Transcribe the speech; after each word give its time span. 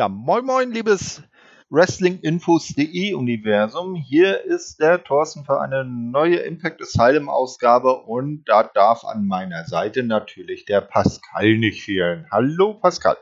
Ja, 0.00 0.08
moin 0.08 0.46
moin, 0.46 0.72
liebes 0.72 1.22
Wrestlinginfos.de 1.68 3.12
Universum. 3.12 3.94
Hier 3.94 4.42
ist 4.46 4.80
der 4.80 5.04
Thorsten 5.04 5.44
für 5.44 5.60
eine 5.60 5.84
neue 5.84 6.36
Impact 6.36 6.80
Asylum 6.80 7.28
Ausgabe 7.28 7.92
und 8.06 8.44
da 8.46 8.62
darf 8.62 9.04
an 9.04 9.26
meiner 9.26 9.66
Seite 9.66 10.02
natürlich 10.02 10.64
der 10.64 10.80
Pascal 10.80 11.58
nicht 11.58 11.82
fehlen. 11.82 12.26
Hallo 12.30 12.80
Pascal. 12.80 13.18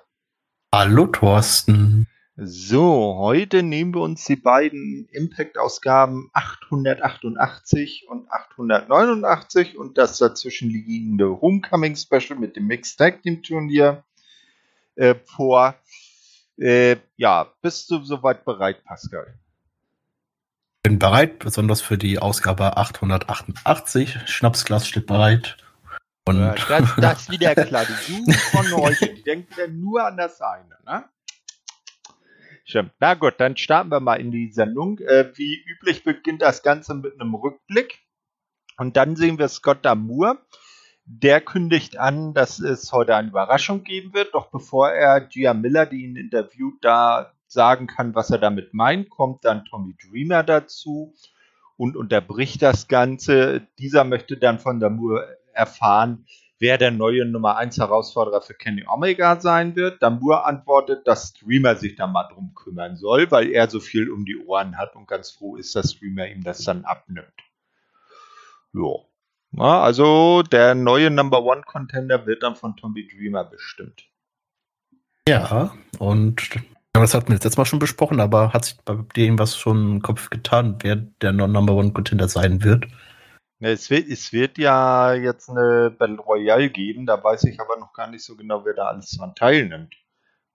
Hallo 0.72 1.08
Thorsten. 1.08 2.06
So, 2.36 3.16
heute 3.18 3.64
nehmen 3.64 3.92
wir 3.92 4.02
uns 4.02 4.24
die 4.26 4.36
beiden 4.36 5.08
Impact-Ausgaben 5.10 6.30
888 6.32 8.06
und 8.08 8.30
889 8.30 9.76
und 9.76 9.98
das 9.98 10.18
dazwischen 10.18 10.70
liegende 10.70 11.40
Homecoming-Special 11.40 12.38
mit 12.38 12.54
dem 12.54 12.68
Mixed 12.68 13.00
Tag 13.00 13.22
Team 13.22 13.42
Turnier 13.42 14.04
äh, 14.98 15.14
vor. 15.24 15.74
Äh, 16.58 16.96
ja, 17.16 17.52
bist 17.62 17.90
du 17.90 18.02
soweit 18.04 18.44
bereit, 18.44 18.84
Pascal? 18.84 19.38
Bin 20.82 20.98
bereit, 20.98 21.38
besonders 21.38 21.80
für 21.80 21.98
die 21.98 22.18
Ausgabe 22.18 22.76
888. 22.76 24.18
Schnapsglas 24.26 24.86
steht 24.86 25.06
bereit. 25.06 25.56
Und 26.24 26.40
ja, 26.40 26.54
das, 26.54 26.96
das 27.00 27.30
wieder 27.30 27.54
klar. 27.54 27.86
Die 28.06 28.32
von 28.32 28.72
euch, 28.74 28.98
denken 29.24 29.54
ja 29.56 29.66
nur 29.68 30.04
an 30.04 30.16
das 30.16 30.40
eine, 30.40 30.76
ne? 30.84 31.04
Stimmt. 32.64 32.92
Na 33.00 33.14
gut, 33.14 33.34
dann 33.38 33.56
starten 33.56 33.90
wir 33.90 34.00
mal 34.00 34.16
in 34.20 34.30
die 34.30 34.52
Sendung. 34.52 34.98
Äh, 34.98 35.32
wie 35.36 35.64
üblich 35.64 36.04
beginnt 36.04 36.42
das 36.42 36.62
Ganze 36.62 36.94
mit 36.94 37.18
einem 37.18 37.34
Rückblick. 37.34 38.00
Und 38.76 38.96
dann 38.96 39.16
sehen 39.16 39.38
wir 39.38 39.48
Scott 39.48 39.84
Damour. 39.86 40.38
Der 41.10 41.40
kündigt 41.40 41.98
an, 41.98 42.34
dass 42.34 42.58
es 42.58 42.92
heute 42.92 43.16
eine 43.16 43.28
Überraschung 43.28 43.82
geben 43.82 44.12
wird. 44.12 44.34
Doch 44.34 44.50
bevor 44.50 44.90
er 44.90 45.22
Gia 45.22 45.54
Miller, 45.54 45.86
die 45.86 46.04
ihn 46.04 46.16
interviewt, 46.16 46.84
da 46.84 47.32
sagen 47.46 47.86
kann, 47.86 48.14
was 48.14 48.28
er 48.28 48.36
damit 48.36 48.74
meint, 48.74 49.08
kommt 49.08 49.42
dann 49.42 49.64
Tommy 49.64 49.96
Dreamer 49.96 50.42
dazu 50.42 51.14
und 51.78 51.96
unterbricht 51.96 52.60
das 52.60 52.88
Ganze. 52.88 53.66
Dieser 53.78 54.04
möchte 54.04 54.36
dann 54.36 54.58
von 54.58 54.80
Damour 54.80 55.24
erfahren, 55.54 56.26
wer 56.58 56.76
der 56.76 56.90
neue 56.90 57.24
Nummer 57.24 57.56
1 57.56 57.78
Herausforderer 57.78 58.42
für 58.42 58.52
Kenny 58.52 58.84
Omega 58.86 59.40
sein 59.40 59.76
wird. 59.76 60.02
Damur 60.02 60.46
antwortet, 60.46 61.06
dass 61.06 61.30
Streamer 61.30 61.76
sich 61.76 61.96
da 61.96 62.06
mal 62.06 62.28
drum 62.28 62.52
kümmern 62.54 62.96
soll, 62.96 63.30
weil 63.30 63.50
er 63.50 63.70
so 63.70 63.80
viel 63.80 64.10
um 64.10 64.26
die 64.26 64.44
Ohren 64.44 64.76
hat 64.76 64.94
und 64.94 65.08
ganz 65.08 65.30
froh 65.30 65.56
ist, 65.56 65.74
dass 65.74 65.92
Streamer 65.92 66.28
ihm 66.28 66.44
das 66.44 66.64
dann 66.64 66.84
abnimmt. 66.84 67.32
Jo. 68.74 69.07
Ja, 69.52 69.82
also 69.82 70.42
der 70.42 70.74
neue 70.74 71.10
Number 71.10 71.42
One 71.42 71.62
Contender 71.62 72.26
wird 72.26 72.42
dann 72.42 72.56
von 72.56 72.76
Tommy 72.76 73.08
Dreamer 73.08 73.44
bestimmt. 73.44 74.04
Ja, 75.28 75.72
und 75.98 76.50
das 76.92 77.14
hatten 77.14 77.28
wir 77.28 77.38
jetzt 77.38 77.56
Mal 77.56 77.64
schon 77.64 77.78
besprochen, 77.78 78.20
aber 78.20 78.52
hat 78.52 78.64
sich 78.64 78.76
bei 78.84 78.96
dem 79.16 79.38
was 79.38 79.56
schon 79.56 79.92
im 79.92 80.02
Kopf 80.02 80.30
getan, 80.30 80.78
wer 80.82 80.96
der 80.96 81.32
Number 81.32 81.74
One 81.74 81.92
Contender 81.92 82.28
sein 82.28 82.62
wird? 82.62 82.86
Es 83.60 83.90
wird, 83.90 84.08
es 84.08 84.32
wird 84.32 84.56
ja 84.56 85.14
jetzt 85.14 85.50
eine 85.50 85.90
Battle 85.90 86.18
Royale 86.18 86.70
geben, 86.70 87.06
da 87.06 87.22
weiß 87.22 87.44
ich 87.44 87.60
aber 87.60 87.76
noch 87.78 87.92
gar 87.92 88.08
nicht 88.08 88.24
so 88.24 88.36
genau, 88.36 88.64
wer 88.64 88.74
da 88.74 88.84
alles 88.84 89.10
dran 89.10 89.34
teilnimmt. 89.34 89.94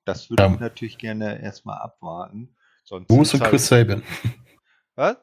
Das 0.05 0.29
würde 0.29 0.43
ja. 0.43 0.53
ich 0.53 0.59
natürlich 0.59 0.97
gerne 0.97 1.41
erstmal 1.41 1.79
abwarten. 1.79 2.55
Sonst 2.85 3.09
Moose 3.09 3.37
und 3.37 3.41
halt 3.41 3.51
Chris 3.51 3.67
Sabin. 3.67 4.03
Was? 4.95 5.17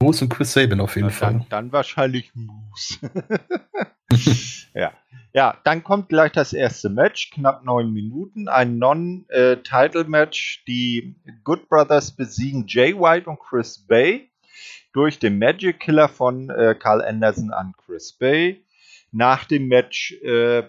Moose 0.00 0.24
und 0.24 0.30
Chris 0.30 0.52
Sabin 0.52 0.80
auf 0.80 0.94
jeden 0.94 1.08
Na, 1.08 1.14
Fall. 1.14 1.32
Dann, 1.32 1.46
dann 1.48 1.72
wahrscheinlich 1.72 2.30
Moose. 2.34 2.98
ja. 4.74 4.92
ja, 5.32 5.58
dann 5.64 5.82
kommt 5.82 6.08
gleich 6.08 6.32
das 6.32 6.52
erste 6.52 6.88
Match, 6.88 7.30
knapp 7.30 7.64
neun 7.64 7.92
Minuten, 7.92 8.48
ein 8.48 8.78
Non-Title-Match. 8.78 10.64
Die 10.66 11.16
Good 11.42 11.68
Brothers 11.68 12.12
besiegen 12.12 12.64
Jay 12.68 12.94
White 12.94 13.28
und 13.28 13.40
Chris 13.40 13.78
Bay 13.86 14.30
durch 14.92 15.18
den 15.18 15.38
Magic 15.38 15.80
Killer 15.80 16.08
von 16.08 16.48
äh, 16.50 16.76
Carl 16.78 17.02
Anderson 17.02 17.52
an 17.52 17.74
Chris 17.76 18.12
Bay. 18.12 18.64
Nach 19.10 19.44
dem 19.44 19.66
Match 19.68 20.12
äh, 20.22 20.62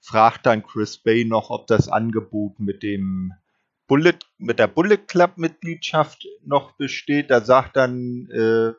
fragt 0.00 0.46
dann 0.46 0.64
Chris 0.64 0.98
Bay 0.98 1.24
noch, 1.24 1.50
ob 1.50 1.68
das 1.68 1.88
Angebot 1.88 2.58
mit 2.58 2.82
dem 2.82 3.32
Bullet, 3.86 4.18
mit 4.38 4.58
der 4.58 4.68
Bullet 4.68 4.98
Club 4.98 5.36
Mitgliedschaft 5.36 6.26
noch 6.44 6.72
besteht. 6.72 7.30
Da 7.30 7.40
sagt 7.40 7.76
dann 7.76 8.28
äh, 8.30 8.72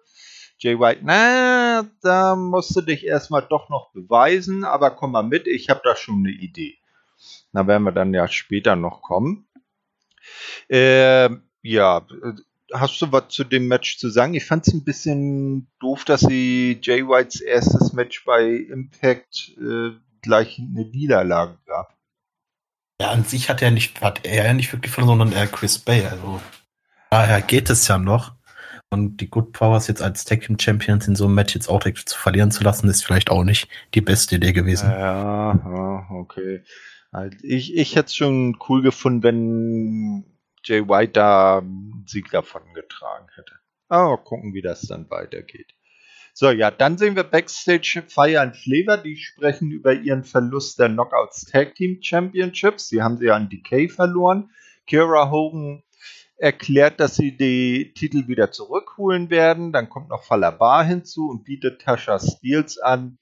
Jay 0.57 0.79
White, 0.79 1.01
na, 1.03 1.83
da 2.01 2.35
musst 2.35 2.75
du 2.75 2.81
dich 2.81 3.05
erstmal 3.05 3.41
doch 3.41 3.69
noch 3.69 3.91
beweisen, 3.91 4.63
aber 4.63 4.91
komm 4.91 5.11
mal 5.11 5.23
mit, 5.23 5.47
ich 5.47 5.69
habe 5.69 5.81
da 5.83 5.95
schon 5.95 6.19
eine 6.19 6.31
Idee. 6.31 6.77
Da 7.51 7.67
werden 7.67 7.83
wir 7.83 7.91
dann 7.91 8.13
ja 8.13 8.27
später 8.27 8.75
noch 8.75 9.01
kommen. 9.01 9.47
Äh, 10.69 11.29
ja, 11.61 12.05
hast 12.73 13.01
du 13.01 13.11
was 13.11 13.29
zu 13.29 13.43
dem 13.43 13.67
Match 13.67 13.97
zu 13.97 14.09
sagen? 14.09 14.33
Ich 14.33 14.45
fand 14.45 14.67
es 14.67 14.73
ein 14.73 14.83
bisschen 14.83 15.67
doof, 15.79 16.05
dass 16.05 16.21
sie 16.21 16.79
Jay 16.81 17.05
Whites 17.07 17.41
erstes 17.41 17.93
Match 17.93 18.25
bei 18.25 18.45
Impact 18.45 19.51
äh, 19.59 19.91
gleich 20.21 20.59
eine 20.59 20.85
Niederlage 20.85 21.59
gab. 21.65 21.95
Ja, 23.01 23.11
an 23.11 23.23
sich 23.23 23.49
hat 23.49 23.61
er 23.61 23.71
nicht, 23.71 24.01
hat 24.01 24.25
er 24.25 24.45
ja 24.45 24.53
nicht 24.53 24.71
wirklich 24.71 24.91
verloren, 24.91 25.19
sondern 25.19 25.37
er 25.37 25.47
Chris 25.47 25.79
Bay. 25.79 26.05
Also 26.05 26.41
daher 27.09 27.41
geht 27.41 27.69
es 27.69 27.87
ja 27.87 27.97
noch. 27.97 28.33
Und 28.89 29.17
die 29.17 29.29
Good 29.29 29.53
Powers 29.53 29.87
jetzt 29.87 30.03
als 30.03 30.23
Tag 30.23 30.41
Team 30.41 30.59
Champions 30.59 31.07
in 31.07 31.15
so 31.15 31.25
einem 31.25 31.33
Match 31.33 31.55
jetzt 31.55 31.67
auch 31.67 31.79
direkt 31.79 32.07
zu 32.07 32.17
verlieren 32.17 32.51
zu 32.51 32.63
lassen, 32.63 32.87
ist 32.87 33.03
vielleicht 33.03 33.31
auch 33.31 33.43
nicht 33.43 33.67
die 33.95 34.01
beste 34.01 34.35
Idee 34.35 34.53
gewesen. 34.53 34.87
Ja, 34.89 35.55
ja 35.55 36.07
okay. 36.11 36.63
Also 37.11 37.35
ich, 37.41 37.75
ich 37.75 37.95
hätte 37.95 38.07
es 38.07 38.15
schon 38.15 38.57
cool 38.69 38.83
gefunden, 38.83 39.23
wenn 39.23 40.25
Jay 40.63 40.87
White 40.87 41.13
da 41.13 41.57
einen 41.57 42.05
Sieg 42.07 42.29
davon 42.29 42.61
getragen 42.75 43.27
hätte. 43.35 43.53
Aber 43.89 44.17
gucken, 44.17 44.53
wie 44.53 44.61
das 44.61 44.81
dann 44.81 45.09
weitergeht. 45.09 45.73
So, 46.35 46.49
ja, 46.49 46.71
dann 46.71 46.97
sehen 46.97 47.15
wir 47.15 47.23
Backstage 47.23 48.03
Fire 48.07 48.41
and 48.41 48.55
Flavor. 48.57 48.97
Die 48.97 49.17
sprechen 49.17 49.69
über 49.69 49.93
ihren 49.93 50.23
Verlust 50.23 50.79
der 50.79 50.89
Knockouts 50.89 51.45
Tag 51.45 51.75
Team 51.75 51.99
Championships. 52.01 52.89
Sie 52.89 53.03
haben 53.03 53.17
sie 53.17 53.29
an 53.29 53.49
Decay 53.49 53.87
verloren. 53.87 54.49
Kira 54.87 55.29
Hogan 55.29 55.83
erklärt, 56.37 56.99
dass 56.99 57.17
sie 57.17 57.37
die 57.37 57.93
Titel 57.93 58.27
wieder 58.27 58.51
zurückholen 58.51 59.29
werden. 59.29 59.71
Dann 59.71 59.89
kommt 59.89 60.09
noch 60.09 60.23
Falabar 60.23 60.83
hinzu 60.83 61.29
und 61.29 61.43
bietet 61.43 61.83
Tasha 61.83 62.17
Steels 62.17 62.79
an, 62.79 63.19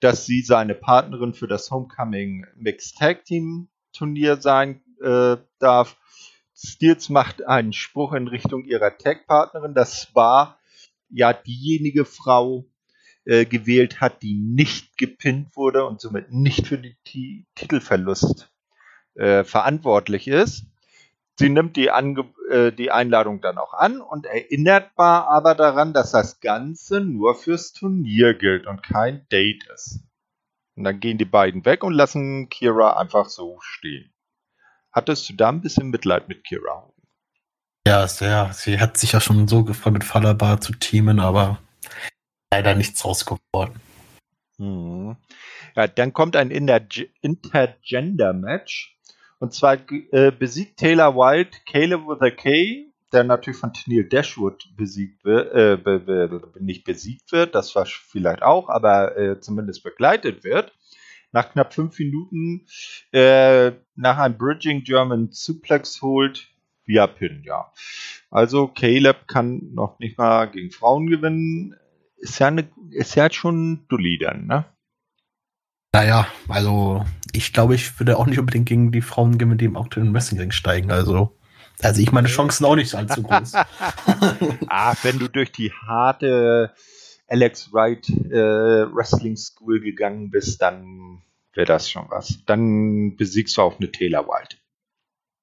dass 0.00 0.24
sie 0.24 0.40
seine 0.40 0.74
Partnerin 0.74 1.34
für 1.34 1.48
das 1.48 1.70
Homecoming 1.70 2.46
Mixed 2.56 2.96
Tag 2.96 3.26
Team 3.26 3.68
Turnier 3.92 4.38
sein 4.40 4.80
äh, 5.02 5.36
darf. 5.58 5.98
Steels 6.56 7.10
macht 7.10 7.46
einen 7.46 7.74
Spruch 7.74 8.14
in 8.14 8.28
Richtung 8.28 8.64
ihrer 8.64 8.96
Tag-Partnerin, 8.96 9.74
dass 9.74 10.00
Spa 10.00 10.58
ja 11.16 11.32
diejenige 11.32 12.04
Frau 12.04 12.66
äh, 13.24 13.46
gewählt 13.46 14.00
hat, 14.00 14.22
die 14.22 14.34
nicht 14.34 14.98
gepinnt 14.98 15.56
wurde 15.56 15.86
und 15.86 16.00
somit 16.00 16.30
nicht 16.30 16.66
für 16.66 16.78
den 16.78 16.96
Titelverlust 17.54 18.52
äh, 19.14 19.42
verantwortlich 19.42 20.28
ist. 20.28 20.66
Sie 21.38 21.48
nimmt 21.48 21.76
die, 21.76 21.90
Ange 21.90 22.24
äh, 22.50 22.70
die 22.70 22.90
Einladung 22.90 23.40
dann 23.40 23.58
auch 23.58 23.72
an 23.72 24.00
und 24.00 24.26
erinnert 24.26 24.94
Bar 24.94 25.28
aber 25.28 25.54
daran, 25.54 25.92
dass 25.92 26.12
das 26.12 26.40
Ganze 26.40 27.00
nur 27.00 27.34
fürs 27.34 27.72
Turnier 27.72 28.34
gilt 28.34 28.66
und 28.66 28.82
kein 28.82 29.26
Date 29.30 29.66
ist. 29.74 30.00
Und 30.76 30.84
dann 30.84 31.00
gehen 31.00 31.18
die 31.18 31.24
beiden 31.24 31.64
weg 31.64 31.82
und 31.82 31.94
lassen 31.94 32.48
Kira 32.50 32.98
einfach 32.98 33.28
so 33.28 33.58
stehen. 33.60 34.12
Hattest 34.92 35.28
du 35.28 35.34
da 35.34 35.48
ein 35.48 35.62
bisschen 35.62 35.88
Mitleid 35.88 36.28
mit 36.28 36.44
Kira? 36.44 36.90
Ja, 37.86 38.06
sehr. 38.08 38.50
Sie 38.52 38.80
hat 38.80 38.96
sich 38.96 39.12
ja 39.12 39.20
schon 39.20 39.46
so 39.46 39.62
gefreut, 39.62 39.92
mit 39.92 40.02
Fallerbar 40.02 40.60
zu 40.60 40.72
teamen, 40.72 41.20
aber 41.20 41.60
leider 42.52 42.74
nichts 42.74 43.04
rausgeworden. 43.04 43.76
Hm. 44.58 45.14
Ja, 45.76 45.86
dann 45.86 46.12
kommt 46.12 46.34
ein 46.34 46.50
Intergender-Match. 46.50 48.98
Und 49.38 49.54
zwar 49.54 49.78
äh, 50.10 50.32
besiegt 50.32 50.80
Taylor 50.80 51.14
Wilde 51.14 51.56
Caleb 51.70 52.08
with 52.08 52.22
a 52.22 52.30
K, 52.30 52.92
der 53.12 53.22
natürlich 53.22 53.60
von 53.60 53.72
Tennille 53.72 54.08
Dashwood 54.08 54.68
besiegt 54.76 55.24
wird, 55.24 55.54
äh, 55.54 55.76
be, 55.76 56.42
nicht 56.58 56.82
besiegt 56.82 57.30
wird, 57.30 57.54
das 57.54 57.76
war 57.76 57.86
vielleicht 57.86 58.42
auch, 58.42 58.68
aber 58.68 59.16
äh, 59.16 59.38
zumindest 59.38 59.84
begleitet 59.84 60.42
wird 60.42 60.72
nach 61.30 61.52
knapp 61.52 61.72
fünf 61.72 61.96
Minuten 62.00 62.66
äh, 63.12 63.70
nach 63.94 64.18
einem 64.18 64.38
Bridging 64.38 64.82
German 64.82 65.28
Suplex 65.30 66.02
holt 66.02 66.48
via 66.86 67.06
Pin, 67.06 67.42
ja. 67.44 67.72
Also 68.30 68.68
Caleb 68.68 69.28
kann 69.28 69.74
noch 69.74 69.98
nicht 69.98 70.18
mal 70.18 70.46
gegen 70.46 70.70
Frauen 70.70 71.08
gewinnen. 71.08 71.74
Ist 72.16 72.38
ja, 72.38 72.48
eine, 72.48 72.68
ist 72.90 73.14
ja 73.14 73.30
schon 73.30 73.86
Dulli 73.88 74.18
dann, 74.18 74.46
ne? 74.46 74.64
Naja, 75.92 76.26
also 76.48 77.04
ich 77.32 77.52
glaube, 77.52 77.74
ich 77.74 77.98
würde 77.98 78.18
auch 78.18 78.26
nicht 78.26 78.38
unbedingt 78.38 78.68
gegen 78.68 78.92
die 78.92 79.02
Frauen 79.02 79.38
gegen 79.38 79.56
die 79.58 79.64
im 79.64 79.76
aktuellen 79.76 80.12
Wrestling 80.12 80.50
steigen. 80.52 80.90
Also, 80.90 81.36
also 81.80 82.00
ich 82.00 82.12
meine 82.12 82.28
Chancen 82.28 82.64
auch 82.64 82.76
nicht 82.76 82.94
allzu 82.94 83.22
groß. 83.22 83.52
Ach, 84.68 84.96
wenn 85.04 85.18
du 85.18 85.28
durch 85.28 85.52
die 85.52 85.72
harte 85.72 86.74
Alex 87.28 87.72
Wright 87.72 88.08
äh, 88.08 88.94
Wrestling 88.94 89.36
School 89.36 89.80
gegangen 89.80 90.30
bist, 90.30 90.62
dann 90.62 91.22
wäre 91.54 91.66
das 91.66 91.90
schon 91.90 92.06
was. 92.08 92.44
Dann 92.46 93.16
besiegst 93.16 93.56
du 93.56 93.62
auch 93.62 93.78
eine 93.78 93.90
Taylor 93.90 94.26
White. 94.26 94.56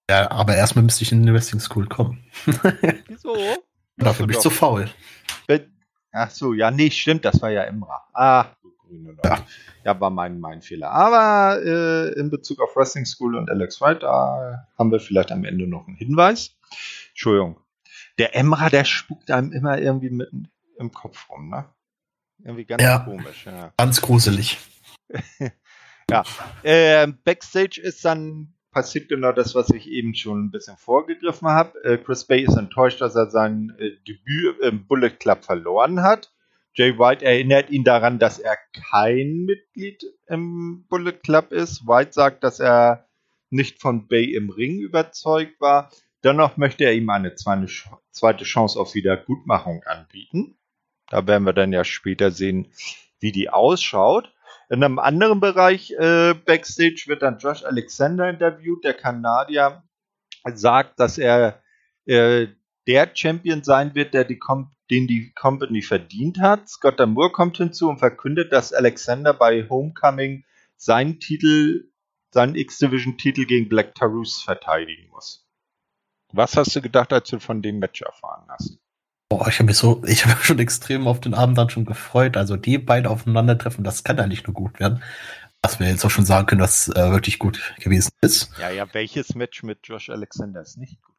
Ja, 0.09 0.29
aber 0.31 0.55
erstmal 0.55 0.83
müsste 0.83 1.03
ich 1.03 1.11
in 1.11 1.25
die 1.25 1.33
Wrestling 1.33 1.61
School 1.61 1.87
kommen. 1.87 2.23
Wieso? 3.07 3.35
Dafür 3.97 4.27
bin 4.27 4.35
ich 4.35 4.41
zu 4.41 4.49
faul. 4.49 4.89
Ach 6.15 6.29
so, 6.29 6.53
ja, 6.53 6.69
nee, 6.69 6.91
stimmt, 6.91 7.25
das 7.25 7.41
war 7.41 7.49
ja 7.49 7.63
Imra. 7.63 8.05
Ah, 8.13 8.45
du 8.61 8.71
grüne 8.77 9.13
Leute. 9.13 9.27
Ja. 9.27 9.45
ja, 9.83 9.99
war 9.99 10.11
mein, 10.11 10.39
mein 10.39 10.61
Fehler. 10.61 10.91
Aber 10.91 11.59
äh, 11.63 12.19
in 12.19 12.29
Bezug 12.29 12.61
auf 12.61 12.75
Wrestling 12.75 13.05
School 13.05 13.35
und 13.35 13.49
Alex 13.49 13.81
Wright, 13.81 14.03
da 14.03 14.67
haben 14.77 14.91
wir 14.91 14.99
vielleicht 14.99 15.31
am 15.31 15.43
Ende 15.43 15.65
noch 15.67 15.87
einen 15.87 15.95
Hinweis. 15.95 16.55
Entschuldigung. 17.09 17.59
Der 18.19 18.35
Emra, 18.35 18.69
der 18.69 18.85
spukt 18.85 19.31
einem 19.31 19.51
immer 19.51 19.79
irgendwie 19.79 20.11
mit 20.11 20.29
im 20.77 20.91
Kopf 20.91 21.29
rum, 21.29 21.49
ne? 21.49 21.65
Irgendwie 22.43 22.65
ganz 22.65 22.83
ja, 22.83 22.99
komisch. 22.99 23.45
Ja. 23.45 23.73
Ganz 23.77 24.01
gruselig. 24.01 24.59
ja. 26.11 26.23
Äh, 26.61 27.07
Backstage 27.07 27.81
ist 27.81 28.05
dann 28.05 28.52
passiert 28.73 29.07
genau 29.07 29.31
das, 29.31 29.55
was 29.55 29.69
ich 29.69 29.89
eben 29.89 30.15
schon 30.15 30.45
ein 30.45 30.51
bisschen 30.51 30.77
vorgegriffen 30.77 31.47
habe. 31.47 31.81
Äh, 31.83 31.97
Chris 31.97 32.25
Bay 32.25 32.43
ist 32.43 32.57
enttäuscht, 32.57 32.99
dass 32.99 33.15
er 33.15 33.29
sein 33.29 33.75
äh, 33.77 33.91
Debüt 34.07 34.59
im 34.61 34.87
Bullet 34.87 35.11
Club 35.11 35.45
verloren 35.45 36.01
hat. 36.01 36.31
Jay 36.75 36.97
White 36.97 37.23
erinnert 37.23 37.69
ihn 37.69 37.83
daran, 37.83 38.17
dass 38.17 38.39
er 38.39 38.57
kein 38.89 39.45
Mitglied 39.45 40.03
im 40.27 40.85
Bullet 40.89 41.13
Club 41.23 41.51
ist. 41.51 41.87
White 41.87 42.13
sagt, 42.13 42.43
dass 42.43 42.59
er 42.59 43.07
nicht 43.51 43.79
von 43.79 44.07
Bay 44.07 44.33
im 44.33 44.49
Ring 44.49 44.79
überzeugt 44.79 45.61
war. 45.61 45.91
Dennoch 46.23 46.57
möchte 46.57 46.85
er 46.85 46.93
ihm 46.93 47.09
eine 47.09 47.35
zweite 47.35 48.43
Chance 48.43 48.79
auf 48.79 48.95
Wiedergutmachung 48.95 49.83
anbieten. 49.83 50.57
Da 51.09 51.27
werden 51.27 51.43
wir 51.43 51.53
dann 51.53 51.73
ja 51.73 51.83
später 51.83 52.31
sehen, 52.31 52.71
wie 53.19 53.31
die 53.31 53.49
ausschaut. 53.49 54.33
In 54.73 54.83
einem 54.83 54.97
anderen 54.97 55.39
Bereich 55.39 55.91
äh, 55.91 56.33
Backstage 56.33 57.03
wird 57.05 57.21
dann 57.21 57.37
Josh 57.37 57.63
Alexander 57.63 58.27
interviewt. 58.27 58.83
Der 58.83 58.95
Kanadier 58.95 59.83
sagt, 60.51 60.99
dass 60.99 61.19
er 61.19 61.61
äh, 62.05 62.47
der 62.87 63.11
Champion 63.13 63.63
sein 63.63 63.93
wird, 63.93 64.15
der 64.15 64.23
die 64.23 64.39
den 64.89 65.05
die 65.05 65.31
Company 65.35 65.83
verdient 65.83 66.39
hat. 66.39 66.67
Scott 66.67 66.97
Moore 67.05 67.31
kommt 67.31 67.57
hinzu 67.57 67.87
und 67.87 67.99
verkündet, 67.99 68.51
dass 68.51 68.73
Alexander 68.73 69.35
bei 69.35 69.69
Homecoming 69.69 70.43
seinen 70.75 71.19
Titel, 71.19 71.91
seinen 72.31 72.55
X-Division-Titel 72.55 73.45
gegen 73.45 73.69
Black 73.69 73.93
Taurus 73.93 74.41
verteidigen 74.41 75.07
muss. 75.11 75.47
Was 76.31 76.57
hast 76.57 76.75
du 76.75 76.81
gedacht, 76.81 77.13
als 77.13 77.29
du 77.29 77.39
von 77.39 77.61
dem 77.61 77.77
Match 77.77 78.01
erfahren 78.01 78.47
hast? 78.49 78.79
Boah, 79.33 79.47
ich 79.47 79.55
habe 79.55 79.65
mich 79.65 79.77
so, 79.77 80.03
ich 80.05 80.27
habe 80.27 80.43
schon 80.43 80.59
extrem 80.59 81.07
auf 81.07 81.19
den 81.19 81.33
Abend 81.33 81.57
dann 81.57 81.67
schon 81.67 81.85
gefreut. 81.85 82.37
Also 82.37 82.55
die 82.55 82.77
beiden 82.77 83.07
aufeinandertreffen, 83.07 83.83
das 83.83 84.03
kann 84.03 84.17
ja 84.17 84.27
nicht 84.27 84.45
nur 84.45 84.53
gut 84.53 84.79
werden. 84.79 85.01
Was 85.63 85.79
wir 85.79 85.89
jetzt 85.89 86.05
auch 86.05 86.11
schon 86.11 86.25
sagen 86.25 86.45
können, 86.45 86.61
dass 86.61 86.87
äh, 86.89 87.09
wirklich 87.09 87.39
gut 87.39 87.73
gewesen 87.79 88.11
ist. 88.21 88.51
Ja, 88.59 88.69
ja, 88.69 88.85
welches 88.93 89.33
Match 89.33 89.63
mit 89.63 89.79
Josh 89.85 90.11
Alexander 90.11 90.61
ist 90.61 90.77
nicht 90.77 91.01
gut? 91.01 91.15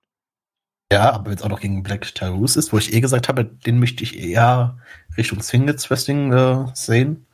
Ja, 0.92 1.10
aber 1.10 1.32
jetzt 1.32 1.42
auch 1.42 1.48
noch 1.48 1.58
gegen 1.58 1.82
Black 1.82 2.14
Taurus 2.14 2.54
ist, 2.54 2.72
wo 2.72 2.78
ich 2.78 2.92
eh 2.92 3.00
gesagt 3.00 3.28
habe, 3.28 3.44
den 3.44 3.80
möchte 3.80 4.04
ich 4.04 4.16
eher 4.16 4.78
Richtung 5.16 5.42
Singles 5.42 5.90
Wrestling 5.90 6.32
äh, 6.32 6.66
sehen. 6.72 7.26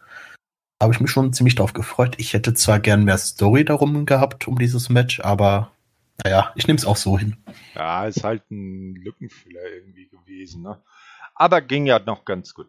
Habe 0.82 0.94
ich 0.94 1.00
mich 1.00 1.10
schon 1.10 1.34
ziemlich 1.34 1.56
darauf 1.56 1.74
gefreut. 1.74 2.14
Ich 2.16 2.32
hätte 2.32 2.54
zwar 2.54 2.80
gern 2.80 3.04
mehr 3.04 3.18
Story 3.18 3.66
darum 3.66 4.06
gehabt, 4.06 4.48
um 4.48 4.58
dieses 4.58 4.88
Match, 4.88 5.20
aber 5.20 5.72
naja, 6.24 6.52
ich 6.56 6.66
nehme 6.66 6.78
es 6.78 6.84
auch 6.84 6.96
so 6.96 7.18
hin. 7.18 7.36
Ja, 7.74 8.06
ist 8.06 8.24
halt 8.24 8.50
ein 8.50 8.94
Lückenfüller 8.96 9.60
irgendwie 9.74 10.08
gewesen, 10.08 10.62
ne? 10.62 10.82
Aber 11.34 11.62
ging 11.62 11.86
ja 11.86 11.98
noch 11.98 12.26
ganz 12.26 12.52
gut. 12.52 12.66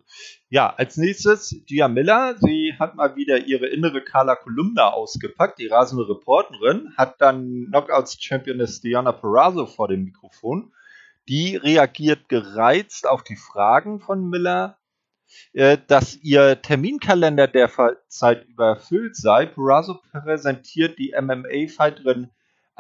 Ja, 0.47 0.73
als 0.73 0.95
nächstes 0.95 1.53
Gia 1.65 1.89
Miller. 1.89 2.35
Sie 2.39 2.73
hat 2.79 2.95
mal 2.95 3.17
wieder 3.17 3.39
ihre 3.45 3.67
innere 3.67 4.01
Carla 4.01 4.35
Kolumna 4.35 4.91
ausgepackt. 4.91 5.59
Die 5.59 5.67
rasende 5.67 6.07
Reporterin 6.07 6.93
hat 6.95 7.19
dann 7.19 7.65
Knockouts 7.67 8.17
Championess 8.21 8.79
Diana 8.79 9.11
Perazzo 9.11 9.65
vor 9.65 9.89
dem 9.89 10.05
Mikrofon. 10.05 10.71
Die 11.27 11.57
reagiert 11.57 12.29
gereizt 12.29 13.07
auf 13.07 13.23
die 13.23 13.35
Fragen 13.35 13.99
von 13.99 14.29
Miller, 14.29 14.77
äh, 15.51 15.77
dass 15.87 16.15
ihr 16.15 16.61
Terminkalender 16.61 17.47
derzeit 17.47 18.45
überfüllt 18.45 19.17
sei. 19.17 19.47
Perazzo 19.47 19.99
präsentiert 20.11 20.97
die 20.97 21.13
MMA-Fighterin 21.19 22.29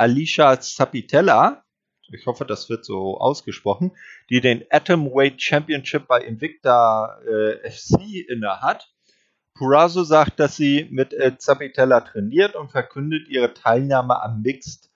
Alicia 0.01 0.59
Zapitella, 0.59 1.63
ich 2.11 2.25
hoffe, 2.25 2.43
das 2.43 2.69
wird 2.69 2.83
so 2.83 3.19
ausgesprochen, 3.19 3.91
die 4.31 4.41
den 4.41 4.65
Atomweight 4.71 5.39
Championship 5.39 6.07
bei 6.07 6.21
Invicta 6.21 7.19
äh, 7.21 7.69
FC 7.69 8.27
innehat. 8.27 8.91
Purazo 9.53 10.03
sagt, 10.03 10.39
dass 10.39 10.55
sie 10.55 10.87
mit 10.89 11.13
äh, 11.13 11.37
Zapitella 11.37 12.01
trainiert 12.01 12.55
und 12.55 12.71
verkündet 12.71 13.27
ihre 13.29 13.53
Teilnahme 13.53 14.19
am 14.23 14.41
Mixed 14.41 14.89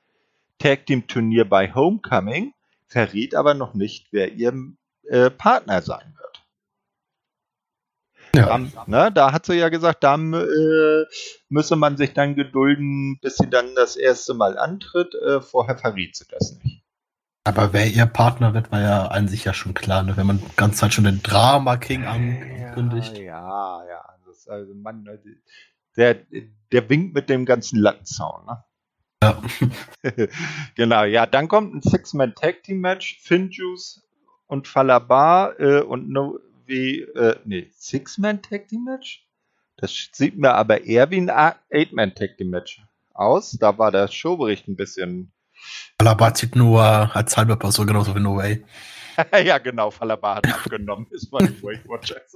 Tag 0.57 0.88
Team 0.88 1.06
Turnier 1.06 1.48
bei 1.48 1.72
Homecoming, 1.72 2.54
verrät 2.88 3.36
aber 3.36 3.54
noch 3.54 3.75
nicht, 3.75 4.07
wer 4.12 4.34
ihr 4.34 4.56
äh, 5.04 5.30
Partner 5.30 5.84
sein 5.84 6.16
wird. 6.18 6.25
Ja. 8.36 8.58
Da, 8.58 8.84
ne, 8.88 9.12
da 9.12 9.32
hat 9.32 9.46
sie 9.46 9.56
ja 9.56 9.70
gesagt, 9.70 10.04
da 10.04 10.16
äh, 10.16 11.06
müsse 11.50 11.76
man 11.76 11.98
sich 11.98 12.14
dann 12.14 12.36
gedulden, 12.36 13.18
bis 13.22 13.38
sie 13.38 13.50
dann 13.50 13.76
das 13.76 13.96
erste 13.96 14.34
Mal 14.34 14.58
antritt. 14.58 15.16
Äh, 15.16 15.42
vorher 15.42 15.78
verriet 15.78 16.16
sie 16.16 16.26
das 16.30 16.58
nicht. 16.64 16.84
Aber 17.48 17.74
wer 17.74 17.86
ihr 17.86 18.08
Partner 18.08 18.56
wird, 18.56 18.72
war 18.72 18.82
ja 18.82 19.06
an 19.06 19.28
sich 19.28 19.46
ja 19.46 19.54
schon 19.54 19.76
klar, 19.76 20.02
ne? 20.02 20.18
wenn 20.18 20.26
man 20.26 20.40
die 20.40 20.56
ganze 20.56 20.80
Zeit 20.80 20.94
schon 20.94 21.04
den 21.04 21.22
Drama 21.22 21.78
King 21.78 22.04
ankündigt. 22.06 23.16
Ja, 23.18 23.24
ja, 23.24 23.88
ja. 23.88 24.04
Das, 24.26 24.48
also 24.48 24.74
man, 24.74 25.08
also, 25.08 25.30
der, 25.96 26.18
der 26.72 26.90
winkt 26.90 27.14
mit 27.14 27.30
dem 27.30 27.46
ganzen 27.46 27.78
Lattenzaun. 27.80 28.48
Ne? 28.48 28.64
Ja. 29.22 29.42
genau, 30.76 31.04
ja, 31.04 31.28
dann 31.28 31.48
kommt 31.48 31.76
ein 31.76 31.81
Six-Man 31.84 32.34
Tag 32.34 32.64
Team 32.64 32.80
Match. 32.80 33.20
Finjuice 33.22 34.02
und 34.48 34.68
Falabar 34.68 35.60
äh, 35.60 35.81
und 35.81 36.10
no, 36.10 36.40
wie, 36.68 37.02
äh, 37.02 37.38
nee, 37.46 37.70
Six-Man 37.74 38.42
Tag 38.42 38.68
Team 38.68 38.84
Match? 38.86 39.28
Das 39.78 40.10
sieht 40.12 40.38
mir 40.38 40.54
aber 40.54 40.84
eher 40.84 41.10
wie 41.12 41.19
ein 41.19 41.30
Eight-Man 41.30 42.16
Tag 42.16 42.38
Team 42.38 42.50
Match 42.50 42.81
aus. 43.14 43.52
Da 43.52 43.78
war 43.78 43.92
der 43.92 44.07
Showbericht 44.07 44.68
ein 44.68 44.76
bisschen. 44.76 45.31
Falabar 46.00 46.34
zieht 46.34 46.56
nur 46.56 46.81
als 46.81 47.36
Person 47.36 47.88
genauso 47.88 48.16
wie 48.16 48.19
No 48.19 48.38
Way. 48.38 48.66
ja, 49.45 49.57
genau, 49.57 49.92
Falabar 49.92 50.38
hat 50.38 50.48
abgenommen, 50.54 51.07
ist 51.12 51.31
den 51.31 51.64
Weight 51.64 51.88
Watchers. 51.88 52.34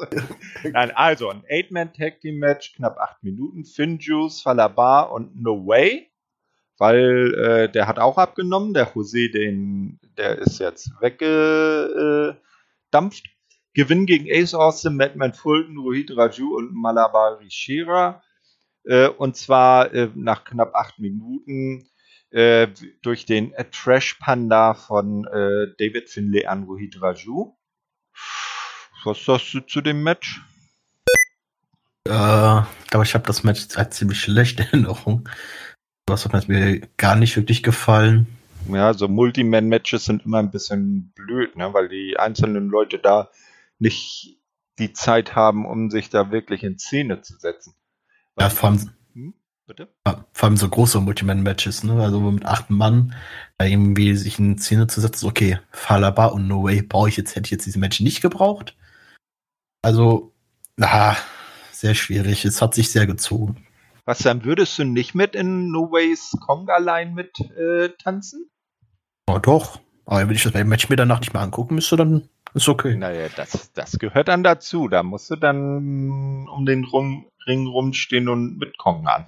Nein, 0.64 0.92
also 0.92 1.30
ein 1.30 1.44
Eight-Man 1.50 1.94
Tag 1.94 2.22
Team 2.22 2.40
Match, 2.40 2.74
knapp 2.76 2.98
acht 2.98 3.22
Minuten. 3.24 3.66
Finn 3.66 4.00
Juice, 4.00 4.42
Falabar 4.42 5.12
und 5.12 5.42
No 5.42 5.66
Way. 5.66 6.10
Weil 6.78 7.34
äh, 7.34 7.70
der 7.70 7.88
hat 7.88 8.00
auch 8.00 8.18
abgenommen. 8.18 8.74
Der 8.74 8.90
Jose, 8.96 9.30
den, 9.30 10.00
der 10.18 10.38
ist 10.40 10.60
jetzt 10.60 10.92
weggedampft. 11.02 12.40
Gewinn 13.74 14.06
gegen 14.06 14.28
Ace 14.30 14.54
Austin, 14.54 14.96
Madman 14.96 15.34
Fulton, 15.34 15.78
Rohit 15.78 16.16
Raju 16.16 16.58
und 16.58 16.74
Malabari 16.74 17.50
Shira. 17.50 18.24
Äh, 18.86 19.10
und 19.10 19.36
zwar 19.36 19.94
äh, 19.94 20.10
nach 20.16 20.44
knapp 20.44 20.74
acht 20.76 21.00
Minuten 21.00 21.88
äh, 22.32 22.68
durch 23.02 23.26
den 23.26 23.54
Trash 23.72 24.16
Panda 24.16 24.74
von 24.74 25.26
äh, 25.26 25.68
David 25.78 26.10
Finlay 26.10 26.46
an 26.46 26.64
Rohit 26.64 27.02
Raju. 27.02 27.56
Was 29.04 29.24
sagst 29.24 29.54
du 29.54 29.62
zu 29.62 29.82
dem 29.82 30.04
Match? 30.04 30.42
Äh, 32.08 32.12
aber 32.12 33.04
ich 33.04 33.14
habe 33.14 33.26
das 33.26 33.44
Match 33.44 33.68
als 33.76 33.98
ziemlich 33.98 34.20
schlechte 34.20 34.64
Erinnerung. 34.72 35.30
Was 36.08 36.26
hat 36.26 36.48
mir 36.48 36.82
gar 36.98 37.16
nicht 37.16 37.36
wirklich 37.36 37.62
gefallen. 37.62 38.28
Ja, 38.68 38.94
so 38.94 39.08
Multiman-Matches 39.08 40.06
sind 40.06 40.26
immer 40.26 40.40
ein 40.40 40.52
bisschen 40.52 41.14
blöd, 41.16 41.56
ne? 41.56 41.74
weil 41.74 41.88
die 41.88 42.18
einzelnen 42.18 42.70
Leute 42.70 43.00
da 43.00 43.30
nicht 43.80 44.38
die 44.78 44.94
Zeit 44.94 45.36
haben, 45.36 45.66
um 45.66 45.90
sich 45.90 46.10
da 46.10 46.32
wirklich 46.32 46.64
in 46.64 46.78
Szene 46.78 47.22
zu 47.22 47.38
setzen. 47.38 47.74
Ja, 48.40 48.50
vor 48.50 48.70
allem, 48.70 48.90
hm? 49.14 49.34
Bitte? 49.68 49.90
vor 50.04 50.48
allem 50.48 50.58
so 50.58 50.70
große 50.70 51.00
Multiman-Matches, 51.02 51.84
ne? 51.84 52.02
Also 52.02 52.20
mit 52.20 52.46
acht 52.46 52.70
Mann, 52.70 53.14
da 53.58 53.66
irgendwie 53.66 54.16
sich 54.16 54.40
in 54.40 54.58
Szene 54.58 54.88
zu 54.88 55.02
setzen, 55.02 55.28
okay, 55.28 55.60
Falaba 55.72 56.28
und 56.28 56.48
No 56.48 56.64
Way 56.64 56.84
brauche 56.84 57.10
ich 57.10 57.18
jetzt, 57.18 57.36
hätte 57.36 57.48
ich 57.48 57.52
jetzt 57.52 57.66
diese 57.66 57.80
Match 57.80 58.00
nicht 58.00 58.22
gebraucht. 58.22 58.76
Also, 59.82 60.34
na, 60.78 61.16
sehr 61.72 61.96
schwierig. 61.96 62.46
Es 62.46 62.62
hat 62.62 62.74
sich 62.74 62.92
sehr 62.92 63.08
gezogen. 63.08 63.66
Was 64.06 64.20
dann 64.20 64.44
würdest 64.44 64.78
du 64.80 64.86
nicht 64.86 65.14
mit 65.14 65.36
in 65.36 65.72
No 65.72 65.92
Ways 65.92 66.36
Kong 66.40 66.68
allein 66.70 67.14
mit 67.14 67.40
äh, 67.40 67.90
tanzen? 68.02 68.50
Ja, 69.30 69.40
doch. 69.40 69.80
Aber 70.06 70.28
wenn 70.28 70.36
ich 70.36 70.44
das 70.44 70.54
Match 70.66 70.90
mir 70.90 70.96
danach 70.96 71.20
nicht 71.20 71.34
mal 71.34 71.44
angucken 71.44 71.76
müsste, 71.76 71.96
dann 71.96 72.28
ist 72.54 72.70
okay. 72.70 72.96
Naja, 72.96 73.28
das, 73.36 73.72
das 73.74 74.00
gehört 74.00 74.28
dann 74.28 74.44
dazu. 74.44 74.88
Da 74.88 75.04
musst 75.04 75.30
du 75.30 75.36
dann 75.36 76.48
um 76.48 76.66
den 76.66 76.84
rum, 76.86 77.28
Ring 77.46 77.68
rumstehen 77.68 78.28
und 78.30 78.58
mitkommen 78.58 79.08
an. 79.08 79.26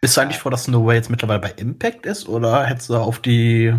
Bist 0.00 0.16
du 0.16 0.20
eigentlich 0.20 0.38
vor, 0.38 0.50
dass 0.50 0.68
No 0.68 0.86
Way 0.86 0.96
jetzt 0.96 1.10
mittlerweile 1.10 1.40
bei 1.40 1.50
Impact 1.50 2.06
ist 2.06 2.28
oder 2.28 2.64
hättest 2.64 2.90
du 2.90 2.96
auf 2.96 3.18
die 3.18 3.74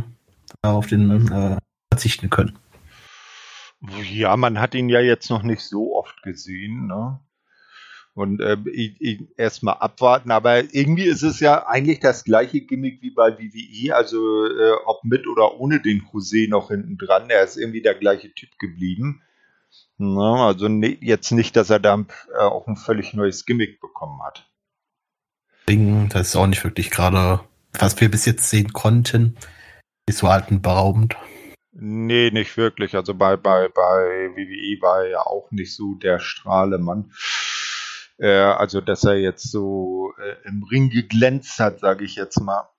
auf 0.62 0.88
den 0.88 1.32
äh, 1.32 1.58
verzichten 1.92 2.30
können? 2.30 2.58
Ja, 4.12 4.36
man 4.36 4.60
hat 4.60 4.74
ihn 4.74 4.90
ja 4.90 5.00
jetzt 5.00 5.30
noch 5.30 5.44
nicht 5.44 5.62
so 5.62 5.96
oft 5.96 6.22
gesehen, 6.24 6.88
ne? 6.88 7.20
Und 8.18 8.42
äh, 8.42 8.58
erstmal 9.38 9.76
abwarten, 9.76 10.32
aber 10.32 10.74
irgendwie 10.74 11.04
ist 11.04 11.22
es 11.22 11.40
ja 11.40 11.68
eigentlich 11.68 12.00
das 12.00 12.24
gleiche 12.24 12.62
Gimmick 12.62 13.00
wie 13.04 13.12
bei 13.12 13.38
WWE, 13.38 13.96
also 13.96 14.48
äh, 14.48 14.74
ob 14.88 15.04
mit 15.04 15.28
oder 15.28 15.60
ohne 15.60 15.80
den 15.80 16.02
José 16.02 16.50
noch 16.50 16.70
hinten 16.70 16.98
dran, 16.98 17.30
er 17.30 17.44
ist 17.44 17.58
irgendwie 17.58 17.84
der 17.84 17.94
gleiche 17.94 18.34
Typ 18.34 18.58
geblieben. 18.58 19.22
Na, 20.00 20.48
also 20.48 20.68
ne, 20.68 20.98
jetzt 21.00 21.30
nicht, 21.30 21.56
dass 21.56 21.70
er 21.70 21.80
da 21.80 22.08
äh, 22.34 22.40
auch 22.40 22.66
ein 22.66 22.76
völlig 22.76 23.14
neues 23.14 23.46
Gimmick 23.46 23.80
bekommen 23.80 24.20
hat. 24.24 24.50
Das 26.10 26.30
ist 26.30 26.36
auch 26.36 26.48
nicht 26.48 26.64
wirklich 26.64 26.90
gerade, 26.90 27.42
was 27.74 28.02
wir 28.02 28.10
bis 28.10 28.26
jetzt 28.26 28.50
sehen 28.50 28.74
konnten, 28.74 29.38
ist 30.08 30.18
so 30.18 30.28
atemberaubend. 30.28 31.16
Nee, 31.72 32.32
nicht 32.32 32.58
wirklich. 32.58 32.96
Also 32.96 33.14
bei, 33.14 33.38
bei, 33.38 33.68
bei 33.68 34.32
WWE 34.34 34.82
war 34.82 35.04
er 35.04 35.10
ja 35.10 35.20
auch 35.20 35.52
nicht 35.52 35.76
so 35.76 35.94
der 35.94 36.18
Strahlemann. 36.18 37.12
Äh, 38.18 38.30
also, 38.30 38.82
dass 38.82 39.04
er 39.04 39.18
jetzt 39.18 39.52
so 39.52 40.14
äh, 40.18 40.48
im 40.48 40.64
Ring 40.64 40.90
geglänzt 40.90 41.60
hat, 41.60 41.80
sage 41.80 42.06
ich 42.06 42.16
jetzt 42.16 42.40
mal. 42.40 42.70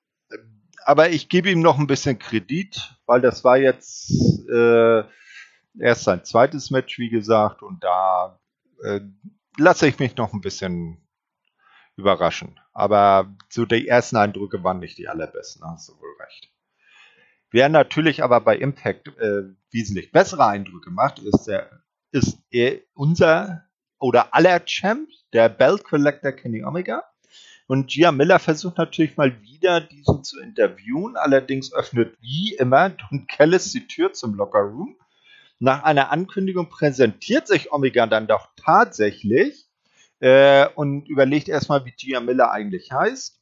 Aber 0.84 1.10
ich 1.10 1.28
gebe 1.28 1.50
ihm 1.50 1.60
noch 1.60 1.78
ein 1.78 1.86
bisschen 1.86 2.18
Kredit, 2.18 2.96
weil 3.06 3.20
das 3.20 3.44
war 3.44 3.58
jetzt 3.58 4.10
äh, 4.50 5.02
erst 5.78 6.04
sein 6.04 6.24
zweites 6.24 6.70
Match, 6.70 6.98
wie 6.98 7.10
gesagt, 7.10 7.62
und 7.62 7.84
da 7.84 8.40
äh, 8.82 9.00
lasse 9.58 9.86
ich 9.86 9.98
mich 9.98 10.16
noch 10.16 10.32
ein 10.32 10.40
bisschen 10.40 11.06
überraschen. 11.96 12.58
Aber 12.72 13.34
so 13.48 13.66
die 13.66 13.88
ersten 13.88 14.16
Eindrücke 14.16 14.62
waren 14.64 14.78
nicht 14.78 14.98
die 14.98 15.08
allerbesten, 15.08 15.62
hast 15.64 15.88
du 15.88 15.98
wohl 15.98 16.16
recht. 16.20 16.50
Wer 17.50 17.68
natürlich 17.68 18.22
aber 18.22 18.40
bei 18.40 18.56
Impact 18.56 19.08
äh, 19.18 19.42
wesentlich 19.70 20.12
bessere 20.12 20.46
Eindrücke 20.46 20.90
macht, 20.90 21.18
ist, 21.18 21.46
der, 21.46 21.82
ist 22.12 22.38
er 22.50 22.80
unser 22.94 23.64
oder 23.98 24.34
aller 24.34 24.64
Champ, 24.64 25.08
der 25.32 25.48
Belt 25.48 25.84
Collector 25.84 26.32
Kenny 26.32 26.64
Omega. 26.64 27.04
Und 27.66 27.88
Gia 27.88 28.12
Miller 28.12 28.38
versucht 28.38 28.78
natürlich 28.78 29.16
mal 29.16 29.42
wieder, 29.42 29.82
diesen 29.82 30.24
zu 30.24 30.40
interviewen. 30.40 31.16
Allerdings 31.16 31.72
öffnet 31.72 32.16
wie 32.20 32.54
immer 32.54 32.90
Don 32.90 33.26
Kellis 33.26 33.72
die 33.72 33.86
Tür 33.86 34.12
zum 34.12 34.34
Locker 34.34 34.60
Room. 34.60 34.96
Nach 35.58 35.82
einer 35.82 36.10
Ankündigung 36.10 36.68
präsentiert 36.70 37.46
sich 37.46 37.72
Omega 37.72 38.06
dann 38.06 38.26
doch 38.26 38.48
tatsächlich 38.56 39.66
äh, 40.20 40.66
und 40.76 41.08
überlegt 41.08 41.48
erstmal, 41.48 41.84
wie 41.84 41.92
Gia 41.92 42.20
Miller 42.20 42.50
eigentlich 42.50 42.90
heißt. 42.92 43.38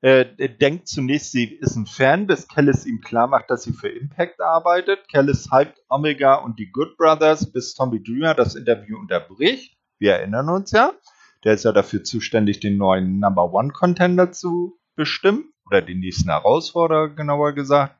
Äh, 0.00 0.48
denkt 0.48 0.86
zunächst, 0.86 1.32
sie 1.32 1.44
ist 1.44 1.74
ein 1.74 1.86
Fan, 1.86 2.28
bis 2.28 2.46
Kellis 2.46 2.86
ihm 2.86 3.00
klar 3.00 3.26
macht, 3.26 3.50
dass 3.50 3.64
sie 3.64 3.72
für 3.72 3.88
Impact 3.88 4.40
arbeitet. 4.40 5.08
Kellis 5.08 5.50
hypt 5.50 5.82
Omega 5.88 6.36
und 6.36 6.58
die 6.58 6.70
Good 6.70 6.96
Brothers, 6.96 7.50
bis 7.50 7.74
Tommy 7.74 8.02
Dreamer 8.02 8.34
das 8.34 8.54
Interview 8.54 8.96
unterbricht. 8.96 9.76
Wir 9.98 10.14
erinnern 10.14 10.48
uns 10.48 10.70
ja. 10.70 10.92
Der 11.44 11.54
ist 11.54 11.64
ja 11.64 11.72
dafür 11.72 12.04
zuständig, 12.04 12.60
den 12.60 12.76
neuen 12.76 13.20
Number 13.20 13.52
One 13.52 13.70
Contender 13.70 14.32
zu 14.32 14.78
bestimmen. 14.96 15.52
Oder 15.66 15.82
den 15.82 16.00
nächsten 16.00 16.30
Herausforderer, 16.30 17.10
genauer 17.10 17.52
gesagt. 17.52 17.94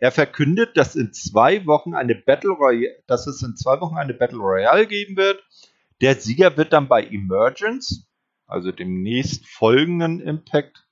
Er 0.00 0.10
verkündet, 0.10 0.76
dass 0.76 0.96
in 0.96 1.12
zwei 1.12 1.66
Wochen 1.66 1.94
eine 1.94 2.14
Battle 2.14 2.52
Royale, 2.52 3.02
dass 3.06 3.26
es 3.26 3.42
in 3.42 3.56
zwei 3.56 3.80
Wochen 3.80 3.98
eine 3.98 4.14
Battle 4.14 4.38
Royale 4.38 4.86
geben 4.86 5.16
wird. 5.16 5.44
Der 6.00 6.14
Sieger 6.14 6.56
wird 6.56 6.72
dann 6.72 6.88
bei 6.88 7.04
Emergence, 7.04 8.08
also 8.46 8.72
dem 8.72 9.02
nächst 9.02 9.46
folgenden 9.46 10.20
Impact 10.20 10.86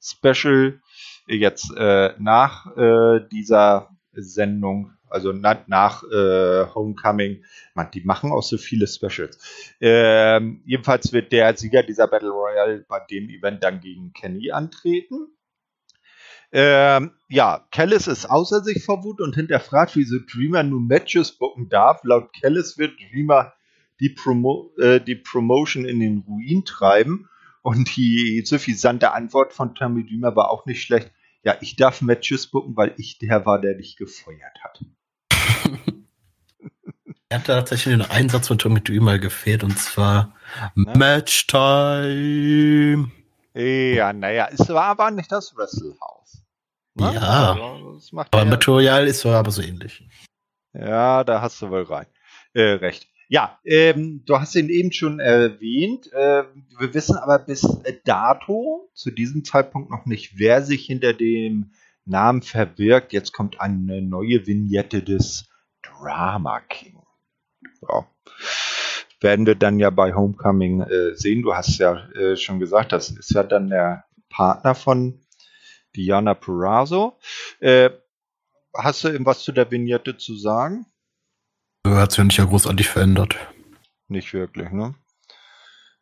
Special 0.00 0.80
jetzt 1.26 1.70
äh, 1.76 2.14
nach 2.18 2.74
äh, 2.76 3.20
dieser 3.30 3.90
Sendung, 4.12 4.92
also 5.14 5.32
na, 5.32 5.64
nach 5.66 6.02
äh, 6.04 6.66
Homecoming. 6.74 7.44
Man, 7.74 7.90
die 7.92 8.02
machen 8.02 8.32
auch 8.32 8.42
so 8.42 8.58
viele 8.58 8.86
Specials. 8.86 9.38
Ähm, 9.80 10.62
jedenfalls 10.66 11.12
wird 11.12 11.32
der 11.32 11.56
Sieger 11.56 11.82
dieser 11.82 12.08
Battle 12.08 12.30
Royale 12.30 12.84
bei 12.88 13.00
dem 13.10 13.30
Event 13.30 13.62
dann 13.62 13.80
gegen 13.80 14.12
Kenny 14.12 14.50
antreten. 14.50 15.28
Ähm, 16.52 17.12
ja, 17.28 17.66
Kellis 17.70 18.06
ist 18.06 18.26
außer 18.26 18.62
sich 18.62 18.84
vor 18.84 19.02
Wut 19.02 19.20
und 19.20 19.34
hinterfragt, 19.34 19.96
wieso 19.96 20.18
Dreamer 20.20 20.62
nun 20.62 20.86
Matches 20.86 21.32
booken 21.32 21.68
darf. 21.68 22.04
Laut 22.04 22.32
Kellis 22.32 22.78
wird 22.78 22.92
Dreamer 23.10 23.54
die, 24.00 24.10
Promo 24.10 24.72
äh, 24.78 25.00
die 25.00 25.16
Promotion 25.16 25.84
in 25.84 26.00
den 26.00 26.24
Ruin 26.28 26.64
treiben 26.64 27.28
und 27.62 27.96
die 27.96 28.42
suffisante 28.44 29.12
Antwort 29.12 29.52
von 29.52 29.74
Tommy 29.74 30.04
Dümer 30.04 30.36
war 30.36 30.50
auch 30.50 30.66
nicht 30.66 30.82
schlecht. 30.82 31.10
Ja, 31.42 31.56
ich 31.60 31.76
darf 31.76 32.02
Matches 32.02 32.46
booken, 32.46 32.76
weil 32.76 32.94
ich 32.98 33.18
der 33.18 33.46
war, 33.46 33.60
der 33.60 33.74
dich 33.74 33.96
gefeuert 33.96 34.62
hat. 34.62 34.84
er 37.28 37.38
hat 37.38 37.46
tatsächlich 37.46 37.94
einen 37.94 38.10
Einsatz 38.10 38.48
von 38.48 38.58
Tommy 38.58 38.80
Dümer 38.80 39.18
gefehlt 39.18 39.64
und 39.64 39.78
zwar 39.78 40.34
ne? 40.74 40.92
Match 40.96 41.46
Time. 41.46 43.10
Ja, 43.54 44.12
naja, 44.12 44.48
es 44.52 44.68
war 44.68 44.84
aber 44.84 45.10
nicht 45.10 45.30
das 45.30 45.56
Wrestlehouse. 45.56 46.42
Ne? 46.94 47.12
Ja, 47.14 47.52
also, 47.52 48.18
aber 48.30 48.44
ja. 48.44 48.58
Royale 48.66 49.06
ist 49.06 49.24
aber 49.26 49.50
so 49.50 49.62
ähnlich. 49.62 50.06
Ja, 50.72 51.24
da 51.24 51.40
hast 51.40 51.62
du 51.62 51.70
wohl 51.70 51.82
rein. 51.82 52.06
Äh, 52.52 52.74
recht. 52.74 53.08
Ja, 53.28 53.58
ähm, 53.64 54.22
du 54.26 54.38
hast 54.38 54.54
ihn 54.54 54.68
eben 54.68 54.92
schon 54.92 55.18
erwähnt. 55.18 56.12
Äh, 56.12 56.44
wir 56.78 56.94
wissen 56.94 57.16
aber 57.16 57.38
bis 57.38 57.66
dato, 58.04 58.90
zu 58.92 59.10
diesem 59.10 59.44
Zeitpunkt 59.44 59.90
noch 59.90 60.06
nicht, 60.06 60.38
wer 60.38 60.62
sich 60.62 60.86
hinter 60.86 61.14
dem 61.14 61.72
Namen 62.04 62.42
verbirgt. 62.42 63.12
Jetzt 63.12 63.32
kommt 63.32 63.60
eine 63.60 64.02
neue 64.02 64.46
Vignette 64.46 65.02
des 65.02 65.48
Drama 66.04 66.60
King. 66.60 67.02
Ja. 67.88 68.06
Werden 69.20 69.46
wir 69.46 69.54
dann 69.54 69.78
ja 69.78 69.88
bei 69.90 70.14
Homecoming 70.14 70.82
äh, 70.82 71.14
sehen. 71.14 71.42
Du 71.42 71.54
hast 71.54 71.78
ja 71.78 72.08
äh, 72.10 72.36
schon 72.36 72.60
gesagt, 72.60 72.92
das 72.92 73.10
ist 73.10 73.30
ja 73.30 73.42
dann 73.42 73.68
der 73.70 74.04
Partner 74.28 74.74
von 74.74 75.20
Diana 75.96 76.34
Perazzo. 76.34 77.18
Äh, 77.60 77.90
hast 78.76 79.04
du 79.04 79.08
irgendwas 79.08 79.42
zu 79.42 79.52
der 79.52 79.70
Vignette 79.70 80.18
zu 80.18 80.36
sagen? 80.36 80.86
Hat 81.86 82.10
sich 82.10 82.18
ja 82.18 82.24
nicht 82.24 82.38
ja 82.38 82.44
großartig 82.44 82.88
verändert. 82.88 83.36
Nicht 84.08 84.34
wirklich, 84.34 84.70
ne? 84.70 84.94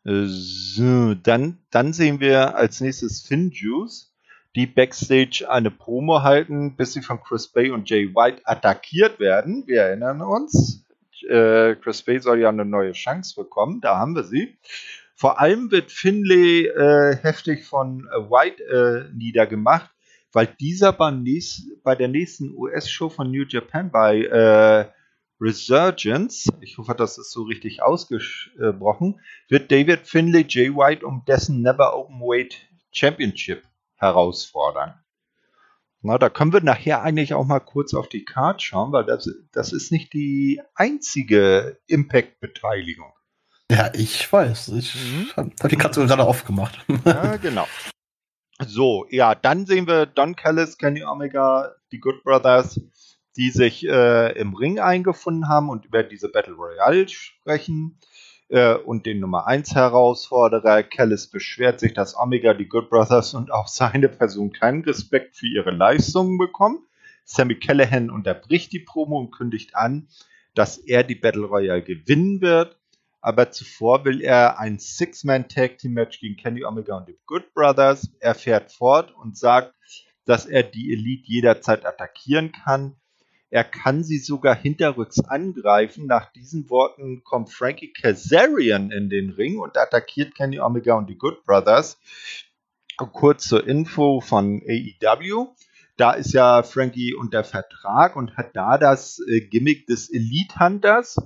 Äh, 0.05 0.25
so, 0.25 1.13
dann, 1.13 1.59
dann 1.69 1.93
sehen 1.93 2.19
wir 2.19 2.55
als 2.55 2.81
nächstes 2.81 3.21
Finn 3.21 3.51
Juice, 3.51 4.12
die 4.55 4.67
backstage 4.67 5.45
eine 5.49 5.71
Promo 5.71 6.21
halten, 6.21 6.75
bis 6.75 6.93
sie 6.93 7.01
von 7.01 7.21
Chris 7.21 7.47
Bay 7.47 7.71
und 7.71 7.89
Jay 7.89 8.13
White 8.13 8.41
attackiert 8.45 9.19
werden. 9.19 9.63
Wir 9.65 9.81
erinnern 9.81 10.21
uns. 10.21 10.85
Äh, 11.27 11.75
Chris 11.75 12.03
Bay 12.03 12.19
soll 12.19 12.39
ja 12.39 12.49
eine 12.49 12.65
neue 12.65 12.91
Chance 12.91 13.41
bekommen, 13.41 13.81
da 13.81 13.97
haben 13.97 14.15
wir 14.15 14.23
sie. 14.23 14.57
Vor 15.15 15.39
allem 15.39 15.71
wird 15.71 15.91
Finlay 15.91 16.65
äh, 16.67 17.15
heftig 17.15 17.65
von 17.65 18.07
äh, 18.11 18.29
White 18.29 18.63
äh, 18.63 19.15
niedergemacht, 19.15 19.89
weil 20.33 20.47
dieser 20.59 20.91
beim 20.91 21.23
nächsten, 21.23 21.81
bei 21.83 21.95
der 21.95 22.07
nächsten 22.09 22.53
US-Show 22.55 23.09
von 23.09 23.31
New 23.31 23.45
Japan 23.47 23.89
bei 23.91 24.23
äh, 24.23 24.85
Resurgence, 25.39 26.49
ich 26.61 26.77
hoffe, 26.77 26.95
das 26.95 27.17
ist 27.17 27.31
so 27.31 27.43
richtig 27.43 27.81
ausgesprochen, 27.81 29.19
wird 29.49 29.71
David 29.71 30.07
Finlay 30.07 30.45
Jay 30.47 30.69
White 30.69 31.05
um 31.05 31.23
dessen 31.27 31.61
Never 31.61 31.95
Openweight 31.97 32.57
Championship 32.91 33.63
herausfordern. 34.03 34.93
Na, 36.01 36.17
da 36.17 36.29
können 36.29 36.51
wir 36.51 36.61
nachher 36.61 37.01
eigentlich 37.01 37.33
auch 37.33 37.45
mal 37.45 37.61
kurz 37.61 37.93
auf 37.93 38.09
die 38.09 38.25
Card 38.25 38.61
schauen, 38.61 38.91
weil 38.91 39.05
das, 39.05 39.29
das 39.53 39.71
ist 39.71 39.91
nicht 39.91 40.13
die 40.13 40.61
einzige 40.75 41.79
Impact-Beteiligung. 41.87 43.13
Ja, 43.71 43.89
ich 43.93 44.31
weiß. 44.31 44.69
Ich 44.69 44.95
mhm. 44.95 45.29
habe 45.37 45.69
die 45.69 45.77
Karte 45.77 46.05
gerade 46.05 46.25
aufgemacht. 46.25 46.77
Ja, 47.05 47.37
genau. 47.41 47.67
So, 48.67 49.07
ja, 49.09 49.33
dann 49.33 49.65
sehen 49.65 49.87
wir 49.87 50.05
Don 50.05 50.35
Callis, 50.35 50.77
Kenny 50.77 51.03
Omega, 51.03 51.73
die 51.91 51.99
Good 51.99 52.23
Brothers 52.23 52.79
die 53.35 53.49
sich 53.49 53.87
äh, 53.87 54.31
im 54.37 54.53
Ring 54.53 54.79
eingefunden 54.79 55.47
haben 55.47 55.69
und 55.69 55.85
über 55.85 56.03
diese 56.03 56.29
Battle 56.29 56.53
Royale 56.53 57.07
sprechen. 57.09 57.99
Äh, 58.53 58.75
und 58.75 59.07
den 59.07 59.19
Nummer 59.19 59.47
1 59.47 59.73
Herausforderer 59.73 60.83
Callis 60.83 61.25
beschwert 61.25 61.79
sich, 61.79 61.95
dass 61.95 62.15
Omega, 62.15 62.53
die 62.53 62.67
Good 62.67 62.91
Brothers 62.91 63.33
und 63.33 63.51
auch 63.51 63.67
seine 63.67 64.09
Person 64.09 64.51
keinen 64.51 64.83
Respekt 64.83 65.35
für 65.35 65.47
ihre 65.47 65.71
Leistungen 65.71 66.37
bekommen. 66.37 66.85
Sammy 67.25 67.55
Callahan 67.55 68.11
unterbricht 68.11 68.71
die 68.71 68.79
Promo 68.79 69.17
und 69.17 69.31
kündigt 69.31 69.75
an, 69.75 70.07
dass 70.53 70.77
er 70.77 71.03
die 71.03 71.15
Battle 71.15 71.45
Royale 71.45 71.81
gewinnen 71.81 72.41
wird. 72.41 72.77
Aber 73.21 73.49
zuvor 73.49 74.05
will 74.05 74.21
er 74.21 74.59
ein 74.59 74.77
Six-Man-Tag-Team-Match 74.77 76.19
gegen 76.19 76.35
Kenny 76.35 76.63
Omega 76.63 76.95
und 76.95 77.07
die 77.07 77.17
Good 77.25 77.55
Brothers. 77.55 78.11
Er 78.19 78.35
fährt 78.35 78.71
fort 78.71 79.15
und 79.15 79.35
sagt, 79.35 79.73
dass 80.25 80.45
er 80.45 80.61
die 80.61 80.93
Elite 80.93 81.23
jederzeit 81.25 81.87
attackieren 81.87 82.51
kann. 82.51 82.97
Er 83.53 83.63
kann 83.63 84.03
sie 84.03 84.17
sogar 84.17 84.55
hinterrücks 84.55 85.19
angreifen. 85.19 86.07
Nach 86.07 86.31
diesen 86.31 86.71
Worten 86.71 87.23
kommt 87.23 87.51
Frankie 87.51 87.93
Kazarian 87.93 88.89
in 88.89 89.11
den 89.11 89.29
Ring 89.29 89.59
und 89.59 89.77
attackiert 89.77 90.33
Kenny 90.33 90.59
Omega 90.59 90.95
und 90.95 91.07
die 91.07 91.19
Good 91.19 91.45
Brothers. 91.45 91.99
Kurz 92.97 93.47
zur 93.47 93.67
Info 93.67 94.21
von 94.21 94.63
AEW. 94.67 95.53
Da 95.97 96.13
ist 96.13 96.33
ja 96.33 96.63
Frankie 96.63 97.13
unter 97.13 97.43
Vertrag 97.43 98.15
und 98.15 98.37
hat 98.37 98.55
da 98.55 98.79
das 98.79 99.19
äh, 99.19 99.41
Gimmick 99.41 99.85
des 99.85 100.11
Elite 100.11 100.59
Hunters. 100.59 101.17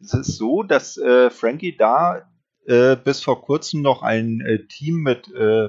Es 0.00 0.12
ist 0.12 0.38
so, 0.38 0.64
dass 0.64 0.96
äh, 0.96 1.30
Frankie 1.30 1.76
da 1.76 2.28
äh, 2.64 2.96
bis 2.96 3.22
vor 3.22 3.42
kurzem 3.42 3.82
noch 3.82 4.02
ein 4.02 4.40
äh, 4.40 4.66
Team 4.66 5.04
mit 5.04 5.32
äh, 5.32 5.68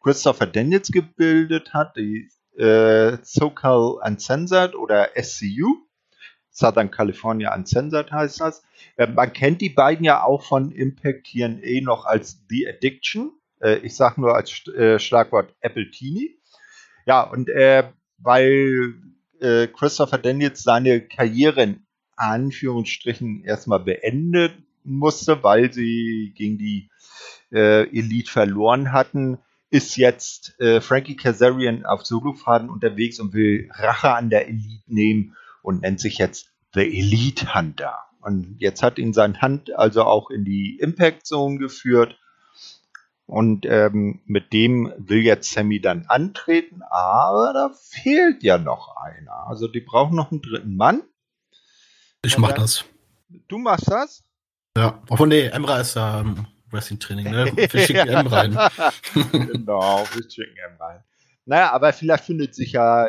Christopher 0.00 0.46
Daniels 0.46 0.92
gebildet 0.92 1.74
hat, 1.74 1.96
die 1.96 2.30
äh, 2.56 3.18
SoCal 3.22 3.98
Uncensored 4.02 4.74
oder 4.74 5.10
SCU. 5.20 5.86
Southern 6.50 6.90
California 6.90 7.54
Uncensored 7.54 8.10
heißt 8.10 8.40
das. 8.40 8.62
Äh, 8.96 9.08
man 9.08 9.32
kennt 9.32 9.60
die 9.60 9.70
beiden 9.70 10.04
ja 10.04 10.22
auch 10.24 10.42
von 10.42 10.72
Impact 10.72 11.26
TNA 11.26 11.82
noch 11.82 12.06
als 12.06 12.42
The 12.48 12.68
Addiction. 12.68 13.32
Äh, 13.60 13.78
ich 13.78 13.94
sage 13.94 14.20
nur 14.20 14.34
als 14.34 14.66
äh, 14.68 14.98
Schlagwort 14.98 15.54
Apple 15.60 15.90
Teeny. 15.90 16.38
Ja, 17.04 17.22
und 17.22 17.48
äh, 17.48 17.84
weil 18.18 18.94
äh, 19.40 19.66
Christopher 19.66 20.18
Daniels 20.18 20.62
seine 20.62 21.00
Karriere 21.02 21.62
in 21.62 21.86
Anführungsstrichen 22.16 23.44
erstmal 23.44 23.80
beenden 23.80 24.66
musste, 24.82 25.42
weil 25.42 25.72
sie 25.72 26.32
gegen 26.34 26.58
die 26.58 26.88
äh, 27.52 27.82
Elite 27.88 28.30
verloren 28.30 28.92
hatten, 28.92 29.38
ist 29.76 29.96
jetzt 29.96 30.58
äh, 30.58 30.80
Frankie 30.80 31.16
Kazarian 31.16 31.84
auf 31.84 32.06
Solofaden 32.06 32.70
unterwegs 32.70 33.20
und 33.20 33.34
will 33.34 33.68
Rache 33.74 34.14
an 34.14 34.30
der 34.30 34.48
Elite 34.48 34.82
nehmen 34.86 35.36
und 35.62 35.82
nennt 35.82 36.00
sich 36.00 36.16
jetzt 36.16 36.50
The 36.72 36.80
Elite 36.80 37.54
Hunter. 37.54 37.98
Und 38.20 38.56
jetzt 38.58 38.82
hat 38.82 38.98
ihn 38.98 39.12
sein 39.12 39.42
Hand 39.42 39.76
also 39.76 40.04
auch 40.04 40.30
in 40.30 40.46
die 40.46 40.78
Impact 40.80 41.26
Zone 41.26 41.58
geführt. 41.58 42.18
Und 43.26 43.66
ähm, 43.66 44.22
mit 44.24 44.54
dem 44.54 44.92
will 44.96 45.22
jetzt 45.22 45.50
Sammy 45.50 45.80
dann 45.80 46.06
antreten, 46.06 46.80
aber 46.88 47.52
da 47.52 47.70
fehlt 47.74 48.42
ja 48.42 48.56
noch 48.56 48.96
einer. 48.96 49.46
Also 49.46 49.68
die 49.68 49.80
brauchen 49.80 50.16
noch 50.16 50.30
einen 50.30 50.40
dritten 50.42 50.76
Mann. 50.76 51.02
Ich 52.24 52.38
mach 52.38 52.52
das. 52.52 52.84
Du 53.48 53.58
machst 53.58 53.90
das? 53.90 54.24
Ja. 54.76 55.02
Obwohl, 55.10 55.28
nee, 55.28 55.46
Emra 55.46 55.80
ist 55.80 55.96
da 55.96 56.20
ähm, 56.20 56.46
Wrestling-Training, 56.70 57.30
ne? 57.30 57.52
Wir 57.56 57.68
schicken 57.68 58.08
M 58.08 58.26
rein. 58.28 58.58
genau, 59.32 60.04
wir 60.12 60.30
schicken 60.30 60.56
M 60.56 60.76
rein. 60.80 61.02
Naja, 61.44 61.72
aber 61.72 61.92
vielleicht 61.92 62.24
findet 62.24 62.54
sich 62.54 62.72
ja 62.72 63.08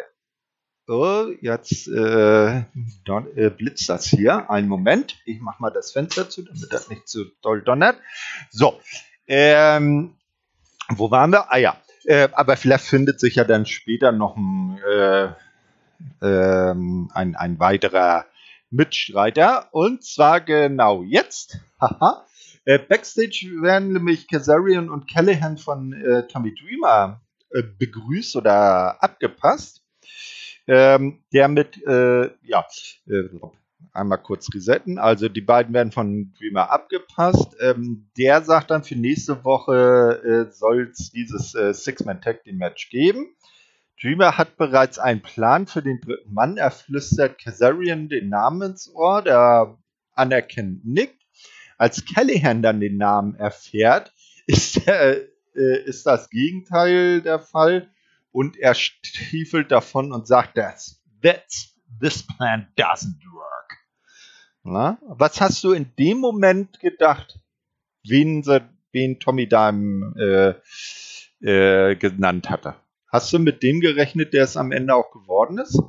Oh, 0.89 1.25
jetzt 1.41 1.89
äh, 1.89 2.63
don, 3.03 3.27
äh, 3.35 3.49
blitzt 3.49 3.89
das 3.89 4.05
hier. 4.05 4.49
Einen 4.49 4.69
Moment. 4.69 5.17
Ich 5.25 5.41
mache 5.41 5.61
mal 5.61 5.69
das 5.69 5.91
Fenster 5.91 6.29
zu, 6.29 6.43
damit 6.43 6.71
das 6.71 6.89
nicht 6.89 7.09
zu 7.09 7.25
doll 7.41 7.61
donnert. 7.61 7.97
So. 8.51 8.79
Ähm, 9.27 10.15
wo 10.87 11.11
waren 11.11 11.31
wir? 11.31 11.51
Ah 11.51 11.57
ja. 11.57 11.75
Äh, 12.05 12.29
aber 12.31 12.55
vielleicht 12.55 12.85
findet 12.85 13.19
sich 13.19 13.35
ja 13.35 13.43
dann 13.43 13.65
später 13.65 14.13
noch 14.13 14.37
ein, 14.37 14.79
äh, 14.89 15.27
ähm, 16.21 17.11
ein, 17.13 17.35
ein 17.35 17.59
weiterer 17.59 18.25
Mitstreiter. 18.69 19.67
Und 19.73 20.05
zwar 20.05 20.39
genau 20.39 21.03
jetzt. 21.03 21.59
Haha. 21.81 22.25
Äh, 22.67 22.79
Backstage 22.79 23.49
werden 23.61 23.93
nämlich 23.93 24.27
Kazarian 24.27 24.89
und 24.89 25.09
Callahan 25.09 25.57
von 25.57 25.93
äh, 25.93 26.27
Tommy 26.27 26.53
Dreamer 26.53 27.21
äh, 27.51 27.63
begrüßt 27.63 28.35
oder 28.35 29.01
abgepasst 29.01 29.87
ähm, 30.67 31.23
der 31.33 31.47
mit, 31.47 31.81
äh, 31.87 32.29
ja, 32.43 32.65
äh, 33.07 33.23
einmal 33.93 34.21
kurz 34.21 34.53
resetten. 34.53 34.99
Also 34.99 35.29
die 35.29 35.41
beiden 35.41 35.73
werden 35.73 35.91
von 35.91 36.33
Dreamer 36.37 36.71
abgepasst. 36.71 37.55
Ähm, 37.59 38.09
der 38.17 38.41
sagt 38.43 38.71
dann 38.71 38.83
für 38.83 38.95
nächste 38.95 39.43
Woche 39.43 40.47
äh, 40.49 40.51
soll 40.51 40.89
es 40.91 41.11
dieses 41.11 41.55
äh, 41.55 41.73
Six-Man-Tag-Team-Match 41.73 42.89
geben. 42.89 43.35
Dreamer 44.01 44.37
hat 44.37 44.57
bereits 44.57 44.99
einen 44.99 45.21
Plan 45.21 45.65
für 45.65 45.81
den 45.81 45.99
dritten 46.01 46.33
Mann. 46.33 46.57
Er 46.57 46.69
flüstert 46.69 47.39
Kazarian 47.39 48.09
den 48.09 48.29
Namen 48.29 48.71
ins 48.71 48.93
Ohr, 48.93 49.23
der 49.23 49.77
anerkennt 50.13 50.85
nickt. 50.85 51.23
Als 51.77 52.05
Callahan 52.05 52.61
dann 52.61 52.79
den 52.79 52.97
Namen 52.97 53.35
erfährt, 53.35 54.13
ist, 54.47 54.85
der, 54.85 55.21
äh, 55.55 55.83
ist 55.85 56.05
das 56.05 56.29
Gegenteil 56.29 57.21
der 57.21 57.39
Fall 57.39 57.89
und 58.31 58.57
er 58.57 58.73
stiefelt 58.73 59.71
davon 59.71 60.11
und 60.11 60.27
sagt, 60.27 60.57
das, 60.57 61.01
that's, 61.21 61.75
this 62.01 62.25
plan 62.25 62.67
doesn't 62.77 63.21
work. 63.33 63.77
Na? 64.63 64.97
Was 65.07 65.39
hast 65.41 65.63
du 65.63 65.71
in 65.71 65.91
dem 65.97 66.19
Moment 66.19 66.79
gedacht, 66.79 67.39
wen, 68.03 68.45
wen 68.91 69.19
Tommy 69.19 69.47
da 69.47 69.69
äh, 69.69 70.53
äh, 71.41 71.95
genannt 71.95 72.49
hatte? 72.49 72.75
Hast 73.09 73.31
du 73.31 73.39
mit 73.39 73.63
dem 73.63 73.79
gerechnet, 73.79 74.33
der 74.33 74.43
es 74.43 74.57
am 74.57 74.71
Ende 74.71 74.93
auch 74.93 75.11
geworden 75.11 75.59
ist? 75.59 75.81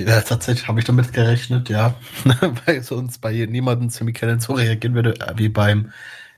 Ja, 0.00 0.20
tatsächlich 0.20 0.68
habe 0.68 0.78
ich 0.78 0.84
damit 0.84 1.12
gerechnet, 1.12 1.70
ja. 1.70 1.94
Weil 2.66 2.82
sonst 2.82 3.18
bei 3.20 3.32
niemandem 3.32 3.88
Sammy 3.88 4.12
Cannon 4.12 4.40
so 4.40 4.52
reagieren 4.52 4.94
würde, 4.94 5.14
wie 5.36 5.48
beim, 5.48 5.92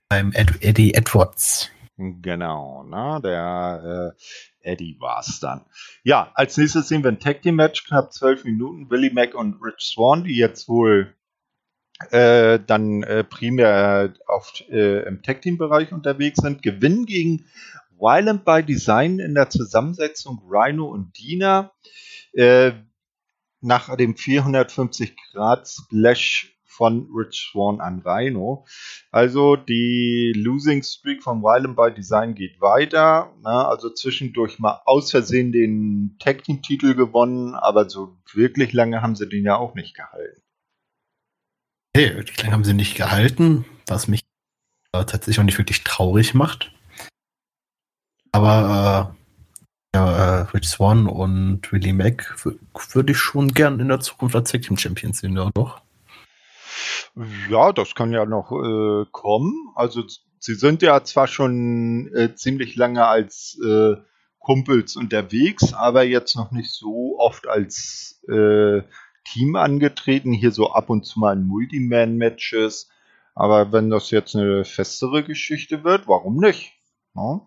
beim 0.09 0.33
Ed 0.33 0.63
Eddie 0.63 0.95
Edwards. 0.95 1.71
Genau, 1.97 2.85
ne? 2.85 3.21
der 3.25 4.15
äh, 4.63 4.71
Eddie 4.71 4.97
war 5.01 5.21
es 5.21 5.41
dann. 5.41 5.63
Ja, 6.05 6.31
als 6.35 6.57
nächstes 6.57 6.87
sehen 6.87 7.03
wir 7.03 7.11
ein 7.11 7.19
Tag 7.19 7.43
Team 7.43 7.57
Match, 7.57 7.85
knapp 7.85 8.13
zwölf 8.13 8.45
Minuten. 8.45 8.89
Willie 8.91 9.13
Mack 9.13 9.35
und 9.35 9.61
Rich 9.61 9.81
Swan, 9.81 10.23
die 10.23 10.37
jetzt 10.37 10.69
wohl 10.69 11.13
äh, 12.11 12.61
dann 12.65 13.03
äh, 13.03 13.25
primär 13.25 14.15
auf, 14.29 14.53
äh, 14.71 15.03
im 15.09 15.25
Tag 15.25 15.43
Team 15.43 15.59
Bereich 15.59 15.93
unterwegs 15.93 16.39
sind, 16.41 16.63
gewinnen 16.63 17.07
gegen 17.07 17.47
Violent 17.99 18.45
by 18.45 18.63
Design 18.63 19.19
in 19.19 19.35
der 19.35 19.51
Zusammensetzung 19.51 20.41
Rhino 20.49 20.87
und 20.87 21.19
Dina. 21.19 21.73
Äh, 22.33 22.73
nach 23.61 23.95
dem 23.97 24.17
450 24.17 25.17
Grad 25.33 25.69
Splash 25.69 26.59
von 26.79 27.09
Rich 27.13 27.51
Swan 27.51 27.81
an 27.81 28.03
Rhino. 28.05 28.65
Also 29.11 29.57
die 29.57 30.33
Losing 30.37 30.83
Streak 30.85 31.25
von 31.25 31.43
Violent 31.43 31.77
by 31.77 31.93
Design 31.93 32.35
geht 32.35 32.61
weiter. 32.61 33.35
Na, 33.43 33.67
also 33.69 33.91
zwischendurch 33.91 34.61
mal 34.61 34.81
aus 34.85 35.11
Versehen 35.11 35.51
den 35.51 36.17
Tag 36.21 36.45
Team 36.45 36.63
Titel 36.63 36.95
gewonnen, 36.95 37.55
aber 37.55 37.91
so 37.91 38.17
wirklich 38.33 38.73
lange 38.73 39.03
haben 39.03 39.17
sie 39.17 39.29
den 39.29 39.45
ja 39.45 39.57
auch 39.57 39.75
nicht 39.75 39.97
gehalten. 39.97 40.41
Nee, 41.97 42.15
wirklich 42.15 42.41
lange 42.41 42.53
haben 42.53 42.65
sie 42.65 42.75
nicht 42.75 42.97
gehalten, 42.97 43.65
was 43.89 44.07
mich 44.07 44.25
tatsächlich 44.93 45.41
auch 45.41 45.45
nicht 45.45 45.59
wirklich 45.59 45.83
traurig 45.83 46.33
macht. 46.33 46.73
Aber 48.31 49.17
äh, 49.17 49.18
ja, 49.95 50.41
äh, 50.41 50.43
Rich 50.55 50.69
Swan 50.69 51.07
und 51.07 51.73
Willie 51.73 51.95
Mack 51.95 52.37
würde 52.93 53.13
ich 53.13 53.19
schon 53.19 53.49
gern 53.49 53.81
in 53.81 53.89
der 53.89 54.01
Zukunft 54.01 54.37
als 54.37 54.51
Tag 54.51 54.63
Team 54.63 54.77
Champions 54.77 55.21
sehen, 55.21 55.37
ja 55.37 55.51
doch. 55.55 55.81
Ja, 57.51 57.73
das 57.73 57.95
kann 57.95 58.13
ja 58.13 58.27
noch 58.27 58.53
äh, 58.53 59.07
kommen. 59.11 59.53
Also 59.75 60.05
sie 60.39 60.55
sind 60.55 60.83
ja 60.83 61.03
zwar 61.05 61.27
schon 61.27 62.13
äh, 62.15 62.35
ziemlich 62.35 62.77
lange 62.77 63.07
als 63.07 63.59
äh, 63.65 63.97
Kumpels 64.39 64.97
unterwegs, 64.97 65.73
aber 65.73 66.05
jetzt 66.05 66.37
noch 66.37 66.53
nicht 66.53 66.71
so 66.71 67.19
oft 67.19 67.49
als 67.49 68.23
äh, 68.29 68.83
Team 69.25 69.57
angetreten. 69.57 70.33
Hier 70.33 70.53
so 70.53 70.71
ab 70.71 70.91
und 70.91 71.05
zu 71.05 71.19
mal 71.19 71.37
in 71.37 71.47
Multiman-Matches. 71.47 72.89
Aber 73.35 73.73
wenn 73.73 73.91
das 73.91 74.11
jetzt 74.11 74.37
eine 74.37 74.65
festere 74.65 75.25
Geschichte 75.25 75.85
wird, 75.85 76.09
warum 76.09 76.37
nicht? 76.37 76.73
Ja, 77.15 77.41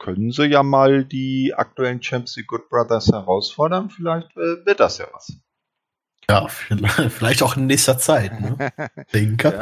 können 0.00 0.32
sie 0.32 0.46
ja 0.46 0.64
mal 0.64 1.04
die 1.04 1.54
aktuellen 1.54 2.00
Champs, 2.00 2.32
die 2.32 2.44
Good 2.44 2.68
Brothers, 2.68 3.08
herausfordern. 3.08 3.90
Vielleicht 3.90 4.36
äh, 4.36 4.64
wird 4.66 4.80
das 4.80 4.98
ja 4.98 5.06
was. 5.12 5.38
Ja, 6.28 6.48
vielleicht 7.08 7.42
auch 7.42 7.56
in 7.56 7.66
nächster 7.66 7.98
Zeit. 7.98 8.40
Ne? 8.40 8.72
Denke. 9.12 9.60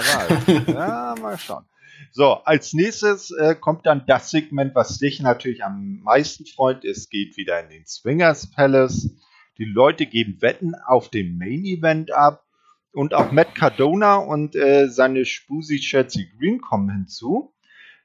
ja, 0.67 1.15
mal 1.21 1.37
schauen. 1.39 1.65
So, 2.13 2.33
als 2.45 2.73
nächstes 2.73 3.31
äh, 3.33 3.55
kommt 3.55 3.85
dann 3.85 4.05
das 4.07 4.31
Segment, 4.31 4.75
was 4.75 4.99
dich 4.99 5.21
natürlich 5.21 5.65
am 5.65 6.01
meisten 6.03 6.47
freut. 6.47 6.85
Es 6.85 7.11
geht 7.11 7.37
wieder 7.37 7.61
in 7.61 7.69
den 7.69 7.87
Swingers 7.87 8.51
Palace. 8.51 9.11
Die 9.59 9.65
Leute 9.65 10.07
geben 10.07 10.41
Wetten 10.41 10.75
auf 10.87 11.11
den 11.11 11.37
Main 11.37 11.65
Event 11.65 12.13
ab. 12.13 12.45
Und 12.93 13.13
auch 13.13 13.33
Matt 13.33 13.55
Cardona 13.55 14.17
und 14.17 14.57
äh, 14.57 14.89
seine 14.89 15.25
Spusi 15.25 15.79
Chelsea 15.79 16.25
Green 16.39 16.61
kommen 16.61 16.91
hinzu. 16.91 17.53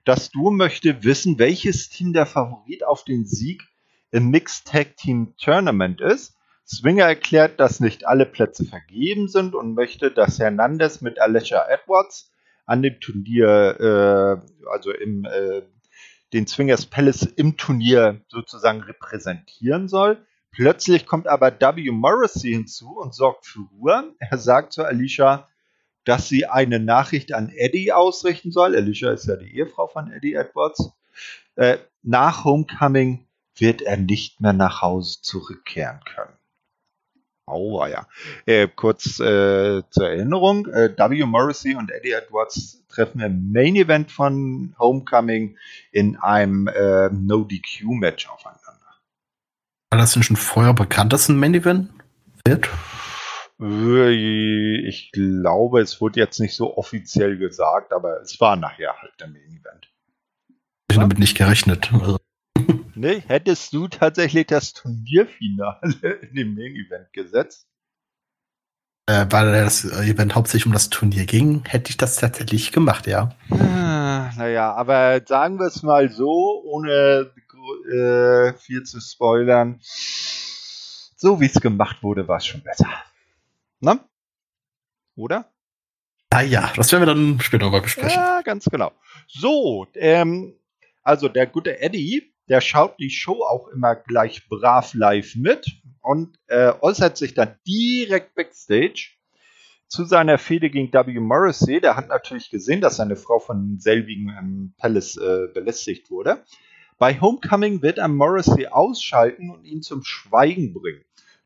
Das 0.05 0.31
Duo 0.31 0.51
möchte 0.51 1.03
wissen, 1.05 1.39
welches 1.39 1.89
Team 1.89 2.11
der 2.11 2.25
Favorit 2.25 2.83
auf 2.83 3.05
den 3.05 3.25
Sieg 3.25 3.63
im 4.11 4.29
Mixed 4.29 4.67
Tag 4.67 4.97
Team 4.97 5.33
Tournament 5.37 6.01
ist. 6.01 6.35
Swinger 6.67 7.05
erklärt, 7.05 7.59
dass 7.59 7.79
nicht 7.79 8.05
alle 8.05 8.25
Plätze 8.25 8.65
vergeben 8.65 9.29
sind 9.29 9.55
und 9.55 9.75
möchte, 9.75 10.11
dass 10.11 10.39
Hernandez 10.39 11.01
mit 11.01 11.19
Alicia 11.21 11.65
Edwards 11.69 12.31
an 12.65 12.81
dem 12.81 12.99
Turnier, 12.99 14.41
äh, 14.43 14.69
also 14.69 14.91
im 14.91 15.25
äh, 15.25 15.61
den 16.33 16.47
Swingers 16.47 16.85
Palace 16.85 17.23
im 17.23 17.57
Turnier 17.57 18.21
sozusagen 18.27 18.81
repräsentieren 18.81 19.87
soll. 19.87 20.25
Plötzlich 20.51 21.05
kommt 21.05 21.27
aber 21.27 21.51
W. 21.59 21.91
Morrissey 21.91 22.51
hinzu 22.51 22.97
und 22.97 23.13
sorgt 23.13 23.45
für 23.45 23.61
Ruhe. 23.71 24.13
Er 24.19 24.37
sagt 24.37 24.73
zu 24.73 24.83
Alicia, 24.83 25.47
dass 26.05 26.27
sie 26.27 26.45
eine 26.45 26.79
Nachricht 26.79 27.33
an 27.33 27.49
Eddie 27.49 27.91
ausrichten 27.91 28.51
soll. 28.51 28.75
Alicia 28.75 29.11
ist 29.11 29.27
ja 29.27 29.35
die 29.35 29.55
Ehefrau 29.55 29.87
von 29.87 30.11
Eddie 30.11 30.33
Edwards. 30.33 30.91
Äh, 31.55 31.77
nach 32.01 32.43
Homecoming 32.43 33.27
wird 33.55 33.81
er 33.81 33.97
nicht 33.97 34.41
mehr 34.41 34.53
nach 34.53 34.81
Hause 34.81 35.21
zurückkehren 35.21 35.99
können. 36.05 36.33
Aua, 37.45 37.89
ja. 37.89 38.07
Äh, 38.45 38.69
kurz 38.73 39.19
äh, 39.19 39.83
zur 39.89 40.09
Erinnerung, 40.09 40.67
äh, 40.67 40.95
W. 40.97 41.25
Morrissey 41.25 41.75
und 41.75 41.91
Eddie 41.91 42.11
Edwards 42.11 42.85
treffen 42.87 43.19
im 43.19 43.51
Main 43.51 43.75
Event 43.75 44.11
von 44.11 44.75
Homecoming 44.79 45.57
in 45.91 46.15
einem 46.17 46.67
äh, 46.67 47.09
No-DQ-Match 47.09 48.29
aufeinander. 48.29 48.61
War 49.91 49.99
das 49.99 50.13
denn 50.13 50.23
schon 50.23 50.37
vorher 50.37 50.73
bekannt, 50.73 51.11
dass 51.11 51.27
ein 51.27 51.37
Main 51.37 51.53
Event 51.53 51.89
wird? 52.47 52.69
Äh, 53.63 54.87
Ich 54.87 55.11
glaube, 55.11 55.81
es 55.81 56.01
wurde 56.01 56.19
jetzt 56.19 56.39
nicht 56.39 56.55
so 56.55 56.77
offiziell 56.77 57.37
gesagt, 57.37 57.93
aber 57.93 58.21
es 58.21 58.39
war 58.39 58.55
nachher 58.55 58.93
halt 59.01 59.13
der 59.19 59.27
Main 59.27 59.41
Event. 59.47 59.91
Ich 60.91 60.97
habe 60.97 61.05
damit 61.05 61.19
nicht 61.19 61.37
gerechnet. 61.37 61.91
Also, 61.93 62.17
Ne, 62.95 63.23
hättest 63.27 63.73
du 63.73 63.87
tatsächlich 63.87 64.45
das 64.47 64.73
Turnierfinale 64.73 66.11
in 66.29 66.35
den 66.35 66.53
Main 66.55 66.75
Event 66.75 67.11
gesetzt? 67.13 67.67
äh, 69.09 69.25
weil 69.29 69.51
das 69.51 69.83
Event 69.85 70.35
hauptsächlich 70.35 70.65
um 70.65 70.71
das 70.73 70.89
Turnier 70.89 71.25
ging, 71.25 71.63
hätte 71.65 71.89
ich 71.89 71.97
das 71.97 72.15
tatsächlich 72.17 72.71
gemacht, 72.71 73.07
ja. 73.07 73.35
Ah, 73.49 74.31
Naja, 74.37 74.73
aber 74.73 75.21
sagen 75.25 75.59
wir 75.59 75.67
es 75.67 75.83
mal 75.83 76.09
so, 76.09 76.61
ohne 76.65 77.31
äh, 77.91 78.53
viel 78.53 78.83
zu 78.83 79.01
spoilern. 79.01 79.79
So 79.81 81.39
wie 81.41 81.47
es 81.47 81.59
gemacht 81.59 82.03
wurde, 82.03 82.27
war 82.27 82.37
es 82.37 82.45
schon 82.45 82.61
besser. 82.63 82.87
Ne? 83.83 83.99
Oder? 85.15 85.51
Naja, 86.31 86.71
das 86.75 86.91
werden 86.91 87.01
wir 87.01 87.13
dann 87.13 87.39
später 87.41 87.69
mal 87.69 87.81
besprechen. 87.81 88.11
Ja, 88.11 88.41
ganz 88.41 88.65
genau. 88.65 88.93
So, 89.27 89.87
ähm, 89.95 90.55
also 91.03 91.27
der 91.27 91.47
gute 91.47 91.81
Eddie, 91.81 92.33
der 92.47 92.61
schaut 92.61 92.97
die 92.97 93.09
Show 93.09 93.43
auch 93.43 93.67
immer 93.67 93.95
gleich 93.95 94.47
brav 94.47 94.93
live 94.93 95.35
mit 95.35 95.67
und 96.01 96.39
äh, 96.47 96.71
äußert 96.79 97.17
sich 97.17 97.33
dann 97.33 97.57
direkt 97.67 98.35
backstage 98.35 99.11
zu 99.89 100.05
seiner 100.05 100.37
Fehde 100.37 100.69
gegen 100.69 100.91
W. 100.93 101.19
Morrissey. 101.19 101.81
Der 101.81 101.97
hat 101.97 102.07
natürlich 102.07 102.49
gesehen, 102.49 102.79
dass 102.79 102.95
seine 102.95 103.17
Frau 103.17 103.39
von 103.39 103.79
selbigen 103.79 104.29
im 104.39 104.73
Palace 104.77 105.17
äh, 105.17 105.47
belästigt 105.53 106.09
wurde. 106.09 106.41
Bei 106.97 107.19
Homecoming 107.19 107.81
wird 107.81 107.97
er 107.97 108.07
Morrissey 108.07 108.67
ausschalten 108.67 109.49
und 109.49 109.65
ihn 109.65 109.81
zum 109.81 110.05
Schweigen 110.05 110.73
bringen. 110.73 111.03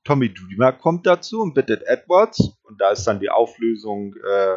Tommy 0.07 0.33
Dreamer 0.33 0.71
kommt 0.71 1.05
dazu 1.05 1.41
und 1.41 1.53
bittet 1.53 1.83
Edwards, 1.85 2.57
und 2.63 2.79
da 2.79 2.91
ist 2.91 3.03
dann 3.03 3.19
die 3.19 3.29
Auflösung 3.29 4.15
äh, 4.15 4.55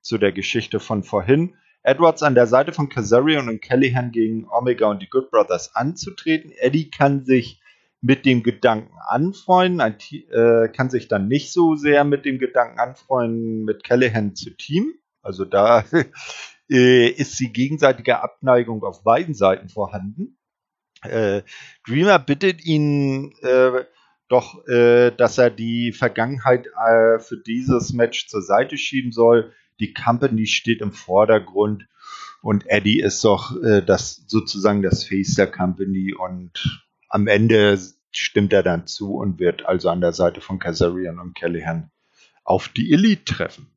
zu 0.00 0.16
der 0.16 0.30
Geschichte 0.30 0.78
von 0.78 1.02
vorhin, 1.02 1.56
Edwards 1.82 2.22
an 2.22 2.36
der 2.36 2.46
Seite 2.46 2.72
von 2.72 2.88
Kazarian 2.88 3.48
und 3.48 3.60
Callahan 3.60 4.12
gegen 4.12 4.46
Omega 4.48 4.88
und 4.88 5.02
die 5.02 5.10
Good 5.10 5.32
Brothers 5.32 5.74
anzutreten. 5.74 6.52
Eddie 6.52 6.88
kann 6.88 7.24
sich 7.24 7.60
mit 8.00 8.24
dem 8.24 8.44
Gedanken 8.44 8.94
anfreunden, 9.08 9.80
ein, 9.80 9.96
äh, 10.30 10.68
kann 10.68 10.88
sich 10.88 11.08
dann 11.08 11.26
nicht 11.26 11.52
so 11.52 11.74
sehr 11.74 12.04
mit 12.04 12.24
dem 12.24 12.38
Gedanken 12.38 12.78
anfreunden, 12.78 13.64
mit 13.64 13.82
Callahan 13.82 14.36
zu 14.36 14.50
teamen. 14.50 14.94
Also 15.20 15.44
da 15.44 15.84
äh, 16.70 17.08
ist 17.08 17.40
die 17.40 17.52
gegenseitige 17.52 18.22
Abneigung 18.22 18.84
auf 18.84 19.02
beiden 19.02 19.34
Seiten 19.34 19.68
vorhanden. 19.68 20.38
Äh, 21.02 21.42
Dreamer 21.88 22.20
bittet 22.20 22.64
ihn 22.64 23.32
äh, 23.42 23.84
doch, 24.32 24.66
äh, 24.66 25.10
dass 25.10 25.38
er 25.38 25.50
die 25.50 25.92
Vergangenheit 25.92 26.66
äh, 26.66 27.18
für 27.18 27.36
dieses 27.36 27.92
Match 27.92 28.28
zur 28.28 28.42
Seite 28.42 28.76
schieben 28.76 29.12
soll. 29.12 29.52
Die 29.78 29.92
Company 29.92 30.46
steht 30.46 30.80
im 30.80 30.92
Vordergrund 30.92 31.86
und 32.40 32.64
Eddie 32.66 33.00
ist 33.00 33.24
doch 33.24 33.62
äh, 33.62 33.82
das 33.82 34.24
sozusagen 34.26 34.82
das 34.82 35.04
Face 35.04 35.34
der 35.34 35.50
Company 35.50 36.14
und 36.14 36.84
am 37.08 37.26
Ende 37.26 37.78
stimmt 38.10 38.52
er 38.52 38.62
dann 38.62 38.86
zu 38.86 39.14
und 39.14 39.38
wird 39.38 39.66
also 39.66 39.90
an 39.90 40.00
der 40.00 40.12
Seite 40.12 40.40
von 40.40 40.58
Kazarian 40.58 41.18
und 41.18 41.34
Callahan 41.34 41.90
auf 42.44 42.68
die 42.68 42.92
Elite 42.92 43.24
treffen. 43.24 43.68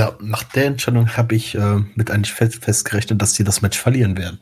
Ja, 0.00 0.16
nach 0.20 0.44
der 0.44 0.66
Entscheidung 0.66 1.16
habe 1.16 1.34
ich 1.34 1.56
äh, 1.56 1.80
mit 1.94 2.10
eigentlich 2.10 2.32
fest, 2.32 2.64
festgerechnet, 2.64 3.20
dass 3.20 3.34
sie 3.34 3.44
das 3.44 3.62
Match 3.62 3.78
verlieren 3.78 4.16
werden. 4.16 4.40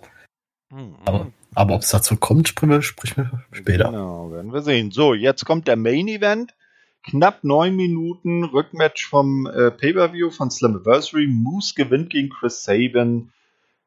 Aber, 1.06 1.32
aber 1.56 1.74
ob 1.74 1.80
es 1.80 1.88
dazu 1.88 2.16
kommt, 2.16 2.48
sprechen 2.48 2.68
wir, 2.68 2.82
sprechen 2.82 3.30
wir 3.30 3.44
später. 3.50 3.84
Genau, 3.84 4.30
werden 4.30 4.52
wir 4.52 4.60
sehen. 4.60 4.90
So, 4.90 5.14
jetzt 5.14 5.46
kommt 5.46 5.66
der 5.66 5.76
Main 5.76 6.06
Event. 6.06 6.54
Knapp 7.02 7.44
neun 7.44 7.74
Minuten 7.74 8.44
Rückmatch 8.44 9.06
vom 9.08 9.46
äh, 9.46 9.70
Pay-Per-View 9.70 10.30
von 10.30 10.50
Slammiversary. 10.50 11.26
Moose 11.26 11.72
gewinnt 11.74 12.10
gegen 12.10 12.28
Chris 12.28 12.62
Sabin 12.62 13.32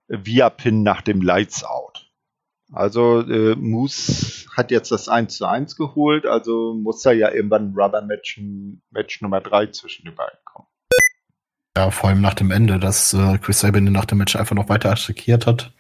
via 0.08 0.49
Pin 0.49 0.82
nach 0.82 1.03
dem 1.03 1.21
Lights 1.21 1.63
Out. 1.63 2.10
Also 2.71 3.21
äh, 3.21 3.55
Moose 3.55 4.47
hat 4.58 4.71
jetzt 4.71 4.91
das 4.91 5.08
1 5.08 5.38
zu 5.38 5.45
1 5.45 5.75
geholt, 5.75 6.25
also 6.25 6.73
muss 6.73 7.03
da 7.03 7.12
ja 7.12 7.32
irgendwann 7.32 7.71
ein 7.71 7.73
Rubber-Match 7.75 8.41
Match 8.89 9.21
Nummer 9.21 9.41
3 9.41 9.67
zwischen 9.67 10.05
den 10.05 10.15
beiden 10.15 10.39
kommen. 10.43 10.67
Ja, 11.77 11.91
vor 11.91 12.10
allem 12.10 12.21
nach 12.21 12.34
dem 12.34 12.49
Ende, 12.49 12.79
dass 12.79 13.13
äh, 13.13 13.38
Chris 13.38 13.60
Sabin 13.60 13.84
nach 13.86 14.05
dem 14.05 14.17
Match 14.17 14.36
einfach 14.36 14.55
noch 14.55 14.69
weiter 14.69 14.91
attackiert 14.91 15.45
hat. 15.45 15.71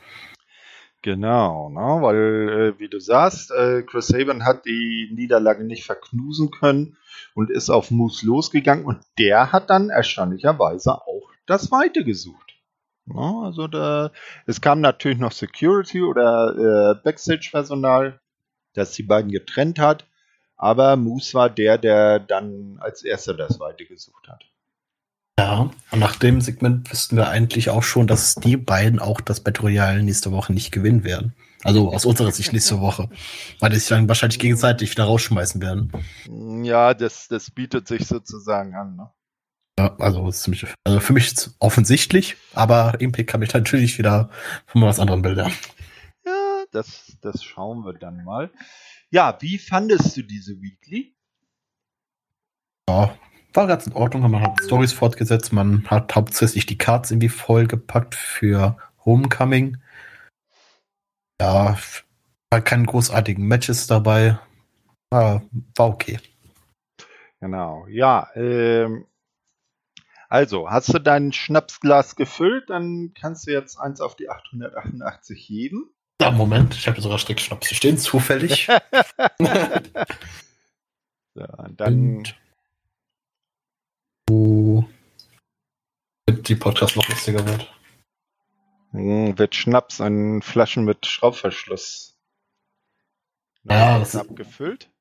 Genau, 1.01 1.69
ne? 1.69 2.01
weil, 2.01 2.49
äh, 2.49 2.79
wie 2.79 2.89
du 2.89 2.99
sagst, 2.99 3.51
äh, 3.51 3.83
Chris 3.83 4.07
Sabin 4.07 4.43
hat 4.43 4.65
die 4.65 5.09
Niederlage 5.15 5.63
nicht 5.63 5.85
verknusen 5.85 6.51
können 6.51 6.97
und 7.33 7.49
ist 7.49 7.69
auf 7.69 7.89
Moose 7.89 8.25
losgegangen 8.25 8.83
und 8.83 8.99
der 9.17 9.53
hat 9.53 9.69
dann 9.69 9.89
erstaunlicherweise 9.89 10.95
auch 10.95 11.31
das 11.45 11.71
Weite 11.71 12.03
gesucht. 12.03 12.53
Ne? 13.05 13.41
Also 13.45 13.67
da, 13.67 14.11
es 14.45 14.59
kam 14.59 14.81
natürlich 14.81 15.19
noch 15.19 15.31
Security 15.31 16.01
oder 16.01 16.95
äh, 16.97 17.01
Backstage-Personal, 17.01 18.19
das 18.73 18.91
die 18.91 19.03
beiden 19.03 19.31
getrennt 19.31 19.79
hat, 19.79 20.05
aber 20.57 20.97
Moose 20.97 21.33
war 21.33 21.49
der, 21.49 21.77
der 21.77 22.19
dann 22.19 22.77
als 22.81 23.03
erster 23.03 23.33
das 23.33 23.57
Weite 23.61 23.85
gesucht 23.85 24.27
hat. 24.27 24.48
Ja, 25.39 25.71
und 25.91 25.99
nach 25.99 26.17
dem 26.17 26.41
Segment 26.41 26.91
wüssten 26.91 27.15
wir 27.15 27.29
eigentlich 27.29 27.69
auch 27.69 27.81
schon, 27.81 28.07
dass 28.07 28.35
die 28.35 28.57
beiden 28.57 28.99
auch 28.99 29.21
das 29.21 29.39
Battle 29.39 29.61
Royale 29.61 30.03
nächste 30.03 30.33
Woche 30.33 30.51
nicht 30.51 30.73
gewinnen 30.73 31.05
werden. 31.05 31.33
Also 31.63 31.93
aus 31.93 32.03
unserer 32.03 32.33
Sicht 32.33 32.51
nächste 32.51 32.81
Woche. 32.81 33.09
Weil 33.61 33.69
die 33.69 33.77
sich 33.77 33.87
dann 33.87 34.09
wahrscheinlich 34.09 34.39
gegenseitig 34.39 34.91
wieder 34.91 35.05
rausschmeißen 35.05 35.61
werden. 35.61 35.93
Ja, 36.65 36.93
das, 36.93 37.29
das 37.29 37.51
bietet 37.51 37.87
sich 37.87 38.05
sozusagen 38.05 38.75
an. 38.75 38.97
Ne? 38.97 39.09
Ja, 39.79 39.95
also, 39.99 40.29
ziemlich, 40.29 40.65
also 40.83 40.99
für 40.99 41.13
mich 41.13 41.27
ist 41.27 41.37
es 41.37 41.55
offensichtlich, 41.59 42.35
aber 42.53 42.99
Impact 42.99 43.29
kann 43.29 43.39
mich 43.39 43.53
natürlich 43.53 43.97
wieder 43.97 44.29
von 44.65 44.81
was 44.81 44.99
anderem 44.99 45.21
Bildern. 45.21 45.53
Ja, 46.25 46.65
das, 46.73 47.15
das 47.21 47.45
schauen 47.45 47.85
wir 47.85 47.93
dann 47.93 48.25
mal. 48.25 48.51
Ja, 49.09 49.37
wie 49.39 49.57
fandest 49.57 50.17
du 50.17 50.21
diese 50.21 50.61
Weekly? 50.61 51.15
Ja, 52.89 53.17
war 53.53 53.67
ganz 53.67 53.87
in 53.87 53.93
Ordnung. 53.93 54.29
Man 54.29 54.41
hat 54.41 54.61
Stories 54.63 54.93
fortgesetzt, 54.93 55.53
man 55.53 55.85
hat 55.87 56.15
hauptsächlich 56.15 56.65
die 56.65 56.77
Cards 56.77 57.11
irgendwie 57.11 57.29
vollgepackt 57.29 58.15
für 58.15 58.77
Homecoming. 59.05 59.77
Ja, 61.41 61.77
war 62.51 62.61
keine 62.61 62.85
großartigen 62.85 63.45
Matches 63.47 63.87
dabei. 63.87 64.39
War, 65.11 65.43
war 65.75 65.87
okay. 65.87 66.19
Genau, 67.39 67.87
ja. 67.87 68.27
Ähm, 68.35 69.05
also, 70.27 70.69
hast 70.69 70.93
du 70.93 70.99
dein 70.99 71.31
Schnapsglas 71.31 72.15
gefüllt, 72.15 72.69
dann 72.69 73.13
kannst 73.19 73.47
du 73.47 73.51
jetzt 73.51 73.79
eins 73.79 74.01
auf 74.01 74.15
die 74.15 74.29
888 74.29 75.39
heben. 75.47 75.89
Ja, 76.21 76.31
Moment, 76.31 76.75
ich 76.75 76.87
habe 76.87 77.01
sogar 77.01 77.17
Streckschnaps 77.17 77.69
hier 77.69 77.77
stehen, 77.77 77.97
zufällig. 77.97 78.67
So, 81.35 81.43
und 81.43 81.79
dann, 81.79 82.17
Und 82.17 82.35
die 86.29 86.55
Podcast 86.55 86.95
noch 86.95 87.07
lustiger 87.09 87.45
wird. 87.47 87.73
mh, 88.91 89.37
wird 89.37 89.55
Schnaps 89.55 89.99
in 89.99 90.41
Flaschen 90.41 90.85
mit 90.85 91.05
Schraubverschluss 91.05 92.15
Ja, 93.63 93.99
das 93.99 94.13
ist- 94.13 94.19
abgefüllt. 94.21 94.91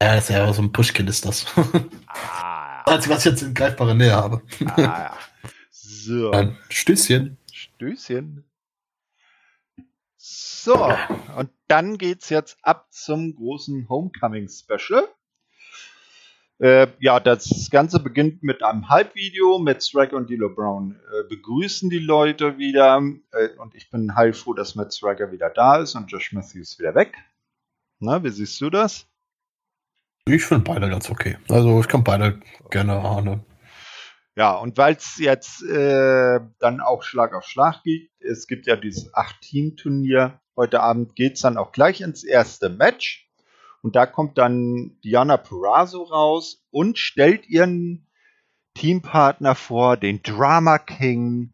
Ja, 0.00 0.14
das 0.14 0.30
ist 0.30 0.36
ja 0.36 0.52
so 0.52 0.62
ein 0.62 0.70
Pushkill 0.72 1.08
ist 1.08 1.24
das. 1.24 1.44
Ah, 2.06 2.82
Das 2.86 2.94
Einzige, 2.94 3.14
was 3.14 3.26
ich 3.26 3.32
jetzt 3.32 3.42
in 3.42 3.52
greifbarer 3.54 3.94
Nähe 3.94 4.14
habe. 4.14 4.42
ah, 4.76 4.80
ja. 4.80 5.18
So. 5.70 6.30
Ein 6.32 6.56
Stößchen. 6.70 7.36
Stößchen. 7.52 8.44
So, 10.16 10.74
und 11.36 11.50
dann 11.66 11.98
geht's 11.98 12.28
jetzt 12.28 12.58
ab 12.62 12.86
zum 12.92 13.34
großen 13.34 13.88
Homecoming 13.88 14.48
Special. 14.48 15.08
Äh, 16.60 16.88
ja, 16.98 17.20
das 17.20 17.68
Ganze 17.70 18.00
beginnt 18.00 18.42
mit 18.42 18.64
einem 18.64 18.88
Halbvideo 18.88 19.60
mit 19.60 19.82
Strike 19.82 20.16
und 20.16 20.28
Dilo 20.28 20.50
Brown. 20.50 20.98
Äh, 21.12 21.28
begrüßen 21.28 21.88
die 21.88 22.00
Leute 22.00 22.58
wieder 22.58 23.00
äh, 23.32 23.48
und 23.58 23.76
ich 23.76 23.90
bin 23.90 24.16
heilfroh, 24.16 24.54
dass 24.54 24.74
Matt 24.74 24.92
Striker 24.92 25.30
wieder 25.30 25.50
da 25.50 25.76
ist 25.76 25.94
und 25.94 26.10
Josh 26.10 26.32
Matthews 26.32 26.78
wieder 26.78 26.96
weg. 26.96 27.14
Na, 28.00 28.24
wie 28.24 28.30
siehst 28.30 28.60
du 28.60 28.70
das? 28.70 29.06
Ich 30.26 30.44
finde 30.44 30.64
beide 30.64 30.90
ganz 30.90 31.08
okay. 31.10 31.38
Also 31.48 31.80
ich 31.80 31.88
kann 31.88 32.02
beide 32.02 32.40
gerne 32.70 32.98
ahnen. 32.98 33.44
Ja, 34.36 34.54
und 34.56 34.76
weil 34.78 34.94
es 34.94 35.16
jetzt 35.18 35.62
äh, 35.62 36.40
dann 36.58 36.80
auch 36.80 37.02
Schlag 37.02 37.34
auf 37.34 37.44
Schlag 37.44 37.82
geht, 37.82 38.10
es 38.20 38.46
gibt 38.46 38.66
ja 38.66 38.76
dieses 38.76 39.14
Acht-Team-Turnier. 39.14 40.40
Heute 40.56 40.80
Abend 40.80 41.16
geht's 41.16 41.40
dann 41.40 41.56
auch 41.56 41.72
gleich 41.72 42.00
ins 42.00 42.24
erste 42.24 42.68
Match. 42.68 43.27
Und 43.82 43.96
da 43.96 44.06
kommt 44.06 44.38
dann 44.38 44.98
Diana 45.04 45.36
Perazzo 45.36 46.02
raus 46.02 46.64
und 46.70 46.98
stellt 46.98 47.48
ihren 47.48 48.06
Teampartner 48.74 49.54
vor, 49.54 49.96
den 49.96 50.22
Drama 50.22 50.78
King 50.78 51.52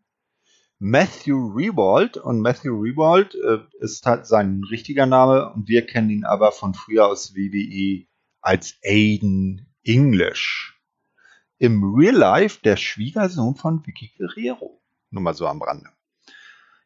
Matthew 0.79 1.53
Rewald. 1.55 2.17
Und 2.17 2.41
Matthew 2.41 2.81
Rewald 2.81 3.35
äh, 3.35 3.59
ist 3.81 4.05
halt 4.07 4.27
sein 4.27 4.63
richtiger 4.71 5.07
Name 5.07 5.53
und 5.53 5.69
wir 5.69 5.87
kennen 5.87 6.11
ihn 6.11 6.25
aber 6.25 6.53
von 6.53 6.75
früher 6.75 7.07
aus 7.07 7.35
WWE 7.35 8.07
als 8.41 8.77
Aiden 8.85 9.67
English. 9.85 10.79
Im 11.59 11.95
Real 11.95 12.15
Life 12.15 12.61
der 12.63 12.77
Schwiegersohn 12.77 13.55
von 13.55 13.87
Vicky 13.87 14.13
Guerrero. 14.19 14.81
Nur 15.11 15.23
mal 15.23 15.35
so 15.35 15.47
am 15.47 15.63
Rande. 15.63 15.93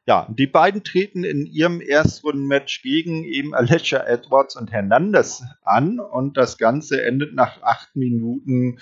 Ja, 0.09 0.27
die 0.31 0.47
beiden 0.47 0.85
treten 0.85 1.23
in 1.23 1.45
ihrem 1.45 1.83
Erstrundenmatch 1.83 2.81
gegen 2.81 3.25
eben 3.25 3.55
Alicia 3.55 4.07
Edwards 4.07 4.57
und 4.57 4.73
Hernandez 4.73 5.45
an 5.61 6.01
und 6.01 6.39
das 6.39 6.57
Ganze 6.57 7.03
endet 7.03 7.35
nach 7.35 7.61
acht 7.61 7.95
Minuten 7.95 8.79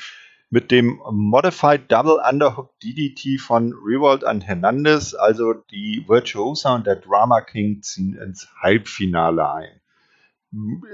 mit 0.50 0.70
dem 0.70 1.00
Modified 1.10 1.90
Double 1.90 2.20
Underhook 2.30 2.78
DDT 2.78 3.40
von 3.40 3.74
Revolt 3.74 4.22
an 4.22 4.40
Hernandez. 4.40 5.14
Also 5.14 5.52
die 5.52 6.04
Virtuosa 6.06 6.76
und 6.76 6.86
der 6.86 6.94
Drama 6.94 7.40
King 7.40 7.82
ziehen 7.82 8.14
ins 8.14 8.48
Halbfinale 8.62 9.52
ein. 9.52 9.80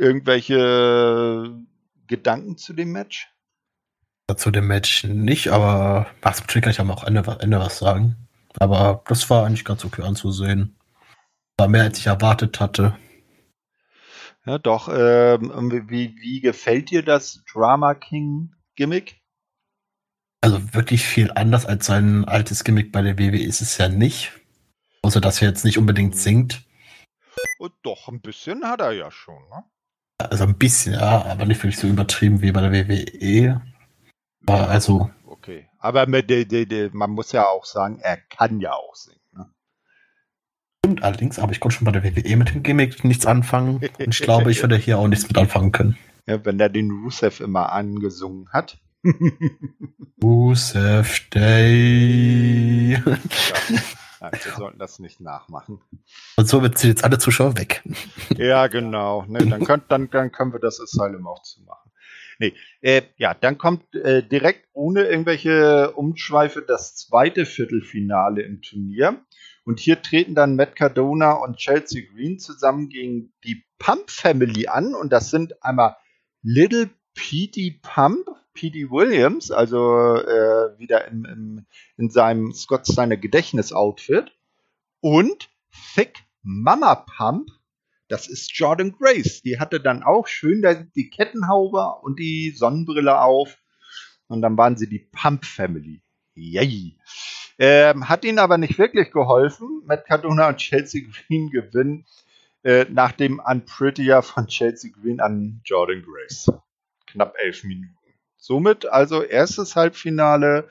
Irgendwelche 0.00 1.60
Gedanken 2.06 2.56
zu 2.56 2.72
dem 2.72 2.90
Match? 2.90 3.28
Zu 4.34 4.50
dem 4.50 4.66
Match 4.66 5.04
nicht, 5.04 5.48
aber 5.48 6.06
was 6.22 6.46
kann 6.46 6.70
ich 6.70 6.80
auch 6.80 7.04
Ende, 7.04 7.36
Ende 7.42 7.58
was 7.58 7.78
sagen. 7.78 8.16
Aber 8.58 9.02
das 9.06 9.28
war 9.30 9.46
eigentlich 9.46 9.64
ganz 9.64 9.84
okay 9.84 10.02
anzusehen. 10.02 10.76
War 11.58 11.68
mehr, 11.68 11.84
als 11.84 11.98
ich 11.98 12.06
erwartet 12.06 12.60
hatte. 12.60 12.96
Ja, 14.44 14.58
doch. 14.58 14.88
Ähm, 14.88 15.88
wie, 15.88 16.16
wie 16.20 16.40
gefällt 16.40 16.90
dir 16.90 17.02
das 17.02 17.42
Drama 17.52 17.94
King 17.94 18.54
Gimmick? 18.74 19.20
Also 20.40 20.74
wirklich 20.74 21.06
viel 21.06 21.30
anders 21.32 21.66
als 21.66 21.86
sein 21.86 22.24
altes 22.24 22.64
Gimmick 22.64 22.90
bei 22.90 23.02
der 23.02 23.18
WWE 23.18 23.42
ist 23.42 23.60
es 23.60 23.78
ja 23.78 23.88
nicht. 23.88 24.32
Außer 25.02 25.20
dass 25.20 25.40
er 25.40 25.48
jetzt 25.48 25.64
nicht 25.64 25.78
unbedingt 25.78 26.16
singt. 26.16 26.64
Und 27.58 27.72
doch, 27.82 28.08
ein 28.08 28.20
bisschen 28.20 28.64
hat 28.64 28.80
er 28.80 28.92
ja 28.92 29.10
schon, 29.10 29.42
ne? 29.48 29.64
Also 30.18 30.44
ein 30.44 30.58
bisschen, 30.58 30.94
ja, 30.94 31.24
aber 31.24 31.46
nicht 31.46 31.62
wirklich 31.62 31.78
so 31.78 31.86
übertrieben 31.86 32.42
wie 32.42 32.52
bei 32.52 32.60
der 32.60 32.72
WWE. 32.72 33.60
Aber 34.46 34.68
also 34.68 35.10
okay. 35.26 35.68
Aber 35.82 36.06
mit, 36.06 36.30
de, 36.30 36.44
de, 36.44 36.64
de, 36.64 36.90
man 36.92 37.10
muss 37.10 37.32
ja 37.32 37.48
auch 37.48 37.64
sagen, 37.64 37.98
er 38.00 38.16
kann 38.16 38.60
ja 38.60 38.72
auch 38.72 38.94
singen. 38.94 39.18
Ne? 39.34 39.50
Stimmt 40.78 41.02
allerdings, 41.02 41.40
aber 41.40 41.50
ich 41.50 41.58
konnte 41.58 41.76
schon 41.76 41.84
bei 41.84 41.90
der 41.90 42.04
WWE 42.04 42.36
mit 42.36 42.54
dem 42.54 42.62
Gimmick 42.62 43.02
nichts 43.02 43.26
anfangen. 43.26 43.78
Und 43.98 43.98
ich 43.98 44.22
glaube, 44.22 44.52
ich 44.52 44.62
würde 44.62 44.76
hier 44.76 44.98
auch 44.98 45.08
nichts 45.08 45.26
mit 45.26 45.36
anfangen 45.36 45.72
können. 45.72 45.98
Ja, 46.28 46.44
wenn 46.44 46.60
er 46.60 46.68
den 46.68 46.88
Rusev 46.88 47.40
immer 47.40 47.72
angesungen 47.72 48.48
hat. 48.52 48.78
Rusev 50.22 51.28
Day. 51.30 52.92
Ja. 52.92 53.00
Nein, 54.20 54.32
wir 54.40 54.52
sollten 54.56 54.78
das 54.78 55.00
nicht 55.00 55.20
nachmachen. 55.20 55.80
Und 56.36 56.48
somit 56.48 56.78
sind 56.78 56.90
jetzt 56.90 57.02
alle 57.02 57.18
Zuschauer 57.18 57.58
weg. 57.58 57.82
Ja, 58.36 58.68
genau. 58.68 59.24
Ne, 59.26 59.44
dann, 59.44 59.64
könnt, 59.64 59.90
dann, 59.90 60.08
dann 60.10 60.30
können 60.30 60.52
wir 60.52 60.60
das 60.60 60.80
Asylum 60.80 61.26
auch 61.26 61.42
zu 61.42 61.60
machen. 61.62 61.81
Nee, 62.42 62.54
äh, 62.80 63.02
ja, 63.18 63.34
dann 63.34 63.56
kommt 63.56 63.94
äh, 63.94 64.20
direkt 64.20 64.66
ohne 64.72 65.04
irgendwelche 65.04 65.92
Umschweife 65.92 66.60
das 66.60 66.96
zweite 66.96 67.46
Viertelfinale 67.46 68.42
im 68.42 68.62
Turnier. 68.62 69.24
Und 69.62 69.78
hier 69.78 70.02
treten 70.02 70.34
dann 70.34 70.56
Matt 70.56 70.74
Cardona 70.74 71.34
und 71.34 71.58
Chelsea 71.58 72.02
Green 72.12 72.40
zusammen 72.40 72.88
gegen 72.88 73.32
die 73.44 73.62
Pump 73.78 74.10
Family 74.10 74.66
an. 74.66 74.96
Und 74.96 75.12
das 75.12 75.30
sind 75.30 75.62
einmal 75.62 75.94
Little 76.42 76.90
Petey 77.14 77.78
Pump, 77.80 78.26
Petey 78.54 78.90
Williams, 78.90 79.52
also 79.52 80.16
äh, 80.16 80.76
wieder 80.80 81.06
im, 81.06 81.24
im, 81.24 81.66
in 81.96 82.10
seinem 82.10 82.52
Scott 82.52 82.88
Steiner 82.88 83.18
Gedächtnis-Outfit. 83.18 84.32
Und 84.98 85.48
Thick 85.94 86.24
Mama 86.42 86.96
Pump, 86.96 87.52
das 88.12 88.28
ist 88.28 88.54
Jordan 88.58 88.92
Grace. 88.92 89.40
Die 89.40 89.58
hatte 89.58 89.80
dann 89.80 90.02
auch 90.02 90.26
schön 90.26 90.62
die 90.94 91.08
Kettenhaube 91.08 92.02
und 92.02 92.18
die 92.18 92.50
Sonnenbrille 92.50 93.18
auf. 93.18 93.56
Und 94.28 94.42
dann 94.42 94.58
waren 94.58 94.76
sie 94.76 94.86
die 94.86 94.98
Pump 94.98 95.46
Family. 95.46 96.02
Yay. 96.34 96.98
Ähm, 97.58 98.10
hat 98.10 98.26
ihnen 98.26 98.38
aber 98.38 98.58
nicht 98.58 98.78
wirklich 98.78 99.12
geholfen. 99.12 99.82
Matt 99.86 100.04
Cardona 100.04 100.48
und 100.48 100.58
Chelsea 100.58 101.04
Green 101.08 101.48
gewinnen 101.48 102.04
äh, 102.64 102.84
nach 102.90 103.12
dem 103.12 103.40
Unprettier 103.40 104.20
von 104.20 104.46
Chelsea 104.46 104.90
Green 104.92 105.20
an 105.20 105.62
Jordan 105.64 106.02
Grace. 106.02 106.52
Knapp 107.06 107.34
elf 107.42 107.64
Minuten. 107.64 107.96
Somit 108.36 108.84
also 108.84 109.22
erstes 109.22 109.74
Halbfinale 109.74 110.68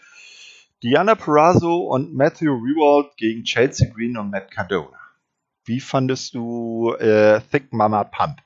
Diana 0.83 1.15
Perazzo 1.15 1.87
und 1.87 2.13
Matthew 2.13 2.53
Rewald 2.53 3.17
gegen 3.17 3.43
Chelsea 3.45 3.89
Green 3.91 4.15
und 4.15 4.29
Matt 4.29 4.51
Cardona. 4.51 5.00
Wie 5.65 5.79
fandest 5.79 6.33
du 6.33 6.93
äh, 6.95 7.41
Thick 7.51 7.71
Mama 7.71 8.03
Pump? 8.03 8.41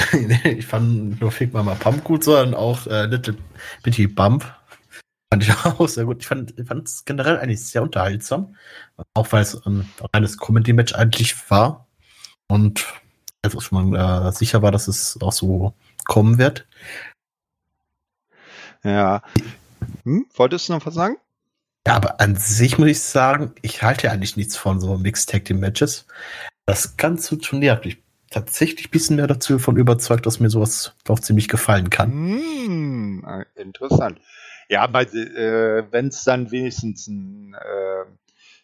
ich 0.44 0.66
fand 0.66 1.20
nur 1.20 1.30
Thick 1.30 1.52
Mama 1.52 1.74
Pump 1.74 2.04
gut, 2.04 2.24
sondern 2.24 2.54
auch 2.54 2.86
äh, 2.86 3.06
Little 3.06 3.36
Bitty 3.82 4.06
Bump. 4.06 4.44
Fand 5.32 5.42
ich 5.42 5.50
auch 5.64 5.88
sehr 5.88 6.04
gut. 6.04 6.20
Ich 6.20 6.26
fand 6.26 6.88
es 6.88 7.04
generell 7.04 7.38
eigentlich 7.38 7.64
sehr 7.64 7.82
unterhaltsam. 7.82 8.56
Auch 9.14 9.30
weil 9.32 9.42
es 9.42 9.54
ein 9.66 9.88
reines 10.14 10.38
Comedy-Match 10.38 10.94
eigentlich 10.94 11.50
war. 11.50 11.86
Und 12.48 12.86
also 13.42 13.60
schon 13.60 13.90
mal 13.90 14.28
äh, 14.28 14.32
sicher 14.32 14.62
war, 14.62 14.72
dass 14.72 14.88
es 14.88 15.18
auch 15.20 15.32
so 15.32 15.74
kommen 16.06 16.38
wird. 16.38 16.66
Ja. 18.84 19.22
Hm? 20.04 20.26
Wolltest 20.34 20.68
du 20.68 20.72
noch 20.74 20.86
was 20.86 20.94
sagen? 20.94 21.16
Ja, 21.88 21.96
aber 21.96 22.20
an 22.20 22.36
sich 22.36 22.76
muss 22.78 22.88
ich 22.88 23.00
sagen, 23.00 23.54
ich 23.62 23.82
halte 23.82 24.08
ja 24.08 24.12
eigentlich 24.12 24.36
nichts 24.36 24.58
von 24.58 24.78
so 24.78 24.98
Mixed 24.98 25.30
Tag 25.30 25.46
Team 25.46 25.58
Matches. 25.58 26.04
Das 26.66 26.98
ganze 26.98 27.38
Turnier 27.38 27.72
hat 27.72 27.86
mich 27.86 27.96
tatsächlich 28.28 28.88
ein 28.88 28.90
bisschen 28.90 29.16
mehr 29.16 29.26
dazu 29.26 29.54
davon 29.54 29.78
überzeugt, 29.78 30.26
dass 30.26 30.38
mir 30.38 30.50
sowas 30.50 30.92
doch 31.04 31.18
ziemlich 31.18 31.48
gefallen 31.48 31.88
kann. 31.88 32.10
Hm, 32.12 33.44
interessant. 33.54 34.20
Ja, 34.68 34.84
äh, 34.84 35.90
wenn 35.90 36.08
es 36.08 36.24
dann 36.24 36.50
wenigstens 36.50 37.06
ein, 37.06 37.54
äh, 37.54 38.04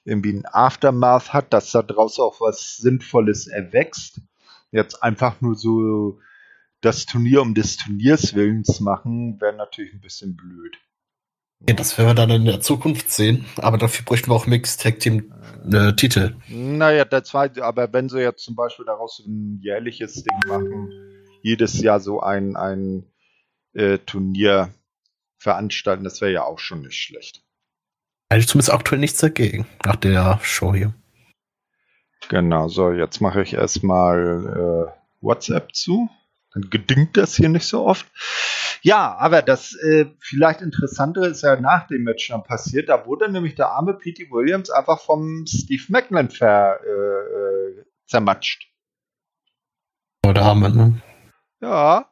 irgendwie 0.05 0.35
ein 0.35 0.45
Aftermath 0.45 1.33
hat, 1.33 1.51
dass 1.55 1.73
da 1.73 1.81
draus 1.81 2.21
auch 2.21 2.43
was 2.43 2.77
Sinnvolles 2.77 3.47
erwächst. 3.47 4.21
Jetzt 4.71 5.03
einfach 5.03 5.41
nur 5.41 5.55
so 5.55 6.21
das 6.83 7.07
Turnier 7.07 7.41
um 7.41 7.55
des 7.55 7.79
Turniers 7.79 8.35
Willens 8.35 8.81
machen, 8.81 9.41
wäre 9.41 9.57
natürlich 9.57 9.95
ein 9.95 10.03
bisschen 10.03 10.37
blöd. 10.37 10.77
Ja, 11.67 11.75
das 11.75 11.97
werden 11.97 12.09
wir 12.09 12.15
dann 12.15 12.31
in 12.31 12.45
der 12.45 12.61
Zukunft 12.61 13.11
sehen, 13.11 13.47
aber 13.57 13.79
dafür 13.79 14.05
bräuchten 14.05 14.31
wir 14.31 14.35
auch 14.35 14.47
Mixed 14.47 14.83
Tag 14.83 15.01
Team 15.01 15.33
äh, 15.73 15.93
Titel. 15.95 16.37
Naja, 16.49 17.05
der 17.05 17.25
zweite, 17.25 17.65
aber 17.65 17.93
wenn 17.93 18.09
sie 18.09 18.21
jetzt 18.21 18.45
zum 18.45 18.55
Beispiel 18.55 18.85
daraus 18.85 19.23
ein 19.27 19.61
jährliches 19.63 20.23
Ding 20.23 20.39
machen, 20.47 20.91
jedes 21.43 21.81
Jahr 21.81 22.01
so 22.01 22.21
ein, 22.21 22.57
ein 22.57 23.07
äh, 23.73 23.99
Turnier 23.99 24.75
veranstalten, 25.39 26.05
das 26.05 26.21
wäre 26.21 26.33
ja 26.33 26.45
auch 26.45 26.59
schon 26.59 26.83
nicht 26.83 27.01
schlecht. 27.01 27.43
Eigentlich 28.29 28.49
zumindest 28.49 28.73
aktuell 28.73 29.01
nichts 29.01 29.19
dagegen, 29.21 29.67
nach 29.85 29.97
der 29.97 30.41
Show 30.43 30.75
hier. 30.75 30.93
Genau, 32.29 32.69
so, 32.69 32.91
jetzt 32.91 33.21
mache 33.21 33.43
ich 33.43 33.55
erstmal 33.55 34.91
äh, 34.91 34.93
WhatsApp 35.21 35.75
zu. 35.75 36.09
Dann 36.55 36.71
gedingt 36.71 37.17
das 37.17 37.35
hier 37.35 37.49
nicht 37.49 37.67
so 37.67 37.85
oft. 37.85 38.07
Ja, 38.83 39.17
aber 39.17 39.43
das 39.43 39.75
äh, 39.75 40.07
vielleicht 40.21 40.61
Interessantere 40.61 41.27
ist 41.27 41.43
ja 41.43 41.61
nach 41.61 41.89
dem 41.89 42.05
Match 42.05 42.29
dann 42.29 42.45
passiert. 42.45 42.89
Da 42.89 43.07
wurde 43.07 43.31
nämlich 43.31 43.57
der 43.57 43.71
arme 43.71 43.95
Petey 43.95 44.31
Williams 44.31 44.71
einfach 44.71 45.01
vom 45.01 45.47
Steve 45.47 45.83
Macklin 45.89 46.31
ver, 46.31 46.79
äh, 46.85 47.81
äh, 47.81 47.85
zermatscht. 48.07 48.71
Oh, 50.25 50.33
der 50.33 50.45
Arme, 50.45 50.71
ne? 50.71 51.03
Ja. 51.61 52.11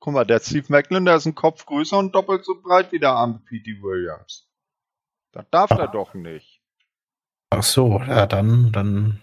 Guck 0.00 0.14
mal, 0.14 0.24
der 0.24 0.40
Steve 0.40 0.66
Macklin, 0.68 1.04
der 1.04 1.16
ist 1.16 1.26
ein 1.26 1.34
Kopf 1.34 1.66
größer 1.66 1.98
und 1.98 2.14
doppelt 2.14 2.44
so 2.46 2.60
breit 2.62 2.92
wie 2.92 2.98
der 2.98 3.10
arme 3.10 3.42
Petey 3.46 3.82
Williams. 3.82 4.48
Das 5.32 5.44
darf 5.50 5.70
ah. 5.72 5.80
er 5.80 5.88
doch 5.88 6.14
nicht. 6.14 6.62
Ach 7.50 7.62
so, 7.62 8.00
ja, 8.00 8.26
dann, 8.26 8.72
dann 8.72 9.20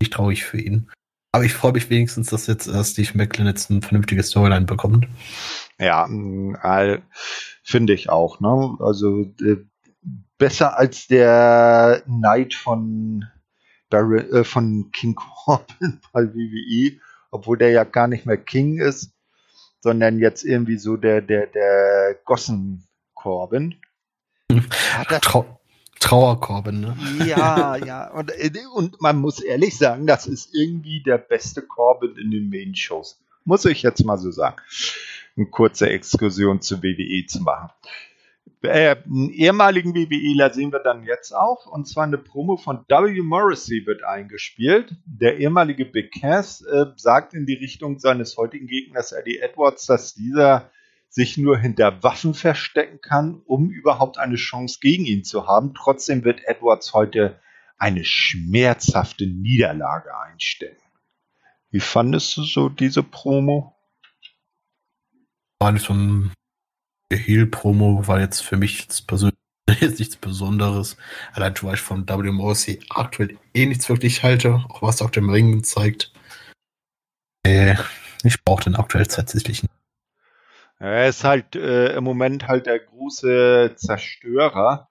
ich 0.00 0.10
traurig 0.10 0.44
für 0.44 0.58
ihn. 0.58 0.90
Aber 1.38 1.44
ich 1.44 1.54
freue 1.54 1.70
mich 1.70 1.88
wenigstens, 1.88 2.30
dass 2.30 2.48
jetzt 2.48 2.66
äh, 2.66 2.82
Steve 2.82 3.10
Macklin 3.14 3.46
jetzt 3.46 3.70
ein 3.70 3.80
vernünftiges 3.80 4.30
Storyline 4.30 4.66
bekommt. 4.66 5.06
Ja, 5.78 6.08
äh, 6.64 6.98
finde 7.62 7.92
ich 7.92 8.10
auch. 8.10 8.40
Ne? 8.40 8.76
Also 8.80 9.20
äh, 9.40 9.58
besser 10.36 10.76
als 10.76 11.06
der 11.06 12.02
Knight 12.06 12.54
von, 12.54 13.24
äh, 13.92 14.42
von 14.42 14.90
King 14.90 15.14
Corbin 15.14 16.00
bei 16.12 16.24
WWE, 16.24 16.98
obwohl 17.30 17.56
der 17.56 17.70
ja 17.70 17.84
gar 17.84 18.08
nicht 18.08 18.26
mehr 18.26 18.38
King 18.38 18.80
ist, 18.80 19.12
sondern 19.80 20.18
jetzt 20.18 20.42
irgendwie 20.42 20.78
so 20.78 20.96
der, 20.96 21.20
der, 21.20 21.46
der 21.46 22.16
Gossen 22.24 22.88
Corbin. 23.14 23.76
Trau 25.20 25.57
Trauerkorben, 26.00 26.80
ne? 26.80 26.96
Ja, 27.26 27.76
ja. 27.76 28.10
Und, 28.10 28.32
und 28.74 29.00
man 29.00 29.18
muss 29.18 29.40
ehrlich 29.40 29.76
sagen, 29.76 30.06
das 30.06 30.26
ist 30.26 30.54
irgendwie 30.54 31.02
der 31.02 31.18
beste 31.18 31.62
Corbin 31.62 32.16
in 32.16 32.30
den 32.30 32.50
Main-Shows. 32.50 33.20
Muss 33.44 33.64
ich 33.64 33.82
jetzt 33.82 34.04
mal 34.04 34.18
so 34.18 34.30
sagen. 34.30 34.56
Eine 35.36 35.46
kurze 35.46 35.88
Exkursion 35.88 36.60
zur 36.60 36.82
WWE 36.82 37.26
zu 37.26 37.42
machen. 37.42 37.70
Äh, 38.62 38.96
einen 39.04 39.30
ehemaligen 39.30 39.94
WWEler 39.94 40.52
sehen 40.52 40.72
wir 40.72 40.80
dann 40.80 41.04
jetzt 41.04 41.32
auch, 41.32 41.66
und 41.66 41.86
zwar 41.86 42.04
eine 42.04 42.18
Promo 42.18 42.56
von 42.56 42.84
W. 42.88 43.22
Morrissey 43.22 43.86
wird 43.86 44.02
eingespielt. 44.02 44.96
Der 45.06 45.38
ehemalige 45.38 45.84
Big 45.84 46.12
Cass 46.20 46.62
äh, 46.62 46.86
sagt 46.96 47.34
in 47.34 47.46
die 47.46 47.54
Richtung 47.54 48.00
seines 48.00 48.36
heutigen 48.36 48.66
Gegners 48.66 49.12
Eddie 49.12 49.38
Edwards, 49.38 49.86
dass 49.86 50.14
dieser 50.14 50.70
sich 51.08 51.36
nur 51.36 51.58
hinter 51.58 52.02
Waffen 52.02 52.34
verstecken 52.34 53.00
kann, 53.00 53.40
um 53.44 53.70
überhaupt 53.70 54.18
eine 54.18 54.36
Chance 54.36 54.78
gegen 54.80 55.06
ihn 55.06 55.24
zu 55.24 55.46
haben. 55.46 55.74
Trotzdem 55.74 56.24
wird 56.24 56.40
Edwards 56.46 56.92
heute 56.92 57.40
eine 57.78 58.04
schmerzhafte 58.04 59.26
Niederlage 59.26 60.16
einstecken. 60.16 60.82
Wie 61.70 61.80
fandest 61.80 62.36
du 62.36 62.42
so 62.42 62.68
diese 62.68 63.02
Promo? 63.02 63.74
War 65.60 65.72
nicht 65.72 65.86
so 65.86 65.94
ein 65.94 66.32
Heal-Promo, 67.12 68.06
war 68.06 68.20
jetzt 68.20 68.40
für 68.40 68.56
mich 68.56 68.80
jetzt 68.80 69.06
persönlich 69.06 69.38
jetzt 69.80 69.98
nichts 69.98 70.16
Besonderes. 70.16 70.96
Allein 71.32 71.54
weil 71.62 71.74
ich 71.74 71.80
von 71.80 72.08
WMOC 72.08 72.78
aktuell 72.90 73.38
eh 73.54 73.66
nichts 73.66 73.88
wirklich 73.88 74.22
halte, 74.22 74.64
auch 74.68 74.82
was 74.82 75.02
auch 75.02 75.10
dem 75.10 75.30
Ring 75.30 75.62
zeigt. 75.62 76.12
Äh, 77.46 77.76
ich 78.24 78.42
brauche 78.44 78.64
den 78.64 78.76
aktuell 78.76 79.06
tatsächlich 79.06 79.62
nicht. 79.62 79.74
Er 80.78 81.08
ist 81.08 81.24
halt 81.24 81.56
äh, 81.56 81.96
im 81.96 82.04
Moment 82.04 82.46
halt 82.46 82.66
der 82.66 82.78
große 82.78 83.74
Zerstörer. 83.76 84.88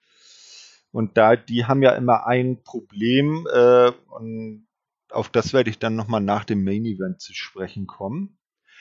Und 0.92 1.18
da, 1.18 1.36
die 1.36 1.66
haben 1.66 1.82
ja 1.82 1.92
immer 1.92 2.26
ein 2.26 2.64
Problem, 2.64 3.48
äh, 3.54 3.92
und 4.10 4.68
auf 5.12 5.30
das 5.30 5.54
werde 5.54 5.70
ich 5.70 5.80
dann 5.80 5.96
nochmal 5.96 6.22
nach 6.22 6.44
dem 6.44 6.64
Main 6.64 6.86
Event 6.86 7.22
zu 7.22 7.34
sprechen 7.34 7.88
kommen. 7.88 8.38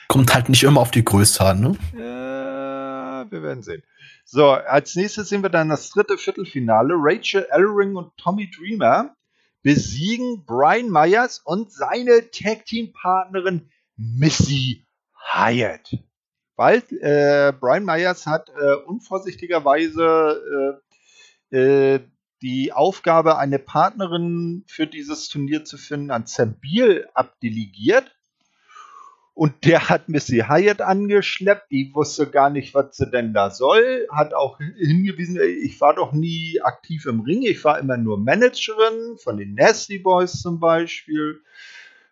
Kommt 0.07 0.33
halt 0.33 0.49
nicht 0.49 0.63
immer 0.63 0.81
auf 0.81 0.91
die 0.91 1.05
Größe 1.05 1.43
an, 1.45 1.59
ne? 1.59 1.77
Äh, 1.93 3.31
wir 3.31 3.43
werden 3.43 3.61
sehen. 3.61 3.83
So, 4.25 4.51
als 4.51 4.95
nächstes 4.95 5.29
sehen 5.29 5.43
wir 5.43 5.49
dann 5.49 5.69
das 5.69 5.89
dritte 5.89 6.17
Viertelfinale. 6.17 6.93
Rachel 6.97 7.47
Ellering 7.49 7.95
und 7.95 8.15
Tommy 8.17 8.49
Dreamer 8.49 9.15
besiegen 9.63 10.45
Brian 10.45 10.89
Myers 10.89 11.39
und 11.43 11.71
seine 11.71 12.29
Tag 12.31 12.65
Team 12.65 12.93
Partnerin 12.93 13.69
Missy 13.95 14.85
Hyatt. 15.33 15.97
Weil 16.57 16.83
äh, 17.01 17.53
Brian 17.53 17.85
Myers 17.85 18.25
hat 18.25 18.49
äh, 18.49 18.73
unvorsichtigerweise 18.85 20.81
äh, 21.51 21.57
äh, 21.57 21.99
die 22.41 22.73
Aufgabe, 22.73 23.37
eine 23.37 23.59
Partnerin 23.59 24.63
für 24.67 24.87
dieses 24.87 25.29
Turnier 25.29 25.65
zu 25.65 25.77
finden, 25.77 26.11
an 26.11 26.25
Sam 26.25 26.55
Beal 26.59 27.07
abdelegiert. 27.13 28.11
Und 29.33 29.65
der 29.65 29.89
hat 29.89 30.09
Missy 30.09 30.45
Hyatt 30.47 30.81
angeschleppt, 30.81 31.71
die 31.71 31.91
wusste 31.93 32.27
gar 32.27 32.49
nicht, 32.49 32.73
was 32.73 32.97
sie 32.97 33.09
denn 33.09 33.35
da 33.35 33.51
soll, 33.51 34.07
hat 34.11 34.33
auch 34.33 34.57
hingewiesen, 34.57 35.39
ich 35.63 35.79
war 35.79 35.93
doch 35.93 36.11
nie 36.11 36.59
aktiv 36.63 37.05
im 37.05 37.19
Ring, 37.19 37.43
ich 37.43 37.63
war 37.63 37.77
immer 37.77 37.97
nur 37.97 38.17
Managerin 38.17 39.17
von 39.23 39.37
den 39.37 39.53
Nasty 39.53 39.99
Boys 39.99 40.41
zum 40.41 40.59
Beispiel. 40.59 41.39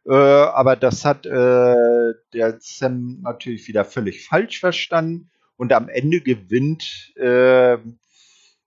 Äh, 0.07 0.13
aber 0.13 0.75
das 0.75 1.03
hat 1.03 1.25
äh, 1.25 2.13
der 2.33 2.57
Sam 2.59 3.21
natürlich 3.21 3.67
wieder 3.67 3.85
völlig 3.85 4.25
falsch 4.25 4.59
verstanden. 4.59 5.31
Und 5.57 5.71
am 5.71 5.87
Ende 5.87 6.19
gewinnt, 6.21 7.13
äh, 7.15 7.77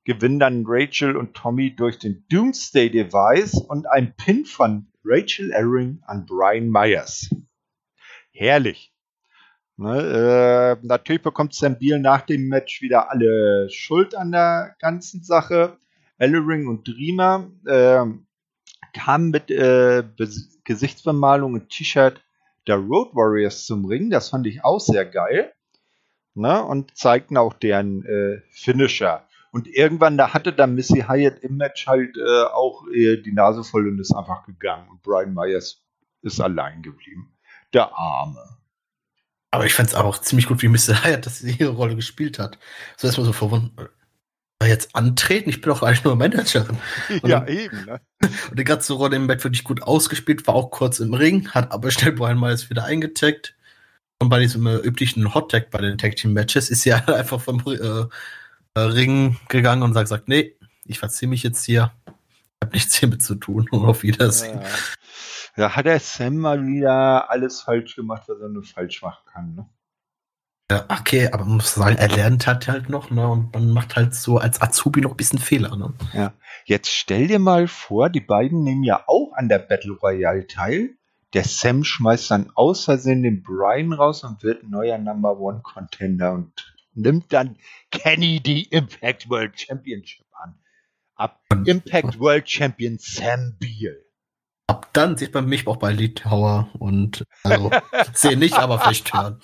gewinnen 0.04 0.38
dann 0.38 0.64
Rachel 0.66 1.16
und 1.16 1.34
Tommy 1.34 1.76
durch 1.76 1.98
den 1.98 2.24
Doomsday 2.30 2.90
Device 2.90 3.54
und 3.54 3.86
ein 3.86 4.14
Pin 4.16 4.46
von 4.46 4.88
Rachel 5.04 5.50
Erring 5.50 6.00
an 6.06 6.24
Brian 6.26 6.70
Myers. 6.70 7.28
Herrlich. 8.32 8.92
Ne, 9.76 10.76
äh, 10.80 10.86
natürlich 10.86 11.22
bekommt 11.22 11.54
Sam 11.54 11.78
Beal 11.78 12.00
nach 12.00 12.22
dem 12.22 12.48
Match 12.48 12.82
wieder 12.82 13.10
alle 13.12 13.68
Schuld 13.70 14.14
an 14.14 14.32
der 14.32 14.74
ganzen 14.80 15.22
Sache. 15.22 15.78
Ellering 16.16 16.66
und 16.66 16.88
Dreamer 16.88 17.48
äh, 17.64 18.04
kamen 18.92 19.30
mit 19.30 19.50
äh, 19.50 20.04
Gesichtsbemalung 20.64 21.54
und 21.54 21.68
T-Shirt 21.70 22.20
der 22.66 22.76
Road 22.76 23.14
Warriors 23.14 23.66
zum 23.66 23.84
Ring. 23.84 24.10
Das 24.10 24.30
fand 24.30 24.46
ich 24.46 24.64
auch 24.64 24.80
sehr 24.80 25.04
geil. 25.06 25.52
Ne? 26.34 26.62
Und 26.62 26.96
zeigten 26.96 27.36
auch 27.36 27.54
deren 27.54 28.04
äh, 28.04 28.42
Finisher. 28.50 29.26
Und 29.50 29.66
irgendwann, 29.66 30.18
da 30.18 30.34
hatte 30.34 30.52
dann 30.52 30.74
Missy 30.74 31.04
Hyatt 31.08 31.38
im 31.40 31.56
Match 31.56 31.86
halt 31.86 32.16
äh, 32.16 32.44
auch 32.44 32.84
die 32.92 33.32
Nase 33.32 33.64
voll 33.64 33.88
und 33.88 33.98
ist 33.98 34.14
einfach 34.14 34.44
gegangen. 34.44 34.88
Und 34.90 35.02
Brian 35.02 35.32
Myers 35.32 35.82
ist 36.22 36.40
allein 36.40 36.82
geblieben. 36.82 37.34
Der 37.72 37.96
Arme. 37.96 38.58
Aber 39.50 39.64
ich 39.64 39.72
fand 39.72 39.88
es 39.88 39.94
auch 39.94 40.18
ziemlich 40.18 40.46
gut, 40.46 40.62
wie 40.62 40.68
Missy 40.68 40.94
Hyatt 40.94 41.24
das 41.24 41.42
ihre 41.42 41.70
Rolle 41.70 41.96
gespielt 41.96 42.38
hat. 42.38 42.58
So 42.96 43.06
erstmal 43.06 43.26
so 43.26 43.32
verwundert 43.32 43.90
jetzt 44.66 44.94
antreten? 44.94 45.50
Ich 45.50 45.60
bin 45.60 45.70
doch 45.70 45.82
eigentlich 45.82 46.04
nur 46.04 46.16
Managerin. 46.16 46.78
Und 47.22 47.28
ja, 47.28 47.40
dann, 47.40 47.48
eben. 47.48 47.84
Ne? 47.84 48.00
Und 48.50 48.58
die 48.58 48.64
ganze 48.64 48.94
Rolle 48.94 49.16
im 49.16 49.26
Bett 49.26 49.44
wirklich 49.44 49.64
gut 49.64 49.82
ausgespielt, 49.82 50.46
war 50.46 50.54
auch 50.54 50.70
kurz 50.70 51.00
im 51.00 51.14
Ring, 51.14 51.50
hat 51.50 51.72
aber 51.72 51.90
schnell 51.90 52.12
Brian 52.12 52.38
Myers 52.38 52.70
wieder 52.70 52.84
eingetaggt. 52.84 53.54
Und 54.20 54.30
bei 54.30 54.40
diesem 54.40 54.66
äh, 54.66 54.76
üblichen 54.76 55.34
Hot 55.34 55.52
Tag 55.52 55.70
bei 55.70 55.78
den 55.78 55.96
Tag 55.96 56.16
Team 56.16 56.32
Matches 56.32 56.70
ist 56.70 56.82
sie 56.82 56.94
halt 56.94 57.08
einfach 57.08 57.40
vom 57.40 57.62
äh, 57.66 58.06
äh, 58.74 58.80
Ring 58.80 59.36
gegangen 59.48 59.82
und 59.82 59.94
sagt, 59.94 60.08
sagt, 60.08 60.28
nee, 60.28 60.56
ich 60.84 60.98
verziehe 60.98 61.28
mich 61.28 61.42
jetzt 61.42 61.64
hier. 61.64 61.92
Ich 62.06 62.66
habe 62.66 62.74
nichts 62.74 62.96
hiermit 62.96 63.22
zu 63.22 63.36
tun 63.36 63.68
und 63.70 63.84
auf 63.84 64.02
Wiedersehen. 64.02 64.60
Ja. 64.60 64.68
Da 65.54 65.76
hat 65.76 65.86
der 65.86 66.00
Sam 66.00 66.36
mal 66.36 66.66
wieder 66.66 67.30
alles 67.30 67.62
falsch 67.62 67.96
gemacht, 67.96 68.24
was 68.28 68.40
er 68.40 68.48
nur 68.48 68.64
falsch 68.64 69.02
machen 69.02 69.22
kann. 69.32 69.54
Ne? 69.54 69.68
Okay, 70.70 71.28
aber 71.32 71.46
man 71.46 71.56
muss 71.56 71.74
sagen, 71.74 71.96
er 71.96 72.08
lernt 72.08 72.46
halt, 72.46 72.68
halt 72.68 72.90
noch, 72.90 73.10
ne? 73.10 73.26
Und 73.26 73.54
man 73.54 73.70
macht 73.70 73.96
halt 73.96 74.14
so 74.14 74.36
als 74.36 74.60
Azubi 74.60 75.00
noch 75.00 75.12
ein 75.12 75.16
bisschen 75.16 75.38
Fehler, 75.38 75.74
ne? 75.76 75.94
Ja. 76.12 76.34
Jetzt 76.66 76.90
stell 76.90 77.26
dir 77.26 77.38
mal 77.38 77.68
vor, 77.68 78.10
die 78.10 78.20
beiden 78.20 78.62
nehmen 78.64 78.82
ja 78.82 79.02
auch 79.06 79.32
an 79.34 79.48
der 79.48 79.60
Battle 79.60 79.92
Royale 79.92 80.46
teil. 80.46 80.90
Der 81.32 81.44
Sam 81.44 81.84
schmeißt 81.84 82.30
dann 82.30 82.50
aus 82.54 82.84
Versehen 82.84 83.22
den 83.22 83.42
Brian 83.42 83.94
raus 83.94 84.24
und 84.24 84.42
wird 84.42 84.68
neuer 84.68 84.98
Number 84.98 85.38
One 85.38 85.62
Contender 85.62 86.32
und 86.34 86.52
nimmt 86.92 87.32
dann 87.32 87.56
Kenny 87.90 88.40
die 88.40 88.64
Impact 88.64 89.30
World 89.30 89.58
Championship 89.58 90.26
an. 90.32 90.58
Ab 91.14 91.40
Impact 91.64 92.20
World 92.20 92.48
Champion 92.48 92.98
Sam 92.98 93.56
Beal. 93.58 94.04
Ab 94.68 94.90
dann 94.92 95.16
sieht 95.16 95.32
man 95.32 95.46
mich 95.46 95.66
auch 95.66 95.78
bei 95.78 95.92
Litauer 95.92 96.68
und 96.78 97.24
also 97.42 97.70
sehen 98.12 98.38
nicht, 98.38 98.54
aber 98.54 98.78
vielleicht 98.78 99.14
hören. 99.14 99.40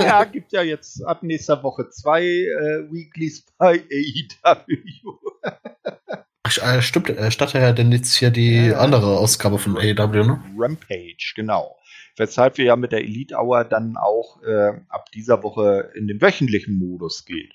ja, 0.00 0.24
gibt 0.24 0.50
ja 0.50 0.62
jetzt 0.62 1.00
ab 1.06 1.22
nächster 1.22 1.62
Woche 1.62 1.88
zwei 1.90 2.24
äh, 2.24 2.92
Weeklies 2.92 3.46
bei 3.56 3.84
AEW. 3.90 5.18
Ach, 6.42 6.58
äh, 6.58 6.82
stimmt, 6.82 7.10
äh, 7.10 7.30
startet 7.30 7.62
ja 7.62 7.72
denn 7.72 7.92
jetzt 7.92 8.16
hier 8.16 8.30
die 8.30 8.68
ja. 8.68 8.78
andere 8.78 9.18
Ausgabe 9.18 9.58
von 9.58 9.76
AEW, 9.76 10.24
ne? 10.24 10.42
Rampage, 10.56 11.34
genau. 11.36 11.76
Weshalb 12.16 12.58
wir 12.58 12.64
ja 12.64 12.76
mit 12.76 12.90
der 12.90 13.02
Elite 13.02 13.36
Hour 13.36 13.64
dann 13.64 13.96
auch 13.96 14.42
äh, 14.42 14.72
ab 14.88 15.12
dieser 15.12 15.42
Woche 15.44 15.92
in 15.94 16.08
den 16.08 16.20
wöchentlichen 16.20 16.78
Modus 16.78 17.24
gehen. 17.24 17.52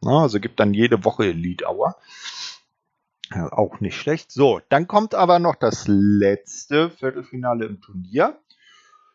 Na, 0.00 0.22
also 0.22 0.40
gibt 0.40 0.60
dann 0.60 0.72
jede 0.72 1.04
Woche 1.04 1.26
Elite 1.26 1.66
Hour. 1.66 1.96
Ja, 3.34 3.52
auch 3.52 3.80
nicht 3.80 3.96
schlecht. 3.96 4.32
So, 4.32 4.60
dann 4.68 4.86
kommt 4.86 5.14
aber 5.14 5.38
noch 5.38 5.54
das 5.54 5.84
letzte 5.86 6.90
Viertelfinale 6.90 7.66
im 7.66 7.80
Turnier. 7.80 8.38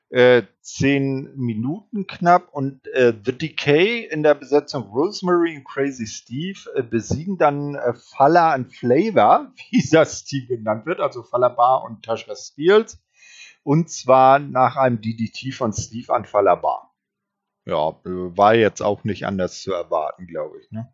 Äh, 0.09 0.43
zehn 0.61 1.35
Minuten 1.35 2.05
knapp 2.05 2.53
und 2.53 2.85
äh, 2.89 3.13
The 3.25 3.35
Decay 3.35 4.05
in 4.05 4.21
der 4.21 4.35
Besetzung 4.35 4.83
Rosemary 4.83 5.57
und 5.57 5.63
Crazy 5.63 6.05
Steve 6.05 6.59
äh, 6.75 6.83
besiegen 6.83 7.39
dann 7.39 7.73
äh, 7.73 7.95
Falla 7.95 8.53
und 8.53 8.71
Flavor, 8.71 9.51
wie 9.71 9.83
das 9.89 10.23
Team 10.23 10.47
genannt 10.47 10.85
wird, 10.85 10.99
also 10.99 11.23
Falla 11.23 11.49
Bar 11.49 11.83
und 11.83 12.05
Tasha 12.05 12.35
Steels. 12.35 13.01
Und 13.63 13.89
zwar 13.89 14.37
nach 14.37 14.75
einem 14.75 15.01
DDT 15.01 15.51
von 15.51 15.73
Steve 15.73 16.13
an 16.13 16.25
Falla 16.25 16.53
Bar. 16.53 16.93
Ja, 17.65 17.89
äh, 18.05 18.37
war 18.37 18.53
jetzt 18.53 18.81
auch 18.81 19.03
nicht 19.05 19.25
anders 19.25 19.63
zu 19.63 19.73
erwarten, 19.73 20.27
glaube 20.27 20.59
ich. 20.59 20.69
Ne? 20.69 20.93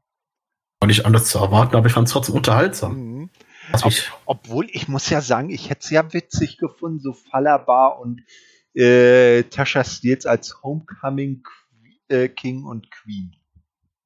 War 0.79 0.87
nicht 0.87 1.05
anders 1.05 1.27
zu 1.27 1.39
erwarten, 1.39 1.75
aber 1.75 1.87
ich 1.87 1.93
fand 1.93 2.07
es 2.07 2.13
trotzdem 2.13 2.35
unterhaltsam. 2.35 2.95
Mhm. 2.95 3.29
Ob, 3.83 3.93
obwohl, 4.25 4.67
ich 4.71 4.87
muss 4.87 5.09
ja 5.09 5.21
sagen, 5.21 5.49
ich 5.49 5.69
hätte 5.69 5.81
es 5.83 5.89
ja 5.89 6.13
witzig 6.13 6.57
gefunden, 6.57 6.99
so 6.99 7.13
Fallerbar 7.13 7.99
und 7.99 8.23
äh, 8.73 9.43
Tasha 9.43 9.83
Steels 9.83 10.25
als 10.25 10.63
Homecoming 10.63 11.43
äh, 12.07 12.29
King 12.29 12.63
und 12.63 12.89
Queen. 12.91 13.35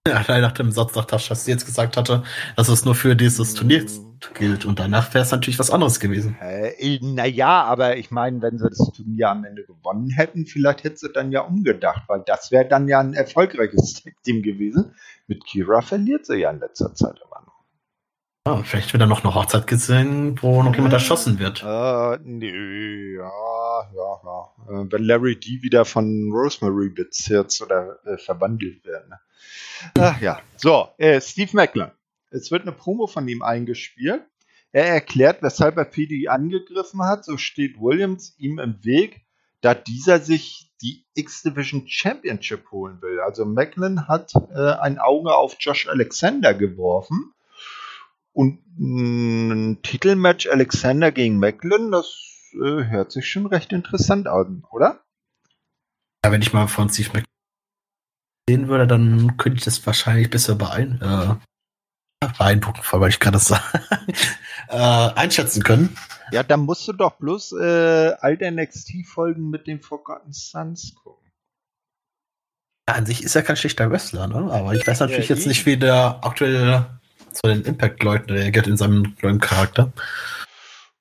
Ja, 0.05 0.21
nach 0.39 0.51
dem 0.51 0.69
Satz, 0.69 0.95
nach 0.95 1.05
Tasha 1.05 1.33
Steels 1.33 1.65
gesagt 1.65 1.95
hatte, 1.95 2.23
dass 2.57 2.67
es 2.67 2.83
nur 2.83 2.93
für 2.93 3.15
dieses 3.15 3.53
Turnier 3.53 3.83
mhm. 3.83 4.17
gilt. 4.33 4.65
Und 4.65 4.77
danach 4.79 5.13
wäre 5.13 5.23
es 5.23 5.31
natürlich 5.31 5.59
was 5.59 5.71
anderes 5.71 6.01
gewesen. 6.01 6.35
Äh, 6.41 6.99
naja, 7.01 7.63
aber 7.63 7.95
ich 7.95 8.11
meine, 8.11 8.41
wenn 8.41 8.57
sie 8.57 8.67
das 8.67 8.91
Turnier 8.93 9.29
am 9.29 9.45
Ende 9.45 9.63
gewonnen 9.63 10.09
hätten, 10.09 10.45
vielleicht 10.45 10.83
hätte 10.83 10.97
sie 10.97 11.13
dann 11.13 11.31
ja 11.31 11.39
umgedacht, 11.39 12.03
weil 12.07 12.21
das 12.25 12.51
wäre 12.51 12.67
dann 12.67 12.89
ja 12.89 12.99
ein 12.99 13.13
erfolgreiches 13.13 14.03
Team 14.25 14.41
gewesen. 14.41 14.93
Mit 15.27 15.45
Kira 15.45 15.81
verliert 15.81 16.25
sie 16.25 16.35
ja 16.35 16.51
in 16.51 16.59
letzter 16.59 16.93
Zeit 16.93 17.21
immer 17.23 17.41
noch. 17.45 17.63
Ah, 18.45 18.61
vielleicht 18.61 18.91
wird 18.91 18.99
dann 18.99 19.07
noch 19.07 19.23
eine 19.23 19.33
Hochzeit 19.33 19.67
gesehen, 19.67 20.37
wo 20.41 20.63
noch 20.63 20.75
jemand 20.75 20.91
erschossen 20.91 21.39
wird. 21.39 21.63
Äh, 21.63 22.19
nö, 22.25 23.19
ja. 23.19 23.31
Ja, 23.95 24.21
ja. 24.23 24.81
Äh, 24.81 24.91
wenn 24.91 25.03
Larry 25.03 25.39
D 25.39 25.61
wieder 25.61 25.85
von 25.85 26.31
Rosemary 26.31 26.89
bezirzt 26.89 27.61
oder 27.61 27.99
äh, 28.05 28.17
verwandelt 28.17 28.83
wird. 28.85 29.09
Ne? 29.09 29.19
Ach 29.99 30.21
ja. 30.21 30.39
So, 30.57 30.89
äh, 30.97 31.19
Steve 31.21 31.51
Macklin. 31.53 31.91
Es 32.31 32.51
wird 32.51 32.63
eine 32.63 32.71
Promo 32.71 33.07
von 33.07 33.27
ihm 33.27 33.43
eingespielt. 33.43 34.23
Er 34.71 34.87
erklärt, 34.87 35.43
weshalb 35.43 35.77
er 35.77 35.85
PD 35.85 36.27
angegriffen 36.29 37.03
hat. 37.03 37.25
So 37.25 37.37
steht 37.37 37.79
Williams 37.79 38.35
ihm 38.39 38.57
im 38.59 38.83
Weg, 38.83 39.21
da 39.61 39.75
dieser 39.75 40.19
sich 40.19 40.71
die 40.81 41.05
X-Division 41.13 41.87
Championship 41.87 42.71
holen 42.71 43.01
will. 43.01 43.19
Also 43.19 43.45
Macklin 43.45 44.07
hat 44.07 44.33
äh, 44.53 44.73
ein 44.73 44.97
Auge 44.99 45.35
auf 45.35 45.55
Josh 45.59 45.87
Alexander 45.87 46.53
geworfen. 46.53 47.33
Und 48.33 48.59
ein 48.79 49.79
Titelmatch 49.83 50.47
Alexander 50.47 51.11
gegen 51.11 51.37
Macklin, 51.37 51.91
das 51.91 52.32
äh, 52.53 52.85
hört 52.85 53.11
sich 53.11 53.29
schon 53.29 53.45
recht 53.45 53.71
interessant 53.71 54.27
an, 54.27 54.63
oder? 54.71 55.03
Ja, 56.23 56.31
wenn 56.31 56.41
ich 56.41 56.53
mal 56.53 56.67
von 56.67 56.89
Steve 56.89 57.09
Macklin 57.09 57.25
sehen 58.49 58.67
würde, 58.67 58.87
dann 58.87 59.37
könnte 59.37 59.57
ich 59.57 59.65
das 59.65 59.85
wahrscheinlich 59.85 60.29
besser 60.29 60.55
beein 60.55 61.01
äh, 61.01 61.35
beeindrucken, 62.37 62.81
weil 62.91 63.09
ich 63.09 63.19
gerade 63.19 63.39
sagen, 63.39 63.63
äh, 64.69 64.75
einschätzen 64.77 65.63
können. 65.63 65.95
Ja, 66.31 66.43
dann 66.43 66.61
musst 66.61 66.87
du 66.87 66.93
doch 66.93 67.17
bloß 67.17 67.53
äh, 67.53 68.13
alte 68.19 68.49
NXT-Folgen 68.49 69.49
mit 69.49 69.67
den 69.67 69.81
Forgotten 69.81 70.33
Sons 70.33 70.95
gucken. 70.95 71.29
Ja, 72.89 72.95
an 72.95 73.05
sich 73.05 73.23
ist 73.23 73.35
er 73.35 73.43
kein 73.43 73.55
schlechter 73.55 73.89
Wrestler, 73.91 74.27
ne? 74.27 74.51
aber 74.51 74.73
ich 74.73 74.85
weiß 74.85 74.99
natürlich 74.99 75.29
ja, 75.29 75.35
jetzt 75.35 75.47
nicht, 75.47 75.65
wie 75.65 75.77
der 75.77 76.19
aktuell 76.21 76.85
zu 77.31 77.47
den 77.47 77.63
Impact-Leuten 77.63 78.31
reagiert 78.31 78.67
in 78.67 78.77
seinem 78.77 79.15
neuen 79.21 79.39
Charakter. 79.39 79.91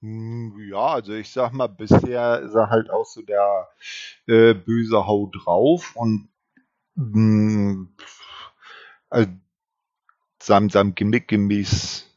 Hm, 0.02 0.58
ja, 0.68 0.86
also 0.94 1.12
ich 1.12 1.30
sag 1.30 1.52
mal, 1.52 1.68
bisher 1.68 2.40
ist 2.40 2.54
er 2.54 2.70
halt 2.70 2.90
auch 2.90 3.04
so 3.04 3.22
der 3.22 3.68
äh, 4.26 4.52
böse 4.52 5.06
Hau 5.06 5.30
drauf 5.32 5.94
und 5.94 6.28
mh, 6.96 7.14
hm, 7.14 7.96
also 9.08 9.30
seinem, 10.42 10.70
seinem 10.70 10.96
Gimmick 10.96 11.28
gemäß 11.28 12.10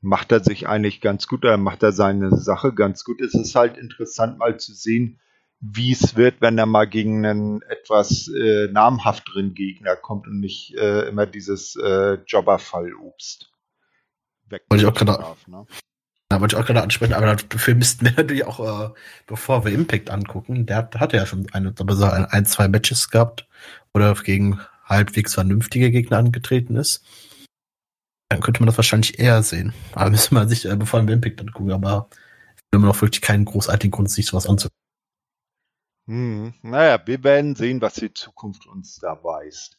macht 0.00 0.32
er 0.32 0.40
sich 0.40 0.68
eigentlich 0.68 1.00
ganz 1.00 1.28
gut, 1.28 1.44
er 1.44 1.56
macht 1.56 1.84
er 1.84 1.92
seine 1.92 2.36
Sache 2.36 2.74
ganz 2.74 3.04
gut. 3.04 3.20
Es 3.20 3.34
ist 3.34 3.54
halt 3.54 3.78
interessant 3.78 4.38
mal 4.38 4.58
zu 4.58 4.74
sehen, 4.74 5.20
wie 5.60 5.92
es 5.92 6.16
wird, 6.16 6.40
wenn 6.40 6.58
er 6.58 6.66
mal 6.66 6.86
gegen 6.88 7.24
einen 7.24 7.62
etwas 7.62 8.28
äh, 8.28 8.68
namhafteren 8.72 9.54
Gegner 9.54 9.94
kommt 9.94 10.26
und 10.26 10.40
nicht 10.40 10.74
äh, 10.74 11.08
immer 11.08 11.26
dieses 11.26 11.76
äh, 11.76 12.14
Jobberfall-Obst 12.26 13.52
weg. 14.48 14.64
Wollte 14.68 14.84
ich 14.84 14.90
auch 14.90 14.94
gerade 14.94 15.36
ne? 15.46 15.66
Ja, 16.30 16.40
wollte 16.40 16.56
ich 16.56 16.62
auch 16.62 16.66
gerade 16.66 16.82
ansprechen, 16.82 17.14
aber 17.14 17.36
dafür 17.36 17.74
müssten 17.74 18.04
wir 18.04 18.12
natürlich 18.16 18.44
auch, 18.44 18.90
äh, 18.90 18.94
bevor 19.26 19.64
wir 19.64 19.72
Impact 19.72 20.10
angucken, 20.10 20.66
der 20.66 20.76
hat, 20.76 20.96
hatte 20.96 21.16
ja 21.16 21.26
schon 21.26 21.46
eine, 21.52 21.74
ein, 22.30 22.46
zwei 22.46 22.68
Matches 22.68 23.10
gehabt 23.10 23.46
oder 23.94 24.14
gegen 24.14 24.60
halbwegs 24.84 25.34
vernünftige 25.34 25.90
Gegner 25.90 26.18
angetreten 26.18 26.76
ist 26.76 27.04
dann 28.28 28.40
könnte 28.40 28.60
man 28.60 28.66
das 28.66 28.76
wahrscheinlich 28.76 29.18
eher 29.18 29.42
sehen. 29.42 29.72
Aber 29.92 30.10
müssen 30.10 30.34
wir 30.34 30.48
sich, 30.48 30.66
äh, 30.66 30.76
bevor 30.76 31.06
wir 31.06 31.14
Impact 31.14 31.40
angucken, 31.40 31.72
aber 31.72 32.08
wir 32.70 32.78
haben 32.78 32.86
noch 32.86 33.00
wirklich 33.00 33.22
keinen 33.22 33.44
großartigen 33.44 33.90
Grund, 33.90 34.10
sich 34.10 34.26
sowas 34.26 34.46
anzugucken. 34.46 34.76
Hm, 36.06 36.54
naja, 36.62 37.00
wir 37.06 37.22
werden 37.24 37.54
sehen, 37.54 37.80
was 37.80 37.94
die 37.94 38.12
Zukunft 38.12 38.66
uns 38.66 38.96
da 38.96 39.22
weist. 39.22 39.78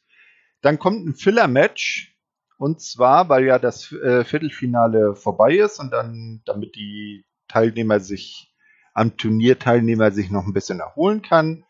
Dann 0.61 0.77
kommt 0.77 1.05
ein 1.05 1.15
Filler-Match. 1.15 2.15
Und 2.59 2.81
zwar, 2.81 3.29
weil 3.29 3.45
ja 3.45 3.57
das 3.57 3.89
äh, 3.93 4.25
Viertelfinale 4.25 5.15
vorbei 5.15 5.55
ist 5.55 5.79
und 5.79 5.91
dann, 5.91 6.41
damit 6.43 6.75
die 6.75 7.23
Teilnehmer 7.47 8.01
sich, 8.01 8.53
am 8.93 9.15
Turnierteilnehmer 9.15 10.11
sich 10.11 10.29
noch 10.29 10.45
ein 10.45 10.51
bisschen 10.51 10.81
erholen 10.81 11.21
kann, 11.21 11.63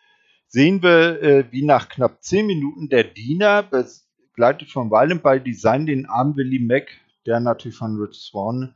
sehen 0.48 0.82
wir, 0.82 1.22
äh, 1.22 1.46
wie 1.52 1.64
nach 1.64 1.90
knapp 1.90 2.24
zehn 2.24 2.48
Minuten 2.48 2.90
der 2.90 3.04
Diener 3.04 3.62
begleitet 3.62 4.72
von 4.72 4.90
Violent 4.90 5.22
by 5.22 5.40
Design 5.40 5.86
den 5.86 6.08
armen 6.08 6.36
Willie 6.36 6.66
Mac, 6.66 6.88
der 7.28 7.40
natürlich 7.40 7.78
von 7.78 7.96
Rich 8.02 8.18
Swan 8.18 8.74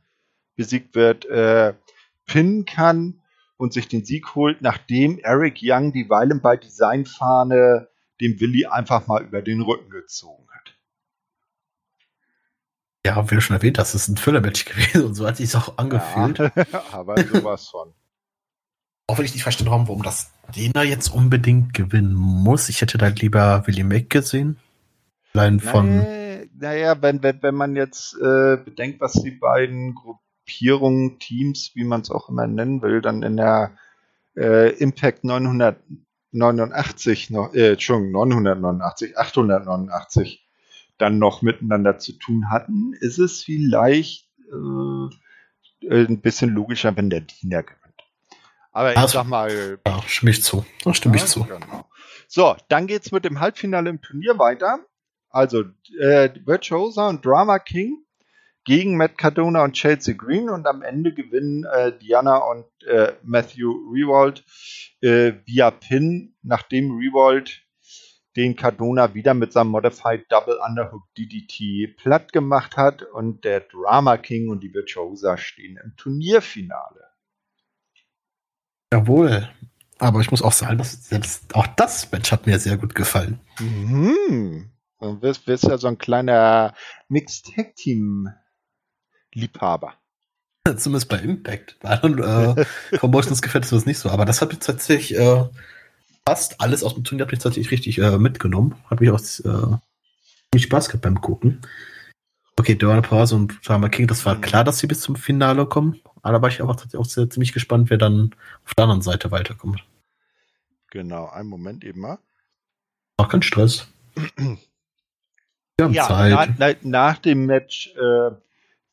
besiegt 0.54 0.94
wird, 0.94 1.26
äh, 1.26 1.74
pinnen 2.26 2.64
kann 2.64 3.22
und 3.56 3.72
sich 3.72 3.88
den 3.88 4.04
Sieg 4.04 4.36
holt, 4.36 4.62
nachdem 4.62 5.18
Eric 5.18 5.58
Young 5.62 5.92
die 5.92 6.08
Violent 6.08 6.44
by 6.44 6.58
Design 6.62 7.06
Fahne 7.06 7.88
dem 8.20 8.38
Willi 8.38 8.66
einfach 8.66 9.08
mal 9.08 9.24
über 9.24 9.42
den 9.42 9.62
Rücken 9.62 9.90
gezogen 9.90 10.46
hat. 10.52 10.53
Ja, 13.06 13.30
wie 13.30 13.34
du 13.34 13.40
schon 13.40 13.56
erwähnt 13.56 13.78
hast, 13.78 13.94
ist 13.94 14.08
ein 14.08 14.16
Füllermatch 14.16 14.64
gewesen 14.70 15.04
und 15.04 15.14
so 15.14 15.26
hat 15.26 15.36
sich 15.36 15.46
es 15.46 15.54
auch 15.54 15.78
angefühlt. 15.78 16.38
Ja, 16.38 16.52
aber 16.92 17.22
sowas 17.22 17.68
von. 17.68 17.92
Auch 19.06 19.18
wenn 19.18 19.26
ich 19.26 19.34
nicht 19.34 19.42
verstanden 19.42 19.72
habe, 19.72 19.88
warum 19.88 20.02
das 20.02 20.32
Dena 20.56 20.82
jetzt 20.82 21.08
unbedingt 21.08 21.74
gewinnen 21.74 22.14
muss. 22.14 22.70
Ich 22.70 22.80
hätte 22.80 22.96
da 22.96 23.08
lieber 23.08 23.66
Willie 23.66 23.84
Mac 23.84 24.08
gesehen. 24.08 24.56
Allein 25.34 25.60
von. 25.60 25.98
Nee, 25.98 26.48
naja, 26.58 27.00
wenn, 27.02 27.22
wenn, 27.22 27.42
wenn 27.42 27.54
man 27.54 27.76
jetzt 27.76 28.14
äh, 28.14 28.56
bedenkt, 28.56 29.00
was 29.00 29.12
die 29.12 29.32
beiden 29.32 29.94
Gruppierungen, 29.94 31.18
Teams, 31.18 31.72
wie 31.74 31.84
man 31.84 32.00
es 32.00 32.10
auch 32.10 32.30
immer 32.30 32.46
nennen 32.46 32.80
will, 32.80 33.02
dann 33.02 33.22
in 33.22 33.36
der 33.36 33.76
äh, 34.36 34.70
Impact 34.78 35.24
989 35.24 37.30
noch, 37.30 37.52
äh, 37.52 37.72
Entschuldigung, 37.72 38.12
989, 38.12 39.18
889 39.18 40.43
dann 40.98 41.18
noch 41.18 41.42
miteinander 41.42 41.98
zu 41.98 42.12
tun 42.12 42.50
hatten, 42.50 42.92
ist 43.00 43.18
es 43.18 43.42
vielleicht 43.42 44.28
äh, 44.50 45.90
ein 45.90 46.20
bisschen 46.20 46.50
logischer, 46.50 46.96
wenn 46.96 47.10
der 47.10 47.20
Diener 47.20 47.62
gewinnt. 47.62 47.80
Aber 48.72 48.92
ich 48.92 48.98
also, 48.98 49.18
sag 49.18 49.26
mal. 49.26 49.78
Ja, 49.86 50.02
stimme 50.06 50.32
ich 50.32 50.42
zu. 50.42 50.64
Da 50.84 50.94
stimme 50.94 51.16
ja, 51.16 51.24
ich 51.24 51.30
zu. 51.30 51.44
Genau. 51.44 51.88
So, 52.26 52.56
dann 52.68 52.86
geht's 52.86 53.12
mit 53.12 53.24
dem 53.24 53.40
Halbfinale 53.40 53.90
im 53.90 54.00
Turnier 54.00 54.38
weiter. 54.38 54.80
Also 55.30 55.64
äh, 56.00 56.30
Virtuosa 56.44 57.08
und 57.08 57.24
Drama 57.24 57.58
King 57.58 58.04
gegen 58.64 58.96
Matt 58.96 59.18
Cardona 59.18 59.62
und 59.62 59.74
Chelsea 59.74 60.14
Green 60.14 60.48
und 60.48 60.66
am 60.66 60.82
Ende 60.82 61.12
gewinnen 61.12 61.64
äh, 61.64 61.92
Diana 61.98 62.36
und 62.36 62.66
äh, 62.86 63.12
Matthew 63.22 63.70
Rewald 63.92 64.44
äh, 65.00 65.32
via 65.44 65.70
Pin, 65.70 66.34
nachdem 66.42 66.92
Rewald 66.92 67.63
den 68.36 68.56
Cardona 68.56 69.14
wieder 69.14 69.34
mit 69.34 69.52
seinem 69.52 69.68
Modified 69.68 70.30
Double 70.30 70.58
Underhook 70.66 71.02
DDT 71.16 71.96
platt 71.96 72.32
gemacht 72.32 72.76
hat 72.76 73.02
und 73.02 73.44
der 73.44 73.60
Drama 73.60 74.16
King 74.16 74.48
und 74.48 74.60
die 74.60 74.74
Virtuosa 74.74 75.36
stehen 75.36 75.78
im 75.82 75.96
Turnierfinale. 75.96 77.08
Jawohl. 78.92 79.48
Aber 79.98 80.20
ich 80.20 80.30
muss 80.30 80.42
auch 80.42 80.52
sagen, 80.52 80.78
dass 80.78 81.08
selbst 81.08 81.54
auch 81.54 81.66
das 81.66 82.10
Match 82.10 82.32
hat 82.32 82.46
mir 82.46 82.58
sehr 82.58 82.76
gut 82.76 82.94
gefallen. 82.94 83.40
Mhm. 83.60 84.70
Du 85.00 85.22
wirst, 85.22 85.46
wirst 85.46 85.64
ja 85.64 85.78
so 85.78 85.86
ein 85.86 85.98
kleiner 85.98 86.74
Mixed 87.08 87.54
Tag 87.54 87.76
Team 87.76 88.28
Liebhaber. 89.32 89.94
Zumindest 90.76 91.08
bei 91.08 91.18
Impact. 91.18 91.76
Bei 91.80 91.90
anderen 92.00 92.56
äh, 92.56 92.96
Promotions 92.96 93.42
gefällt 93.42 93.64
es 93.64 93.72
mir 93.72 93.82
nicht 93.84 93.98
so. 93.98 94.08
Aber 94.08 94.24
das 94.24 94.40
hat 94.40 94.48
mich 94.48 94.60
tatsächlich 94.60 95.18
äh, 95.18 95.44
fast 96.26 96.60
alles 96.60 96.82
aus 96.82 96.94
dem 96.94 97.04
Turnier 97.04 97.24
hat 97.24 97.32
mich 97.32 97.40
tatsächlich 97.40 97.70
richtig 97.70 97.98
äh, 97.98 98.18
mitgenommen. 98.18 98.74
Hat 98.88 99.00
mich 99.00 99.10
auch 99.10 99.20
äh, 99.20 100.58
Spaß 100.58 100.88
gehabt 100.88 101.02
beim 101.02 101.20
Gucken. 101.20 101.60
Okay, 102.56 102.76
Dörner 102.76 103.02
Pause 103.02 103.34
und 103.34 103.66
Drama 103.66 103.88
King, 103.88 104.06
das 104.06 104.24
war 104.24 104.36
mhm. 104.36 104.40
klar, 104.40 104.64
dass 104.64 104.78
sie 104.78 104.86
bis 104.86 105.00
zum 105.00 105.16
Finale 105.16 105.66
kommen. 105.66 106.00
Aber 106.22 106.34
da 106.34 106.42
war 106.42 106.48
ich 106.48 106.62
auch, 106.62 106.70
auch 106.70 107.04
sehr, 107.04 107.28
ziemlich 107.28 107.52
gespannt, 107.52 107.90
wer 107.90 107.98
dann 107.98 108.34
auf 108.64 108.74
der 108.74 108.84
anderen 108.84 109.02
Seite 109.02 109.30
weiterkommt. 109.30 109.84
Genau, 110.90 111.28
einen 111.28 111.48
Moment 111.48 111.84
eben 111.84 112.00
mal. 112.00 112.18
Auch 113.16 113.28
kein 113.28 113.42
Stress. 113.42 113.88
Wir 115.76 115.86
haben 115.86 115.92
ja, 115.92 116.06
Zeit. 116.06 116.54
Na, 116.58 116.74
nach 116.82 117.18
dem 117.18 117.46
Match 117.46 117.92
äh, 117.96 118.30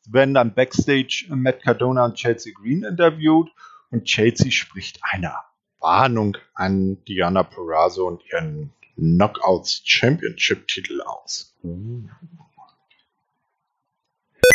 werden 0.08 0.34
dann 0.34 0.56
Backstage 0.56 1.28
Matt 1.30 1.62
Cardona 1.62 2.06
und 2.06 2.16
Chelsea 2.16 2.54
Green 2.54 2.84
interviewt 2.84 3.50
und 3.92 4.06
Chelsea 4.06 4.52
spricht 4.52 5.00
eine 5.04 5.36
Warnung 5.82 6.38
an 6.54 7.04
Diana 7.06 7.44
Perazzo 7.44 8.08
und 8.08 8.24
ihren 8.32 8.72
Knockouts 8.96 9.82
Championship 9.84 10.68
Titel 10.68 11.02
aus. 11.02 11.56
Uh. 11.64 12.08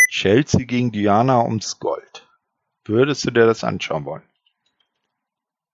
Chelsea 0.09 0.65
gegen 0.65 0.91
Diana 0.91 1.43
ums 1.43 1.79
Gold. 1.79 2.27
Würdest 2.85 3.25
du 3.25 3.31
dir 3.31 3.45
das 3.45 3.63
anschauen 3.63 4.05
wollen? 4.05 4.23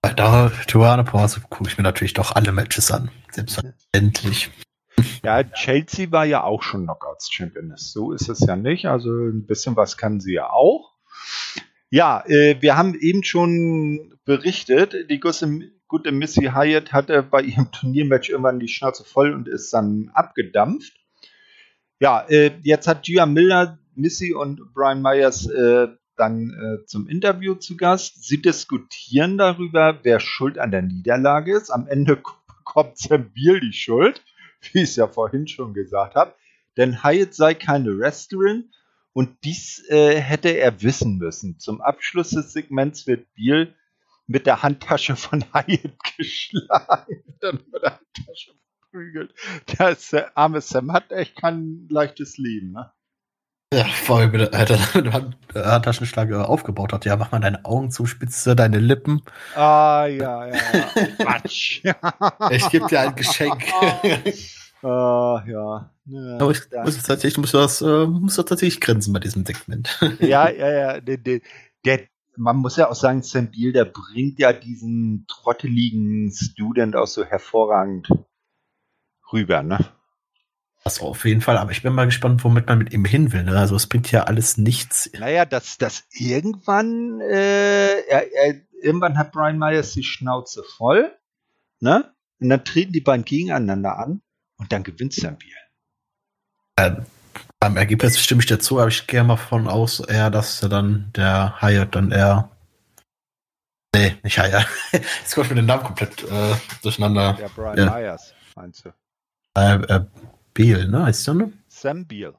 Da, 0.02 0.52
Diana 0.68 1.04
Perazzo 1.04 1.40
gucke 1.50 1.70
ich 1.70 1.78
mir 1.78 1.84
natürlich 1.84 2.14
doch 2.14 2.34
alle 2.34 2.52
Matches 2.52 2.92
an. 2.92 3.10
Selbstverständlich. 3.32 4.52
Ja, 5.24 5.44
Chelsea 5.44 6.12
war 6.12 6.26
ja 6.26 6.44
auch 6.44 6.62
schon 6.62 6.84
Knockouts 6.84 7.32
Championess. 7.32 7.92
So 7.92 8.12
ist 8.12 8.28
es 8.28 8.40
ja 8.42 8.56
nicht. 8.56 8.86
Also 8.86 9.10
ein 9.10 9.46
bisschen 9.46 9.76
was 9.76 9.98
kann 9.98 10.20
sie 10.20 10.34
ja 10.34 10.50
auch. 10.50 10.94
Ja, 11.94 12.24
äh, 12.26 12.60
wir 12.60 12.76
haben 12.76 12.96
eben 13.00 13.24
schon 13.24 14.16
berichtet, 14.26 14.96
die 15.12 15.20
gute, 15.20 15.70
gute 15.88 16.12
Missy 16.12 16.50
Hyatt 16.52 16.92
hatte 16.92 17.22
bei 17.22 17.44
ihrem 17.44 17.72
Turniermatch 17.72 18.30
irgendwann 18.30 18.60
die 18.60 18.68
Schnauze 18.68 19.04
voll 19.04 19.32
und 19.32 19.48
ist 19.48 19.72
dann 19.74 20.10
abgedampft. 20.16 20.94
Ja, 22.00 22.26
äh, 22.28 22.50
jetzt 22.64 22.88
hat 22.88 23.04
Gia 23.04 23.28
Miller, 23.28 23.78
Missy 23.94 24.34
und 24.34 24.74
Brian 24.74 25.04
Myers 25.04 25.46
äh, 25.46 25.90
dann 26.18 26.50
äh, 26.50 26.84
zum 26.88 27.08
Interview 27.08 27.54
zu 27.54 27.78
Gast. 27.78 28.28
Sie 28.28 28.42
diskutieren 28.42 29.38
darüber, 29.38 30.00
wer 30.02 30.20
schuld 30.20 30.58
an 30.58 30.72
der 30.72 30.82
Niederlage 30.82 31.56
ist. 31.56 31.70
Am 31.70 31.86
Ende 31.86 32.16
bekommt 32.48 32.98
Sambil 32.98 33.60
die 33.60 33.72
Schuld, 33.72 34.24
wie 34.72 34.80
ich 34.80 34.90
es 34.90 34.96
ja 34.96 35.08
vorhin 35.08 35.48
schon 35.48 35.76
gesagt 35.76 36.16
habe. 36.16 36.34
Denn 36.76 37.04
Hyatt 37.04 37.36
sei 37.36 37.54
keine 37.54 37.96
Wrestlerin 38.00 38.72
und 39.14 39.44
dies 39.44 39.84
äh, 39.90 40.20
hätte 40.20 40.50
er 40.50 40.82
wissen 40.82 41.18
müssen. 41.18 41.60
Zum 41.60 41.82
Abschluss 41.82 42.32
des 42.32 42.52
Segments 42.52 43.08
wird 43.08 43.34
Biel 43.36 43.76
mit 44.28 44.46
der 44.48 44.64
Handtasche 44.64 45.16
von 45.16 45.46
Hyatt 45.54 45.98
geschlagen. 46.18 47.24
Dann 47.40 47.60
mit 47.72 47.82
der 47.82 48.00
Handtasche 48.00 48.52
verprügelt. 48.80 49.34
Der 49.80 50.38
arme 50.38 50.62
Sam 50.62 50.92
hat 50.92 51.12
echt 51.12 51.36
kein 51.36 51.88
leichtes 51.90 52.38
Leben, 52.38 52.72
ne? 52.72 52.92
Ja, 53.74 53.86
vor 53.86 54.20
allem, 54.20 54.32
wenn 54.34 54.42
er 54.42 54.80
mit 54.94 55.06
dem 55.06 55.14
Handtaschenschlag 55.66 56.32
aufgebaut 56.32 56.94
hat. 56.94 57.06
Ja, 57.06 57.16
mach 57.16 57.32
mal 57.32 57.40
deine 57.40 57.66
Augen 57.66 57.90
zum 57.90 58.06
Spitze, 58.06 58.56
deine 58.56 58.78
Lippen. 58.78 59.24
Ah, 59.56 60.06
ja, 60.06 60.46
ja. 60.46 60.54
Quatsch. 61.18 61.82
ich 62.52 62.70
gebe 62.70 62.86
dir 62.88 63.00
ein 63.00 63.16
Geschenk. 63.16 63.64
Ah, 64.84 65.44
ja. 65.48 65.90
ja. 66.06 66.38
Aber 66.38 66.52
ich 66.52 66.60
muss 66.72 67.02
tatsächlich, 67.04 67.38
muss 67.38 67.52
das, 67.52 67.82
äh, 67.82 68.06
muss 68.06 68.36
das 68.36 68.46
tatsächlich 68.46 68.82
grinsen 68.82 69.14
bei 69.14 69.20
diesem 69.20 69.46
Segment. 69.46 69.98
ja, 70.20 70.50
ja, 70.50 70.72
ja. 70.72 71.00
Der, 71.02 71.18
der, 71.18 71.40
der, 71.86 72.02
man 72.36 72.58
muss 72.58 72.76
ja 72.76 72.90
auch 72.90 72.96
sagen, 72.96 73.24
Sam 73.24 73.50
Beal, 73.52 73.72
der 73.72 73.86
bringt 73.86 74.40
ja 74.40 74.52
diesen 74.52 75.26
trotteligen 75.28 76.32
Student 76.34 76.96
auch 76.96 77.08
so 77.08 77.24
hervorragend 77.24 78.10
rüber, 79.32 79.64
ne? 79.64 79.80
Das 80.84 81.00
auf 81.00 81.24
jeden 81.24 81.40
Fall, 81.40 81.58
aber 81.58 81.72
ich 81.72 81.82
bin 81.82 81.94
mal 81.94 82.06
gespannt, 82.06 82.44
womit 82.44 82.68
man 82.68 82.78
mit 82.80 82.92
ihm 82.92 83.06
hin 83.06 83.32
will. 83.32 83.44
Ne? 83.44 83.58
Also 83.58 83.78
es 83.78 83.88
bringt 83.88 84.12
ja 84.12 84.24
alles 84.24 84.58
nichts. 84.58 85.10
Naja, 85.18 85.46
dass 85.46 85.78
das 85.78 86.04
irgendwann, 86.12 87.22
äh, 87.22 88.02
er, 88.02 88.34
er, 88.34 88.56
irgendwann 88.82 89.18
hat 89.18 89.32
Brian 89.32 89.58
Myers 89.58 89.94
die 89.94 90.04
Schnauze 90.04 90.62
voll, 90.76 91.16
ne? 91.80 92.14
Und 92.42 92.50
dann 92.50 92.66
treten 92.66 92.92
die 92.92 93.00
beiden 93.00 93.24
gegeneinander 93.24 93.98
an 93.98 94.22
und 94.64 94.72
dann 94.72 94.84
gewinnt 94.84 95.14
Sam. 95.14 95.38
Ähm, 96.80 97.06
beim 97.60 97.78
Ergebnis 97.78 98.20
stimme 98.20 98.42
ich 98.42 98.48
dazu, 98.48 98.80
aber 98.80 98.88
ich 98.88 99.08
gehe 99.08 99.24
mal 99.24 99.36
von 99.36 99.68
aus, 99.68 100.00
eher, 100.00 100.30
dass 100.30 100.64
er 100.64 100.70
dann 100.70 101.12
der 101.16 101.62
Hyatt 101.62 101.96
dann 101.96 102.12
eher. 102.12 102.50
Nee, 103.94 104.16
nicht 104.24 104.38
Hyatt. 104.40 104.68
Jetzt 104.92 105.36
komme 105.36 105.46
ich 105.46 105.50
mit 105.50 105.60
dem 105.60 105.66
Namen 105.66 105.84
komplett 105.84 106.24
äh, 106.24 106.56
durcheinander. 106.82 107.34
Der 107.34 107.50
Brian 107.50 107.78
ja. 107.78 107.86
Myers, 107.92 108.34
meinst 108.56 108.86
du? 108.86 108.94
Äh, 109.56 109.76
äh, 109.76 110.06
Beal, 110.54 110.88
ne? 110.88 111.06
Heißt 111.06 111.28
der, 111.28 111.34
ne? 111.36 111.54
Sam 111.68 112.08
Beal. 112.08 112.34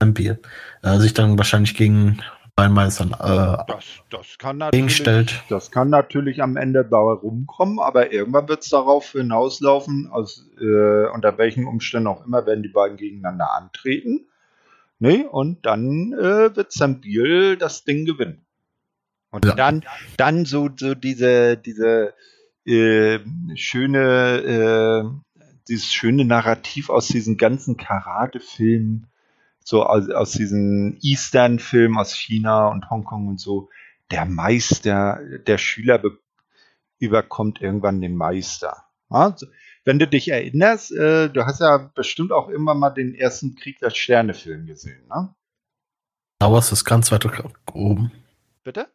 Sam 0.00 0.14
Beal. 0.14 0.38
Äh, 0.82 0.98
sich 0.98 1.12
dann 1.12 1.36
wahrscheinlich 1.36 1.74
gegen 1.74 2.22
einmal 2.56 2.90
dann 2.90 3.12
äh, 3.12 3.64
das, 3.66 3.84
das 4.10 4.38
kann 4.38 4.60
gegenstellt. 4.70 5.42
Das 5.48 5.70
kann 5.70 5.90
natürlich 5.90 6.42
am 6.42 6.56
Ende 6.56 6.84
da 6.84 6.98
rumkommen, 6.98 7.80
aber 7.80 8.12
irgendwann 8.12 8.48
wird 8.48 8.62
es 8.62 8.70
darauf 8.70 9.12
hinauslaufen, 9.12 10.08
aus, 10.10 10.48
äh, 10.60 11.06
unter 11.08 11.36
welchen 11.38 11.66
Umständen 11.66 12.08
auch 12.08 12.24
immer 12.24 12.46
werden 12.46 12.62
die 12.62 12.68
beiden 12.68 12.96
gegeneinander 12.96 13.52
antreten. 13.52 14.28
Ne? 14.98 15.28
Und 15.28 15.66
dann 15.66 16.12
äh, 16.12 16.54
wird 16.54 16.72
Sam 16.72 17.00
Beal 17.00 17.56
das 17.56 17.84
Ding 17.84 18.04
gewinnen. 18.04 18.46
Und 19.30 19.44
ja. 19.44 19.54
dann, 19.54 19.84
dann 20.16 20.44
so, 20.44 20.70
so 20.76 20.94
diese, 20.94 21.56
diese 21.56 22.14
äh, 22.64 23.18
schöne, 23.56 24.38
äh, 24.40 25.44
dieses 25.68 25.92
schöne 25.92 26.24
Narrativ 26.24 26.88
aus 26.88 27.08
diesen 27.08 27.36
ganzen 27.36 27.76
Karate-Filmen, 27.76 29.08
so 29.64 29.82
aus, 29.84 30.08
aus 30.10 30.32
diesen 30.32 30.98
Eastern-Filmen 31.00 31.98
aus 31.98 32.14
China 32.14 32.68
und 32.68 32.90
Hongkong 32.90 33.26
und 33.28 33.40
so, 33.40 33.70
der 34.10 34.26
Meister, 34.26 35.18
der 35.46 35.58
Schüler 35.58 36.00
überkommt 36.98 37.60
irgendwann 37.60 38.00
den 38.00 38.14
Meister. 38.14 38.84
Also, 39.08 39.46
wenn 39.84 39.98
du 39.98 40.06
dich 40.06 40.28
erinnerst, 40.28 40.92
äh, 40.92 41.28
du 41.28 41.44
hast 41.46 41.60
ja 41.60 41.90
bestimmt 41.94 42.30
auch 42.30 42.48
immer 42.48 42.74
mal 42.74 42.90
den 42.90 43.14
ersten 43.14 43.56
Krieg 43.56 43.78
der 43.80 43.90
Sterne-Film 43.90 44.66
gesehen, 44.66 45.06
ne? 45.08 45.34
Da 46.38 46.52
warst 46.52 46.72
du 46.72 46.84
ganz 46.84 47.10
weit 47.10 47.26
oben. 47.72 48.12
Bitte? 48.64 48.88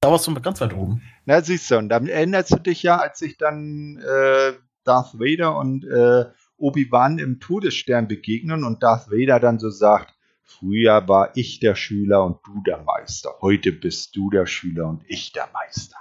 Da 0.00 0.10
warst 0.10 0.26
du 0.26 0.34
ganz 0.34 0.60
weit 0.60 0.74
oben. 0.74 1.02
Na, 1.24 1.40
siehst 1.42 1.70
du, 1.70 1.78
und 1.78 1.88
dann 1.88 2.06
erinnerst 2.06 2.52
du 2.52 2.56
dich 2.56 2.82
ja, 2.82 2.98
als 2.98 3.18
sich 3.18 3.36
dann 3.36 3.98
äh, 3.98 4.54
Darth 4.84 5.14
Vader 5.14 5.56
und 5.56 5.84
äh, 5.84 6.26
Obi-Wan 6.60 7.18
im 7.18 7.40
Todesstern 7.40 8.06
begegnen 8.08 8.64
und 8.64 8.82
Darth 8.82 9.10
Vader 9.10 9.40
dann 9.40 9.58
so 9.58 9.70
sagt, 9.70 10.14
früher 10.42 11.08
war 11.08 11.36
ich 11.36 11.60
der 11.60 11.74
Schüler 11.74 12.24
und 12.24 12.38
du 12.46 12.62
der 12.62 12.82
Meister. 12.82 13.34
Heute 13.40 13.72
bist 13.72 14.14
du 14.14 14.30
der 14.30 14.46
Schüler 14.46 14.88
und 14.88 15.02
ich 15.08 15.32
der 15.32 15.48
Meister. 15.52 15.96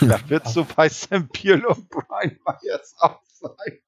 Da 0.00 0.28
wird 0.28 0.48
so 0.48 0.64
bei 0.64 0.88
Sam 0.88 1.28
Peel 1.28 1.64
und 1.64 1.88
Brian 1.88 2.38
Myers 2.46 2.94
auch 2.98 3.20
sein. 3.24 3.78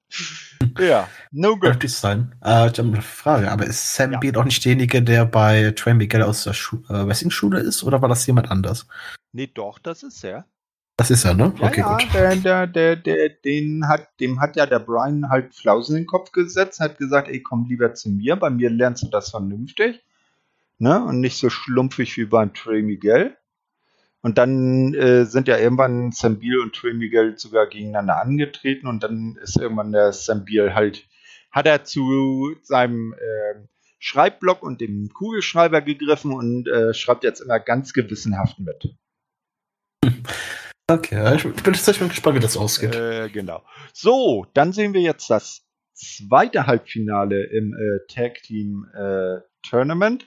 Ja, 0.79 1.09
no 1.31 1.53
good. 1.57 1.71
Könnte 1.71 1.89
sein. 1.89 2.35
Äh, 2.43 2.71
ich 2.71 2.79
habe 2.79 2.89
eine 2.89 3.03
Frage, 3.03 3.51
aber 3.51 3.67
ist 3.67 3.95
Sam 3.95 4.13
ja. 4.13 4.19
Beal 4.19 4.37
auch 4.37 4.45
nicht 4.45 4.65
derjenige, 4.65 5.03
der 5.03 5.25
bei 5.25 5.73
Trey 5.73 5.95
Miguel 5.95 6.23
aus 6.23 6.45
der 6.45 6.53
Schu 6.53 6.79
äh, 6.89 7.07
Wrestling-Schule 7.07 7.61
ist, 7.61 7.83
oder 7.83 8.03
war 8.03 8.09
das 8.09 8.27
jemand 8.27 8.51
anders? 8.51 8.87
Nee, 9.33 9.47
doch, 9.47 9.79
das 9.79 10.03
ist 10.03 10.25
er. 10.25 10.47
Das 10.97 11.11
ist 11.11 11.25
er, 11.25 11.35
ne? 11.35 11.55
Ja, 11.59 11.67
okay, 11.67 11.81
ja, 11.81 11.97
gut. 11.97 12.15
Der, 12.15 12.37
der, 12.37 12.67
der, 12.67 12.97
der, 12.97 13.29
den 13.31 13.89
hat, 13.89 14.09
dem 14.21 14.41
hat 14.41 14.57
ja 14.57 14.67
der 14.67 14.79
Brian 14.79 15.29
halt 15.31 15.55
Flausen 15.55 15.97
in 15.97 16.03
den 16.03 16.07
Kopf 16.07 16.33
gesetzt, 16.33 16.81
hat 16.81 16.99
gesagt, 16.99 17.29
ey, 17.29 17.43
komm 17.43 17.67
lieber 17.67 17.95
zu 17.95 18.11
mir, 18.11 18.37
bei 18.37 18.51
mir 18.51 18.71
lernst 18.71 19.03
du 19.03 19.09
das 19.09 19.31
vernünftig. 19.31 20.03
Ne? 20.79 21.03
Und 21.05 21.21
nicht 21.21 21.37
so 21.37 21.49
schlumpfig 21.49 22.17
wie 22.19 22.27
beim 22.27 22.53
Trey 22.53 22.83
Miguel. 22.83 23.37
Und 24.21 24.39
dann 24.39 24.95
äh, 24.95 25.25
sind 25.25 25.49
ja 25.49 25.59
irgendwann 25.59 26.13
Sambil 26.13 26.61
und 26.61 26.75
Trey 26.75 26.95
Miguel 26.95 27.39
sogar 27.39 27.67
gegeneinander 27.67 28.21
angetreten 28.21 28.87
und 28.87 29.03
dann 29.03 29.37
ist 29.43 29.59
irgendwann 29.59 29.93
der 29.93 30.13
Sambil 30.13 30.75
halt, 30.75 31.09
hat 31.51 31.67
er 31.67 31.85
zu 31.85 32.55
seinem 32.63 33.15
äh, 33.15 33.67
Schreibblock 33.99 34.63
und 34.63 34.81
dem 34.81 35.09
Kugelschreiber 35.13 35.81
gegriffen 35.81 36.33
und 36.33 36.69
äh, 36.69 36.95
schreibt 36.95 37.25
jetzt 37.25 37.41
immer 37.41 37.59
ganz 37.59 37.93
gewissenhaft 37.93 38.59
mit. 38.61 38.95
Okay, 40.93 41.37
ich 41.37 41.43
bin 41.43 41.55
tatsächlich 41.55 42.09
gespannt, 42.11 42.37
wie 42.37 42.41
das 42.41 42.57
ausgeht. 42.57 42.95
Äh, 42.95 43.31
genau. 43.31 43.63
So, 43.93 44.47
dann 44.53 44.73
sehen 44.73 44.93
wir 44.93 45.01
jetzt 45.01 45.31
das 45.31 45.63
zweite 45.95 46.67
Halbfinale 46.67 47.45
im 47.45 47.75
äh, 47.75 48.13
Tag 48.13 48.43
Team 48.43 48.87
äh, 48.95 49.41
Tournament. 49.63 50.27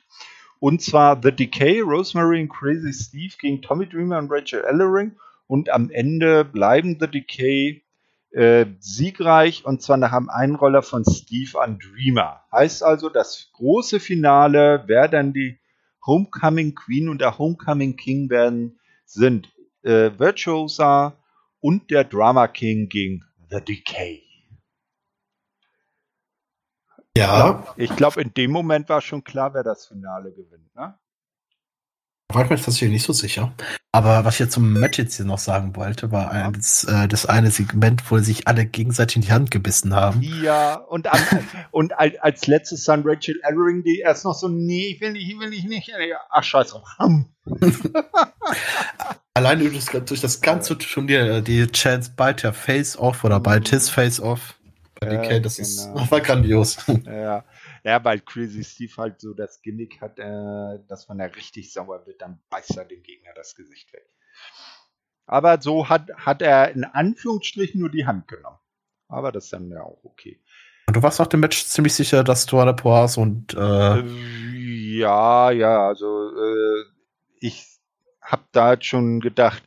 Und 0.59 0.81
zwar 0.81 1.19
The 1.21 1.31
Decay, 1.31 1.81
Rosemary 1.81 2.41
und 2.41 2.49
Crazy 2.49 2.93
Steve 2.93 3.33
gegen 3.39 3.61
Tommy 3.61 3.87
Dreamer 3.87 4.17
und 4.17 4.31
Rachel 4.31 4.63
Ellering. 4.63 5.15
Und 5.47 5.69
am 5.69 5.91
Ende 5.91 6.43
bleiben 6.43 6.97
The 6.99 7.07
Decay 7.07 7.83
äh, 8.31 8.65
siegreich 8.79 9.65
und 9.65 9.81
zwar 9.81 9.97
nach 9.97 10.13
einem 10.13 10.29
Einroller 10.29 10.81
von 10.81 11.05
Steve 11.05 11.61
an 11.61 11.79
Dreamer. 11.79 12.41
Heißt 12.51 12.83
also, 12.83 13.09
das 13.09 13.51
große 13.53 13.99
Finale, 13.99 14.83
wer 14.87 15.07
dann 15.07 15.33
die 15.33 15.59
Homecoming 16.05 16.75
Queen 16.75 17.09
und 17.09 17.21
der 17.21 17.37
Homecoming 17.37 17.95
King 17.95 18.29
werden, 18.29 18.79
sind 19.05 19.54
äh, 19.85 20.17
Virtuosa 20.17 21.17
und 21.61 21.89
der 21.91 22.03
Drama 22.03 22.47
King 22.47 22.89
gegen 22.89 23.23
The 23.49 23.61
Decay. 23.61 24.23
Ja. 27.17 27.73
Ich 27.77 27.95
glaube, 27.95 28.21
in 28.21 28.33
dem 28.33 28.51
Moment 28.51 28.89
war 28.89 28.99
schon 29.01 29.23
klar, 29.23 29.53
wer 29.53 29.63
das 29.63 29.87
Finale 29.87 30.33
gewinnt. 30.33 30.75
Ne? 30.75 30.99
War 32.35 32.43
mir 32.43 32.57
tatsächlich 32.57 32.91
nicht 32.91 33.05
so 33.05 33.13
sicher. 33.13 33.53
Aber 33.93 34.25
was 34.25 34.33
ich 34.33 34.41
jetzt 34.41 34.51
zum 34.51 34.73
Match 34.73 34.97
jetzt 34.97 35.15
hier 35.15 35.25
noch 35.25 35.37
sagen 35.37 35.73
wollte, 35.77 36.11
war 36.11 36.35
ja. 36.35 36.51
das, 36.51 36.83
äh, 36.83 37.07
das 37.07 37.25
eine 37.25 37.49
Segment, 37.49 38.11
wo 38.11 38.19
sich 38.19 38.45
alle 38.45 38.65
gegenseitig 38.65 39.15
in 39.15 39.21
die 39.21 39.31
Hand 39.31 39.51
gebissen 39.51 39.95
haben. 39.95 40.21
Ja, 40.21 40.73
und, 40.75 41.07
an, 41.07 41.19
und 41.71 41.97
als, 41.97 42.17
als 42.19 42.45
letztes 42.47 42.83
dann 42.83 43.03
Rachel 43.05 43.39
Ellering, 43.41 43.83
die 43.83 43.99
erst 43.99 44.25
noch 44.25 44.33
so, 44.33 44.49
nee, 44.49 44.87
ich 44.87 44.99
will 44.99 45.13
nicht, 45.13 45.31
ich 45.31 45.39
will 45.39 45.49
nicht, 45.49 45.69
nicht. 45.69 45.93
Ach, 46.29 46.43
scheiße. 46.43 46.75
Alleine 49.33 49.69
durch 49.69 49.85
das, 49.85 50.05
durch 50.05 50.19
das 50.19 50.41
ganze 50.41 50.77
Turnier, 50.77 51.39
die 51.39 51.65
Chance 51.67 52.11
bald 52.17 52.41
ja 52.41 52.51
Face-Off 52.51 53.23
oder 53.23 53.39
bald 53.39 53.69
his 53.69 53.89
Face-Off. 53.89 54.55
Bei 54.99 55.07
DK, 55.07 55.41
das 55.41 55.55
genau. 55.55 55.67
ist, 56.03 56.11
war 56.11 56.19
grandios. 56.19 56.79
Ja. 57.05 57.45
Ja, 57.85 58.03
weil 58.03 58.19
Crazy 58.19 58.63
Steve 58.63 58.93
halt 58.97 59.21
so 59.21 59.35
das 59.35 59.61
Gimmick 59.61 60.01
hat, 60.01 60.17
äh, 60.17 60.79
dass 60.87 61.07
wenn 61.07 61.19
er 61.19 61.35
richtig 61.35 61.71
sauer 61.71 62.07
wird, 62.07 62.19
dann 62.19 62.39
beißt 62.49 62.75
er 62.77 62.85
dem 62.85 63.03
Gegner 63.03 63.29
das 63.35 63.53
Gesicht 63.55 63.93
weg. 63.93 64.09
Aber 65.27 65.61
so 65.61 65.87
hat, 65.87 66.09
hat 66.17 66.41
er 66.41 66.71
in 66.71 66.83
Anführungsstrichen 66.83 67.79
nur 67.79 67.91
die 67.91 68.07
Hand 68.07 68.27
genommen. 68.27 68.57
Aber 69.07 69.31
das 69.31 69.45
ist 69.45 69.53
dann 69.53 69.69
ja 69.69 69.83
auch 69.83 70.03
okay. 70.03 70.41
Und 70.87 70.97
du 70.97 71.03
warst 71.03 71.19
nach 71.19 71.27
dem 71.27 71.41
Match 71.41 71.63
ziemlich 71.63 71.93
sicher, 71.93 72.23
dass 72.23 72.47
du 72.47 72.57
alle 72.57 72.75
hast 72.83 73.17
und 73.17 73.53
äh, 73.53 73.99
äh 73.99 74.03
ja, 74.97 75.51
ja, 75.51 75.87
also 75.87 76.29
äh, 76.29 76.85
ich 77.39 77.67
habe 78.19 78.45
da 78.51 78.65
halt 78.65 78.85
schon 78.85 79.19
gedacht, 79.19 79.61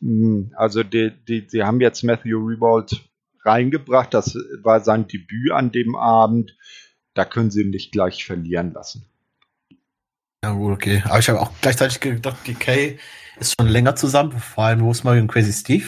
mh, 0.00 0.10
hm, 0.10 0.54
also 0.56 0.82
die, 0.82 1.10
die, 1.26 1.46
sie 1.48 1.62
haben 1.62 1.80
jetzt 1.80 2.02
Matthew 2.02 2.38
Rebold 2.38 3.00
reingebracht, 3.46 4.12
das 4.12 4.34
war 4.62 4.80
sein 4.80 5.08
Debüt 5.08 5.52
an 5.52 5.72
dem 5.72 5.96
Abend 5.96 6.54
da 7.16 7.24
können 7.24 7.50
sie 7.50 7.62
ihn 7.62 7.70
nicht 7.70 7.92
gleich 7.92 8.24
verlieren 8.24 8.72
lassen. 8.72 9.06
Ja, 10.44 10.52
gut, 10.52 10.72
okay. 10.72 11.02
Aber 11.06 11.18
ich 11.18 11.28
habe 11.28 11.40
auch 11.40 11.50
gleichzeitig 11.60 12.00
gedacht, 12.00 12.46
DK 12.46 12.98
ist 13.40 13.54
schon 13.58 13.68
länger 13.68 13.96
zusammen, 13.96 14.32
vor 14.32 14.64
allem 14.64 14.82
Rosemary 14.82 15.20
und 15.20 15.28
Crazy 15.28 15.52
Steve. 15.52 15.86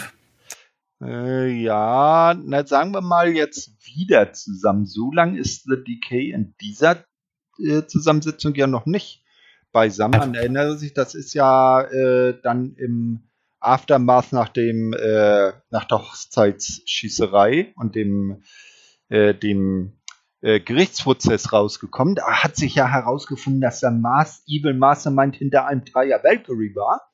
Äh, 1.00 1.48
ja, 1.62 2.34
na, 2.44 2.66
sagen 2.66 2.92
wir 2.92 3.00
mal 3.00 3.30
jetzt 3.34 3.70
wieder 3.86 4.32
zusammen. 4.32 4.86
So 4.86 5.12
lang 5.12 5.36
ist 5.36 5.64
The 5.64 5.76
Decay 5.76 6.32
in 6.32 6.54
dieser 6.60 7.04
äh, 7.58 7.84
Zusammensetzung 7.86 8.54
ja 8.54 8.66
noch 8.66 8.86
nicht 8.86 9.22
beisammen. 9.70 10.18
Man 10.18 10.34
erinnert 10.34 10.80
sich, 10.80 10.94
das 10.94 11.14
ist 11.14 11.34
ja 11.34 11.82
äh, 11.82 12.40
dann 12.42 12.74
im 12.74 13.28
Aftermath 13.60 14.32
nach 14.32 14.48
dem 14.48 14.92
äh, 14.92 15.52
nach 15.70 15.84
der 15.84 15.98
Hochzeitsschießerei 15.98 17.72
und 17.76 17.94
dem 17.94 18.42
äh, 19.08 19.34
dem 19.34 19.97
äh, 20.40 20.60
Gerichtsprozess 20.60 21.52
rausgekommen. 21.52 22.14
Da 22.14 22.42
hat 22.42 22.56
sich 22.56 22.74
ja 22.74 22.86
herausgefunden, 22.86 23.60
dass 23.60 23.80
der 23.80 23.90
Mars, 23.90 24.42
Evil 24.46 24.74
Mastermind 24.74 25.36
hinter 25.36 25.66
einem 25.66 25.84
Dreier 25.84 26.22
Valkyrie 26.22 26.74
war. 26.74 27.10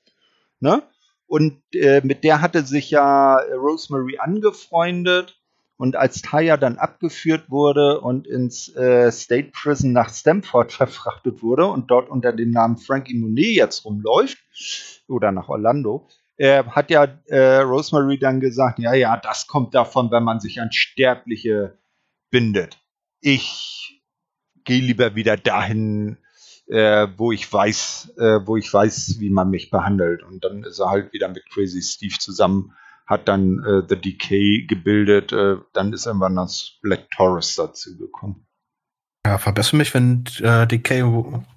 Ne? 0.60 0.82
Und 1.26 1.62
äh, 1.74 2.00
mit 2.04 2.24
der 2.24 2.40
hatte 2.40 2.64
sich 2.64 2.90
ja 2.90 3.36
Rosemary 3.36 4.18
angefreundet. 4.18 5.40
Und 5.76 5.96
als 5.96 6.22
Taya 6.22 6.56
dann 6.56 6.78
abgeführt 6.78 7.50
wurde 7.50 8.00
und 8.00 8.28
ins 8.28 8.68
äh, 8.76 9.10
State 9.10 9.50
Prison 9.52 9.92
nach 9.92 10.08
Stamford 10.08 10.72
verfrachtet 10.72 11.42
wurde 11.42 11.66
und 11.66 11.90
dort 11.90 12.08
unter 12.08 12.32
dem 12.32 12.52
Namen 12.52 12.76
Frankie 12.76 13.18
Monet 13.18 13.56
jetzt 13.56 13.84
rumläuft, 13.84 14.38
oder 15.08 15.32
nach 15.32 15.48
Orlando, 15.48 16.06
äh, 16.36 16.62
hat 16.64 16.90
ja 16.90 17.08
äh, 17.26 17.56
Rosemary 17.58 18.18
dann 18.18 18.38
gesagt, 18.38 18.78
ja, 18.78 18.94
ja, 18.94 19.16
das 19.16 19.48
kommt 19.48 19.74
davon, 19.74 20.12
wenn 20.12 20.22
man 20.22 20.38
sich 20.38 20.60
an 20.60 20.70
Sterbliche 20.70 21.76
bindet. 22.30 22.83
Ich 23.26 24.02
gehe 24.64 24.82
lieber 24.82 25.14
wieder 25.14 25.38
dahin, 25.38 26.18
äh, 26.66 27.08
wo 27.16 27.32
ich 27.32 27.50
weiß, 27.50 28.12
äh, 28.18 28.40
wo 28.44 28.58
ich 28.58 28.70
weiß, 28.70 29.16
wie 29.18 29.30
man 29.30 29.48
mich 29.48 29.70
behandelt. 29.70 30.22
Und 30.22 30.44
dann 30.44 30.62
ist 30.62 30.78
er 30.78 30.90
halt 30.90 31.10
wieder 31.14 31.28
mit 31.28 31.48
Crazy 31.48 31.80
Steve 31.80 32.16
zusammen, 32.18 32.72
hat 33.06 33.26
dann 33.26 33.64
äh, 33.64 33.82
The 33.88 33.96
Decay 33.96 34.66
gebildet, 34.66 35.32
äh, 35.32 35.56
dann 35.72 35.94
ist 35.94 36.04
irgendwann 36.04 36.36
das 36.36 36.72
Black 36.82 37.10
Taurus 37.16 37.54
dazu 37.54 37.96
gekommen. 37.96 38.46
Ja, 39.26 39.38
verbessere 39.38 39.78
mich, 39.78 39.94
wenn 39.94 40.24
äh, 40.40 40.66
Decay 40.66 41.00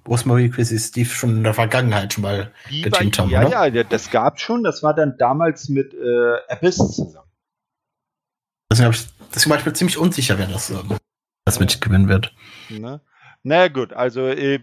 Rosemary 0.06 0.48
Crazy 0.48 0.78
Steve 0.78 1.10
schon 1.10 1.36
in 1.36 1.44
der 1.44 1.52
Vergangenheit 1.52 2.14
schon 2.14 2.22
mal 2.22 2.50
geteamt 2.70 3.18
haben, 3.18 3.28
Ja, 3.28 3.46
oder? 3.46 3.66
ja, 3.66 3.84
das 3.84 4.10
gab 4.10 4.40
schon. 4.40 4.64
Das 4.64 4.82
war 4.82 4.94
dann 4.94 5.16
damals 5.18 5.68
mit 5.68 5.92
äh, 5.92 6.36
Abyss 6.48 6.76
zusammen. 6.76 7.28
Deswegen 8.72 8.90
ich, 8.90 9.06
deswegen 9.34 9.50
war 9.50 9.58
ich 9.58 9.66
mir 9.66 9.74
ziemlich 9.74 9.98
unsicher, 9.98 10.38
wer 10.38 10.46
das, 10.46 10.70
ähm, 10.70 10.96
das 11.48 11.60
mitgewinnen 11.60 12.08
wird. 12.08 12.34
Ne? 12.68 13.00
Na 13.42 13.68
gut, 13.68 13.92
also 13.92 14.26
äh, 14.28 14.60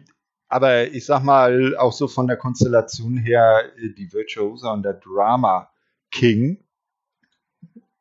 aber 0.48 0.88
ich 0.88 1.06
sag 1.06 1.24
mal, 1.24 1.76
auch 1.78 1.92
so 1.92 2.08
von 2.08 2.28
der 2.28 2.38
Konstellation 2.38 3.18
her, 3.18 3.72
äh, 3.78 3.90
die 3.90 4.14
Virtuosa 4.14 4.72
und 4.72 4.84
der 4.84 4.94
Drama 4.94 5.70
King, 6.12 6.64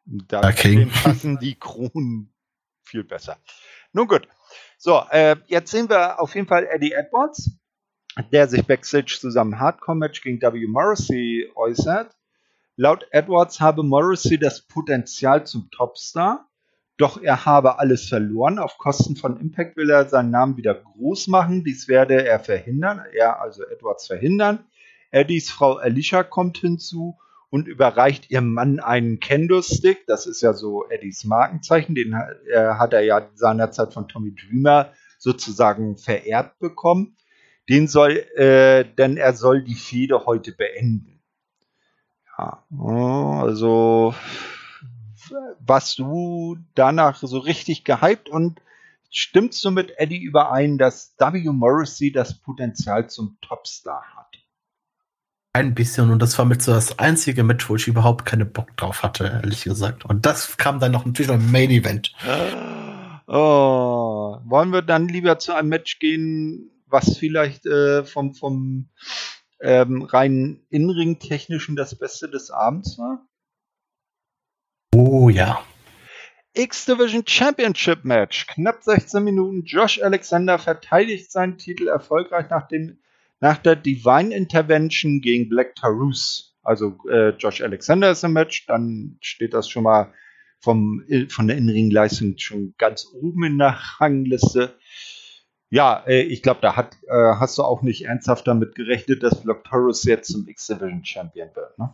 da 0.05 0.53
King. 0.53 0.91
passen 1.03 1.39
die 1.39 1.59
Kronen 1.59 2.33
viel 2.83 3.05
besser. 3.05 3.39
Nun 3.93 4.07
gut. 4.07 4.29
So, 4.77 5.03
äh, 5.11 5.37
jetzt 5.47 5.71
sehen 5.71 5.89
wir 5.89 6.21
auf 6.21 6.35
jeden 6.35 6.47
Fall 6.47 6.67
Eddie 6.71 6.93
Edwards, 6.93 7.51
der 8.33 8.49
sich 8.49 8.67
backstage 8.67 9.17
zusammen 9.19 9.59
Hardcore-Match 9.59 10.21
gegen 10.21 10.43
W. 10.43 10.67
Morrissey 10.67 11.51
äußert. 11.55 12.15
Laut 12.77 13.07
Edwards 13.13 13.61
habe 13.61 13.83
Morrissey 13.83 14.39
das 14.39 14.61
Potenzial 14.61 15.47
zum 15.47 15.71
Topstar, 15.71 16.51
doch 16.97 17.21
er 17.21 17.45
habe 17.45 17.79
alles 17.79 18.09
verloren. 18.09 18.59
Auf 18.59 18.79
Kosten 18.79 19.17
von 19.17 19.41
Impact 19.41 19.77
will 19.77 19.91
er 19.91 20.09
seinen 20.09 20.31
Namen 20.31 20.57
wieder 20.57 20.75
groß 20.75 21.27
machen. 21.29 21.65
Dies 21.65 21.89
werde 21.89 22.25
er 22.25 22.39
verhindern. 22.39 23.03
Er, 23.17 23.41
also 23.41 23.65
Edwards, 23.65 24.07
verhindern. 24.07 24.61
Eddies 25.11 25.51
Frau 25.51 25.75
Alicia 25.75 26.23
kommt 26.23 26.59
hinzu 26.59 27.19
und 27.51 27.69
überreicht 27.69 28.31
ihrem 28.31 28.53
Mann 28.53 28.81
einen 28.81 29.21
Kendo-Stick. 29.21 30.07
Das 30.07 30.27
ist 30.27 30.41
ja 30.41 30.53
so 30.53 30.89
Eddies 30.89 31.25
Markenzeichen. 31.25 31.95
Den 31.95 32.17
hat 32.17 32.93
er 32.93 33.03
ja 33.03 33.29
seinerzeit 33.35 33.93
von 33.93 34.09
Tommy 34.09 34.35
Dreamer 34.35 34.93
sozusagen 35.19 35.97
vererbt 35.97 36.59
bekommen. 36.59 37.17
Den 37.69 37.89
soll, 37.89 38.19
äh, 38.37 38.85
denn 38.85 39.17
er 39.17 39.33
soll 39.33 39.65
die 39.65 39.75
Fehde 39.75 40.27
heute 40.27 40.53
beenden. 40.53 41.23
Ja, 42.37 42.65
also 42.71 44.15
warst 45.61 45.99
du 45.99 46.57
danach 46.75 47.19
so 47.21 47.39
richtig 47.39 47.85
gehypt 47.85 48.29
und 48.29 48.61
stimmst 49.11 49.65
du 49.65 49.71
mit 49.71 49.99
Eddie 49.99 50.23
überein, 50.23 50.79
dass 50.79 51.15
W. 51.19 51.51
Morrissey 51.51 52.13
das 52.13 52.41
Potenzial 52.41 53.09
zum 53.09 53.39
Topstar 53.41 54.03
hat? 54.17 54.27
Ein 55.53 55.75
bisschen 55.75 56.11
und 56.11 56.21
das 56.21 56.37
war 56.37 56.47
mit 56.47 56.63
so 56.63 56.73
das 56.73 56.99
einzige 56.99 57.45
Match, 57.45 57.71
wo 57.71 57.77
ich 57.77 57.87
überhaupt 57.87 58.27
keine 58.27 58.45
Bock 58.45 58.77
drauf 58.77 59.05
hatte, 59.05 59.25
ehrlich 59.25 59.63
gesagt. 59.63 60.05
Und 60.05 60.27
das 60.27 60.57
kam 60.57 60.81
dann 60.81 60.91
noch 60.91 61.07
natürlich 61.07 61.31
im 61.31 61.53
Main 61.53 61.71
Event. 61.71 62.13
Oh, 63.29 64.39
wollen 64.45 64.71
wir 64.71 64.83
dann 64.83 65.09
lieber 65.09 65.39
zu 65.39 65.55
einem 65.55 65.69
Match 65.69 66.01
gehen, 66.01 66.73
was 66.87 67.17
vielleicht 67.17 67.67
äh, 67.67 68.05
vom, 68.05 68.35
vom 68.35 68.89
ähm, 69.61 70.03
rein 70.03 70.61
Inring-technischen 70.71 71.77
das 71.77 71.97
Beste 71.97 72.29
des 72.29 72.51
Abends 72.51 72.99
war? 72.99 73.25
Oh 74.97 75.29
ja. 75.29 75.61
X-Division 76.53 77.25
Championship 77.27 78.05
Match. 78.05 78.47
Knapp 78.47 78.85
16 78.85 79.25
Minuten. 79.25 79.65
Josh 79.65 80.01
Alexander 80.01 80.57
verteidigt 80.57 81.33
seinen 81.33 81.59
Titel 81.59 81.89
erfolgreich 81.89 82.49
nach, 82.49 82.69
dem, 82.69 82.99
nach 83.41 83.59
der 83.59 83.75
Divine 83.75 84.33
Intervention 84.33 85.21
gegen 85.21 85.49
Black 85.49 85.75
Taurus. 85.75 86.57
Also 86.63 86.97
äh, 87.11 87.31
Josh 87.31 87.61
Alexander 87.61 88.13
ist 88.13 88.23
im 88.23 88.35
Match. 88.35 88.67
Dann 88.67 89.19
steht 89.21 89.53
das 89.53 89.69
schon 89.69 89.83
mal 89.83 90.13
vom, 90.61 91.05
von 91.29 91.49
der 91.49 91.57
Innenringleistung 91.57 92.39
schon 92.39 92.77
ganz 92.79 93.09
oben 93.21 93.43
in 93.43 93.59
der 93.59 93.77
Rangliste. 93.99 94.79
Ja, 95.71 96.05
äh, 96.07 96.23
ich 96.23 96.41
glaube, 96.41 96.61
da 96.63 96.77
hat, 96.77 96.95
äh, 97.09 97.35
hast 97.41 97.59
du 97.59 97.65
auch 97.65 97.83
nicht 97.83 98.05
ernsthaft 98.05 98.47
damit 98.47 98.77
gerechnet, 98.77 99.25
dass 99.25 99.43
Black 99.43 99.65
Taurus 99.65 100.05
jetzt 100.05 100.31
zum 100.31 100.47
X-Division 100.47 101.05
Champion 101.05 101.49
wird, 101.53 101.77
ne? 101.81 101.93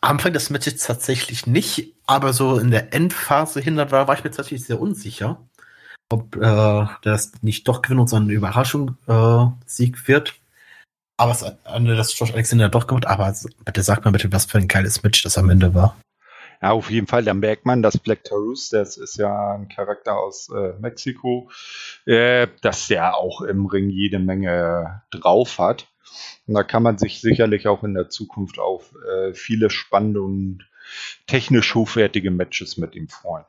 Anfang 0.00 0.32
des 0.32 0.50
Matches 0.50 0.82
tatsächlich 0.82 1.46
nicht, 1.46 1.94
aber 2.06 2.32
so 2.32 2.58
in 2.58 2.70
der 2.70 2.94
Endphase 2.94 3.60
hin 3.60 3.76
war, 3.76 4.08
war 4.08 4.14
ich 4.14 4.24
mir 4.24 4.30
tatsächlich 4.30 4.64
sehr 4.64 4.80
unsicher, 4.80 5.46
ob 6.08 6.36
äh, 6.36 6.86
das 7.02 7.32
nicht 7.42 7.68
doch 7.68 7.82
gewinnt 7.82 8.00
und 8.00 8.08
so 8.08 8.16
eine 8.16 8.32
Überraschung 8.32 8.96
äh, 9.06 9.46
Sieg 9.66 10.08
wird. 10.08 10.34
Aber 11.18 11.32
es 11.32 11.42
Ende 11.64 11.96
das 11.96 12.18
Josh 12.18 12.32
Alexander 12.32 12.70
doch 12.70 12.86
gemacht, 12.86 13.06
aber 13.06 13.34
bitte 13.66 13.82
sagt 13.82 14.06
mal 14.06 14.10
bitte, 14.10 14.32
was 14.32 14.46
für 14.46 14.56
ein 14.56 14.68
geiles 14.68 15.02
Match 15.02 15.22
das 15.22 15.36
am 15.36 15.50
Ende 15.50 15.74
war. 15.74 15.96
Ja, 16.62 16.72
auf 16.72 16.90
jeden 16.90 17.06
Fall, 17.06 17.24
da 17.24 17.32
merkt 17.34 17.64
man, 17.66 17.82
dass 17.82 17.98
Black 17.98 18.24
Taurus, 18.24 18.68
das 18.68 18.96
ist 18.96 19.16
ja 19.16 19.54
ein 19.54 19.68
Charakter 19.68 20.18
aus 20.18 20.50
äh, 20.50 20.74
Mexiko, 20.78 21.50
äh, 22.06 22.48
dass 22.62 22.88
der 22.88 23.16
auch 23.16 23.40
im 23.42 23.66
Ring 23.66 23.88
jede 23.88 24.18
Menge 24.18 25.02
drauf 25.10 25.58
hat. 25.58 25.89
Und 26.46 26.54
da 26.54 26.62
kann 26.62 26.82
man 26.82 26.98
sich 26.98 27.20
sicherlich 27.20 27.68
auch 27.68 27.84
in 27.84 27.94
der 27.94 28.08
Zukunft 28.08 28.58
auf 28.58 28.94
äh, 29.08 29.34
viele 29.34 29.70
spannende 29.70 30.22
und 30.22 30.68
technisch 31.26 31.74
hochwertige 31.74 32.30
Matches 32.30 32.76
mit 32.76 32.94
ihm 32.94 33.08
freuen. 33.08 33.44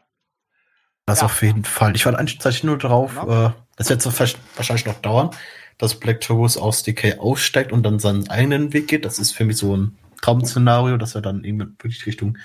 Das 1.05 1.19
ja. 1.19 1.25
auf 1.25 1.41
jeden 1.41 1.65
Fall. 1.65 1.95
Ich 1.95 2.05
war 2.05 2.17
eigentlich 2.17 2.63
nur 2.63 2.77
drauf, 2.77 3.15
genau. 3.19 3.47
äh, 3.47 3.51
das 3.75 3.89
wird 3.89 4.01
so 4.01 4.11
wahrscheinlich 4.11 4.85
noch 4.85 5.01
dauern, 5.01 5.31
dass 5.77 5.99
Black 5.99 6.21
Taurus 6.21 6.57
aus 6.57 6.83
DK 6.83 7.19
aussteigt 7.19 7.71
und 7.71 7.83
dann 7.83 7.99
seinen 7.99 8.29
eigenen 8.29 8.73
Weg 8.73 8.87
geht. 8.87 9.05
Das 9.05 9.17
ist 9.17 9.31
für 9.31 9.45
mich 9.45 9.57
so 9.57 9.75
ein 9.75 9.97
Traum-Szenario, 10.21 10.97
dass 10.97 11.15
er 11.15 11.21
dann 11.21 11.43
eben 11.43 11.75
wirklich 11.79 12.05
Richtung 12.05 12.37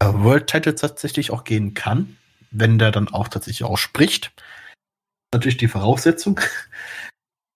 äh, 0.00 0.06
World 0.12 0.46
Title 0.46 0.74
tatsächlich 0.74 1.30
auch 1.30 1.44
gehen 1.44 1.74
kann, 1.74 2.16
wenn 2.50 2.78
der 2.78 2.90
dann 2.90 3.08
auch 3.08 3.28
tatsächlich 3.28 3.64
auch 3.64 3.78
spricht. 3.78 4.32
Natürlich 5.32 5.56
die 5.56 5.68
Voraussetzung. 5.68 6.40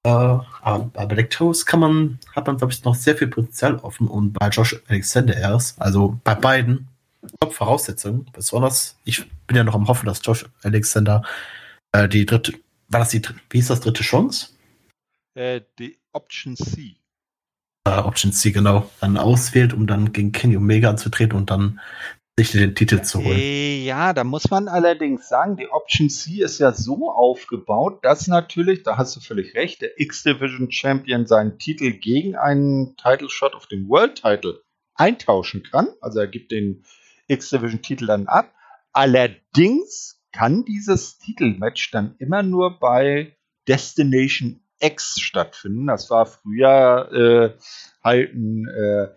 Äh, 0.04 0.08
aber 0.10 0.90
bei 0.92 1.06
Black 1.06 1.30
Toast 1.30 1.66
kann 1.66 1.80
man, 1.80 2.18
hat 2.34 2.46
man, 2.46 2.58
glaube 2.58 2.72
ich, 2.72 2.84
noch 2.84 2.94
sehr 2.94 3.16
viel 3.16 3.28
Potenzial 3.28 3.76
offen 3.76 4.06
und 4.06 4.32
bei 4.32 4.48
Josh 4.48 4.80
Alexander 4.88 5.36
erst, 5.36 5.80
also 5.80 6.20
bei 6.24 6.34
beiden, 6.34 6.88
Top-Voraussetzungen. 7.40 8.26
Besonders, 8.32 8.98
ich 9.04 9.24
bin 9.46 9.56
ja 9.56 9.64
noch 9.64 9.74
am 9.74 9.88
Hoffen, 9.88 10.06
dass 10.06 10.20
Josh 10.22 10.46
Alexander 10.62 11.22
äh, 11.92 12.08
die 12.08 12.26
dritte, 12.26 12.52
war 12.88 13.00
das 13.00 13.10
die, 13.10 13.22
wie 13.50 13.58
ist 13.58 13.70
das 13.70 13.80
dritte 13.80 14.02
Chance? 14.02 14.50
Äh, 15.34 15.62
die 15.78 15.98
Option 16.12 16.56
C. 16.56 16.96
Äh, 17.86 17.98
Option 17.98 18.32
C, 18.32 18.52
genau. 18.52 18.90
Dann 19.00 19.16
auswählt, 19.16 19.72
um 19.72 19.86
dann 19.86 20.12
gegen 20.12 20.32
Kenny 20.32 20.56
Omega 20.56 20.90
anzutreten 20.90 21.36
und 21.36 21.50
dann 21.50 21.80
sich 22.38 22.50
den 22.50 22.74
Titel 22.74 23.02
zu 23.02 23.22
holen. 23.22 23.38
Äh, 23.38 23.84
ja, 23.84 24.12
da 24.12 24.24
muss 24.24 24.50
man 24.50 24.66
allerdings 24.66 25.28
sagen, 25.28 25.56
die 25.56 25.68
Option 25.68 26.10
C 26.10 26.42
ist 26.42 26.58
ja 26.58 26.72
so 26.72 27.12
aufgebaut, 27.12 28.04
dass 28.04 28.26
natürlich, 28.26 28.82
da 28.82 28.96
hast 28.96 29.14
du 29.14 29.20
völlig 29.20 29.54
recht, 29.54 29.82
der 29.82 30.00
X-Division 30.00 30.70
Champion 30.72 31.26
seinen 31.26 31.58
Titel 31.58 31.92
gegen 31.92 32.34
einen 32.34 32.96
Title 32.96 33.28
Shot 33.28 33.54
auf 33.54 33.66
den 33.66 33.88
World 33.88 34.16
Title 34.16 34.62
eintauschen 34.96 35.62
kann. 35.62 35.88
Also 36.00 36.20
er 36.20 36.26
gibt 36.26 36.50
den 36.50 36.84
X-Division 37.28 37.82
Titel 37.82 38.06
dann 38.06 38.26
ab. 38.26 38.52
Allerdings 38.92 40.20
kann 40.32 40.64
dieses 40.64 41.18
Titelmatch 41.18 41.92
dann 41.92 42.16
immer 42.18 42.42
nur 42.42 42.80
bei 42.80 43.36
Destination 43.68 44.60
X 44.80 45.20
stattfinden. 45.20 45.86
Das 45.86 46.10
war 46.10 46.26
früher 46.26 47.10
äh, 47.12 47.58
halt 48.02 48.34
ein 48.34 48.66
äh, 48.68 49.08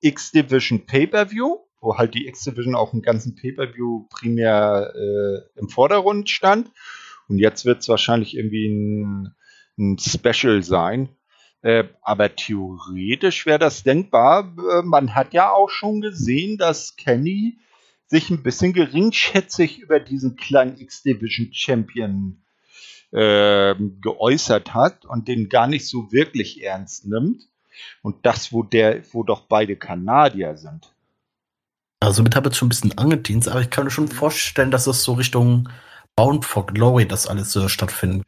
X-Division 0.00 0.84
Pay-Per-View, 0.84 1.65
wo 1.86 1.96
halt 1.96 2.14
die 2.14 2.26
X-Division 2.26 2.74
auch 2.74 2.92
im 2.92 3.00
ganzen 3.00 3.36
Pay-Per-View 3.36 4.08
primär 4.10 4.92
äh, 4.96 5.58
im 5.58 5.68
Vordergrund 5.68 6.28
stand. 6.28 6.68
Und 7.28 7.38
jetzt 7.38 7.64
wird 7.64 7.78
es 7.78 7.88
wahrscheinlich 7.88 8.36
irgendwie 8.36 8.66
ein, 8.66 9.34
ein 9.78 9.96
Special 9.98 10.64
sein. 10.64 11.10
Äh, 11.62 11.84
aber 12.02 12.34
theoretisch 12.34 13.46
wäre 13.46 13.60
das 13.60 13.84
denkbar. 13.84 14.52
Äh, 14.58 14.82
man 14.82 15.14
hat 15.14 15.32
ja 15.32 15.52
auch 15.52 15.70
schon 15.70 16.00
gesehen, 16.00 16.58
dass 16.58 16.96
Kenny 16.96 17.58
sich 18.06 18.30
ein 18.30 18.42
bisschen 18.42 18.72
geringschätzig 18.72 19.78
über 19.78 20.00
diesen 20.00 20.34
kleinen 20.34 20.80
X-Division 20.80 21.50
Champion 21.52 22.42
äh, 23.12 23.76
geäußert 24.00 24.74
hat 24.74 25.04
und 25.04 25.28
den 25.28 25.48
gar 25.48 25.68
nicht 25.68 25.86
so 25.86 26.10
wirklich 26.10 26.64
ernst 26.64 27.06
nimmt. 27.06 27.44
Und 28.02 28.26
das, 28.26 28.52
wo 28.52 28.64
der, 28.64 29.02
wo 29.12 29.22
doch 29.22 29.42
beide 29.42 29.76
Kanadier 29.76 30.56
sind. 30.56 30.95
Also 32.00 32.22
mit 32.22 32.36
habe 32.36 32.50
ich 32.50 32.56
schon 32.56 32.66
ein 32.66 32.70
bisschen 32.70 32.98
angedient, 32.98 33.48
aber 33.48 33.60
ich 33.60 33.70
kann 33.70 33.84
mir 33.84 33.90
schon 33.90 34.08
vorstellen, 34.08 34.70
dass 34.70 34.86
es 34.86 35.02
so 35.02 35.14
Richtung 35.14 35.68
Bound 36.14 36.44
for 36.44 36.66
Glory 36.66 37.06
das 37.06 37.26
alles 37.26 37.52
so 37.52 37.68
stattfindet. 37.68 38.26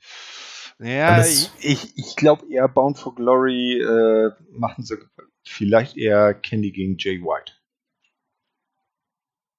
Ja, 0.79 1.09
alles 1.09 1.51
ich, 1.61 1.97
ich 1.97 2.17
glaube 2.17 2.47
eher 2.51 2.69
Bound 2.69 2.99
for 2.99 3.15
Glory 3.15 3.81
äh, 3.81 4.31
machen 4.53 4.85
sie 4.85 4.97
vielleicht 5.45 5.97
eher 5.97 6.35
Candy 6.35 6.71
gegen 6.71 6.97
Jay 6.99 7.21
White. 7.21 7.53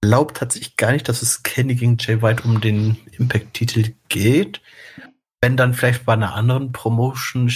Glaubt 0.01 0.37
tatsächlich 0.37 0.77
gar 0.77 0.93
nicht, 0.93 1.09
dass 1.09 1.21
es 1.21 1.43
Candy 1.43 1.75
gegen 1.75 1.97
Jay 1.99 2.21
White 2.21 2.43
um 2.43 2.61
den 2.61 2.97
Impact-Titel 3.17 3.95
geht. 4.07 4.61
Wenn 5.41 5.57
dann 5.57 5.73
vielleicht 5.73 6.05
bei 6.05 6.13
einer 6.13 6.35
anderen 6.35 6.71
Promotion 6.71 7.51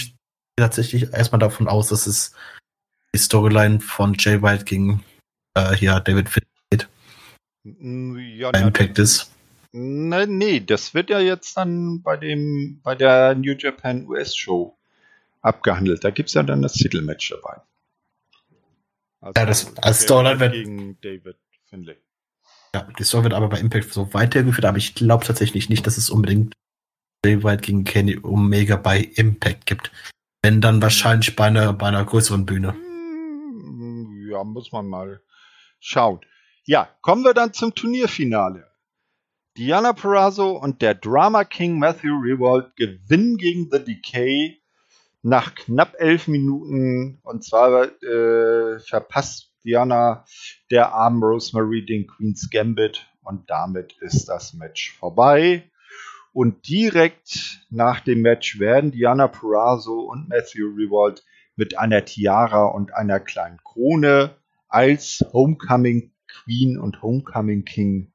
tatsächlich 0.56 1.12
erstmal 1.12 1.38
davon 1.38 1.68
aus, 1.68 1.88
dass 1.88 2.06
es 2.06 2.34
die 3.14 3.18
Storyline 3.18 3.80
von 3.80 4.14
Jay 4.18 4.42
White 4.42 4.64
gegen 4.64 5.02
äh, 5.54 5.74
hier 5.74 6.00
David. 6.00 6.28
Mm, 7.64 8.18
ja, 8.18 8.50
bei 8.50 8.60
Impact 8.60 8.98
ist. 8.98 9.32
Ne, 9.72 10.26
nee, 10.26 10.60
das 10.60 10.94
wird 10.94 11.10
ja 11.10 11.18
jetzt 11.18 11.56
dann 11.56 12.02
bei 12.02 12.16
dem, 12.16 12.80
bei 12.82 12.94
der 12.94 13.34
New 13.34 13.54
Japan 13.58 14.06
US 14.06 14.36
Show 14.36 14.76
abgehandelt. 15.40 16.04
Da 16.04 16.10
gibt 16.10 16.28
es 16.28 16.34
ja 16.34 16.42
dann 16.42 16.62
das 16.62 16.74
Titelmatch 16.74 17.30
dabei. 17.30 17.60
Also 19.20 19.32
ja, 19.40 19.46
das 19.46 19.76
als 19.78 20.02
Storyline 20.02 20.40
wird 20.40 20.52
gegen 20.52 21.00
David 21.00 21.36
Finlay. 21.70 21.96
Ja, 22.74 22.86
die 22.98 23.04
Story 23.04 23.24
wird 23.24 23.34
aber 23.34 23.48
bei 23.48 23.58
Impact 23.58 23.92
so 23.92 24.12
weitergeführt, 24.12 24.64
aber 24.64 24.78
ich 24.78 24.94
glaube 24.94 25.24
tatsächlich 25.24 25.68
nicht, 25.68 25.86
dass 25.86 25.96
es 25.96 26.10
unbedingt 26.10 26.54
White 27.24 27.62
gegen 27.62 27.84
Kenny 27.84 28.18
Omega 28.22 28.76
bei 28.76 29.00
Impact 29.00 29.64
gibt. 29.66 29.90
Wenn 30.42 30.60
dann 30.60 30.82
wahrscheinlich 30.82 31.34
bei 31.36 31.46
einer, 31.46 31.72
bei 31.72 31.88
einer 31.88 32.04
größeren 32.04 32.44
Bühne. 32.44 32.74
Hm, 32.74 34.28
ja, 34.30 34.44
muss 34.44 34.72
man 34.72 34.86
mal 34.86 35.22
schauen. 35.84 36.20
Ja, 36.64 36.88
kommen 37.02 37.24
wir 37.24 37.34
dann 37.34 37.52
zum 37.52 37.74
Turnierfinale. 37.74 38.66
Diana 39.56 39.92
Perazzo 39.92 40.52
und 40.52 40.82
der 40.82 40.94
Drama 40.94 41.44
King 41.44 41.78
Matthew 41.78 42.18
Rewald 42.20 42.74
gewinnen 42.76 43.36
gegen 43.36 43.68
The 43.70 43.84
Decay 43.84 44.60
nach 45.22 45.54
knapp 45.54 45.94
elf 45.98 46.26
Minuten. 46.26 47.20
Und 47.22 47.44
zwar 47.44 47.84
äh, 48.02 48.80
verpasst 48.80 49.52
Diana 49.64 50.24
der 50.70 50.92
armen 50.92 51.22
Rosemary 51.22 51.84
den 51.84 52.06
Queen's 52.06 52.50
Gambit 52.50 53.06
und 53.22 53.48
damit 53.48 53.94
ist 54.00 54.26
das 54.26 54.54
Match 54.54 54.96
vorbei. 54.98 55.70
Und 56.32 56.68
direkt 56.68 57.60
nach 57.70 58.00
dem 58.00 58.22
Match 58.22 58.58
werden 58.58 58.90
Diana 58.90 59.28
Perazzo 59.28 60.00
und 60.00 60.28
Matthew 60.28 60.66
Rewald 60.76 61.24
mit 61.56 61.78
einer 61.78 62.04
Tiara 62.04 62.64
und 62.64 62.92
einer 62.92 63.20
kleinen 63.20 63.60
Krone 63.62 64.34
als 64.74 65.24
Homecoming 65.32 66.12
Queen 66.26 66.78
und 66.78 67.00
Homecoming 67.00 67.64
King 67.64 68.12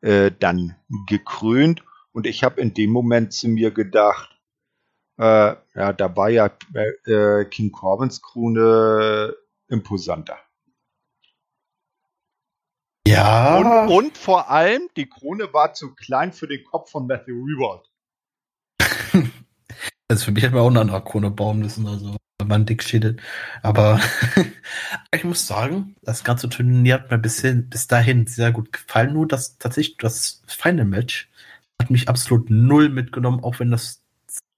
äh, 0.00 0.32
dann 0.36 0.76
gekrönt. 1.06 1.84
Und 2.12 2.26
ich 2.26 2.42
habe 2.42 2.60
in 2.60 2.74
dem 2.74 2.90
Moment 2.90 3.32
zu 3.32 3.48
mir 3.48 3.70
gedacht, 3.70 4.36
äh, 5.18 5.54
ja, 5.74 5.92
da 5.92 6.16
war 6.16 6.28
ja 6.28 6.50
äh, 6.74 7.44
King 7.44 7.70
Corbins 7.70 8.20
Krone 8.20 9.34
imposanter. 9.68 10.38
Ja. 13.06 13.58
Und, 13.58 13.92
und, 13.92 14.18
vor 14.18 14.50
allem, 14.50 14.88
die 14.96 15.08
Krone 15.08 15.52
war 15.52 15.72
zu 15.72 15.94
klein 15.94 16.32
für 16.32 16.48
den 16.48 16.64
Kopf 16.64 16.90
von 16.90 17.06
Matthew 17.06 17.44
Rewald. 17.44 17.88
also 20.08 20.24
für 20.24 20.32
mich 20.32 20.42
hätte 20.42 20.54
man 20.54 20.64
auch 20.64 20.70
eine 20.70 20.80
andere 20.80 21.04
Krone 21.04 21.30
bauen 21.30 21.60
müssen, 21.60 21.86
also 21.86 22.16
man 22.44 22.66
dick 22.66 22.82
schädelt. 22.82 23.20
Aber 23.62 24.00
ich 25.12 25.24
muss 25.24 25.46
sagen, 25.46 25.96
das 26.02 26.24
ganze 26.24 26.48
Turnier 26.48 26.94
hat 26.94 27.10
mir 27.10 27.18
bis, 27.18 27.40
hin, 27.40 27.68
bis 27.68 27.86
dahin 27.86 28.26
sehr 28.26 28.52
gut 28.52 28.72
gefallen. 28.72 29.14
Nur 29.14 29.26
das 29.26 29.58
tatsächlich 29.58 29.96
das 29.98 30.42
Final 30.46 30.84
Match 30.84 31.28
hat 31.80 31.90
mich 31.90 32.08
absolut 32.08 32.50
null 32.50 32.88
mitgenommen, 32.88 33.42
auch 33.42 33.60
wenn 33.60 33.70
das 33.70 34.02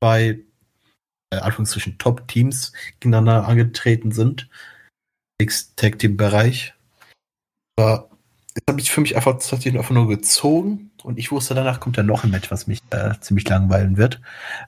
zwei 0.01 0.41
äh, 1.31 1.37
Anführungszeichen 1.37 1.99
Top-Teams 1.99 2.73
gegeneinander 3.01 3.47
angetreten 3.47 4.13
sind. 4.13 4.49
X-Tag-Team-Bereich. 5.41 6.75
Aber 7.77 8.11
das 8.55 8.63
habe 8.69 8.81
ich 8.81 8.91
für 8.91 9.01
mich 9.01 9.17
einfach, 9.17 9.41
sich 9.41 9.67
einfach 9.67 9.91
nur 9.91 10.09
gezogen 10.09 10.91
und 11.05 11.19
ich 11.19 11.31
wusste, 11.31 11.55
danach 11.55 11.79
kommt 11.79 11.97
ja 11.97 12.03
noch 12.03 12.25
ein 12.25 12.31
Match, 12.31 12.51
was 12.51 12.67
mich 12.67 12.83
äh, 12.91 13.13
ziemlich 13.21 13.49
langweilen 13.49 13.97
wird. 13.97 14.21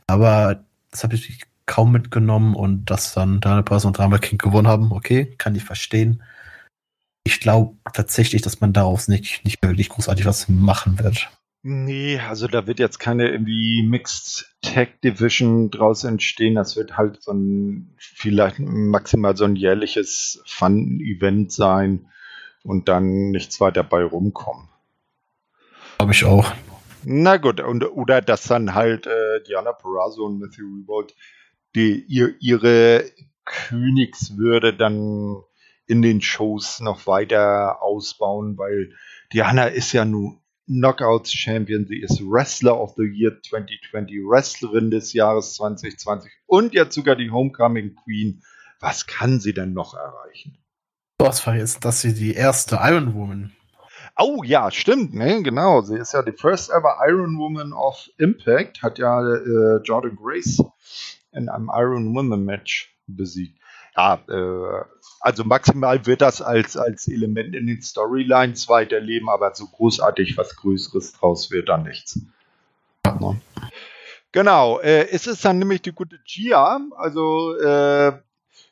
Aber 0.07 0.65
das 0.91 1.03
habe 1.03 1.17
ich 1.17 1.41
kaum 1.71 1.93
mitgenommen 1.93 2.57
und 2.57 2.87
dass 2.87 3.15
dann 3.15 3.41
Daniel 3.41 3.63
Pass 3.63 3.85
und 3.85 3.97
Drama 3.97 4.19
King 4.19 4.39
gewonnen 4.39 4.67
haben, 4.67 4.91
okay, 4.91 5.37
kann 5.39 5.55
ich 5.55 5.63
verstehen. 5.63 6.23
Ich 7.23 7.39
glaube 7.39 7.77
tatsächlich, 7.93 8.43
dass 8.43 8.61
man 8.61 8.73
daraus 8.73 9.07
nicht, 9.07 9.45
nicht 9.45 9.63
wirklich 9.63 9.89
großartig 9.89 10.27
was 10.27 10.49
machen 10.49 10.99
wird. 10.99 11.31
Nee, 11.63 12.19
also 12.19 12.49
da 12.49 12.67
wird 12.67 12.81
jetzt 12.81 12.99
keine 12.99 13.29
irgendwie 13.29 13.85
Mixed 13.85 14.57
Tag 14.63 15.01
Division 15.03 15.71
draus 15.71 16.03
entstehen. 16.03 16.57
Das 16.57 16.75
wird 16.75 16.97
halt 16.97 17.23
so 17.23 17.33
ein, 17.33 17.95
vielleicht 17.99 18.59
maximal 18.59 19.37
so 19.37 19.45
ein 19.45 19.55
jährliches 19.55 20.43
Fun-Event 20.47 21.53
sein 21.53 22.07
und 22.65 22.89
dann 22.89 23.31
nichts 23.31 23.61
weiter 23.61 23.85
bei 23.85 24.03
rumkommen. 24.03 24.69
Glaube 25.99 26.13
ich 26.13 26.25
auch. 26.25 26.53
Na 27.05 27.37
gut, 27.37 27.61
und, 27.61 27.85
oder 27.85 28.23
dass 28.23 28.45
dann 28.45 28.75
halt 28.75 29.07
äh, 29.07 29.43
Diana 29.47 29.73
Perazzo 29.73 30.25
und 30.25 30.41
Matthew 30.41 30.65
Rebold 30.65 31.15
die 31.75 32.05
ihr, 32.09 32.35
ihre 32.41 33.05
Königswürde 33.45 34.75
dann 34.75 35.43
in 35.87 36.03
den 36.03 36.21
Shows 36.21 36.81
noch 36.81 37.07
weiter 37.07 37.83
ausbauen, 37.83 38.57
weil 38.57 38.93
Diana 39.33 39.65
ist 39.65 39.93
ja 39.93 40.05
nun 40.05 40.41
Knockouts 40.67 41.33
Champion, 41.33 41.85
sie 41.87 42.01
ist 42.01 42.21
Wrestler 42.21 42.81
of 42.81 42.95
the 42.97 43.03
Year 43.03 43.43
2020, 43.43 44.19
Wrestlerin 44.25 44.93
des 44.93 45.13
Jahres 45.13 45.55
2020 45.55 46.31
und 46.47 46.75
jetzt 46.75 46.95
sogar 46.95 47.17
die 47.17 47.33
Homecoming 47.33 47.97
Queen. 47.97 48.43
Was 48.79 49.07
kann 49.09 49.41
sie 49.41 49.53
denn 49.53 49.73
noch 49.73 49.95
erreichen? 49.95 50.59
Du 51.19 51.27
hast 51.27 51.41
vergessen, 51.41 51.81
dass 51.81 52.01
sie 52.01 52.15
die 52.15 52.35
erste 52.35 52.79
Iron 52.81 53.15
Woman. 53.15 53.53
Oh 54.17 54.43
ja, 54.45 54.71
stimmt, 54.71 55.13
ne, 55.13 55.43
genau. 55.43 55.83
Sie 55.83 55.97
ist 55.97 56.13
ja 56.13 56.23
die 56.23 56.33
first 56.33 56.71
ever 56.71 56.99
Iron 57.07 57.37
Woman 57.37 57.73
of 57.73 58.09
Impact, 58.19 58.83
hat 58.83 58.99
ja 58.99 59.21
äh, 59.21 59.81
Jordan 59.83 60.17
Grace 60.17 60.63
in 61.33 61.49
einem 61.49 61.71
Iron 61.73 62.15
Woman 62.15 62.45
Match 62.45 62.95
besiegt. 63.07 63.59
Ja, 63.97 64.21
äh, 64.29 64.85
also 65.21 65.45
maximal 65.45 66.07
wird 66.07 66.21
das 66.21 66.41
als, 66.41 66.77
als 66.77 67.09
Element 67.09 67.55
in 67.55 67.67
den 67.67 67.83
Storylines 67.83 68.69
weiterleben, 68.69 69.29
aber 69.29 69.55
so 69.55 69.67
großartig 69.67 70.37
was 70.37 70.57
Größeres 70.57 71.13
draus 71.13 71.51
wird 71.51 71.69
da 71.69 71.77
nichts. 71.79 72.21
Ja. 73.05 73.37
Genau, 74.33 74.79
äh, 74.79 75.09
es 75.09 75.27
ist 75.27 75.45
dann 75.45 75.59
nämlich 75.59 75.83
die 75.83 75.93
gute 75.93 76.21
Gia, 76.25 76.81
also 76.97 77.57
äh, 77.57 78.13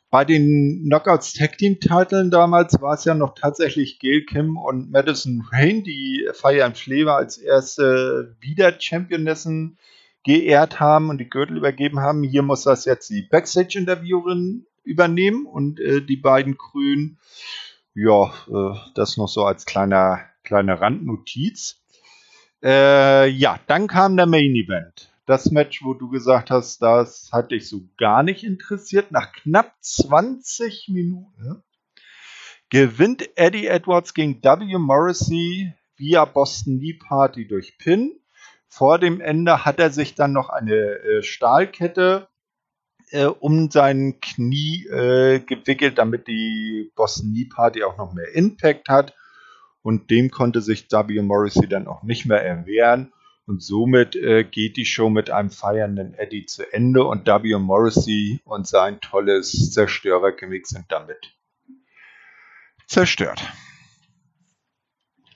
bei 0.09 0.25
den 0.25 0.85
Knockouts 0.85 1.33
Tag 1.33 1.57
Team 1.57 1.79
Titeln 1.79 2.31
damals 2.31 2.81
war 2.81 2.95
es 2.95 3.05
ja 3.05 3.13
noch 3.13 3.35
tatsächlich 3.35 3.99
Gail 3.99 4.25
Kim 4.25 4.57
und 4.57 4.89
Madison 4.89 5.45
Rain, 5.51 5.83
die 5.83 6.27
and 6.63 6.77
Flavor 6.77 7.17
als 7.17 7.37
erste 7.37 8.35
wieder 8.39 8.73
Championessen 8.79 9.77
geehrt 10.23 10.79
haben 10.79 11.09
und 11.09 11.19
die 11.19 11.29
Gürtel 11.29 11.57
übergeben 11.57 11.99
haben. 11.99 12.23
Hier 12.23 12.41
muss 12.41 12.63
das 12.63 12.85
jetzt 12.85 13.09
die 13.09 13.21
Backstage-Interviewerin 13.21 14.65
übernehmen 14.83 15.45
und 15.45 15.79
äh, 15.79 16.01
die 16.01 16.17
beiden 16.17 16.57
Grünen. 16.57 17.19
Ja, 17.93 18.33
äh, 18.47 18.77
das 18.95 19.17
noch 19.17 19.27
so 19.27 19.45
als 19.45 19.65
kleiner, 19.65 20.21
kleine 20.43 20.79
Randnotiz. 20.81 21.81
Äh, 22.63 23.29
ja, 23.29 23.59
dann 23.67 23.87
kam 23.87 24.17
der 24.17 24.25
Main 24.25 24.55
Event 24.55 25.09
das 25.29 25.51
Match, 25.51 25.83
wo 25.83 25.93
du 25.93 26.09
gesagt 26.09 26.49
hast, 26.49 26.81
das 26.81 27.29
hat 27.31 27.51
dich 27.51 27.69
so 27.69 27.87
gar 27.97 28.23
nicht 28.23 28.43
interessiert. 28.43 29.11
Nach 29.11 29.31
knapp 29.31 29.75
20 29.79 30.87
Minuten 30.89 31.63
gewinnt 32.69 33.37
Eddie 33.37 33.67
Edwards 33.67 34.15
gegen 34.15 34.41
W. 34.41 34.79
Morrissey 34.79 35.71
via 35.97 36.25
Boston 36.25 36.79
Lee 36.79 36.95
Party 36.95 37.47
durch 37.47 37.77
Pin. 37.77 38.19
Vor 38.69 38.99
dem 38.99 39.19
Ende 39.19 39.65
hat 39.65 39.79
er 39.79 39.89
sich 39.89 40.15
dann 40.15 40.31
noch 40.31 40.49
eine 40.49 40.75
äh, 40.75 41.23
Stahlkette 41.23 42.29
äh, 43.09 43.25
um 43.25 43.71
sein 43.71 44.19
Knie 44.21 44.85
äh, 44.85 45.39
gewickelt, 45.39 45.97
damit 45.97 46.27
die 46.27 46.91
Boston 46.95 47.31
Knee 47.31 47.49
Party 47.53 47.83
auch 47.83 47.97
noch 47.97 48.13
mehr 48.13 48.33
Impact 48.35 48.87
hat. 48.87 49.15
Und 49.81 50.11
dem 50.11 50.29
konnte 50.29 50.61
sich 50.61 50.91
W. 50.91 51.21
Morrissey 51.21 51.67
dann 51.67 51.87
auch 51.87 52.03
nicht 52.03 52.25
mehr 52.25 52.45
erwehren. 52.45 53.11
Und 53.47 53.63
somit 53.63 54.15
äh, 54.15 54.43
geht 54.43 54.77
die 54.77 54.85
Show 54.85 55.09
mit 55.09 55.31
einem 55.31 55.49
feiernden 55.49 56.13
Eddie 56.13 56.45
zu 56.45 56.71
Ende 56.71 57.03
und 57.05 57.25
W. 57.25 57.57
Morrissey 57.57 58.39
und 58.43 58.67
sein 58.67 59.01
tolles 59.01 59.71
Zerstörer-Gimmick 59.71 60.67
sind 60.67 60.85
damit 60.89 61.35
zerstört. 62.85 63.41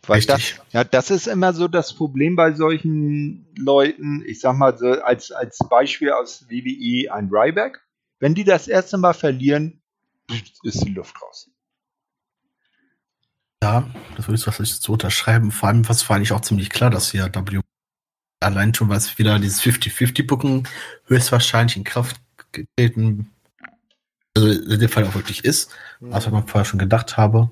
Weil 0.05 0.21
das, 0.21 0.55
ja, 0.71 0.83
das 0.83 1.11
ist 1.11 1.27
immer 1.27 1.53
so 1.53 1.67
das 1.67 1.93
Problem 1.93 2.35
bei 2.35 2.53
solchen 2.53 3.47
Leuten. 3.55 4.21
Ich 4.25 4.41
sag 4.41 4.57
mal 4.57 4.77
so 4.77 4.87
als, 5.01 5.31
als 5.31 5.57
Beispiel 5.69 6.11
aus 6.11 6.45
WWE 6.49 7.13
ein 7.13 7.29
Ryback. 7.31 7.81
Wenn 8.19 8.35
die 8.35 8.43
das 8.43 8.67
erste 8.67 8.97
Mal 8.97 9.13
verlieren, 9.13 9.81
ist 10.63 10.85
die 10.85 10.93
Luft 10.93 11.21
raus. 11.21 11.49
Ja, 13.63 13.89
das 14.17 14.27
würde 14.27 14.35
ich 14.35 14.73
so 14.73 14.91
unterschreiben. 14.91 15.51
Vor 15.51 15.69
allem, 15.69 15.87
was 15.87 16.09
war 16.09 16.17
eigentlich 16.17 16.33
auch 16.33 16.41
ziemlich 16.41 16.69
klar, 16.69 16.89
dass 16.89 17.11
hier 17.11 17.31
W 17.33 17.61
allein 18.41 18.73
schon, 18.73 18.89
was 18.89 19.17
wieder 19.17 19.39
dieses 19.39 19.61
50-50-Bucken 19.61 20.67
höchstwahrscheinlich 21.05 21.77
in 21.77 21.85
Kraft 21.85 22.19
getreten, 22.51 23.31
also 24.35 24.49
in 24.49 24.79
dem 24.81 24.89
Fall 24.89 25.05
auch 25.05 25.15
wirklich 25.15 25.45
ist, 25.45 25.71
mhm. 26.01 26.11
was 26.11 26.29
man 26.29 26.45
vorher 26.45 26.65
schon 26.65 26.79
gedacht 26.79 27.15
habe 27.15 27.51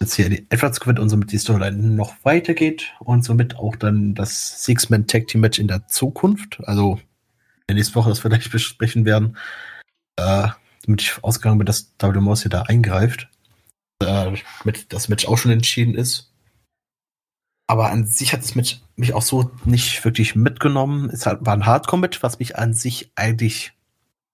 jetzt 0.00 0.14
hier 0.14 0.28
die 0.28 0.46
Edwards 0.50 0.80
gewinnt 0.80 0.98
und 0.98 1.08
somit 1.08 1.32
die 1.32 1.38
Storyline 1.38 1.76
noch 1.76 2.14
weitergeht 2.24 2.92
und 3.00 3.24
somit 3.24 3.56
auch 3.56 3.76
dann 3.76 4.14
das 4.14 4.64
Six-Man 4.64 5.06
Tag 5.06 5.28
Team 5.28 5.40
Match 5.40 5.58
in 5.58 5.68
der 5.68 5.86
Zukunft, 5.86 6.58
also 6.64 6.94
in 6.94 7.62
der 7.68 7.76
nächsten 7.76 7.94
Woche, 7.94 8.10
das 8.10 8.22
wir 8.22 8.28
gleich 8.30 8.50
besprechen 8.50 9.04
werden, 9.04 9.36
äh, 10.16 10.48
damit 10.84 11.02
ich 11.02 11.22
ausgegangen 11.22 11.58
bin, 11.58 11.66
dass 11.66 11.94
W. 11.98 12.20
Mouse 12.20 12.42
hier 12.42 12.50
da 12.50 12.62
eingreift, 12.62 13.28
äh, 14.02 14.32
mit 14.64 14.92
das 14.92 15.08
Match 15.08 15.26
auch 15.26 15.38
schon 15.38 15.52
entschieden 15.52 15.94
ist. 15.94 16.30
Aber 17.66 17.90
an 17.90 18.06
sich 18.06 18.32
hat 18.32 18.42
das 18.42 18.54
Match 18.54 18.82
mich 18.96 19.14
auch 19.14 19.22
so 19.22 19.50
nicht 19.64 20.04
wirklich 20.04 20.34
mitgenommen. 20.34 21.08
Es 21.10 21.24
war 21.24 21.48
ein 21.48 21.64
Hardcore-Match, 21.64 22.22
was 22.22 22.38
mich 22.38 22.56
an 22.58 22.74
sich 22.74 23.10
eigentlich 23.14 23.72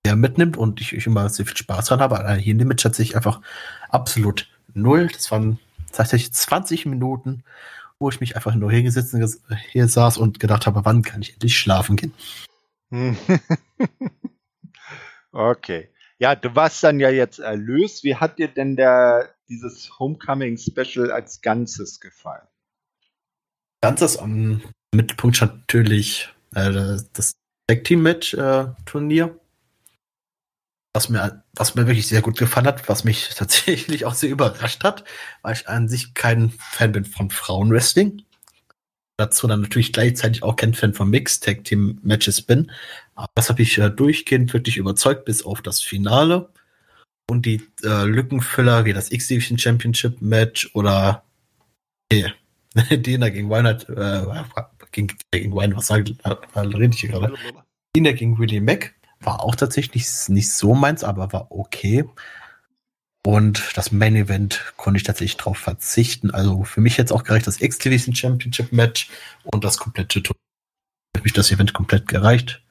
sehr 0.05 0.17
mitnimmt 0.17 0.57
und 0.57 0.81
ich, 0.81 0.93
ich 0.93 1.07
immer 1.07 1.29
sehr 1.29 1.47
viel 1.47 1.57
Spaß 1.57 1.87
dran 1.87 2.01
habe. 2.01 2.19
Aber 2.19 2.35
hier 2.35 2.53
in 2.53 2.59
dem 2.59 2.69
Match 2.69 2.85
hat 2.85 2.97
sich 2.97 3.15
einfach 3.15 3.41
absolut 3.89 4.49
null. 4.75 5.09
Das 5.13 5.31
waren 5.31 5.59
tatsächlich 5.93 6.33
20 6.33 6.87
Minuten, 6.87 7.45
wo 7.99 8.09
ich 8.09 8.21
mich 8.21 8.37
einfach 8.37 8.55
nur 8.55 8.71
hingesetzt 8.71 9.15
hier 9.71 9.89
saß 9.89 10.19
und 10.19 10.41
gedacht 10.41 10.67
habe, 10.67 10.85
wann 10.85 11.03
kann 11.03 11.23
ich 11.23 11.35
endlich 11.35 11.59
schlafen 11.59 11.97
gehen. 11.97 12.15
okay. 15.33 15.89
Ja, 16.19 16.35
du 16.35 16.55
warst 16.55 16.83
dann 16.85 17.01
ja 17.01 17.11
jetzt 17.11 17.39
erlöst. 17.39 18.05
Wie 18.05 18.17
hat 18.17 18.39
dir 18.39 18.49
denn 18.49 18.77
der, 18.77 19.35
dieses 19.49 19.99
Homecoming 19.99 20.59
Special 20.59 21.11
als 21.11 21.41
Ganzes 21.41 22.01
gefallen? 22.01 22.47
Ganzes 23.81 24.19
am 24.19 24.63
Mittelpunkt 24.95 25.37
stand 25.37 25.61
natürlich 25.61 26.29
äh, 26.55 26.99
das 27.15 27.33
Tag 27.67 27.85
Team 27.85 28.03
Match 28.03 28.35
äh, 28.35 28.67
Turnier 28.85 29.40
was 30.93 31.09
mir, 31.09 31.45
was 31.55 31.75
mir 31.75 31.87
wirklich 31.87 32.09
sehr 32.09 32.23
gut 32.23 32.39
gefallen 32.39 32.67
hat, 32.67 32.89
was 32.89 33.05
mich 33.05 33.29
tatsächlich 33.37 34.05
auch 34.05 34.15
sehr 34.15 34.31
überrascht 34.31 34.85
hat, 34.85 35.05
weil 35.43 35.55
ich 35.55 35.69
an 35.69 35.89
sich 35.89 36.15
kein 36.15 36.51
Fan 36.51 36.93
bin 36.93 37.05
von 37.05 37.31
Frauenwrestling. 37.31 38.23
Dazu 39.17 39.47
dann 39.47 39.61
natürlich 39.61 39.93
gleichzeitig 39.93 40.43
auch 40.43 40.57
kein 40.57 40.73
Fan 40.73 40.95
von 40.95 41.11
Mixed 41.11 41.45
Tag 41.45 41.65
Team 41.65 42.01
Matches 42.03 42.41
bin. 42.41 42.73
Aber 43.15 43.29
das 43.35 43.51
habe 43.51 43.63
ich 43.63 43.77
äh, 43.77 43.91
durchgehend 43.91 44.53
wirklich 44.55 44.79
überzeugt 44.79 45.27
bis 45.27 45.45
auf 45.45 45.61
das 45.61 45.83
Finale. 45.83 46.49
Und 47.29 47.45
die 47.47 47.63
äh, 47.85 48.05
Lückenfüller 48.05 48.87
wie 48.87 48.95
das 48.95 49.13
X-Division 49.13 49.59
Championship 49.59 50.21
Match 50.23 50.71
oder 50.75 51.23
nee, 52.11 52.33
Dina 52.97 53.29
gegen 53.29 53.51
Weinert, 53.51 53.89
äh, 53.91 54.25
gegen, 54.91 55.17
gegen 55.31 55.55
Wein, 55.55 55.77
was 55.77 55.89
sag, 55.89 56.07
rede 56.57 56.95
ich 56.95 57.01
hier 57.01 57.11
gerade? 57.11 57.35
Dina 57.95 58.13
gegen 58.13 58.39
Willie 58.39 58.63
Mack 58.63 58.95
war 59.21 59.43
auch 59.45 59.55
tatsächlich 59.55 60.07
nicht 60.29 60.53
so 60.53 60.75
meins, 60.75 61.05
aber 61.05 61.33
war 61.33 61.51
okay. 61.51 62.09
Und 63.25 63.77
das 63.77 63.93
Main 63.93 64.17
Event 64.17 64.73
konnte 64.77 64.97
ich 64.97 65.03
tatsächlich 65.05 65.37
drauf 65.37 65.59
verzichten. 65.59 66.31
Also 66.31 66.65
für 66.65 66.81
mich 66.81 66.97
jetzt 66.97 67.13
auch 67.13 67.23
gereicht 67.23 67.47
das 67.47 67.61
X-Division 67.61 68.15
Championship 68.15 68.73
Match 68.73 69.11
und 69.45 69.63
das 69.63 69.77
komplette 69.77 70.23
Turnier. 70.23 70.41
Hat 71.17 71.25
mich 71.25 71.35
das 71.35 71.51
Event 71.51 71.75
komplett 71.75 72.09
gereicht. 72.09 72.63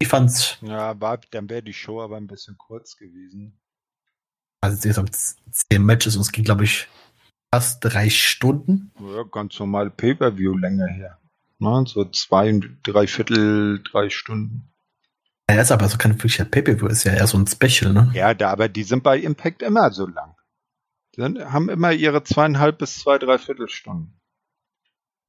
Ich 0.00 0.06
fand's. 0.06 0.58
Ja, 0.60 1.00
war, 1.00 1.18
dann 1.32 1.50
wäre 1.50 1.62
die 1.62 1.74
Show 1.74 2.00
aber 2.00 2.16
ein 2.16 2.28
bisschen 2.28 2.56
kurz 2.56 2.96
gewesen. 2.96 3.58
Also 4.60 4.76
insgesamt 4.76 5.16
zehn 5.16 5.84
Matches 5.84 6.14
und 6.14 6.22
es 6.22 6.32
ging, 6.32 6.44
glaube 6.44 6.64
ich, 6.64 6.86
fast 7.52 7.84
drei 7.84 8.10
Stunden. 8.10 8.92
Ja, 9.00 9.24
ganz 9.24 9.58
normal 9.58 9.90
Pay-Per-View-Länge 9.90 10.86
her. 10.86 11.18
Ne? 11.58 11.84
So 11.86 12.04
zwei, 12.04 12.60
drei 12.84 13.08
Viertel, 13.08 13.82
drei 13.82 14.10
Stunden. 14.10 14.68
Er 15.48 15.62
ist 15.62 15.72
aber 15.72 15.88
so 15.88 15.96
kein 15.96 16.12
wirklicher 16.12 16.44
Pay-Per-View, 16.44 16.88
ist 16.88 17.04
ja 17.04 17.14
eher 17.14 17.26
so 17.26 17.38
ein 17.38 17.46
Special, 17.46 17.94
ne? 17.94 18.10
Ja, 18.12 18.34
da, 18.34 18.50
aber 18.50 18.68
die 18.68 18.82
sind 18.82 19.02
bei 19.02 19.18
Impact 19.18 19.62
immer 19.62 19.90
so 19.90 20.06
lang. 20.06 20.34
Die 21.16 21.22
haben 21.22 21.70
immer 21.70 21.90
ihre 21.90 22.22
zweieinhalb 22.22 22.78
bis 22.78 22.98
zwei, 22.98 23.18
drei 23.18 23.38
Viertelstunden. 23.38 24.20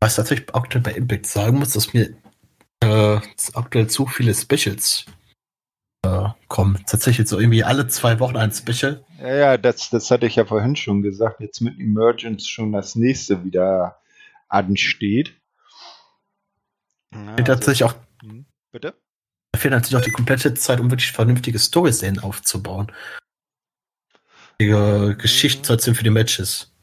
Was 0.02 0.18
tatsächlich 0.18 0.54
aktuell 0.54 0.84
bei 0.84 0.92
Impact 0.92 1.26
sagen 1.26 1.60
muss, 1.60 1.72
dass 1.72 1.94
mir 1.94 2.18
äh, 2.82 3.20
aktuell 3.54 3.88
zu 3.88 4.08
viele 4.08 4.36
Specials 4.36 5.06
äh, 6.04 6.28
kommen. 6.50 6.84
Tatsächlich 6.86 7.30
so 7.30 7.40
irgendwie 7.40 7.64
alle 7.64 7.88
zwei 7.88 8.20
Wochen 8.20 8.36
ein 8.36 8.52
Special. 8.52 9.06
Ja, 9.20 9.36
ja, 9.36 9.58
das, 9.58 9.90
das 9.90 10.12
hatte 10.12 10.26
ich 10.26 10.36
ja 10.36 10.44
vorhin 10.44 10.76
schon 10.76 11.02
gesagt. 11.02 11.40
Jetzt 11.40 11.62
mit 11.62 11.80
Emergence 11.80 12.46
schon 12.48 12.74
das 12.74 12.96
nächste 12.96 13.46
wieder 13.46 14.02
ansteht. 14.50 15.34
Ja, 17.14 17.36
also, 17.36 17.44
tatsächlich 17.44 17.86
auch. 17.86 17.96
Hm, 18.22 18.46
bitte? 18.72 18.96
Fehlt 19.60 19.74
natürlich 19.74 19.98
auch 19.98 20.06
die 20.06 20.12
komplette 20.12 20.54
Zeit, 20.54 20.80
um 20.80 20.90
wirklich 20.90 21.12
vernünftige 21.12 21.60
Story-Szenen 21.60 22.20
aufzubauen. 22.20 22.92
Die 24.62 24.70
äh, 24.70 25.16
Geschichten 25.16 25.70
erzählen 25.70 25.96
für 25.96 26.04
die 26.04 26.10
Matches. 26.10 26.74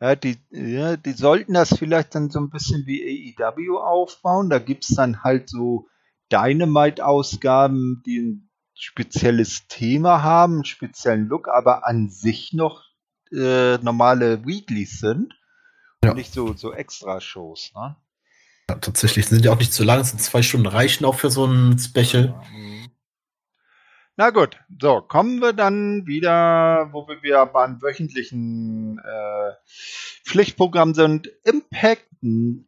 Ja 0.00 0.16
die, 0.16 0.36
ja, 0.50 0.96
die 0.96 1.12
sollten 1.12 1.54
das 1.54 1.76
vielleicht 1.78 2.14
dann 2.14 2.30
so 2.30 2.40
ein 2.40 2.50
bisschen 2.50 2.86
wie 2.86 3.34
AEW 3.38 3.78
aufbauen. 3.78 4.50
Da 4.50 4.58
gibt 4.58 4.84
es 4.84 4.96
dann 4.96 5.22
halt 5.22 5.48
so 5.48 5.86
Dynamite-Ausgaben, 6.32 8.02
die 8.04 8.18
ein 8.18 8.50
spezielles 8.74 9.68
Thema 9.68 10.22
haben, 10.22 10.54
einen 10.54 10.64
speziellen 10.64 11.28
Look, 11.28 11.48
aber 11.48 11.86
an 11.86 12.10
sich 12.10 12.52
noch 12.52 12.82
äh, 13.32 13.78
normale 13.78 14.44
Weeklies 14.44 14.98
sind. 14.98 15.34
Ja. 16.02 16.10
Und 16.10 16.16
nicht 16.16 16.32
so, 16.32 16.54
so 16.54 16.72
Extra-Shows, 16.72 17.72
ne? 17.74 17.96
Ja, 18.70 18.76
tatsächlich 18.76 19.26
sind 19.26 19.44
die 19.44 19.50
auch 19.50 19.58
nicht 19.58 19.74
zu 19.74 19.84
lang, 19.84 20.04
sind 20.04 20.20
zwei 20.20 20.42
Stunden 20.42 20.66
reichen 20.66 21.04
auch 21.04 21.16
für 21.16 21.30
so 21.30 21.44
ein 21.44 21.78
Special. 21.78 22.34
Na 24.16 24.30
gut, 24.30 24.56
so 24.80 25.00
kommen 25.02 25.40
wir 25.40 25.52
dann 25.52 26.06
wieder, 26.06 26.88
wo 26.92 27.06
wir 27.08 27.22
wieder 27.22 27.44
beim 27.46 27.82
wöchentlichen 27.82 29.00
äh, 29.00 29.52
Pflichtprogramm 30.24 30.94
sind. 30.94 31.30
Impact 31.42 32.06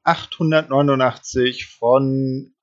889 0.03 1.67
von 1.67 2.55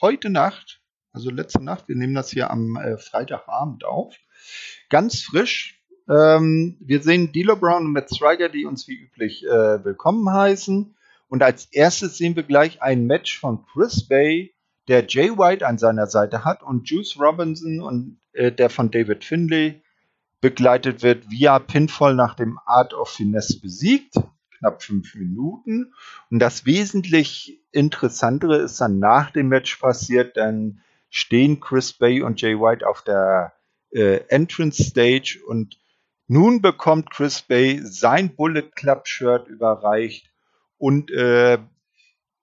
heute 0.00 0.30
Nacht, 0.30 0.80
also 1.12 1.30
letzte 1.30 1.62
Nacht. 1.62 1.86
Wir 1.86 1.96
nehmen 1.96 2.14
das 2.14 2.30
hier 2.30 2.50
am 2.50 2.76
äh, 2.76 2.96
Freitagabend 2.98 3.84
auf. 3.84 4.16
Ganz 4.88 5.20
frisch. 5.22 5.80
Ähm, 6.08 6.76
wir 6.80 7.02
sehen 7.02 7.30
Dilo 7.30 7.54
Brown 7.56 7.86
und 7.86 7.92
Matt 7.92 8.10
Striker, 8.12 8.48
die 8.48 8.64
uns 8.64 8.88
wie 8.88 8.96
üblich 8.96 9.44
äh, 9.44 9.84
willkommen 9.84 10.28
heißen. 10.32 10.96
Und 11.30 11.44
als 11.44 11.66
erstes 11.66 12.18
sehen 12.18 12.34
wir 12.34 12.42
gleich 12.42 12.82
ein 12.82 13.06
Match 13.06 13.38
von 13.38 13.64
Chris 13.64 14.06
Bay, 14.06 14.52
der 14.88 15.06
Jay 15.06 15.30
White 15.30 15.64
an 15.64 15.78
seiner 15.78 16.08
Seite 16.08 16.44
hat 16.44 16.64
und 16.64 16.90
Juice 16.90 17.18
Robinson 17.20 17.80
und 17.80 18.20
äh, 18.32 18.50
der 18.50 18.68
von 18.68 18.90
David 18.90 19.24
Finlay 19.24 19.80
begleitet 20.40 21.04
wird, 21.04 21.30
via 21.30 21.60
Pinfall 21.60 22.16
nach 22.16 22.34
dem 22.34 22.58
Art 22.66 22.94
of 22.94 23.10
Finesse 23.10 23.60
besiegt. 23.60 24.14
Knapp 24.58 24.82
fünf 24.82 25.14
Minuten. 25.14 25.94
Und 26.30 26.40
das 26.40 26.66
wesentlich 26.66 27.62
Interessantere 27.70 28.56
ist 28.56 28.80
dann 28.80 28.98
nach 28.98 29.30
dem 29.30 29.48
Match 29.48 29.76
passiert, 29.76 30.36
dann 30.36 30.80
stehen 31.10 31.60
Chris 31.60 31.92
Bay 31.92 32.22
und 32.22 32.40
Jay 32.40 32.58
White 32.58 32.86
auf 32.88 33.02
der 33.02 33.52
äh, 33.92 34.16
Entrance 34.28 34.82
Stage 34.82 35.40
und 35.46 35.78
nun 36.26 36.60
bekommt 36.60 37.10
Chris 37.10 37.42
Bay 37.42 37.80
sein 37.84 38.34
Bullet 38.34 38.70
Club 38.74 39.06
Shirt 39.06 39.46
überreicht 39.46 40.30
und 40.80 41.10
äh, 41.10 41.58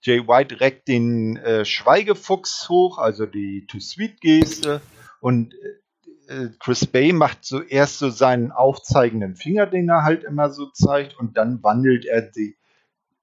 Jay 0.01 0.27
White 0.27 0.61
reckt 0.61 0.88
den 0.88 1.38
äh, 1.38 1.65
Schweigefuchs 1.65 2.69
hoch, 2.69 2.99
also 2.99 3.25
die 3.25 3.65
Too-Sweet-Geste. 3.65 4.79
Und 5.19 5.55
äh, 6.27 6.33
äh, 6.33 6.49
Chris 6.59 6.85
Bay 6.85 7.13
macht 7.13 7.43
zuerst 7.43 7.97
so 7.97 8.11
seinen 8.11 8.51
aufzeigenden 8.51 9.35
Finger, 9.35 9.65
den 9.65 9.89
er 9.89 10.03
halt 10.03 10.23
immer 10.23 10.51
so 10.51 10.67
zeigt. 10.67 11.17
Und 11.17 11.35
dann 11.35 11.63
wandelt 11.63 12.05
er 12.05 12.21
die, 12.21 12.55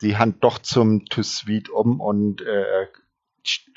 die 0.03 0.17
Hand 0.17 0.43
doch 0.43 0.59
zum 0.59 1.05
Too-Sweet 1.07 1.71
um 1.71 2.01
und 2.01 2.43
äh, 2.43 2.89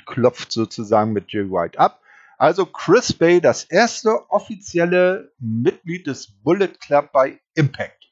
klopft 0.07 0.51
sozusagen 0.51 1.13
mit 1.13 1.31
Jay 1.31 1.51
White 1.51 1.77
ab. 1.77 2.01
Also 2.39 2.65
Chris 2.65 3.13
Bay, 3.13 3.41
das 3.41 3.63
erste 3.63 4.29
offizielle 4.31 5.31
Mitglied 5.37 6.07
des 6.07 6.31
Bullet 6.41 6.79
Club 6.79 7.11
bei 7.11 7.39
Impact. 7.53 8.11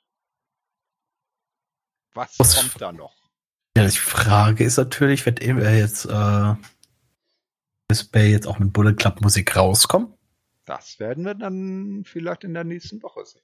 Was 2.13 2.37
kommt 2.37 2.79
da 2.79 2.91
noch? 2.91 3.14
Ja, 3.77 3.83
die 3.83 3.97
Frage 3.97 4.63
ist 4.63 4.77
natürlich, 4.77 5.25
wird 5.25 5.41
er 5.41 5.77
jetzt 5.77 6.05
äh, 6.05 6.53
Chris 7.89 8.05
Bay 8.05 8.31
jetzt 8.31 8.47
auch 8.47 8.57
mit 8.57 8.71
Bullet 8.71 8.93
Club 8.93 9.21
Musik 9.21 9.55
rauskommen? 9.55 10.13
Das 10.65 10.99
werden 10.99 11.25
wir 11.25 11.35
dann 11.35 12.03
vielleicht 12.05 12.43
in 12.43 12.53
der 12.53 12.63
nächsten 12.63 13.03
Woche 13.03 13.25
sehen. 13.25 13.43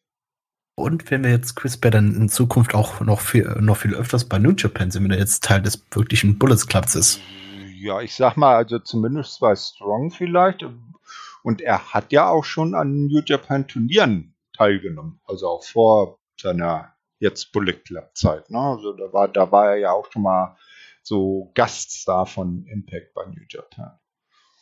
Und 0.75 1.11
wenn 1.11 1.23
wir 1.23 1.31
jetzt 1.31 1.55
Chris 1.55 1.77
Bay 1.77 1.91
dann 1.91 2.15
in 2.15 2.29
Zukunft 2.29 2.73
auch 2.73 3.01
noch 3.01 3.19
viel, 3.19 3.43
noch 3.59 3.77
viel 3.77 3.93
öfters 3.93 4.25
bei 4.25 4.39
New 4.39 4.53
Japan 4.57 4.89
sind, 4.89 5.03
wenn 5.03 5.11
er 5.11 5.19
jetzt 5.19 5.43
Teil 5.43 5.61
des 5.61 5.85
wirklichen 5.91 6.39
Bullets 6.39 6.65
Clubs 6.65 6.95
ist. 6.95 7.19
Ja, 7.75 7.99
ich 7.99 8.15
sag 8.15 8.37
mal, 8.37 8.55
also 8.55 8.79
zumindest 8.79 9.39
bei 9.41 9.55
Strong 9.55 10.11
vielleicht. 10.11 10.65
Und 11.43 11.61
er 11.61 11.93
hat 11.93 12.11
ja 12.11 12.29
auch 12.29 12.45
schon 12.45 12.73
an 12.73 13.07
New 13.07 13.21
Japan 13.25 13.67
Turnieren 13.67 14.33
teilgenommen. 14.53 15.19
Also 15.25 15.47
auch 15.47 15.63
vor 15.63 16.19
seiner 16.39 16.93
jetzt 17.21 17.51
Bullet 17.51 17.73
Club 17.85 18.09
Zeit. 18.15 18.49
Ne? 18.49 18.59
Also 18.59 18.93
da 18.93 19.13
war, 19.13 19.27
da 19.27 19.51
war 19.51 19.71
er 19.71 19.77
ja 19.77 19.91
auch 19.91 20.11
schon 20.11 20.23
mal 20.23 20.57
so 21.03 21.51
Gaststar 21.53 22.25
von 22.25 22.65
Impact 22.67 23.13
bei 23.13 23.25
New 23.25 23.43
Japan. 23.47 23.97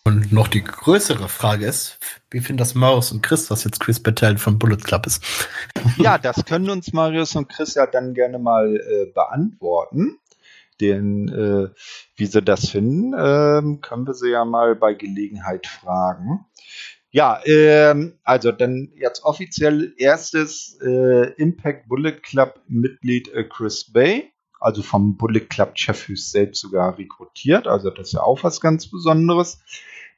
Und 0.06 0.32
noch 0.32 0.48
die 0.48 0.64
größere 0.64 1.28
Frage 1.28 1.66
ist, 1.66 2.00
wie 2.32 2.40
finden 2.40 2.58
das 2.58 2.74
Marius 2.74 3.12
und 3.12 3.22
Chris, 3.22 3.48
dass 3.48 3.64
jetzt 3.64 3.80
Chris 3.80 4.02
Teil 4.02 4.38
von 4.38 4.58
Bullet 4.58 4.78
Club 4.78 5.06
ist? 5.06 5.24
Ja, 5.98 6.18
das 6.18 6.46
können 6.46 6.70
uns 6.70 6.94
Marius 6.94 7.36
und 7.36 7.50
Chris 7.50 7.76
ja 7.76 7.86
dann 7.86 8.14
gerne 8.14 8.40
mal 8.40 8.76
äh, 8.76 9.12
beantworten. 9.12 10.18
Den, 10.82 11.28
äh, 11.28 11.70
wie 12.16 12.26
sie 12.26 12.42
das 12.42 12.70
finden, 12.70 13.14
äh, 13.14 13.78
können 13.82 14.08
wir 14.08 14.14
sie 14.14 14.30
ja 14.30 14.46
mal 14.46 14.76
bei 14.76 14.94
Gelegenheit 14.94 15.68
fragen. 15.68 16.46
Ja, 17.12 17.42
ähm, 17.46 18.20
also 18.24 18.52
dann 18.52 18.92
jetzt 18.96 19.24
offiziell 19.24 19.94
erstes 19.98 20.78
äh, 20.82 21.34
Impact 21.34 21.88
Bullet 21.88 22.18
Club 22.22 22.62
Mitglied 22.68 23.30
äh, 23.30 23.46
Chris 23.46 23.92
Bay, 23.92 24.32
also 24.60 24.84
vom 24.84 25.18
Bullet 25.18 25.48
Club 25.50 25.72
Chefhus 25.74 26.32
selbst 26.32 26.62
sogar 26.62 27.00
rekrutiert, 27.00 27.66
also 27.66 27.90
das 27.90 28.10
ist 28.10 28.14
ja 28.14 28.22
auch 28.22 28.44
was 28.44 28.62
ganz 28.62 28.88
Besonderes. 28.92 29.60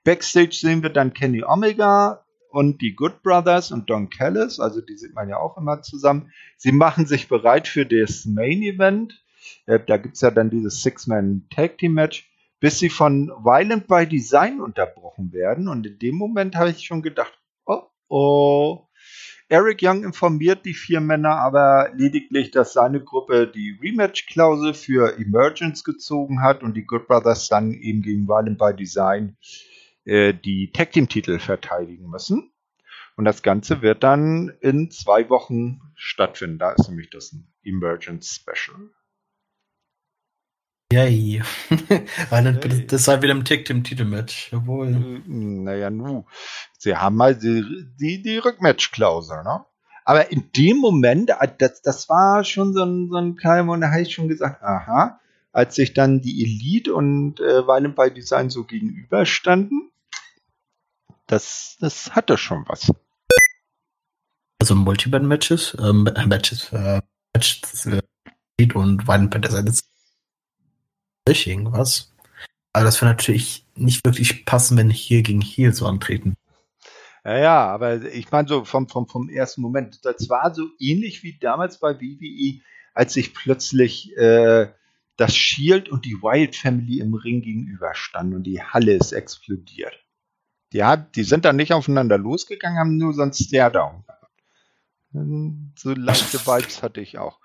Backstage 0.04 0.54
sehen 0.54 0.84
wir 0.84 0.90
dann 0.90 1.14
Kenny 1.14 1.44
Omega 1.44 2.26
und 2.50 2.82
die 2.82 2.94
Good 2.94 3.24
Brothers 3.24 3.72
und 3.72 3.90
Don 3.90 4.10
Callis, 4.10 4.60
also 4.60 4.82
die 4.82 4.98
sieht 4.98 5.14
man 5.14 5.30
ja 5.30 5.38
auch 5.38 5.58
immer 5.58 5.82
zusammen. 5.82 6.34
Sie 6.58 6.74
machen 6.74 7.06
sich 7.06 7.30
bereit 7.30 7.70
für 7.70 7.86
das 7.86 8.26
Main 8.26 8.62
Event. 8.64 9.24
Äh, 9.66 9.80
da 9.80 9.96
gibt's 9.96 10.20
ja 10.20 10.32
dann 10.32 10.50
dieses 10.50 10.82
Six-Man 10.82 11.48
Tag 11.50 11.78
Team 11.78 11.94
Match, 11.94 12.30
bis 12.62 12.80
sie 12.80 12.90
von 12.90 13.28
Violent 13.28 13.88
by 13.88 14.08
Design 14.08 14.62
unterbrochen 14.62 15.34
werden. 15.34 15.68
Und 15.68 15.86
in 15.86 16.00
dem 16.00 16.16
Moment 16.16 16.56
habe 16.56 16.70
ich 16.70 16.86
schon 16.86 17.02
gedacht, 17.02 17.38
oh 17.66 17.82
oh. 18.08 18.88
Eric 19.50 19.80
Young 19.82 20.06
informiert 20.06 20.66
die 20.66 20.74
vier 20.74 21.02
Männer 21.02 21.36
aber 21.36 21.92
lediglich, 21.94 22.52
dass 22.52 22.72
seine 22.72 23.04
Gruppe 23.04 23.48
die 23.48 23.78
Rematch-Klausel 23.82 24.74
für 24.74 25.18
Emergence 25.18 25.84
gezogen 25.84 26.42
hat 26.42 26.64
und 26.64 26.76
die 26.76 26.86
Good 26.86 27.08
Brothers 27.08 27.50
dann 27.50 27.74
eben 27.74 28.02
gegen 28.02 28.30
Violent 28.30 28.58
by 28.58 28.74
Design 28.74 29.36
äh, 30.06 30.34
die 30.34 30.72
Tag 30.72 30.94
Team 30.94 31.10
Titel 31.10 31.38
verteidigen 31.40 32.10
müssen. 32.10 32.54
Und 33.18 33.26
das 33.26 33.42
Ganze 33.42 33.82
wird 33.82 34.04
dann 34.04 34.54
in 34.62 34.90
zwei 34.90 35.30
Wochen 35.30 35.82
stattfinden. 35.96 36.58
Da 36.58 36.72
ist 36.72 36.88
nämlich 36.88 37.10
das 37.10 37.36
Emergence 37.66 38.34
Special. 38.34 38.90
Yay. 40.92 41.42
Dann, 42.30 42.60
das 42.88 43.06
sei 43.06 43.22
wieder 43.22 43.32
im 43.32 43.46
Tag 43.46 43.64
Team 43.64 43.84
Titelmatch. 43.84 44.52
Jawohl. 44.52 44.90
Äh, 44.90 45.22
naja, 45.26 45.90
nu. 45.90 46.26
Sie 46.78 46.96
haben 46.96 47.16
mal 47.16 47.36
die, 47.36 47.64
die, 47.98 48.22
die 48.22 48.38
Rückmatch-Klausel, 48.38 49.44
ne? 49.44 49.66
Aber 50.04 50.32
in 50.32 50.52
dem 50.52 50.78
Moment, 50.78 51.30
äh, 51.30 51.48
das, 51.58 51.82
das 51.82 52.10
war 52.10 52.44
schon 52.44 52.74
so 52.74 52.84
ein, 52.84 53.10
so 53.10 53.16
ein 53.16 53.38
kleiner 53.38 53.64
Moment, 53.64 53.84
da 53.84 53.92
habe 53.92 54.02
ich 54.02 54.14
schon 54.14 54.28
gesagt, 54.28 54.62
aha, 54.62 55.22
als 55.54 55.76
sich 55.76 55.94
dann 55.94 56.22
die 56.22 56.44
Elite 56.44 56.94
und 56.94 57.40
äh, 57.40 57.66
Violent 57.66 57.96
by 57.96 58.12
Design 58.12 58.50
so 58.50 58.66
gegenüberstanden, 58.66 59.92
das, 61.28 61.78
das 61.80 62.12
hatte 62.14 62.38
schon 62.38 62.66
was. 62.68 62.92
Also 64.60 64.76
Multiband-Matches, 64.76 65.78
ähm, 65.80 66.04
Matches, 66.04 66.74
äh, 66.74 67.02
Matches, 67.34 67.86
äh, 67.86 68.02
und 68.74 69.08
Violent 69.08 69.32
by 69.32 69.40
Design 69.40 69.68
ist 69.68 69.91
nicht 71.28 71.48
irgendwas. 71.48 72.14
Aber 72.74 72.86
das 72.86 73.02
wäre 73.02 73.12
natürlich 73.12 73.66
nicht 73.76 74.06
wirklich 74.06 74.46
passen, 74.46 74.78
wenn 74.78 74.90
hier 74.90 75.24
gegen 75.24 75.42
hier 75.42 75.74
so 75.74 75.86
antreten. 75.86 76.36
Ja, 77.24 77.38
ja, 77.38 77.68
aber 77.68 78.02
ich 78.04 78.32
meine 78.32 78.48
so 78.48 78.66
vom, 78.66 78.88
vom, 78.88 79.08
vom 79.08 79.30
ersten 79.30 79.62
Moment, 79.62 80.04
das 80.06 80.30
war 80.30 80.54
so 80.56 80.68
ähnlich 80.80 81.22
wie 81.24 81.38
damals 81.40 81.80
bei 81.80 82.00
WWE, 82.00 82.62
als 82.94 83.14
sich 83.14 83.34
plötzlich 83.34 84.16
äh, 84.18 84.68
das 85.18 85.36
Shield 85.36 85.90
und 85.90 86.06
die 86.06 86.22
Wild 86.22 86.56
Family 86.56 87.00
im 87.00 87.14
Ring 87.14 87.42
gegenüberstanden 87.42 88.38
und 88.38 88.44
die 88.44 88.64
Halle 88.64 88.94
ist 88.94 89.12
explodiert. 89.12 90.00
Die, 90.74 90.84
hat, 90.84 91.16
die 91.16 91.24
sind 91.24 91.46
dann 91.46 91.58
nicht 91.58 91.74
aufeinander 91.74 92.18
losgegangen, 92.18 92.80
haben 92.80 92.98
nur 92.98 93.14
so 93.14 93.22
einen 93.22 93.34
Stare-Down 93.34 94.04
So 95.76 95.92
leichte 95.94 96.40
Vibes 96.46 96.82
hatte 96.82 97.02
ich 97.02 97.18
auch. 97.18 97.40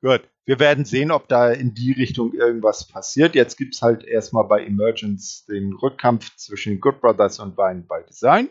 Gut, 0.00 0.28
wir 0.48 0.58
werden 0.58 0.86
sehen, 0.86 1.10
ob 1.10 1.28
da 1.28 1.50
in 1.50 1.74
die 1.74 1.92
Richtung 1.92 2.32
irgendwas 2.32 2.88
passiert. 2.88 3.34
Jetzt 3.34 3.58
gibt 3.58 3.74
es 3.74 3.82
halt 3.82 4.02
erstmal 4.02 4.44
bei 4.44 4.64
Emergence 4.64 5.44
den 5.44 5.74
Rückkampf 5.74 6.34
zwischen 6.36 6.80
Good 6.80 7.02
Brothers 7.02 7.38
und 7.38 7.58
Vine 7.58 7.82
by 7.82 7.96
Design. 8.08 8.48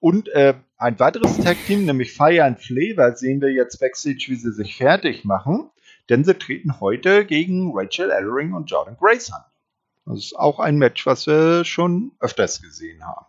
Und 0.00 0.28
äh, 0.30 0.54
ein 0.76 0.98
weiteres 0.98 1.38
Tag-Team, 1.38 1.84
nämlich 1.84 2.12
Fire 2.12 2.42
and 2.42 2.58
Flavor, 2.58 3.14
sehen 3.14 3.40
wir 3.40 3.52
jetzt 3.52 3.78
backstage, 3.78 4.24
wie 4.26 4.34
sie 4.34 4.50
sich 4.50 4.76
fertig 4.76 5.24
machen. 5.24 5.70
Denn 6.08 6.24
sie 6.24 6.34
treten 6.34 6.80
heute 6.80 7.24
gegen 7.24 7.70
Rachel 7.72 8.10
Ellering 8.10 8.52
und 8.52 8.68
Jordan 8.68 8.96
Grace 8.98 9.30
an. 9.30 9.44
Das 10.06 10.18
ist 10.18 10.36
auch 10.36 10.58
ein 10.58 10.76
Match, 10.76 11.06
was 11.06 11.28
wir 11.28 11.64
schon 11.64 12.16
öfters 12.18 12.60
gesehen 12.60 13.04
haben. 13.04 13.26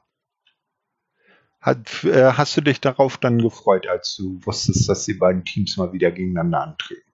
Hat, 1.61 2.03
äh, 2.05 2.31
hast 2.31 2.57
du 2.57 2.61
dich 2.61 2.81
darauf 2.81 3.19
dann 3.19 3.37
gefreut, 3.37 3.85
als 3.85 4.15
du 4.15 4.39
wusstest, 4.43 4.89
dass 4.89 5.05
die 5.05 5.13
beiden 5.13 5.45
Teams 5.45 5.77
mal 5.77 5.93
wieder 5.93 6.09
gegeneinander 6.09 6.63
antreten? 6.63 7.06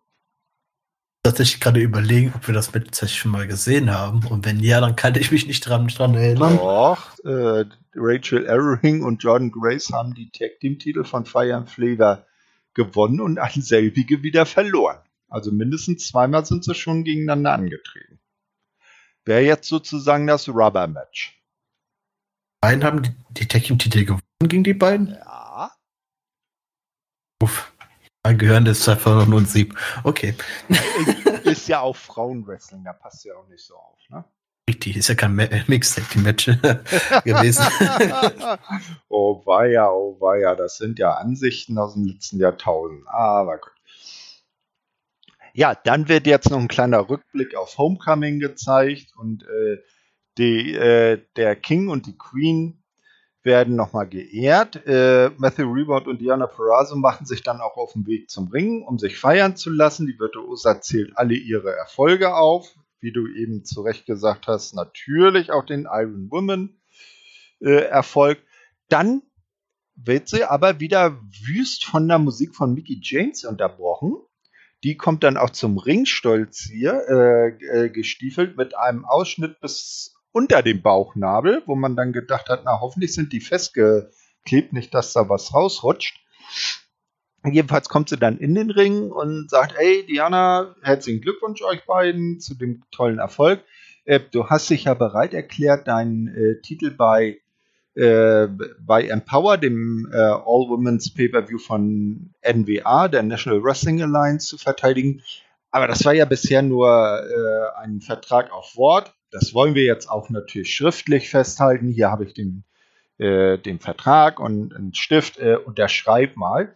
Tatsächlich 1.25 1.61
gerade 1.61 1.79
überlegen, 1.79 2.33
ob 2.35 2.47
wir 2.47 2.53
das 2.53 2.73
Match 2.73 3.15
schon 3.15 3.31
mal 3.31 3.47
gesehen 3.47 3.91
haben. 3.91 4.27
Und 4.27 4.45
wenn 4.45 4.59
ja, 4.59 4.81
dann 4.81 4.97
kann 4.97 5.15
ich 5.15 5.31
mich 5.31 5.47
nicht 5.47 5.61
dran, 5.61 5.87
dran 5.87 6.15
erinnern. 6.15 6.57
Doch, 6.57 7.17
äh, 7.23 7.63
Rachel 7.95 8.45
Erring 8.45 9.03
und 9.03 9.23
Jordan 9.23 9.49
Grace 9.49 9.89
haben 9.93 10.13
die 10.13 10.29
Tag 10.31 10.59
Team 10.59 10.79
Titel 10.79 11.05
von 11.05 11.25
Fire 11.25 11.55
and 11.55 11.69
Flavor 11.69 12.25
gewonnen 12.73 13.21
und 13.21 13.39
an 13.39 13.51
selbige 13.55 14.21
wieder 14.21 14.45
verloren. 14.45 14.99
Also 15.29 15.51
mindestens 15.51 16.09
zweimal 16.09 16.45
sind 16.45 16.65
sie 16.65 16.75
schon 16.75 17.05
gegeneinander 17.05 17.53
angetreten. 17.53 18.19
Wäre 19.23 19.41
jetzt 19.41 19.69
sozusagen 19.69 20.27
das 20.27 20.49
Rubber 20.49 20.87
Match. 20.87 21.41
Beiden 22.59 22.83
haben 22.83 23.01
die, 23.01 23.11
die 23.29 23.47
Tag 23.47 23.63
Team 23.63 23.79
Titel 23.79 24.03
gewonnen 24.03 24.21
gegen 24.41 24.65
die 24.65 24.73
beiden? 24.73 25.11
Ja. 25.11 25.42
Ein 28.25 29.45
Sieb. 29.45 29.77
Okay. 30.03 30.33
Ist 31.43 31.67
ja 31.67 31.81
auch 31.81 31.95
Frauenwrestling, 31.95 32.83
da 32.85 32.93
passt 32.93 33.25
ja 33.25 33.35
auch 33.35 33.47
nicht 33.49 33.63
so 33.63 33.75
auf, 33.75 33.99
ne? 34.09 34.23
Richtig, 34.69 34.95
ist 34.95 35.09
ja 35.09 35.15
kein 35.15 35.35
Mixed-Match 35.35 36.45
gewesen. 37.25 37.65
oh 39.09 39.45
weia, 39.45 39.89
oh 39.89 40.15
weia, 40.21 40.55
das 40.55 40.77
sind 40.77 40.99
ja 40.99 41.15
Ansichten 41.15 41.77
aus 41.77 41.95
dem 41.95 42.05
letzten 42.05 42.39
Jahrtausend. 42.39 43.05
Aber 43.07 43.57
gut. 43.57 43.73
Ja, 45.53 45.75
dann 45.75 46.07
wird 46.07 46.27
jetzt 46.27 46.49
noch 46.49 46.59
ein 46.59 46.69
kleiner 46.69 47.09
Rückblick 47.09 47.55
auf 47.55 47.77
Homecoming 47.77 48.39
gezeigt 48.39 49.13
und 49.17 49.43
äh, 49.43 49.79
die, 50.37 50.73
äh, 50.73 51.21
der 51.35 51.57
King 51.57 51.89
und 51.89 52.05
die 52.05 52.17
Queen 52.17 52.82
werden 53.43 53.75
nochmal 53.75 54.07
geehrt. 54.07 54.85
Äh, 54.85 55.29
Matthew 55.37 55.71
Rebound 55.71 56.07
und 56.07 56.21
Diana 56.21 56.47
Perazzo 56.47 56.95
machen 56.95 57.25
sich 57.25 57.43
dann 57.43 57.61
auch 57.61 57.77
auf 57.77 57.93
den 57.93 58.07
Weg 58.07 58.29
zum 58.29 58.47
Ringen, 58.47 58.83
um 58.83 58.97
sich 58.97 59.17
feiern 59.19 59.55
zu 59.55 59.69
lassen. 59.69 60.07
Die 60.07 60.19
Virtuosa 60.19 60.81
zählt 60.81 61.17
alle 61.17 61.35
ihre 61.35 61.75
Erfolge 61.75 62.35
auf. 62.35 62.73
Wie 62.99 63.11
du 63.11 63.27
eben 63.27 63.65
zu 63.65 63.81
Recht 63.81 64.05
gesagt 64.05 64.47
hast, 64.47 64.75
natürlich 64.75 65.51
auch 65.51 65.65
den 65.65 65.87
Iron 65.91 66.31
Woman 66.31 66.77
äh, 67.59 67.83
Erfolg. 67.83 68.39
Dann 68.87 69.23
wird 69.95 70.29
sie 70.29 70.45
aber 70.45 70.79
wieder 70.79 71.19
wüst 71.45 71.83
von 71.85 72.07
der 72.07 72.19
Musik 72.19 72.55
von 72.55 72.73
Mickey 72.73 72.99
James 73.01 73.43
unterbrochen. 73.43 74.15
Die 74.83 74.97
kommt 74.97 75.23
dann 75.23 75.37
auch 75.37 75.49
zum 75.49 75.77
Ringstolz 75.77 76.59
hier 76.59 77.03
äh, 77.07 77.85
äh, 77.85 77.89
gestiefelt 77.89 78.57
mit 78.57 78.77
einem 78.77 79.05
Ausschnitt 79.05 79.59
bis 79.61 80.12
unter 80.33 80.61
dem 80.61 80.81
Bauchnabel, 80.81 81.63
wo 81.65 81.75
man 81.75 81.95
dann 81.95 82.11
gedacht 82.11 82.49
hat, 82.49 82.63
na 82.65 82.81
hoffentlich 82.81 83.13
sind 83.13 83.31
die 83.31 83.39
festgeklebt, 83.39 84.73
nicht 84.73 84.93
dass 84.93 85.13
da 85.13 85.29
was 85.29 85.53
rausrutscht. 85.53 86.19
Jedenfalls 87.45 87.87
kommt 87.87 88.09
sie 88.09 88.17
dann 88.17 88.37
in 88.37 88.55
den 88.55 88.71
Ring 88.71 89.11
und 89.11 89.49
sagt, 89.49 89.77
hey 89.77 90.05
Diana, 90.05 90.75
herzlichen 90.81 91.21
Glückwunsch 91.21 91.61
euch 91.61 91.85
beiden 91.85 92.39
zu 92.39 92.55
dem 92.55 92.83
tollen 92.91 93.19
Erfolg. 93.19 93.63
Äh, 94.05 94.21
du 94.31 94.49
hast 94.49 94.69
dich 94.69 94.85
ja 94.85 94.93
bereit 94.93 95.33
erklärt, 95.33 95.87
deinen 95.87 96.27
äh, 96.27 96.61
Titel 96.61 96.91
bei 96.91 97.39
äh, 97.95 98.47
bei 98.79 99.07
Empower, 99.07 99.57
dem 99.57 100.09
äh, 100.11 100.17
All-Women's 100.17 101.13
Pay-Per-View 101.13 101.59
von 101.59 102.33
NWA, 102.43 103.07
der 103.07 103.21
National 103.21 103.63
Wrestling 103.63 104.01
Alliance, 104.01 104.47
zu 104.47 104.57
verteidigen. 104.57 105.21
Aber 105.69 105.87
das 105.87 106.03
war 106.03 106.13
ja 106.13 106.25
bisher 106.25 106.63
nur 106.63 106.89
äh, 106.89 107.79
ein 107.81 108.01
Vertrag 108.01 108.51
auf 108.51 108.75
Wort. 108.77 109.13
Das 109.33 109.55
wollen 109.55 109.73
wir 109.73 109.83
jetzt 109.83 110.09
auch 110.09 110.29
natürlich 110.29 110.75
schriftlich 110.75 111.29
festhalten. 111.29 111.89
Hier 111.89 112.11
habe 112.11 112.23
ich 112.23 112.35
den, 112.35 112.63
äh, 113.17 113.57
den 113.57 113.79
Vertrag 113.79 114.39
und 114.39 114.75
einen 114.75 114.93
Stift, 114.93 115.39
äh, 115.39 115.55
unterschreib 115.55 116.37
mal. 116.37 116.75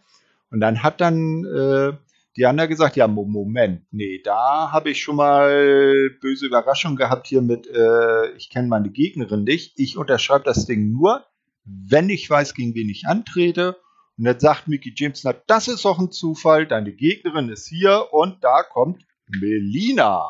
Und 0.50 0.58
dann 0.58 0.82
hat 0.82 1.00
dann 1.00 1.44
äh, 1.44 1.92
Diana 2.36 2.66
gesagt, 2.66 2.96
ja, 2.96 3.06
Moment, 3.06 3.82
nee, 3.92 4.20
da 4.24 4.72
habe 4.72 4.90
ich 4.90 5.00
schon 5.00 5.16
mal 5.16 6.10
böse 6.20 6.46
Überraschung 6.46 6.96
gehabt 6.96 7.28
hier 7.28 7.42
mit, 7.42 7.68
äh, 7.68 8.32
ich 8.36 8.50
kenne 8.50 8.66
meine 8.66 8.90
Gegnerin 8.90 9.44
nicht. 9.44 9.78
Ich 9.78 9.96
unterschreibe 9.96 10.44
das 10.44 10.66
Ding 10.66 10.90
nur, 10.90 11.24
wenn 11.64 12.10
ich 12.10 12.28
weiß, 12.28 12.54
gegen 12.54 12.74
wen 12.74 12.88
ich 12.88 13.06
antrete. 13.06 13.76
Und 14.16 14.24
dann 14.24 14.40
sagt 14.40 14.66
Mickey 14.66 14.92
James, 14.96 15.22
na, 15.22 15.32
das 15.46 15.68
ist 15.68 15.84
doch 15.84 16.00
ein 16.00 16.10
Zufall, 16.10 16.66
deine 16.66 16.92
Gegnerin 16.92 17.50
ist 17.50 17.68
hier 17.68 18.08
und 18.10 18.42
da 18.42 18.64
kommt 18.64 19.04
Melina. 19.28 20.24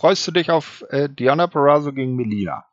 Freust 0.00 0.26
du 0.26 0.30
dich 0.30 0.50
auf 0.50 0.82
äh, 0.88 1.10
Diana 1.10 1.46
Perazzo 1.46 1.92
gegen 1.92 2.16
Melina? 2.16 2.64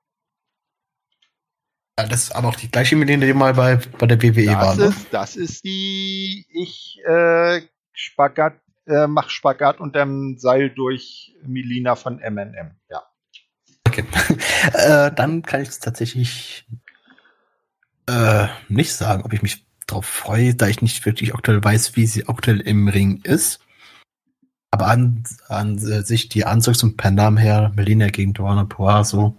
Ja, 1.99 2.07
das 2.07 2.23
ist 2.23 2.31
aber 2.31 2.47
auch 2.47 2.55
die 2.55 2.71
gleiche 2.71 2.95
Melina, 2.95 3.25
die 3.25 3.33
mal 3.33 3.53
bei, 3.53 3.75
bei 3.75 4.07
der 4.07 4.21
WWE 4.23 4.45
das 4.45 4.55
war. 4.55 4.75
Ne? 4.77 4.85
Ist, 4.85 5.07
das 5.13 5.35
ist 5.35 5.65
die, 5.65 6.45
ich 6.49 7.01
äh, 7.05 7.63
Spagat, 7.91 8.53
äh, 8.85 9.07
mach 9.07 9.29
Spagat 9.29 9.81
unterm 9.81 10.37
Seil 10.37 10.69
durch 10.69 11.35
Melina 11.43 11.97
von 11.97 12.19
MNM. 12.19 12.77
Ja. 12.89 13.03
Okay. 13.85 14.05
äh, 14.73 15.11
dann 15.11 15.41
kann 15.41 15.61
ich 15.61 15.67
es 15.67 15.79
tatsächlich 15.79 16.65
äh, 18.07 18.47
nicht 18.69 18.93
sagen, 18.93 19.23
ob 19.25 19.33
ich 19.33 19.41
mich 19.41 19.65
darauf 19.85 20.05
freue, 20.05 20.55
da 20.55 20.67
ich 20.69 20.81
nicht 20.81 21.05
wirklich 21.05 21.33
aktuell 21.35 21.61
weiß, 21.61 21.97
wie 21.97 22.05
sie 22.05 22.29
aktuell 22.29 22.61
im 22.61 22.87
Ring 22.87 23.19
ist. 23.23 23.59
Aber 24.71 24.87
an, 24.87 25.23
an 25.47 25.77
sich 25.79 26.29
die 26.29 26.45
Anzugs- 26.45 26.83
und 26.83 26.97
per 26.97 27.11
Namen 27.11 27.37
her, 27.37 27.71
Melina 27.75 28.07
gegen 28.07 28.33
Duana 28.33 28.65
Poaso, 28.65 29.37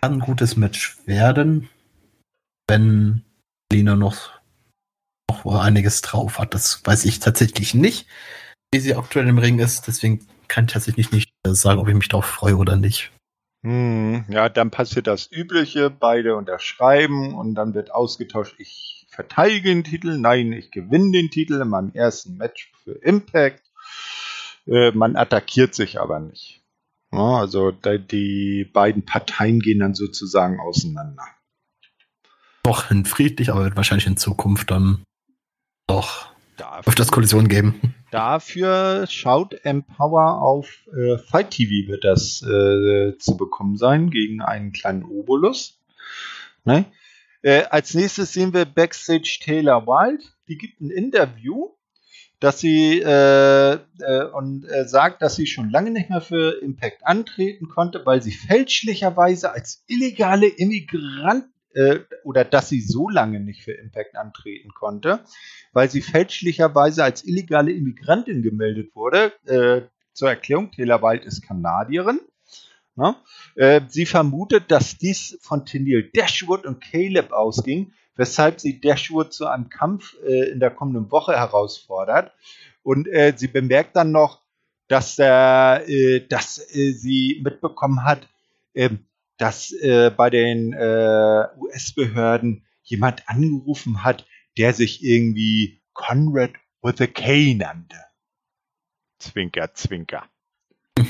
kann 0.00 0.14
ein 0.14 0.20
gutes 0.20 0.56
Match 0.56 0.96
werden, 1.06 1.68
wenn 2.68 3.22
Lina 3.72 3.96
noch, 3.96 4.30
noch 5.28 5.44
einiges 5.46 6.02
drauf 6.02 6.38
hat. 6.38 6.54
Das 6.54 6.84
weiß 6.84 7.04
ich 7.04 7.20
tatsächlich 7.20 7.74
nicht, 7.74 8.06
wie 8.72 8.80
sie 8.80 8.94
aktuell 8.94 9.28
im 9.28 9.38
Ring 9.38 9.58
ist. 9.58 9.86
Deswegen 9.86 10.26
kann 10.46 10.66
ich 10.66 10.72
tatsächlich 10.72 11.10
nicht 11.10 11.32
sagen, 11.46 11.80
ob 11.80 11.88
ich 11.88 11.94
mich 11.94 12.08
darauf 12.08 12.26
freue 12.26 12.56
oder 12.56 12.76
nicht. 12.76 13.10
Hm, 13.64 14.24
ja, 14.28 14.48
dann 14.48 14.70
passiert 14.70 15.08
das 15.08 15.30
Übliche, 15.30 15.90
beide 15.90 16.36
unterschreiben 16.36 17.34
und 17.34 17.54
dann 17.54 17.74
wird 17.74 17.90
ausgetauscht, 17.90 18.54
ich 18.58 19.06
verteidige 19.10 19.70
den 19.70 19.82
Titel, 19.82 20.16
nein, 20.16 20.52
ich 20.52 20.70
gewinne 20.70 21.10
den 21.10 21.30
Titel 21.30 21.60
in 21.60 21.68
meinem 21.68 21.92
ersten 21.92 22.36
Match 22.36 22.70
für 22.84 22.92
Impact. 22.92 23.67
Äh, 24.68 24.92
man 24.92 25.16
attackiert 25.16 25.74
sich 25.74 26.00
aber 26.00 26.20
nicht. 26.20 26.62
Ja, 27.12 27.38
also 27.38 27.70
die 27.72 28.68
beiden 28.72 29.04
Parteien 29.04 29.60
gehen 29.60 29.78
dann 29.78 29.94
sozusagen 29.94 30.60
auseinander. 30.60 31.24
Doch 32.62 32.90
in 32.90 33.06
friedlich, 33.06 33.50
aber 33.50 33.64
wird 33.64 33.76
wahrscheinlich 33.76 34.06
in 34.06 34.18
Zukunft 34.18 34.70
dann 34.70 35.02
doch 35.86 36.28
dafür, 36.58 36.88
öfters 36.88 37.10
Kollisionen 37.10 37.48
geben. 37.48 37.94
Dafür 38.10 39.06
schaut 39.08 39.54
Empower 39.64 40.42
auf 40.42 40.86
äh, 40.94 41.16
Fight 41.16 41.50
TV 41.52 41.88
wird 41.90 42.04
das 42.04 42.42
äh, 42.42 43.16
zu 43.18 43.38
bekommen 43.38 43.78
sein 43.78 44.10
gegen 44.10 44.42
einen 44.42 44.72
kleinen 44.72 45.04
Obolus. 45.04 45.80
Ne? 46.64 46.84
Äh, 47.40 47.62
als 47.70 47.94
nächstes 47.94 48.34
sehen 48.34 48.52
wir 48.52 48.66
Backstage 48.66 49.38
Taylor 49.42 49.86
Wild. 49.86 50.36
Die 50.48 50.58
gibt 50.58 50.80
ein 50.82 50.90
Interview 50.90 51.70
dass 52.40 52.60
sie 52.60 53.00
äh, 53.00 53.72
äh, 53.72 54.24
und 54.32 54.64
äh, 54.64 54.86
sagt, 54.86 55.22
dass 55.22 55.36
sie 55.36 55.46
schon 55.46 55.70
lange 55.70 55.90
nicht 55.90 56.10
mehr 56.10 56.20
für 56.20 56.62
Impact 56.62 57.04
antreten 57.04 57.68
konnte, 57.68 58.04
weil 58.04 58.22
sie 58.22 58.32
fälschlicherweise 58.32 59.52
als 59.52 59.84
illegale 59.88 60.46
Immigrant 60.46 61.46
äh, 61.74 62.00
oder 62.24 62.44
dass 62.44 62.68
sie 62.68 62.80
so 62.80 63.08
lange 63.08 63.40
nicht 63.40 63.62
für 63.62 63.72
Impact 63.72 64.16
antreten 64.16 64.70
konnte, 64.72 65.20
weil 65.72 65.90
sie 65.90 66.00
fälschlicherweise 66.00 67.04
als 67.04 67.24
illegale 67.24 67.72
Immigrantin 67.72 68.42
gemeldet 68.42 68.94
wurde. 68.94 69.32
Äh, 69.46 69.88
zur 70.12 70.28
Erklärung, 70.30 70.70
Taylor 70.72 71.02
Wild 71.02 71.24
ist 71.24 71.42
Kanadierin. 71.42 72.20
Ne? 72.96 73.14
Äh, 73.54 73.82
sie 73.88 74.06
vermutet, 74.06 74.70
dass 74.72 74.98
dies 74.98 75.38
von 75.40 75.64
Tennille 75.64 76.04
Dashwood 76.04 76.66
und 76.66 76.82
Caleb 76.82 77.32
ausging, 77.32 77.92
weshalb 78.18 78.60
sie 78.60 78.80
Dashwood 78.80 79.32
zu 79.32 79.46
einem 79.46 79.70
Kampf 79.70 80.16
äh, 80.26 80.50
in 80.50 80.60
der 80.60 80.70
kommenden 80.70 81.10
Woche 81.10 81.36
herausfordert. 81.36 82.32
Und 82.82 83.06
äh, 83.06 83.32
sie 83.34 83.46
bemerkt 83.46 83.96
dann 83.96 84.10
noch, 84.10 84.42
dass, 84.88 85.16
der, 85.16 85.84
äh, 85.86 86.26
dass 86.26 86.58
äh, 86.74 86.92
sie 86.92 87.40
mitbekommen 87.44 88.04
hat, 88.04 88.28
ähm, 88.74 89.06
dass 89.36 89.70
äh, 89.72 90.10
bei 90.10 90.30
den 90.30 90.72
äh, 90.72 91.44
US-Behörden 91.58 92.66
jemand 92.82 93.28
angerufen 93.28 94.02
hat, 94.02 94.26
der 94.56 94.74
sich 94.74 95.04
irgendwie 95.04 95.80
Conrad 95.92 96.52
with 96.82 97.00
a 97.00 97.06
K 97.06 97.54
nannte. 97.54 97.98
Zwinker, 99.20 99.74
zwinker. 99.74 100.24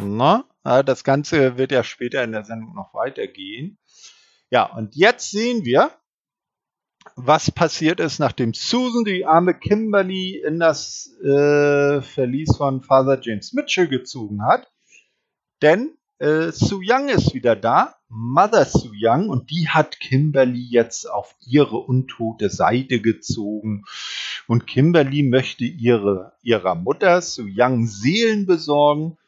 Na, 0.00 0.44
das 0.64 1.04
Ganze 1.04 1.56
wird 1.56 1.70
ja 1.70 1.84
später 1.84 2.24
in 2.24 2.32
der 2.32 2.44
Sendung 2.44 2.74
noch 2.74 2.94
weitergehen. 2.94 3.78
Ja, 4.50 4.64
und 4.64 4.96
jetzt 4.96 5.30
sehen 5.30 5.64
wir, 5.64 5.92
was 7.16 7.50
passiert 7.50 8.00
ist, 8.00 8.18
nachdem 8.18 8.54
Susan 8.54 9.04
die 9.04 9.26
arme 9.26 9.54
Kimberly 9.54 10.42
in 10.46 10.58
das 10.58 11.10
äh, 11.22 12.00
Verlies 12.00 12.56
von 12.56 12.82
Father 12.82 13.18
James 13.20 13.52
Mitchell 13.52 13.88
gezogen 13.88 14.44
hat. 14.44 14.70
Denn 15.60 15.92
äh, 16.18 16.50
Su 16.52 16.80
Young 16.82 17.08
ist 17.08 17.34
wieder 17.34 17.56
da, 17.56 17.96
Mother 18.08 18.64
Su 18.64 18.90
Young, 18.94 19.28
und 19.28 19.50
die 19.50 19.68
hat 19.68 19.98
Kimberly 20.00 20.66
jetzt 20.70 21.10
auf 21.10 21.34
ihre 21.46 21.78
untote 21.78 22.50
Seite 22.50 23.00
gezogen. 23.00 23.84
Und 24.46 24.66
Kimberly 24.66 25.22
möchte 25.22 25.64
ihre, 25.64 26.32
ihrer 26.42 26.74
Mutter 26.74 27.20
Su 27.22 27.46
Young 27.48 27.86
Seelen 27.86 28.46
besorgen. 28.46 29.18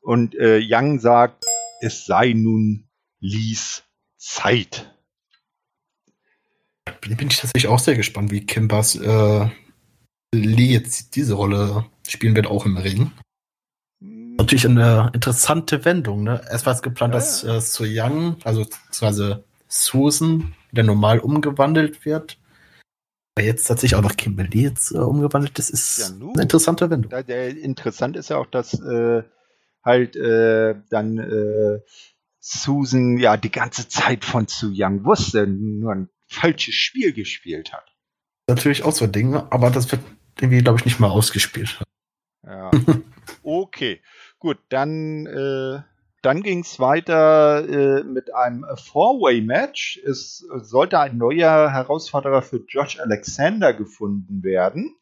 Und 0.00 0.34
äh, 0.34 0.60
Young 0.62 1.00
sagt, 1.00 1.44
es 1.80 2.06
sei 2.06 2.32
nun 2.32 2.88
Lies 3.20 3.84
Zeit 4.16 4.93
bin 7.00 7.28
ich 7.28 7.38
tatsächlich 7.38 7.68
auch 7.68 7.78
sehr 7.78 7.96
gespannt, 7.96 8.30
wie 8.30 8.44
Kimbas 8.44 8.96
äh, 8.96 9.48
Lee 10.34 10.72
jetzt 10.72 11.16
diese 11.16 11.34
Rolle 11.34 11.86
spielen 12.08 12.36
wird, 12.36 12.46
auch 12.46 12.66
im 12.66 12.76
Ring. 12.76 13.12
Natürlich 14.00 14.66
eine 14.66 15.10
interessante 15.14 15.84
Wendung. 15.84 16.24
Ne? 16.24 16.40
Erst 16.50 16.66
war 16.66 16.74
es 16.74 16.82
geplant, 16.82 17.14
ja, 17.14 17.20
dass 17.20 17.44
äh, 17.44 17.60
So 17.60 17.84
Young, 17.86 18.36
also 18.44 18.64
beziehungsweise 18.64 19.44
Susan, 19.68 20.54
wieder 20.70 20.82
normal 20.82 21.20
umgewandelt 21.20 22.04
wird. 22.04 22.38
Aber 23.36 23.46
jetzt 23.46 23.64
tatsächlich 23.64 23.96
auch 23.96 24.02
noch 24.02 24.16
Kimberly 24.16 24.62
jetzt 24.62 24.92
äh, 24.92 24.98
umgewandelt. 24.98 25.58
Das 25.58 25.70
ist 25.70 25.98
ja, 25.98 26.28
eine 26.32 26.42
interessante 26.42 26.90
Wendung. 26.90 27.10
Da, 27.10 27.22
der, 27.22 27.56
interessant 27.56 28.16
ist 28.16 28.30
ja 28.30 28.38
auch, 28.38 28.46
dass 28.46 28.74
äh, 28.74 29.22
halt 29.84 30.16
äh, 30.16 30.74
dann 30.90 31.18
äh, 31.18 31.80
Susan 32.40 33.18
ja 33.18 33.36
die 33.36 33.50
ganze 33.50 33.88
Zeit 33.88 34.24
von 34.24 34.46
Su 34.48 34.72
Young 34.74 35.04
wusste, 35.04 35.46
nur 35.46 35.92
ein 35.92 36.08
falsches 36.26 36.74
Spiel 36.74 37.12
gespielt 37.12 37.72
hat. 37.72 37.94
Natürlich 38.48 38.82
auch 38.84 38.92
so 38.92 39.04
ein 39.04 39.12
Ding, 39.12 39.34
aber 39.34 39.70
das 39.70 39.90
wird 39.90 40.02
irgendwie, 40.40 40.62
glaube 40.62 40.78
ich, 40.78 40.84
nicht 40.84 41.00
mal 41.00 41.10
ausgespielt. 41.10 41.80
Ja. 42.44 42.70
Okay, 43.42 44.00
gut, 44.38 44.58
dann, 44.70 45.26
äh, 45.26 45.80
dann 46.22 46.42
ging 46.42 46.60
es 46.60 46.78
weiter 46.80 47.66
äh, 47.68 48.02
mit 48.02 48.34
einem 48.34 48.64
Four-Way-Match. 48.74 50.00
Es 50.04 50.38
sollte 50.38 50.98
ein 50.98 51.18
neuer 51.18 51.70
Herausforderer 51.70 52.42
für 52.42 52.64
Josh 52.68 52.98
Alexander 53.00 53.74
gefunden 53.74 54.42
werden. 54.42 54.96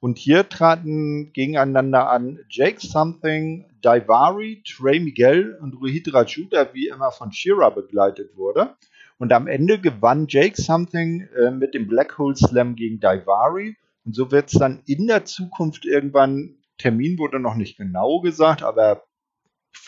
Und 0.00 0.18
hier 0.18 0.48
traten 0.48 1.32
gegeneinander 1.32 2.10
an 2.10 2.40
Jake 2.48 2.80
Something, 2.80 3.66
Daivari, 3.82 4.62
Trey 4.66 4.98
Miguel 4.98 5.58
und 5.60 5.74
Rohit 5.74 6.12
Raju, 6.12 6.46
der 6.46 6.74
wie 6.74 6.88
immer 6.88 7.12
von 7.12 7.30
Shira 7.30 7.70
begleitet 7.70 8.36
wurde. 8.36 8.74
Und 9.22 9.32
am 9.32 9.46
Ende 9.46 9.80
gewann 9.80 10.26
Jake 10.26 10.60
Something 10.60 11.28
äh, 11.38 11.52
mit 11.52 11.74
dem 11.74 11.86
Black 11.86 12.18
Hole 12.18 12.34
Slam 12.34 12.74
gegen 12.74 12.98
Daivari. 12.98 13.76
Und 14.04 14.16
so 14.16 14.32
wird 14.32 14.52
es 14.52 14.58
dann 14.58 14.82
in 14.84 15.06
der 15.06 15.24
Zukunft 15.24 15.84
irgendwann, 15.84 16.56
Termin 16.76 17.18
wurde 17.18 17.38
noch 17.38 17.54
nicht 17.54 17.76
genau 17.76 18.20
gesagt, 18.20 18.64
aber 18.64 19.04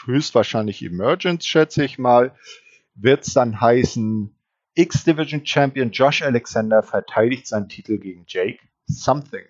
höchstwahrscheinlich 0.05 0.85
Emergence, 0.85 1.49
schätze 1.49 1.85
ich 1.85 1.99
mal, 1.99 2.33
wird 2.95 3.27
es 3.27 3.35
dann 3.35 3.61
heißen, 3.61 4.39
X-Division 4.75 5.45
Champion 5.45 5.91
Josh 5.91 6.23
Alexander 6.23 6.85
verteidigt 6.85 7.49
seinen 7.49 7.69
Titel 7.69 7.99
gegen 7.99 8.27
Jake 8.29 8.61
Something. 8.87 9.47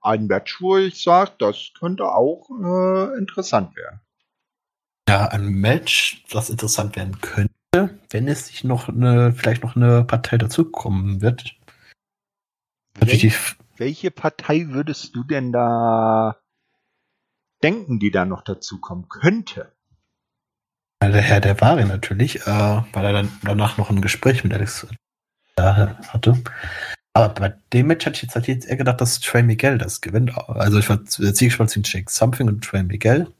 Ein 0.00 0.26
Match, 0.26 0.60
wo 0.60 0.78
ich 0.78 1.00
sage, 1.00 1.30
das 1.38 1.70
könnte 1.78 2.06
auch 2.06 2.50
äh, 2.50 3.16
interessant 3.16 3.76
werden. 3.76 4.00
Ja, 5.08 5.28
ein 5.28 5.46
Match, 5.46 6.24
das 6.28 6.50
interessant 6.50 6.96
werden 6.96 7.20
könnte, 7.20 7.54
wenn 8.10 8.28
es 8.28 8.46
sich 8.46 8.64
noch 8.64 8.88
eine, 8.88 9.32
vielleicht 9.32 9.62
noch 9.62 9.76
eine 9.76 10.04
Partei 10.04 10.38
dazukommen 10.38 11.20
wird. 11.20 11.56
Welche, 12.94 13.32
welche 13.76 14.10
Partei 14.10 14.68
würdest 14.68 15.14
du 15.14 15.24
denn 15.24 15.52
da 15.52 16.40
denken, 17.62 17.98
die 17.98 18.10
da 18.10 18.24
noch 18.24 18.42
dazukommen 18.42 19.08
könnte? 19.08 19.72
Der 21.02 21.22
Herr 21.22 21.40
der 21.40 21.60
Ware 21.60 21.84
natürlich, 21.86 22.46
äh, 22.46 22.82
weil 22.92 23.04
er 23.04 23.12
dann 23.12 23.30
danach 23.42 23.78
noch 23.78 23.90
ein 23.90 24.02
Gespräch 24.02 24.42
mit 24.42 24.52
Alex 24.52 24.86
hatte. 25.56 26.42
Aber 27.12 27.34
bei 27.34 27.54
dem 27.72 27.88
Match 27.88 28.06
hatte 28.06 28.16
ich 28.16 28.22
jetzt, 28.22 28.34
halt 28.34 28.48
jetzt 28.48 28.66
eher 28.66 28.76
gedacht, 28.76 29.00
dass 29.00 29.20
Trey 29.20 29.42
Miguel 29.42 29.78
das 29.78 30.00
gewinnt. 30.00 30.36
Also 30.36 30.78
ich 30.78 30.88
war 30.88 31.04
zielgespannt 31.04 31.70
zwischen 31.70 31.84
Jake 31.84 32.10
Something 32.10 32.48
und 32.48 32.64
Trey 32.64 32.82
Miguel. 32.82 33.32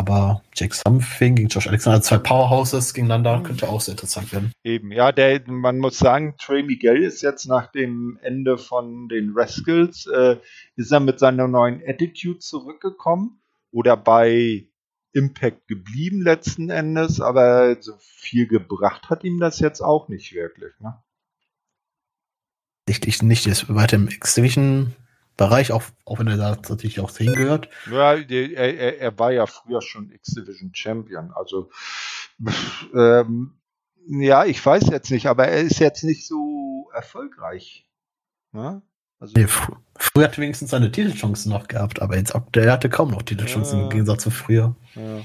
Aber 0.00 0.42
Jake 0.54 0.74
Something 0.74 1.34
gegen 1.34 1.48
Josh 1.50 1.66
Alexander, 1.66 2.00
zwei 2.00 2.16
Powerhouses 2.16 2.94
gegeneinander, 2.94 3.36
mhm. 3.36 3.42
könnte 3.42 3.68
auch 3.68 3.82
sehr 3.82 3.92
interessant 3.92 4.32
werden. 4.32 4.50
Eben, 4.64 4.92
ja, 4.92 5.12
der, 5.12 5.42
man 5.46 5.76
muss 5.76 5.98
sagen, 5.98 6.36
Trey 6.38 6.62
Miguel 6.62 7.02
ist 7.02 7.20
jetzt 7.20 7.44
nach 7.44 7.70
dem 7.70 8.18
Ende 8.22 8.56
von 8.56 9.10
den 9.10 9.34
Rascals, 9.36 10.06
äh, 10.06 10.38
ist 10.76 10.90
er 10.90 11.00
mit 11.00 11.18
seiner 11.18 11.48
neuen 11.48 11.82
Attitude 11.86 12.38
zurückgekommen 12.38 13.42
oder 13.72 13.94
bei 13.94 14.64
Impact 15.12 15.68
geblieben 15.68 16.22
letzten 16.22 16.70
Endes, 16.70 17.20
aber 17.20 17.76
so 17.82 17.92
viel 17.98 18.46
gebracht 18.46 19.10
hat 19.10 19.22
ihm 19.22 19.38
das 19.38 19.60
jetzt 19.60 19.82
auch 19.82 20.08
nicht 20.08 20.32
wirklich, 20.32 20.72
ne? 20.80 20.96
Nicht, 22.88 23.06
nicht, 23.22 23.22
nicht 23.22 23.74
weiter 23.74 23.96
im 23.96 24.08
X-Division 24.08 24.96
Bereich, 25.40 25.72
auch, 25.72 25.84
auch 26.04 26.18
wenn 26.18 26.26
er 26.26 26.36
da 26.36 26.50
natürlich 26.50 27.00
auch 27.00 27.16
hingehört. 27.16 27.70
Ja, 27.90 28.12
er, 28.12 28.98
er, 29.00 29.18
war 29.18 29.32
ja 29.32 29.46
früher 29.46 29.80
schon 29.80 30.10
X-Division 30.10 30.74
Champion. 30.74 31.32
Also, 31.34 31.70
ähm, 32.94 33.58
ja, 34.06 34.44
ich 34.44 34.64
weiß 34.64 34.88
jetzt 34.90 35.10
nicht, 35.10 35.28
aber 35.28 35.48
er 35.48 35.62
ist 35.62 35.78
jetzt 35.78 36.04
nicht 36.04 36.26
so 36.26 36.90
erfolgreich. 36.92 37.86
Ne? 38.52 38.82
Also, 39.18 39.32
nee, 39.34 39.46
fr 39.46 39.78
früher 39.96 40.24
hat 40.24 40.36
er 40.36 40.42
wenigstens 40.42 40.72
seine 40.72 40.92
Titelchancen 40.92 41.50
noch 41.50 41.68
gehabt, 41.68 42.02
aber 42.02 42.18
jetzt 42.18 42.34
der 42.54 42.72
hatte 42.72 42.90
kaum 42.90 43.10
noch 43.10 43.22
Titelchancen 43.22 43.78
ja, 43.78 43.84
im 43.84 43.90
Gegensatz 43.90 44.24
zu 44.24 44.30
früher. 44.30 44.76
Ja. 44.94 45.22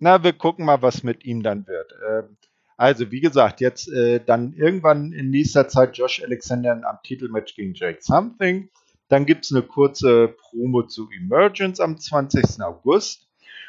Na, 0.00 0.24
wir 0.24 0.32
gucken 0.32 0.64
mal, 0.64 0.82
was 0.82 1.04
mit 1.04 1.24
ihm 1.24 1.44
dann 1.44 1.68
wird. 1.68 1.94
Ähm, 2.10 2.36
also, 2.76 3.12
wie 3.12 3.20
gesagt, 3.20 3.60
jetzt 3.60 3.88
äh, 3.92 4.18
dann 4.18 4.54
irgendwann 4.54 5.12
in 5.12 5.30
nächster 5.30 5.68
Zeit 5.68 5.96
Josh 5.96 6.20
Alexander 6.20 6.72
am 6.84 6.98
Titelmatch 7.04 7.54
gegen 7.54 7.74
Jake 7.74 7.98
Something. 8.00 8.68
Dann 9.12 9.26
gibt 9.26 9.44
es 9.44 9.52
eine 9.52 9.60
kurze 9.60 10.28
Promo 10.28 10.84
zu 10.84 11.10
Emergence 11.10 11.80
am 11.80 11.98
20. 11.98 12.62
August. 12.62 13.28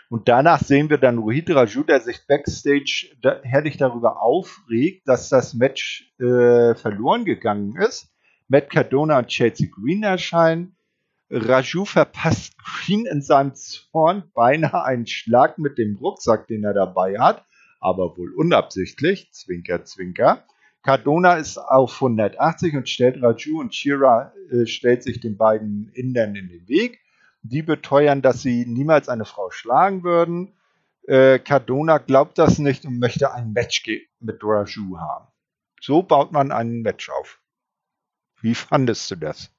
Und 0.09 0.29
danach 0.29 0.63
sehen 0.63 0.89
wir 0.89 0.97
dann 0.97 1.17
Rohit 1.17 1.49
Raju, 1.49 1.83
der 1.83 1.99
sich 1.99 2.25
backstage 2.25 3.09
herrlich 3.43 3.75
darüber 3.75 4.21
aufregt, 4.21 5.05
dass 5.05 5.27
das 5.27 5.53
Match 5.53 6.13
äh, 6.17 6.75
verloren 6.75 7.25
gegangen 7.25 7.75
ist. 7.75 8.07
Matt 8.47 8.69
Cardona 8.69 9.19
und 9.19 9.27
Chelsea 9.27 9.67
Green 9.69 10.03
erscheinen. 10.03 10.77
Raju 11.29 11.83
verpasst 11.83 12.53
Green 12.57 13.05
in 13.05 13.21
seinem 13.21 13.53
Zorn 13.53 14.23
beinahe 14.33 14.85
einen 14.85 15.07
Schlag 15.07 15.57
mit 15.57 15.77
dem 15.77 15.97
Rucksack, 15.97 16.47
den 16.47 16.63
er 16.63 16.73
dabei 16.73 17.19
hat, 17.19 17.43
aber 17.81 18.15
wohl 18.15 18.33
unabsichtlich. 18.33 19.33
Zwinker, 19.33 19.83
zwinker. 19.83 20.45
Cardona 20.83 21.35
ist 21.35 21.57
auf 21.57 21.93
180 21.95 22.75
und 22.75 22.89
stellt 22.89 23.23
Raju 23.23 23.61
und 23.61 23.73
Shira 23.73 24.33
äh, 24.51 24.65
stellt 24.65 25.01
sich 25.03 25.21
den 25.21 25.37
beiden 25.37 25.89
Indern 25.93 26.35
in 26.35 26.49
den 26.49 26.67
Weg. 26.67 26.99
Die 27.41 27.61
beteuern, 27.61 28.21
dass 28.21 28.41
sie 28.41 28.65
niemals 28.65 29.09
eine 29.09 29.25
Frau 29.25 29.49
schlagen 29.49 30.03
würden. 30.03 30.53
Äh, 31.07 31.39
Cardona 31.39 31.97
glaubt 31.97 32.37
das 32.37 32.59
nicht 32.59 32.85
und 32.85 32.99
möchte 32.99 33.33
ein 33.33 33.53
Match 33.53 33.83
mit 34.19 34.43
Raju 34.43 34.97
haben. 34.99 35.27
So 35.81 36.03
baut 36.03 36.31
man 36.33 36.51
ein 36.51 36.81
Match 36.81 37.09
auf. 37.09 37.39
Wie 38.41 38.55
fandest 38.55 39.09
du 39.11 39.15
das? 39.15 39.51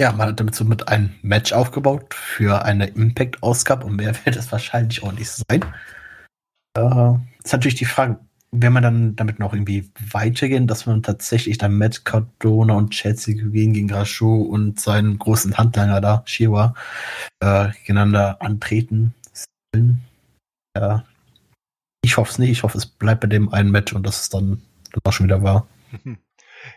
Ja, 0.00 0.10
man 0.10 0.28
hat 0.28 0.40
damit 0.40 0.56
so 0.56 0.64
mit 0.64 0.88
einem 0.88 1.14
Match 1.22 1.52
aufgebaut 1.52 2.14
für 2.14 2.64
eine 2.64 2.88
Impact-Ausgabe 2.88 3.86
und 3.86 3.96
mehr 3.96 4.14
wird 4.24 4.34
es 4.34 4.50
wahrscheinlich 4.50 5.04
auch 5.04 5.12
nicht 5.12 5.30
sein. 5.30 5.64
Äh, 6.76 7.14
ist 7.44 7.52
natürlich 7.52 7.76
die 7.76 7.84
Frage, 7.84 8.18
wenn 8.56 8.72
man 8.72 8.82
dann 8.82 9.16
damit 9.16 9.40
noch 9.40 9.52
irgendwie 9.52 9.90
weitergehen, 10.12 10.68
dass 10.68 10.86
man 10.86 11.02
tatsächlich 11.02 11.58
dann 11.58 11.76
Matt 11.76 12.04
Cardona 12.04 12.74
und 12.74 12.90
Chelsea 12.90 13.34
gegen, 13.34 13.72
gegen 13.72 13.92
Rashu 13.92 14.42
und 14.42 14.78
seinen 14.78 15.18
großen 15.18 15.58
Handlanger 15.58 16.00
da, 16.00 16.22
Shiwa, 16.24 16.74
äh, 17.40 17.70
gegeneinander 17.80 18.40
antreten. 18.40 19.12
Ja. 20.76 21.04
Ich 22.04 22.16
hoffe 22.16 22.30
es 22.30 22.38
nicht. 22.38 22.50
Ich 22.50 22.62
hoffe, 22.62 22.78
es 22.78 22.86
bleibt 22.86 23.22
bei 23.22 23.26
dem 23.26 23.48
einen 23.48 23.72
Match 23.72 23.92
und 23.92 24.06
dass 24.06 24.20
es 24.20 24.28
dann, 24.28 24.62
dann 24.92 25.00
auch 25.04 25.12
schon 25.12 25.26
wieder 25.26 25.42
war. 25.42 25.66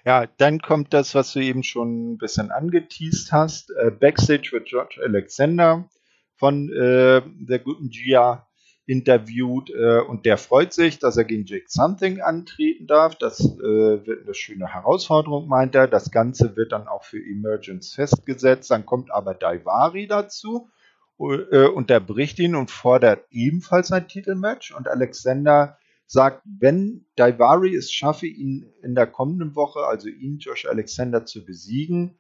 Ja, 0.06 0.26
dann 0.38 0.60
kommt 0.60 0.94
das, 0.94 1.16
was 1.16 1.34
du 1.34 1.40
eben 1.40 1.64
schon 1.64 2.14
ein 2.14 2.18
bisschen 2.18 2.52
angeteased 2.52 3.32
hast. 3.32 3.72
Äh, 3.72 3.92
Backstage 3.92 4.50
wird 4.52 4.68
George 4.68 5.00
Alexander 5.04 5.88
von 6.36 6.70
äh, 6.74 7.22
der 7.26 7.60
guten 7.60 7.90
Gia 7.90 8.47
interviewt 8.88 9.70
äh, 9.70 10.00
und 10.00 10.26
der 10.26 10.38
freut 10.38 10.72
sich, 10.72 10.98
dass 10.98 11.18
er 11.18 11.26
gegen 11.26 11.46
Jake 11.46 11.66
Something 11.68 12.22
antreten 12.22 12.88
darf. 12.88 13.16
Das 13.16 13.42
äh, 13.42 14.08
wird 14.08 14.24
eine 14.24 14.34
schöne 14.34 14.74
Herausforderung, 14.74 15.48
meint 15.48 15.76
er. 15.76 15.88
Das 15.88 16.10
Ganze 16.10 16.56
wird 16.56 16.72
dann 16.72 16.88
auch 16.88 17.04
für 17.04 17.20
Emergence 17.20 17.94
festgesetzt. 17.94 18.72
Dann 18.72 18.86
kommt 18.86 19.12
aber 19.12 19.34
Daivari 19.34 20.08
dazu, 20.08 20.70
äh, 21.20 21.68
unterbricht 21.68 22.40
ihn 22.40 22.56
und 22.56 22.72
fordert 22.72 23.26
ebenfalls 23.30 23.92
ein 23.92 24.08
Titelmatch. 24.08 24.74
Und 24.74 24.88
Alexander 24.88 25.78
sagt, 26.06 26.44
wenn 26.46 27.06
Daivari 27.18 27.76
es 27.76 27.92
schaffe, 27.92 28.28
ihn 28.28 28.72
in 28.82 28.96
der 28.96 29.08
kommenden 29.08 29.54
Woche, 29.56 29.82
also 29.82 30.08
ihn, 30.08 30.38
Josh 30.40 30.66
Alexander, 30.66 31.26
zu 31.26 31.44
besiegen, 31.44 32.18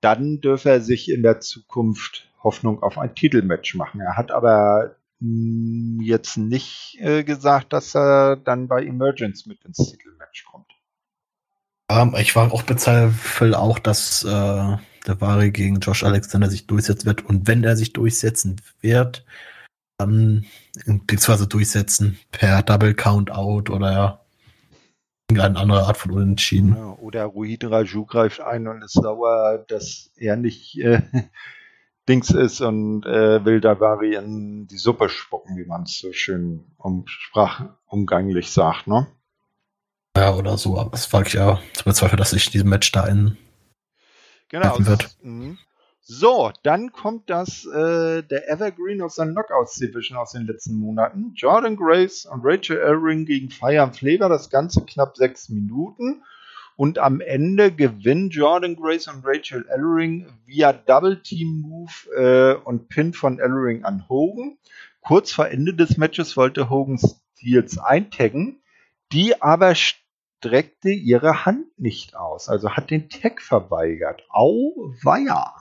dann 0.00 0.40
dürfe 0.40 0.70
er 0.70 0.80
sich 0.80 1.10
in 1.10 1.22
der 1.22 1.40
Zukunft 1.40 2.30
Hoffnung 2.42 2.82
auf 2.82 2.96
ein 2.96 3.14
Titelmatch 3.14 3.74
machen. 3.74 4.00
Er 4.00 4.16
hat 4.16 4.30
aber 4.30 4.96
jetzt 5.20 6.36
nicht 6.36 6.98
äh, 7.00 7.24
gesagt, 7.24 7.72
dass 7.72 7.94
er 7.94 8.36
dann 8.36 8.68
bei 8.68 8.84
Emergence 8.84 9.46
mit 9.46 9.64
ins 9.64 9.78
Titelmatch 9.78 10.44
kommt. 10.44 10.66
Um, 11.90 12.14
ich 12.16 12.34
war 12.34 12.52
auch 12.52 12.64
bezweifelt 12.64 13.54
auch, 13.54 13.78
dass 13.78 14.24
äh, 14.24 14.28
der 15.06 15.20
Ware 15.20 15.50
gegen 15.50 15.78
Josh 15.78 16.02
Alexander 16.02 16.50
sich 16.50 16.66
durchsetzen 16.66 17.06
wird. 17.06 17.24
Und 17.24 17.46
wenn 17.46 17.64
er 17.64 17.76
sich 17.76 17.92
durchsetzen 17.92 18.60
wird, 18.80 19.24
dann 19.98 20.44
beziehungsweise 20.84 21.46
durchsetzen 21.46 22.18
per 22.32 22.62
Double 22.62 22.94
Count 22.94 23.30
Out 23.30 23.70
oder 23.70 24.26
irgendeine 25.30 25.58
andere 25.58 25.86
Art 25.86 25.96
von 25.96 26.10
Unentschieden. 26.10 26.76
Ja, 26.76 26.92
oder 27.00 27.24
Ruhid 27.24 27.64
Raju 27.64 28.04
greift 28.04 28.40
ein 28.40 28.68
und 28.68 28.82
ist 28.82 28.92
sauer, 28.92 29.64
dass 29.68 30.10
er 30.16 30.36
nicht 30.36 30.78
äh, 30.78 31.02
Dings 32.08 32.30
ist 32.30 32.60
und 32.60 33.04
äh, 33.04 33.44
will 33.44 33.60
Davari 33.60 34.14
in 34.14 34.66
die 34.68 34.78
Suppe 34.78 35.08
spucken, 35.08 35.56
wie 35.56 35.64
man 35.64 35.82
es 35.82 35.98
so 35.98 36.12
schön 36.12 36.64
um, 36.78 37.04
sprachumganglich 37.06 38.50
sagt, 38.50 38.86
ne? 38.86 39.08
Ja, 40.16 40.34
oder 40.34 40.56
so, 40.56 40.78
aber 40.78 40.94
es 40.94 41.12
war 41.12 41.26
ja 41.26 41.60
zu 41.74 41.84
bezweifeln, 41.84 42.16
dass 42.16 42.30
sich 42.30 42.50
diesem 42.50 42.70
Match 42.70 42.90
da 42.92 43.06
in 43.06 43.36
genau, 44.48 44.76
wird. 44.78 45.16
Mhm. 45.22 45.58
So, 46.00 46.52
dann 46.62 46.92
kommt 46.92 47.28
das 47.28 47.66
äh, 47.66 48.22
der 48.22 48.48
Evergreen 48.48 49.02
aus 49.02 49.16
seiner 49.16 49.32
Knockouts 49.32 49.74
Division 49.74 50.16
aus 50.16 50.30
den 50.30 50.46
letzten 50.46 50.76
Monaten. 50.76 51.32
Jordan 51.34 51.76
Grace 51.76 52.26
und 52.26 52.42
Rachel 52.44 52.78
Elring 52.78 53.26
gegen 53.26 53.50
Fire 53.50 53.82
and 53.82 53.96
Flavor, 53.96 54.28
das 54.28 54.48
Ganze 54.48 54.84
knapp 54.84 55.16
sechs 55.16 55.48
Minuten. 55.48 56.22
Und 56.76 56.98
am 56.98 57.20
Ende 57.20 57.72
gewinnen 57.72 58.28
Jordan 58.28 58.76
Grace 58.76 59.08
und 59.08 59.24
Rachel 59.24 59.66
Ellering 59.68 60.26
via 60.44 60.72
Double 60.74 61.22
Team 61.22 61.62
Move 61.62 61.92
äh, 62.14 62.54
und 62.64 62.88
Pin 62.88 63.14
von 63.14 63.38
Ellering 63.38 63.84
an 63.84 64.08
Hogan. 64.08 64.58
Kurz 65.00 65.32
vor 65.32 65.48
Ende 65.48 65.72
des 65.72 65.96
Matches 65.96 66.36
wollte 66.36 66.68
Hogan 66.68 66.98
Steels 66.98 67.78
eintaggen, 67.78 68.60
die 69.12 69.40
aber 69.40 69.74
streckte 69.74 70.90
ihre 70.90 71.46
Hand 71.46 71.78
nicht 71.78 72.16
aus, 72.16 72.48
also 72.48 72.72
hat 72.72 72.90
den 72.90 73.08
Tag 73.08 73.40
verweigert. 73.40 74.24
Au 74.28 74.92
weia. 75.02 75.54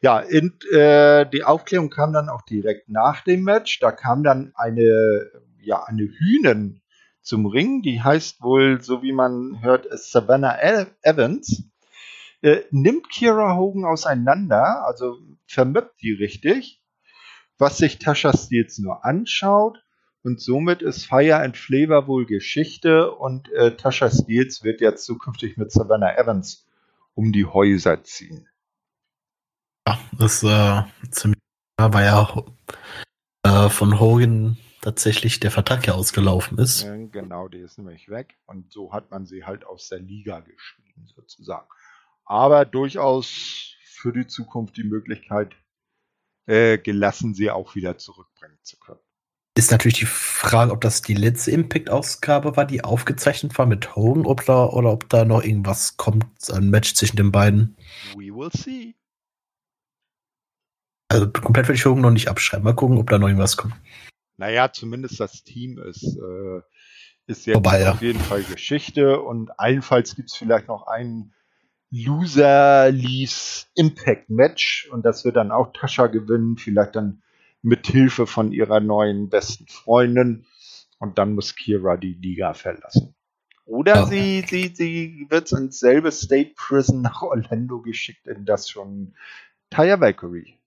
Ja, 0.00 0.18
in, 0.20 0.58
äh, 0.72 1.26
die 1.30 1.44
Aufklärung 1.44 1.90
kam 1.90 2.12
dann 2.12 2.28
auch 2.28 2.42
direkt 2.42 2.88
nach 2.88 3.22
dem 3.22 3.42
Match. 3.42 3.80
Da 3.80 3.90
kam 3.90 4.22
dann 4.22 4.52
eine, 4.54 5.30
ja, 5.60 5.82
eine 5.84 6.02
Hühnen 6.02 6.82
zum 7.24 7.46
Ring. 7.46 7.82
Die 7.82 8.02
heißt 8.02 8.42
wohl, 8.42 8.80
so 8.80 9.02
wie 9.02 9.12
man 9.12 9.60
hört, 9.62 9.86
Savannah 9.90 10.58
Evans. 11.02 11.64
Äh, 12.42 12.62
nimmt 12.70 13.08
Kira 13.08 13.56
Hogan 13.56 13.86
auseinander, 13.86 14.84
also 14.86 15.18
vermöppt 15.46 16.02
die 16.02 16.12
richtig, 16.12 16.82
was 17.56 17.78
sich 17.78 17.98
Tasha 17.98 18.36
Steels 18.36 18.78
nur 18.78 19.04
anschaut. 19.04 19.82
Und 20.22 20.40
somit 20.40 20.82
ist 20.82 21.06
Fire 21.06 21.40
and 21.40 21.56
Flavor 21.56 22.06
wohl 22.06 22.26
Geschichte 22.26 23.10
und 23.12 23.50
äh, 23.52 23.76
Tasha 23.76 24.10
Steels 24.10 24.62
wird 24.62 24.80
jetzt 24.80 25.04
zukünftig 25.04 25.56
mit 25.56 25.72
Savannah 25.72 26.16
Evans 26.16 26.66
um 27.14 27.32
die 27.32 27.46
Häuser 27.46 28.02
ziehen. 28.04 28.48
Ja, 29.86 29.98
das 30.18 30.42
äh, 30.42 30.82
ziemlich 31.10 31.40
war 31.78 32.02
ja 32.02 32.44
äh, 33.42 33.68
von 33.68 34.00
Hogan 34.00 34.56
tatsächlich 34.84 35.40
der 35.40 35.50
Vertrag 35.50 35.86
ja 35.86 35.94
ausgelaufen 35.94 36.58
ist. 36.58 36.82
Äh, 36.84 37.04
Genau, 37.14 37.46
die 37.46 37.58
ist 37.58 37.78
nämlich 37.78 38.08
weg. 38.08 38.36
Und 38.46 38.72
so 38.72 38.92
hat 38.92 39.12
man 39.12 39.24
sie 39.24 39.44
halt 39.44 39.64
aus 39.64 39.88
der 39.88 40.00
Liga 40.00 40.40
geschrieben, 40.40 41.06
sozusagen. 41.06 41.68
Aber 42.24 42.64
durchaus 42.64 43.76
für 43.84 44.12
die 44.12 44.26
Zukunft 44.26 44.76
die 44.76 44.82
Möglichkeit 44.82 45.54
äh, 46.46 46.76
gelassen, 46.76 47.34
sie 47.34 47.50
auch 47.50 47.76
wieder 47.76 47.96
zurückbringen 47.96 48.58
zu 48.62 48.78
können. 48.80 48.98
Ist 49.56 49.70
natürlich 49.70 49.98
die 49.98 50.06
Frage, 50.06 50.72
ob 50.72 50.80
das 50.80 51.02
die 51.02 51.14
letzte 51.14 51.52
Impact-Ausgabe 51.52 52.56
war, 52.56 52.64
die 52.64 52.82
aufgezeichnet 52.82 53.56
war 53.56 53.66
mit 53.66 53.94
Hogan, 53.94 54.26
ob 54.26 54.44
da, 54.44 54.66
oder 54.66 54.90
ob 54.90 55.08
da 55.08 55.24
noch 55.24 55.44
irgendwas 55.44 55.96
kommt, 55.96 56.26
ein 56.50 56.70
Match 56.70 56.94
zwischen 56.94 57.16
den 57.16 57.30
beiden. 57.30 57.76
We 58.16 58.34
will 58.34 58.50
see. 58.52 58.96
Also 61.08 61.30
komplett 61.30 61.68
würde 61.68 61.76
ich 61.76 61.86
Hogan 61.86 62.02
noch 62.02 62.10
nicht 62.10 62.26
abschreiben. 62.26 62.64
Mal 62.64 62.74
gucken, 62.74 62.98
ob 62.98 63.08
da 63.08 63.18
noch 63.18 63.28
irgendwas 63.28 63.56
kommt. 63.56 63.74
Naja, 64.36 64.72
zumindest 64.72 65.20
das 65.20 65.44
Team 65.44 65.78
ist, 65.78 66.16
äh, 66.16 66.60
ist 67.26 67.46
jetzt 67.46 67.54
Vorbei, 67.54 67.80
ja. 67.80 67.92
auf 67.92 68.02
jeden 68.02 68.20
Fall 68.20 68.42
Geschichte 68.42 69.20
und 69.20 69.58
allenfalls 69.58 70.16
gibt's 70.16 70.36
vielleicht 70.36 70.68
noch 70.68 70.86
ein 70.86 71.32
Loser 71.90 72.90
Leaves 72.90 73.68
Impact 73.74 74.28
Match 74.28 74.88
und 74.90 75.04
das 75.04 75.24
wird 75.24 75.36
dann 75.36 75.52
auch 75.52 75.72
Tascha 75.72 76.08
gewinnen, 76.08 76.56
vielleicht 76.56 76.96
dann 76.96 77.22
mit 77.62 77.86
Hilfe 77.86 78.26
von 78.26 78.52
ihrer 78.52 78.80
neuen 78.80 79.28
besten 79.28 79.66
Freundin 79.68 80.44
und 80.98 81.18
dann 81.18 81.34
muss 81.34 81.54
Kira 81.54 81.96
die 81.96 82.14
Liga 82.14 82.52
verlassen. 82.54 83.14
Oder 83.64 83.94
Ja. 83.94 84.06
sie, 84.06 84.44
sie, 84.46 84.72
sie 84.74 85.26
wird 85.30 85.50
ins 85.52 85.78
selbe 85.78 86.10
State 86.12 86.52
Prison 86.56 87.00
nach 87.00 87.22
Orlando 87.22 87.80
geschickt, 87.80 88.26
in 88.26 88.44
das 88.44 88.68
schon 88.68 89.14
Taya 89.70 90.00
Valkyrie 90.00 90.58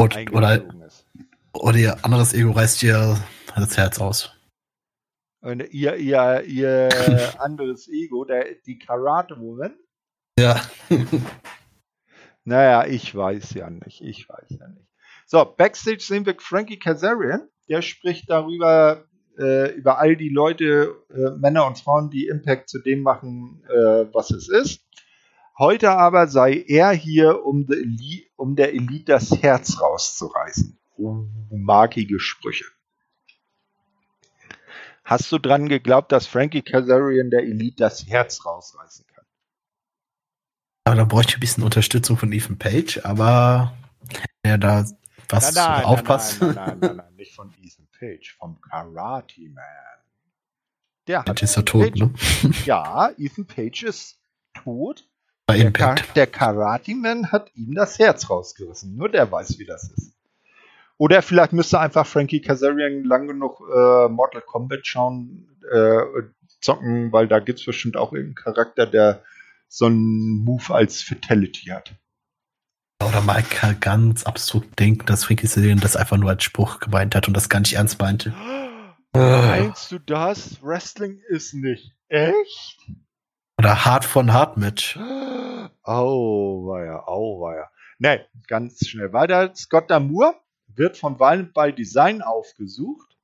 Und, 0.00 0.32
oder, 0.32 0.64
ist. 0.86 1.06
Oder 1.52 1.76
ihr 1.76 2.04
anderes 2.04 2.34
Ego 2.34 2.52
reißt 2.52 2.82
ihr 2.82 3.18
das 3.54 3.76
Herz 3.76 4.00
aus. 4.00 4.34
Und 5.42 5.72
ihr, 5.72 5.96
ihr, 5.96 6.44
ihr 6.46 6.88
anderes 7.40 7.88
Ego, 7.88 8.24
der, 8.24 8.56
die 8.66 8.78
Karate 8.78 9.38
Woman. 9.38 9.74
Ja. 10.38 10.60
Naja, 12.44 12.86
ich 12.86 13.14
weiß 13.14 13.54
ja 13.54 13.70
nicht. 13.70 14.00
Ich 14.00 14.28
weiß 14.28 14.58
ja 14.58 14.68
nicht. 14.68 14.88
So, 15.26 15.44
Backstage 15.44 16.00
sehen 16.00 16.26
wir 16.26 16.34
Frankie 16.38 16.78
Kazarian. 16.78 17.48
Der 17.68 17.82
spricht 17.82 18.30
darüber, 18.30 19.04
äh, 19.38 19.72
über 19.74 19.98
all 19.98 20.16
die 20.16 20.30
Leute, 20.30 20.96
äh, 21.10 21.38
Männer 21.38 21.66
und 21.66 21.78
Frauen, 21.78 22.10
die 22.10 22.26
Impact 22.26 22.68
zu 22.68 22.80
dem 22.80 23.02
machen, 23.02 23.62
äh, 23.68 24.06
was 24.12 24.30
es 24.30 24.48
ist. 24.48 24.84
Heute 25.58 25.90
aber 25.90 26.26
sei 26.26 26.64
er 26.66 26.90
hier, 26.90 27.44
um, 27.44 27.66
the 27.68 27.74
Elite, 27.74 28.30
um 28.36 28.56
der 28.56 28.72
Elite 28.72 29.12
das 29.12 29.30
Herz 29.42 29.80
rauszureißen. 29.80 30.79
Markige 31.50 32.20
Sprüche. 32.20 32.64
Hast 35.04 35.32
du 35.32 35.38
dran 35.38 35.68
geglaubt, 35.68 36.12
dass 36.12 36.26
Frankie 36.26 36.62
Kazarian 36.62 37.30
der 37.30 37.42
Elite 37.42 37.76
das 37.78 38.06
Herz 38.06 38.44
rausreißen 38.44 39.06
kann? 39.12 39.24
Aber 40.84 40.96
da 40.96 41.04
bräuchte 41.04 41.30
ich 41.30 41.36
ein 41.36 41.40
bisschen 41.40 41.64
Unterstützung 41.64 42.16
von 42.16 42.32
Ethan 42.32 42.58
Page, 42.58 43.04
aber 43.04 43.76
ja, 44.44 44.56
da 44.56 44.84
was 45.28 45.56
aufpasst. 45.56 46.40
Nein, 46.40 46.54
nein, 46.54 46.64
nein, 46.64 46.78
nein, 46.80 46.96
nein, 46.96 47.14
nicht 47.16 47.34
von 47.34 47.52
Ethan 47.60 47.88
Page, 47.98 48.36
vom 48.38 48.60
Karate 48.60 49.48
Man. 49.48 49.64
Der 51.06 51.22
Page 51.22 51.42
ist 51.42 51.56
ja 51.56 51.62
tot, 51.62 51.96
ne? 51.96 52.12
Ja, 52.64 53.10
Ethan 53.16 53.46
Page 53.46 53.84
ist 53.84 54.18
tot. 54.54 55.08
Bei 55.46 55.56
Der, 55.56 55.66
Impact. 55.66 56.14
der 56.16 56.26
Karate 56.28 56.94
Man 56.94 57.32
hat 57.32 57.50
ihm 57.56 57.74
das 57.74 57.98
Herz 57.98 58.30
rausgerissen. 58.30 58.94
Nur 58.94 59.08
der 59.08 59.30
weiß, 59.30 59.58
wie 59.58 59.66
das 59.66 59.90
ist. 59.90 60.12
Oder 61.00 61.22
vielleicht 61.22 61.54
müsste 61.54 61.80
einfach 61.80 62.06
Frankie 62.06 62.42
Kazarian 62.42 63.04
lang 63.04 63.26
genug 63.26 63.62
äh, 63.74 64.08
Mortal 64.10 64.42
Kombat 64.42 64.86
schauen, 64.86 65.48
äh, 65.72 65.98
zocken, 66.60 67.10
weil 67.10 67.26
da 67.26 67.38
gibt's 67.38 67.64
bestimmt 67.64 67.96
auch 67.96 68.12
irgendeinen 68.12 68.34
Charakter, 68.34 68.84
der 68.84 69.22
so 69.66 69.86
einen 69.86 70.44
Move 70.44 70.74
als 70.74 71.02
Fatality 71.02 71.70
hat. 71.70 71.94
Oder 73.02 73.22
mal 73.22 73.42
ganz 73.80 74.24
absurd 74.24 74.78
denken, 74.78 75.06
dass 75.06 75.24
Frankie 75.24 75.46
Kazarian 75.46 75.80
das 75.80 75.96
einfach 75.96 76.18
nur 76.18 76.28
als 76.28 76.44
Spruch 76.44 76.80
gemeint 76.80 77.14
hat 77.14 77.28
und 77.28 77.34
das 77.34 77.48
gar 77.48 77.60
nicht 77.60 77.72
ernst 77.72 77.98
meinte. 77.98 78.34
Meinst 79.14 79.92
du 79.92 79.98
das? 80.00 80.62
Wrestling 80.62 81.22
ist 81.30 81.54
nicht 81.54 81.94
echt? 82.08 82.90
Oder 83.56 83.86
Hard 83.86 84.04
von 84.04 84.34
Hard 84.34 84.58
Match. 84.58 84.98
Auweia, 85.82 87.04
auweia. 87.06 87.70
Ne, 87.98 88.26
ganz 88.48 88.86
schnell 88.86 89.14
weiter. 89.14 89.54
Scott 89.54 89.90
Damour 89.90 90.34
wird 90.76 90.96
von 90.96 91.18
Violent 91.18 91.56
Design 91.78 92.22
aufgesucht. 92.22 93.16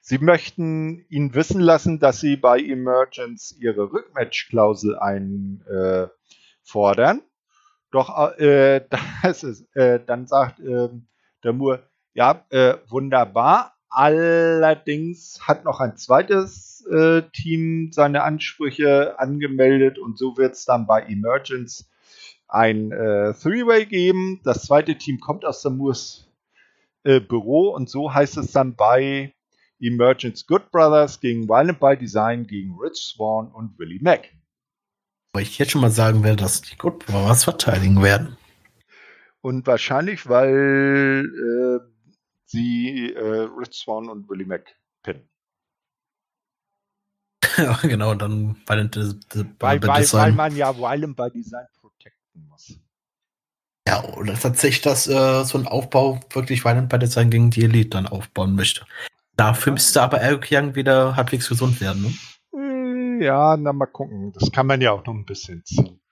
Sie 0.00 0.18
möchten 0.18 1.04
ihn 1.08 1.34
wissen 1.34 1.60
lassen, 1.60 1.98
dass 1.98 2.20
sie 2.20 2.36
bei 2.36 2.60
Emergence 2.60 3.56
ihre 3.58 3.92
Rückmatch-Klausel 3.92 4.98
einfordern. 4.98 6.12
Doch 7.90 8.38
äh, 8.38 8.84
das 9.22 9.42
ist, 9.42 9.74
äh, 9.76 10.00
dann 10.04 10.26
sagt 10.26 10.60
äh, 10.60 10.88
Damour, 11.42 11.82
ja, 12.14 12.44
äh, 12.50 12.74
wunderbar. 12.88 13.74
Allerdings 13.90 15.40
hat 15.46 15.64
noch 15.64 15.80
ein 15.80 15.96
zweites 15.96 16.86
äh, 16.90 17.22
Team 17.32 17.90
seine 17.92 18.22
Ansprüche 18.22 19.18
angemeldet 19.18 19.98
und 19.98 20.18
so 20.18 20.36
wird 20.36 20.54
es 20.54 20.64
dann 20.64 20.86
bei 20.86 21.02
Emergence 21.02 21.88
ein 22.46 22.92
äh, 22.92 23.34
Three-Way 23.34 23.86
geben. 23.86 24.40
Das 24.44 24.64
zweite 24.64 24.96
Team 24.96 25.20
kommt 25.20 25.44
aus 25.44 25.62
Damours 25.62 26.27
äh, 27.08 27.20
Büro 27.20 27.70
und 27.70 27.88
so 27.88 28.12
heißt 28.12 28.36
es 28.36 28.52
dann 28.52 28.76
bei 28.76 29.34
Emergence 29.80 30.46
Good 30.46 30.70
Brothers 30.70 31.20
gegen 31.20 31.48
Violent 31.48 31.80
by 31.80 31.96
Design 31.96 32.46
gegen 32.46 32.76
Rich 32.78 32.98
Swan 32.98 33.50
und 33.52 33.78
Willie 33.78 34.02
Mack. 34.02 34.28
Weil 35.32 35.42
ich 35.44 35.56
jetzt 35.58 35.70
schon 35.70 35.80
mal 35.80 35.90
sagen 35.90 36.22
werde, 36.22 36.42
dass 36.42 36.60
die 36.60 36.76
Good 36.76 37.06
Brothers 37.06 37.44
verteidigen 37.44 38.02
werden. 38.02 38.36
Und 39.40 39.66
wahrscheinlich, 39.66 40.28
weil 40.28 41.24
äh, 41.24 42.18
sie 42.44 43.14
äh, 43.14 43.48
Rich 43.58 43.72
Swan 43.72 44.10
und 44.10 44.28
Willie 44.28 44.46
Mack 44.46 44.76
pinnen. 45.02 45.26
ja, 47.56 47.72
genau, 47.82 48.14
dann 48.14 48.60
bei 48.66 48.76
den 48.76 48.90
bei, 48.90 49.44
Weil, 49.60 49.80
bei 49.80 49.80
weil, 49.80 49.88
weil 49.88 50.00
Design. 50.02 50.36
man 50.36 50.56
ja 50.56 50.76
Violent 50.76 51.16
by 51.16 51.30
Design 51.30 51.66
protecten 51.80 52.46
muss. 52.48 52.78
Ja, 53.88 54.04
oder 54.04 54.34
tatsächlich, 54.34 54.82
dass 54.82 55.08
äh, 55.08 55.44
so 55.44 55.56
ein 55.56 55.66
Aufbau 55.66 56.20
wirklich 56.34 56.62
Violent 56.62 56.90
bei 56.90 56.98
Design 56.98 57.30
gegen 57.30 57.48
die 57.48 57.64
Elite 57.64 57.88
dann 57.88 58.06
aufbauen 58.06 58.54
möchte. 58.54 58.84
Dafür 59.34 59.72
müsste 59.72 60.02
aber 60.02 60.20
Eric 60.20 60.48
Young 60.50 60.74
wieder 60.74 61.16
halbwegs 61.16 61.48
gesund 61.48 61.80
werden, 61.80 62.02
ne? 62.02 63.18
Äh, 63.20 63.24
Ja, 63.24 63.56
na 63.56 63.72
mal 63.72 63.86
gucken. 63.86 64.34
Das 64.34 64.52
kann 64.52 64.66
man 64.66 64.82
ja 64.82 64.92
auch 64.92 65.06
noch 65.06 65.14
ein 65.14 65.24
bisschen 65.24 65.64
ziehen. 65.64 66.02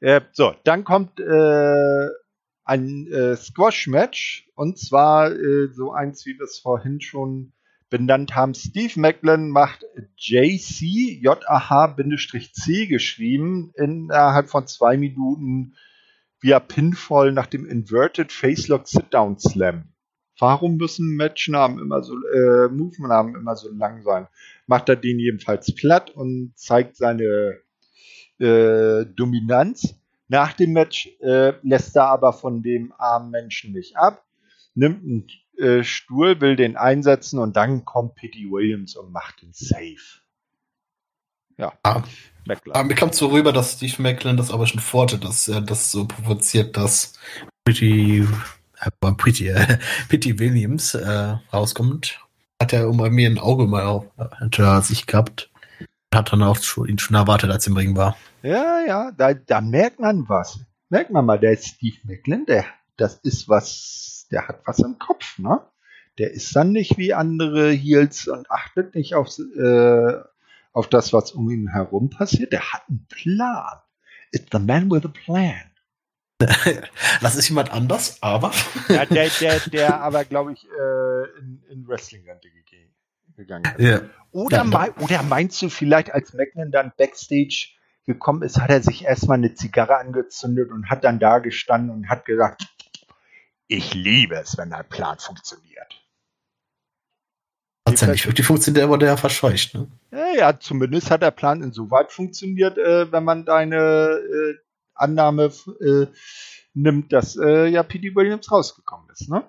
Äh, 0.00 0.22
so, 0.32 0.56
dann 0.64 0.82
kommt 0.82 1.20
äh, 1.20 2.08
ein 2.64 3.06
äh, 3.06 3.36
Squash-Match 3.36 4.48
und 4.56 4.80
zwar 4.80 5.30
äh, 5.30 5.68
so 5.72 5.92
eins, 5.92 6.26
wie 6.26 6.36
wir 6.36 6.46
es 6.46 6.58
vorhin 6.58 7.00
schon 7.00 7.52
benannt 7.90 8.34
haben. 8.34 8.54
Steve 8.54 8.98
Macklin 8.98 9.50
macht 9.50 9.84
JC, 10.16 11.22
J-A-H-C 11.22 12.86
geschrieben, 12.86 13.70
innerhalb 13.76 14.48
von 14.48 14.66
zwei 14.66 14.96
Minuten 14.96 15.74
via 16.44 16.60
Pinfall 16.60 17.32
nach 17.32 17.46
dem 17.46 17.64
Inverted 17.64 18.30
Facelock 18.30 18.86
Sit-Down 18.86 19.38
Slam. 19.38 19.84
Warum 20.38 20.76
müssen 20.76 21.16
Matchnamen 21.16 21.78
immer 21.78 22.02
so, 22.02 22.12
äh, 22.12 22.68
Move-Namen 22.68 23.34
immer 23.34 23.56
so 23.56 23.72
lang 23.72 24.02
sein? 24.02 24.28
Macht 24.66 24.90
er 24.90 24.96
den 24.96 25.18
jedenfalls 25.18 25.74
platt 25.74 26.10
und 26.10 26.52
zeigt 26.54 26.96
seine 26.96 27.60
äh, 28.38 29.06
Dominanz. 29.06 29.94
Nach 30.28 30.52
dem 30.52 30.74
Match 30.74 31.08
äh, 31.20 31.54
lässt 31.62 31.96
er 31.96 32.08
aber 32.08 32.34
von 32.34 32.62
dem 32.62 32.92
armen 32.98 33.30
Menschen 33.30 33.72
nicht 33.72 33.96
ab, 33.96 34.26
nimmt 34.74 35.02
einen 35.02 35.26
äh, 35.56 35.82
Stuhl, 35.82 36.42
will 36.42 36.56
den 36.56 36.76
einsetzen 36.76 37.38
und 37.38 37.56
dann 37.56 37.86
kommt 37.86 38.16
Pity 38.16 38.50
Williams 38.50 38.96
und 38.96 39.12
macht 39.12 39.40
den 39.40 39.54
Safe. 39.54 40.20
Ja, 41.56 41.72
Ah, 41.84 42.02
McLaren. 42.46 42.78
aber 42.78 42.88
mir 42.88 42.94
kam 42.94 43.12
so 43.12 43.28
rüber, 43.28 43.52
dass 43.52 43.72
Steve 43.72 44.02
Macklin 44.02 44.36
das 44.36 44.50
aber 44.50 44.66
schon 44.66 44.80
vorte, 44.80 45.18
dass 45.18 45.48
er 45.48 45.60
das 45.60 45.90
so 45.90 46.06
provoziert, 46.06 46.76
dass 46.76 47.14
Pretty, 47.64 48.26
äh, 48.80 49.12
Pretty, 49.16 49.48
äh, 49.48 49.78
Pretty 50.08 50.38
Williams 50.38 50.94
äh, 50.94 51.36
rauskommt. 51.52 52.20
Hat 52.60 52.72
er 52.72 52.88
um 52.88 52.96
bei 52.96 53.10
mir 53.10 53.28
ein 53.28 53.38
Auge 53.38 53.66
mal 53.66 53.84
auf, 53.84 54.06
hinter 54.38 54.80
sich 54.82 55.06
gehabt. 55.06 55.50
Hat 56.14 56.32
dann 56.32 56.42
auch 56.42 56.56
schon, 56.62 56.88
ihn 56.88 56.98
schon 56.98 57.16
erwartet, 57.16 57.50
als 57.50 57.66
er 57.66 57.72
im 57.72 57.76
Ring 57.76 57.96
war. 57.96 58.16
Ja, 58.42 58.80
ja, 58.86 59.10
da, 59.10 59.34
da 59.34 59.60
merkt 59.60 59.98
man 59.98 60.28
was. 60.28 60.60
Merkt 60.88 61.10
man 61.10 61.26
mal, 61.26 61.40
der 61.40 61.56
Steve 61.56 61.96
Macklin, 62.04 62.44
der, 62.46 62.64
das 62.96 63.16
ist 63.16 63.48
was, 63.48 64.26
der 64.30 64.46
hat 64.46 64.60
was 64.66 64.78
im 64.78 64.98
Kopf, 64.98 65.38
ne? 65.38 65.60
Der 66.18 66.30
ist 66.30 66.54
dann 66.54 66.70
nicht 66.70 66.96
wie 66.96 67.12
andere 67.12 67.72
Heels 67.72 68.28
und 68.28 68.48
achtet 68.50 68.94
nicht 68.94 69.16
auf, 69.16 69.36
äh, 69.38 70.12
auf 70.74 70.88
das, 70.88 71.12
was 71.12 71.32
um 71.32 71.48
ihn 71.48 71.68
herum 71.68 72.10
passiert. 72.10 72.52
Der 72.52 72.72
hat 72.72 72.82
einen 72.88 73.06
Plan. 73.08 73.80
It's 74.32 74.46
the 74.52 74.58
man 74.58 74.90
with 74.90 75.04
a 75.04 75.08
plan. 75.08 75.70
Das 77.22 77.36
ist 77.36 77.48
jemand 77.48 77.72
anders, 77.72 78.18
aber 78.20 78.50
Ja, 78.88 79.06
der, 79.06 79.30
der, 79.40 79.60
der 79.60 80.00
aber, 80.02 80.24
glaube 80.24 80.52
ich, 80.52 80.66
äh, 80.66 81.38
in, 81.38 81.62
in 81.70 81.88
Wrestling-Rente 81.88 82.48
gegangen 83.36 83.64
ist. 83.78 83.84
Ja. 83.84 84.00
Oder, 84.32 84.58
Ja, 84.58 84.64
mei- 84.64 84.92
oder 85.00 85.22
meinst 85.22 85.62
du 85.62 85.68
vielleicht, 85.68 86.12
als 86.12 86.34
Macklin 86.34 86.70
dann 86.70 86.92
Backstage 86.96 87.68
gekommen 88.04 88.42
ist, 88.42 88.60
hat 88.60 88.70
er 88.70 88.82
sich 88.82 89.04
erstmal 89.04 89.38
eine 89.38 89.54
Zigarre 89.54 89.96
angezündet 89.96 90.70
und 90.70 90.90
hat 90.90 91.04
dann 91.04 91.18
da 91.18 91.38
gestanden 91.38 91.90
und 91.90 92.08
hat 92.08 92.24
gesagt, 92.24 92.66
ich 93.66 93.94
liebe 93.94 94.34
es, 94.36 94.58
wenn 94.58 94.72
ein 94.72 94.88
Plan 94.88 95.18
funktioniert. 95.18 96.03
Hat 98.02 98.08
ja 98.08 98.12
nicht 98.12 98.26
wirklich 98.26 98.46
funktioniert, 98.46 98.82
der 98.82 98.88
wurde 98.88 99.06
ja 99.06 99.16
verscheucht, 99.16 99.74
ne? 99.74 99.88
Ja, 100.12 100.34
ja, 100.36 100.60
zumindest 100.60 101.10
hat 101.10 101.22
der 101.22 101.30
Plan 101.30 101.62
insoweit 101.62 102.12
funktioniert, 102.12 102.78
äh, 102.78 103.10
wenn 103.10 103.24
man 103.24 103.44
deine 103.44 103.76
äh, 103.76 104.54
Annahme 104.94 105.50
äh, 105.80 106.06
nimmt, 106.74 107.12
dass 107.12 107.36
äh, 107.36 107.66
ja 107.66 107.82
P.D. 107.82 108.14
Williams 108.14 108.50
rausgekommen 108.50 109.08
ist, 109.10 109.28
ne? 109.28 109.44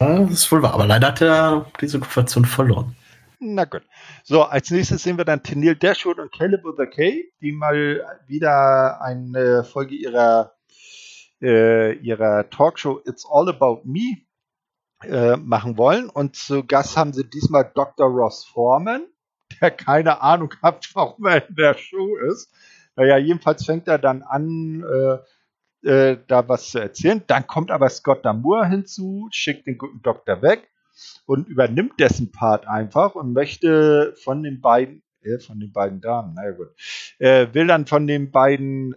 Ja, 0.00 0.18
das 0.20 0.30
ist 0.32 0.52
wohl 0.52 0.62
wahr. 0.62 0.74
Aber 0.74 0.86
leider 0.86 1.08
hat 1.08 1.20
er 1.20 1.66
diese 1.80 1.98
Konfrontation 1.98 2.44
verloren. 2.44 2.96
Na 3.38 3.64
gut. 3.64 3.82
So, 4.22 4.42
als 4.42 4.70
nächstes 4.70 5.02
sehen 5.02 5.16
wir 5.16 5.24
dann 5.24 5.42
Tennille 5.42 5.76
Dashwood 5.76 6.18
und 6.18 6.32
Caleb 6.32 6.62
with 6.64 6.78
a 6.78 6.86
K, 6.86 7.24
die 7.40 7.52
mal 7.52 8.04
wieder 8.26 9.00
eine 9.02 9.64
Folge 9.64 9.94
ihrer, 9.94 10.54
äh, 11.40 11.94
ihrer 11.98 12.48
Talkshow 12.50 13.00
It's 13.06 13.26
All 13.30 13.48
About 13.48 13.82
Me 13.84 14.18
äh, 15.04 15.36
machen 15.36 15.76
wollen. 15.76 16.08
Und 16.10 16.36
zu 16.36 16.64
Gast 16.64 16.96
haben 16.96 17.12
sie 17.12 17.24
diesmal 17.24 17.70
Dr. 17.74 18.06
Ross 18.06 18.44
Foreman, 18.44 19.06
der 19.60 19.70
keine 19.70 20.20
Ahnung 20.22 20.52
hat, 20.62 20.90
warum 20.94 21.26
er 21.26 21.48
in 21.48 21.54
der 21.54 21.74
Show 21.74 22.16
ist. 22.16 22.52
Naja, 22.96 23.16
jedenfalls 23.16 23.64
fängt 23.64 23.88
er 23.88 23.98
dann 23.98 24.22
an, 24.22 24.84
äh, 24.84 25.88
äh, 25.88 26.18
da 26.26 26.46
was 26.48 26.70
zu 26.70 26.78
erzählen. 26.78 27.22
Dann 27.26 27.46
kommt 27.46 27.70
aber 27.70 27.88
Scott 27.88 28.24
Damour 28.24 28.66
hinzu, 28.66 29.28
schickt 29.30 29.66
den 29.66 29.78
guten 29.78 30.02
Doktor 30.02 30.42
weg 30.42 30.68
und 31.24 31.48
übernimmt 31.48 31.98
dessen 31.98 32.30
Part 32.30 32.68
einfach 32.68 33.14
und 33.14 33.32
möchte 33.32 34.14
von 34.22 34.42
den 34.42 34.60
beiden, 34.60 35.02
äh, 35.22 35.38
von 35.38 35.60
den 35.60 35.72
beiden 35.72 36.02
Damen, 36.02 36.34
naja 36.34 36.50
gut, 36.50 36.68
äh, 37.18 37.46
will 37.54 37.66
dann 37.66 37.86
von 37.86 38.06
den 38.06 38.30
beiden 38.30 38.94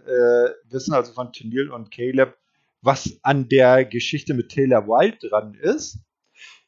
wissen, 0.68 0.92
also 0.92 1.14
von 1.14 1.32
Tennille 1.32 1.72
und 1.72 1.90
Caleb, 1.90 2.36
was 2.84 3.18
an 3.22 3.48
der 3.48 3.84
Geschichte 3.84 4.34
mit 4.34 4.50
Taylor 4.50 4.86
Wilde 4.86 5.28
dran 5.28 5.54
ist. 5.54 6.00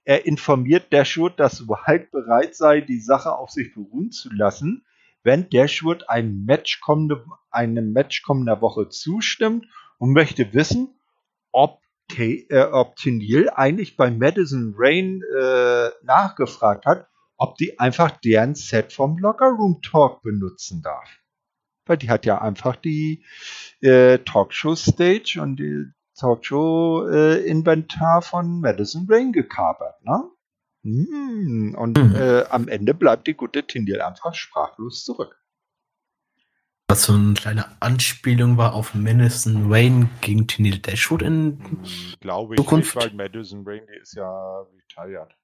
Er 0.05 0.25
informiert 0.25 0.93
Dashwood, 0.93 1.39
dass 1.39 1.69
Wilde 1.69 2.11
bereit 2.11 2.55
sei, 2.55 2.81
die 2.81 3.01
Sache 3.01 3.37
auf 3.37 3.51
sich 3.51 3.75
beruhen 3.75 4.11
zu 4.13 4.33
lassen, 4.33 4.87
wenn 5.23 5.51
Dashwood 5.51 6.09
ein 6.09 6.45
Match 6.45 6.81
kommende, 6.81 7.25
einem 7.51 7.93
Match 7.93 8.23
kommender 8.23 8.61
Woche 8.63 8.89
zustimmt 8.89 9.67
und 9.99 10.13
möchte 10.13 10.55
wissen, 10.55 10.99
ob, 11.53 11.81
Ta- 12.09 12.23
äh, 12.23 12.69
ob 12.71 12.97
Tennille 12.97 13.59
eigentlich 13.59 13.97
bei 13.97 14.11
Madison 14.11 14.75
Rain 14.77 15.23
äh, 15.39 15.89
nachgefragt 16.05 16.87
hat, 16.87 17.09
ob 17.37 17.57
die 17.57 17.79
einfach 17.81 18.13
deren 18.21 18.55
Set 18.55 18.93
vom 18.93 19.19
Locker 19.19 19.51
Room 19.51 19.83
Talk 19.83 20.23
benutzen 20.23 20.83
darf. 20.83 21.09
Weil 21.85 21.99
die 21.99 22.09
hat 22.11 22.25
ja 22.25 22.41
einfach 22.41 22.77
die 22.77 23.25
äh, 23.81 24.19
Talkshow-Stage 24.19 25.41
und 25.43 25.57
die 25.57 25.87
Talkshow-Inventar 26.17 28.23
von 28.23 28.61
Madison 28.61 29.07
Rain 29.09 29.33
gekapert, 29.33 30.03
ne? 30.05 30.25
Hm, 30.85 31.75
Und 31.79 31.99
Mhm. 31.99 32.15
äh, 32.15 32.45
am 32.51 32.69
Ende 32.69 32.95
bleibt 32.95 33.27
die 33.27 33.35
gute 33.35 33.67
Tindil 33.67 34.01
einfach 34.01 34.35
sprachlos 34.35 35.05
zurück. 35.05 35.41
Was 36.89 37.03
so 37.03 37.15
eine 37.15 37.35
kleine 37.35 37.67
Anspielung 37.81 38.59
war 38.59 38.75
auf 38.75 38.95
Madison 38.95 39.71
Wayne 39.71 40.09
gegen 40.21 40.47
Tennille 40.47 40.79
Dashwood 40.79 41.23
in. 41.23 41.59
Glaube 42.21 42.55
ich 42.55 42.61
Zukunft? 42.61 42.95
nicht, 42.95 43.05
weil 43.05 43.13
Madison 43.15 43.65
Rain, 43.67 43.83
die 43.93 43.99
ist 44.01 44.15
ja 44.15 44.61
retired. 44.61 45.35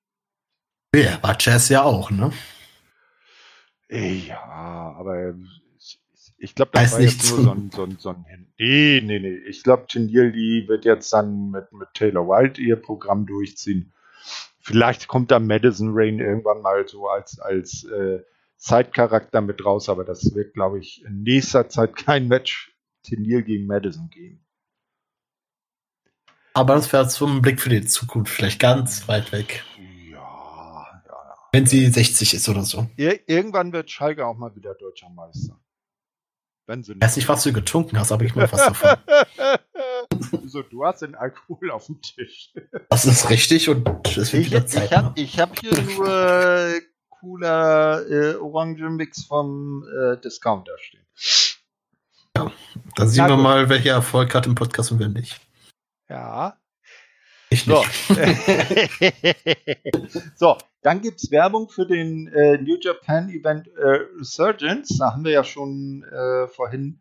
Ja, 0.94 1.20
war 1.22 1.36
Jazz 1.40 1.68
ja 1.68 1.82
auch, 1.82 2.10
ne? 2.12 2.32
Ja, 3.90 4.40
aber 4.96 5.34
ich, 6.43 6.55
glaube, 6.55 6.73
das 6.74 6.93
jetzt 6.93 7.01
nichts. 7.01 7.31
nur 7.31 7.44
so 7.44 7.51
ein, 7.52 7.70
so 7.70 7.82
ein, 7.85 7.97
so 7.98 8.09
ein 8.10 8.24
Nee, 8.59 9.01
nee, 9.05 9.19
nee. 9.19 9.36
Ich 9.48 9.62
glaube, 9.62 9.86
Tindil, 9.89 10.32
die 10.32 10.66
wird 10.69 10.85
jetzt 10.85 11.12
dann 11.12 11.51
mit, 11.51 11.73
mit 11.73 11.89
Taylor 11.94 12.28
Wilde 12.28 12.60
ihr 12.60 12.77
Programm 12.77 13.27
durchziehen. 13.27 13.93
Vielleicht 14.60 15.09
kommt 15.09 15.31
da 15.31 15.40
Madison 15.40 15.90
Rain 15.93 16.20
irgendwann 16.20 16.62
mal 16.62 16.86
so 16.86 17.09
als, 17.09 17.40
als 17.40 17.85
äh, 17.85 18.20
Zeitcharakter 18.56 19.40
mit 19.40 19.64
raus, 19.64 19.89
aber 19.89 20.05
das 20.05 20.35
wird, 20.36 20.55
glaube 20.55 20.78
ich, 20.78 21.05
in 21.05 21.23
nächster 21.24 21.69
Zeit 21.69 21.97
kein 22.06 22.28
Match 22.28 22.73
Tindil 23.02 23.43
gegen 23.43 23.66
Madison 23.66 24.09
geben. 24.10 24.44
Aber 26.55 26.74
das 26.74 26.93
wäre 26.93 27.09
ein 27.09 27.43
Blick 27.43 27.60
für 27.60 27.70
die 27.70 27.85
Zukunft, 27.85 28.32
vielleicht 28.32 28.60
ganz 28.60 29.09
weit 29.09 29.32
weg. 29.32 29.64
Ja, 30.09 31.02
ja. 31.06 31.36
Wenn 31.51 31.66
sie 31.66 31.86
60 31.89 32.35
ist 32.35 32.48
oder 32.48 32.62
so. 32.62 32.86
Ir 32.97 33.28
irgendwann 33.28 33.73
wird 33.73 33.90
Schalke 33.90 34.27
auch 34.27 34.36
mal 34.36 34.55
wieder 34.55 34.74
deutscher 34.74 35.09
Meister. 35.09 35.59
Wenn 36.66 36.82
sie 36.84 36.93
Ich 36.93 37.01
weiß 37.01 37.16
nicht, 37.16 37.28
was 37.28 37.43
du 37.43 37.52
getrunken 37.52 37.98
hast, 37.98 38.12
aber 38.12 38.24
ich 38.24 38.34
mal 38.34 38.51
was 38.51 38.66
davon. 38.66 38.97
so, 40.47 40.62
du 40.62 40.84
hast 40.84 41.02
den 41.02 41.14
Alkohol 41.14 41.70
auf 41.70 41.86
dem 41.86 42.01
Tisch. 42.01 42.52
Das 42.89 43.05
ist 43.05 43.30
richtig 43.30 43.68
und 43.68 43.89
es 44.16 44.32
wird 44.32 44.44
Ich, 44.44 44.51
wieder 44.52 44.64
ich 44.64 44.70
Zeit. 44.70 44.93
habe 44.93 45.09
ne? 45.09 45.12
ich 45.16 45.40
hab 45.40 45.59
hier 45.59 45.72
nur 45.82 46.09
äh, 46.09 46.80
cooler 47.09 48.09
äh, 48.09 48.34
Orangenmix 48.36 49.24
vom 49.24 49.84
äh, 49.89 50.20
Discounter 50.20 50.72
stehen. 50.78 51.05
Dann 52.34 53.09
sehen 53.09 53.24
Na 53.24 53.28
wir 53.30 53.34
gut. 53.36 53.43
mal, 53.43 53.68
welcher 53.68 53.93
Erfolg 53.93 54.34
hat 54.34 54.47
im 54.47 54.55
Podcast 54.55 54.93
und 54.93 55.01
wer 55.01 55.09
nicht. 55.09 55.40
Ja. 56.09 56.56
Ich 57.51 57.64
So. 57.64 57.84
nicht. 58.09 58.09
so, 60.36 60.56
dann 60.82 61.00
gibt's 61.00 61.30
Werbung 61.30 61.68
für 61.68 61.86
den 61.86 62.26
äh, 62.28 62.59
New 62.59 62.76
Japan 62.80 63.28
Event 63.30 63.68
äh, 63.76 64.00
Resurgence. 64.18 64.98
Da 64.98 65.12
haben 65.12 65.24
wir 65.24 65.30
ja 65.30 65.44
schon 65.44 66.02
äh, 66.02 66.48
vorhin 66.48 66.98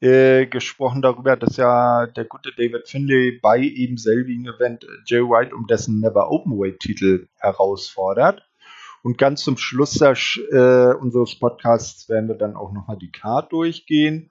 äh, 0.00 0.46
gesprochen 0.46 1.02
darüber, 1.02 1.36
dass 1.36 1.56
ja 1.56 2.06
der 2.06 2.24
gute 2.24 2.52
David 2.56 2.88
Finlay 2.88 3.38
bei 3.42 3.58
eben 3.58 3.96
selbigen 3.96 4.46
Event 4.46 4.84
äh, 4.84 4.88
Jay 5.06 5.22
White 5.22 5.54
um 5.54 5.66
dessen 5.66 5.98
Never 5.98 6.30
Openweight 6.30 6.78
Titel 6.78 7.28
herausfordert. 7.38 8.42
Und 9.02 9.18
ganz 9.18 9.42
zum 9.42 9.56
Schluss 9.56 9.92
der, 9.92 10.14
äh, 10.52 10.94
unseres 10.94 11.38
Podcasts 11.38 12.08
werden 12.08 12.28
wir 12.28 12.34
dann 12.36 12.56
auch 12.56 12.72
nochmal 12.72 12.98
die 12.98 13.10
Card 13.10 13.52
durchgehen. 13.52 14.30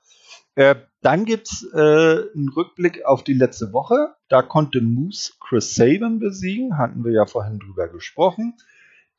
Dann 1.05 1.25
gibt's 1.25 1.67
äh, 1.73 1.77
einen 1.77 2.49
Rückblick 2.49 3.05
auf 3.05 3.23
die 3.23 3.33
letzte 3.33 3.73
Woche. 3.73 4.15
Da 4.29 4.41
konnte 4.41 4.81
Moose 4.81 5.33
Chris 5.39 5.75
Sabin 5.75 6.17
besiegen, 6.17 6.77
hatten 6.77 7.03
wir 7.03 7.11
ja 7.11 7.25
vorhin 7.25 7.59
drüber 7.59 7.89
gesprochen. 7.89 8.55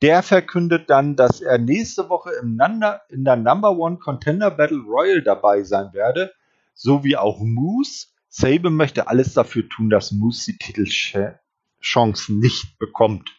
Der 0.01 0.21
verkündet 0.21 0.89
dann, 0.89 1.15
dass 1.15 1.41
er 1.41 1.57
nächste 1.57 2.09
Woche 2.09 2.31
im 2.41 2.55
Nanda, 2.55 3.01
in 3.09 3.23
der 3.23 3.35
Number 3.35 3.71
One 3.71 3.97
Contender 3.97 4.51
Battle 4.51 4.83
Royal 4.87 5.23
dabei 5.23 5.63
sein 5.63 5.91
werde, 5.93 6.31
so 6.73 7.03
wie 7.03 7.17
auch 7.17 7.39
Moose. 7.39 8.07
Sabin 8.29 8.75
möchte 8.75 9.07
alles 9.07 9.33
dafür 9.33 9.67
tun, 9.67 9.89
dass 9.89 10.11
Moose 10.11 10.51
die 10.51 10.57
Titelchance 10.59 12.31
nicht 12.33 12.77
bekommt. 12.77 13.31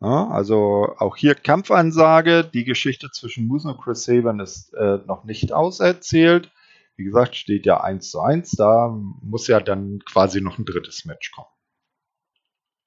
Ja, 0.00 0.28
also 0.28 0.94
auch 0.98 1.16
hier 1.16 1.36
Kampfansage. 1.36 2.44
Die 2.44 2.64
Geschichte 2.64 3.10
zwischen 3.12 3.46
Moose 3.46 3.68
und 3.68 3.80
Chris 3.80 4.04
Sabin 4.04 4.40
ist 4.40 4.74
äh, 4.74 4.98
noch 5.06 5.24
nicht 5.24 5.52
auserzählt. 5.52 6.50
Wie 6.96 7.04
gesagt, 7.04 7.36
steht 7.36 7.64
ja 7.64 7.80
1 7.80 8.10
zu 8.10 8.20
1. 8.20 8.50
Da 8.52 8.88
muss 9.22 9.46
ja 9.46 9.60
dann 9.60 10.00
quasi 10.04 10.40
noch 10.40 10.58
ein 10.58 10.64
drittes 10.64 11.04
Match 11.04 11.30
kommen. 11.30 11.48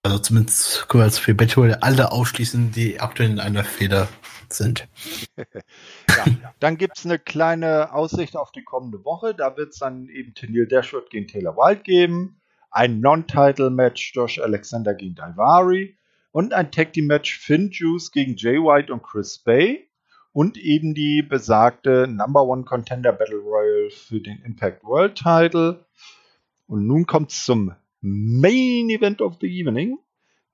Also 0.03 0.19
zumindest 0.19 0.87
können 0.87 1.03
wir 1.03 1.07
jetzt 1.07 1.19
für 1.19 1.33
Battle 1.33 1.81
alle 1.81 2.11
ausschließen, 2.11 2.71
die 2.71 2.99
aktuell 2.99 3.29
in 3.29 3.39
einer 3.39 3.63
Feder 3.63 4.07
sind. 4.49 4.87
Ja, 6.17 6.53
dann 6.59 6.77
gibt 6.77 6.97
es 6.97 7.05
eine 7.05 7.19
kleine 7.19 7.93
Aussicht 7.93 8.35
auf 8.35 8.51
die 8.51 8.63
kommende 8.63 9.05
Woche. 9.05 9.35
Da 9.35 9.55
wird 9.55 9.73
es 9.73 9.79
dann 9.79 10.07
eben 10.09 10.33
Tennille 10.33 10.65
Dashwood 10.65 11.11
gegen 11.11 11.27
Taylor 11.27 11.55
Wilde 11.55 11.83
geben. 11.83 12.41
Ein 12.71 13.01
Non-Title-Match 13.01 14.13
Josh 14.15 14.39
Alexander 14.39 14.95
gegen 14.95 15.13
Daivari. 15.13 15.95
Und 16.31 16.53
ein 16.53 16.71
Tag-Team-Match 16.71 17.37
Finn 17.37 17.69
Juice 17.71 18.11
gegen 18.11 18.35
Jay 18.35 18.57
White 18.57 18.91
und 18.91 19.03
Chris 19.03 19.37
Bay. 19.37 19.87
Und 20.31 20.57
eben 20.57 20.95
die 20.95 21.21
besagte 21.21 22.07
Number 22.07 22.43
One 22.43 22.63
Contender 22.63 23.13
Battle 23.13 23.37
Royal 23.37 23.91
für 23.91 24.19
den 24.19 24.39
Impact 24.43 24.83
World 24.83 25.15
Title. 25.15 25.85
Und 26.65 26.87
nun 26.87 27.05
kommt 27.05 27.31
es 27.31 27.45
zum 27.45 27.75
Main 28.01 28.89
Event 28.89 29.21
of 29.21 29.37
the 29.41 29.47
Evening. 29.47 29.97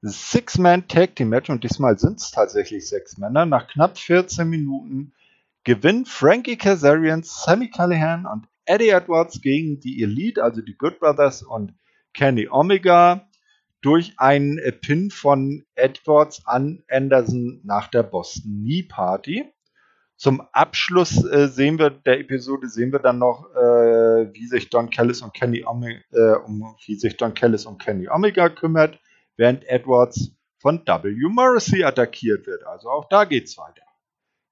Six-Man 0.02 0.88
Tag 0.88 1.16
Team 1.16 1.30
Match 1.30 1.50
und 1.50 1.64
diesmal 1.64 1.98
sind 1.98 2.20
es 2.20 2.32
tatsächlich 2.32 2.90
sechs 2.90 3.18
Männer. 3.18 3.46
Nach 3.46 3.68
knapp 3.68 3.98
14 3.98 4.48
Minuten 4.48 5.14
gewinnen 5.64 6.06
Frankie 6.06 6.58
Kazarian, 6.58 7.24
Sammy 7.24 7.70
Callahan 7.70 8.26
und 8.26 8.48
Eddie 8.66 8.90
Edwards 8.90 9.42
gegen 9.42 9.80
die 9.80 10.04
Elite, 10.04 10.44
also 10.44 10.62
die 10.62 10.76
Good 10.76 11.00
Brothers 11.00 11.44
und 11.44 11.74
Kenny 12.14 12.48
Omega 12.50 13.30
durch 13.82 14.14
einen 14.18 14.60
Pin 14.82 15.10
von 15.10 15.66
Edwards 15.76 16.46
an 16.46 16.84
Anderson 16.90 17.62
nach 17.64 17.88
der 17.88 18.04
Boston 18.04 18.64
Knee 18.64 18.84
Party. 18.84 19.53
Zum 20.24 20.40
Abschluss 20.54 21.22
äh, 21.26 21.50
sehen 21.50 21.78
wir 21.78 21.90
der 21.90 22.22
Episode 22.22 22.70
sehen 22.70 22.94
wir 22.94 23.00
dann 23.00 23.20
noch, 23.20 23.46
äh, 23.56 24.34
wie 24.34 24.48
sich 24.48 24.70
Don 24.70 24.90
Callis 24.90 25.22
und 25.22 25.34
Kenny 25.34 25.66
Omega, 25.66 26.00
äh, 26.14 26.36
um 26.46 26.78
wie 26.86 26.96
sich 26.96 27.18
Don 27.18 27.34
Callis 27.34 27.66
um 27.66 27.78
Kenny 27.78 28.08
Omega 28.08 28.48
kümmert, 28.48 28.98
während 29.36 29.66
Edwards 29.66 30.32
von 30.60 30.80
W. 30.86 31.28
Morrissey 31.28 31.84
attackiert 31.84 32.48
wird. 32.48 32.66
Also 32.66 32.90
auch 32.90 33.10
da 33.10 33.26
geht's 33.26 33.58
weiter. 33.58 33.82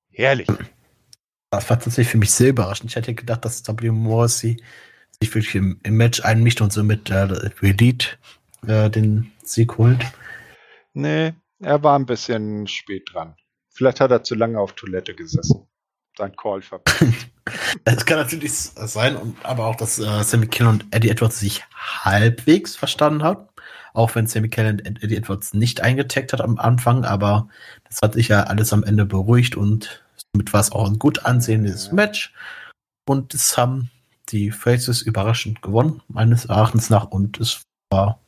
Herrlich. 0.10 0.48
Das 1.52 1.70
war 1.70 1.80
tatsächlich 1.80 2.10
für 2.10 2.18
mich 2.18 2.32
sehr 2.32 2.50
überraschend. 2.50 2.92
Ich 2.92 2.98
hätte 2.98 3.14
gedacht, 3.14 3.46
dass 3.46 3.66
W. 3.66 3.92
Morrissey 3.92 4.62
sich 5.22 5.34
wirklich 5.34 5.56
im, 5.56 5.80
im 5.84 5.96
Match 5.96 6.20
einmischt 6.20 6.60
und 6.60 6.74
somit 6.74 7.10
äh, 7.10 7.50
Elite 7.62 8.08
äh, 8.68 8.90
den 8.90 9.32
Sieg 9.42 9.78
holt. 9.78 10.06
Nee, 10.92 11.32
er 11.62 11.82
war 11.82 11.98
ein 11.98 12.06
bisschen 12.06 12.68
spät 12.68 13.08
dran. 13.14 13.38
Vielleicht 13.82 14.00
hat 14.00 14.12
er 14.12 14.22
zu 14.22 14.36
lange 14.36 14.60
auf 14.60 14.74
Toilette 14.74 15.16
gesessen. 15.16 15.68
Sein 16.16 16.36
Call 16.36 16.62
verpasst. 16.62 17.04
Es 17.84 18.06
kann 18.06 18.20
natürlich 18.20 18.54
sein, 18.54 19.36
aber 19.42 19.66
auch, 19.66 19.76
dass 19.76 19.98
äh, 19.98 20.24
Sammy 20.24 20.46
Kill 20.46 20.68
und 20.68 20.86
Eddie 20.92 21.10
Edwards 21.10 21.40
sich 21.40 21.64
halbwegs 21.74 22.76
verstanden 22.76 23.24
haben. 23.24 23.48
Auch 23.96 24.14
wenn 24.14 24.28
Sammy 24.28 24.50
Kill 24.50 24.68
und 24.68 25.04
Eddie 25.04 25.16
Edwards 25.16 25.56
nicht 25.56 25.82
eingetaggt 25.82 26.32
hat 26.32 26.42
am 26.42 26.60
Anfang, 26.60 27.06
aber 27.06 27.50
das 27.86 27.98
hat 28.04 28.14
sich 28.14 28.28
ja 28.28 28.44
alles 28.44 28.72
am 28.72 28.84
Ende 28.84 29.08
beruhigt 29.08 29.56
und 29.56 30.06
somit 30.32 30.54
war 30.54 30.62
es 30.62 30.72
auch 30.72 30.88
ein 30.88 31.00
gut 31.00 31.26
ansehendes 31.26 31.88
ja. 31.88 31.94
Match. 31.94 32.36
Und 33.08 33.34
es 33.34 33.58
haben 33.58 33.90
die 34.30 34.52
Faces 34.52 35.02
überraschend 35.02 35.64
gewonnen, 35.64 36.04
meines 36.08 36.46
Erachtens 36.46 36.92
nach, 36.92 37.06
und 37.06 37.40
es 37.40 37.64
war 37.90 38.20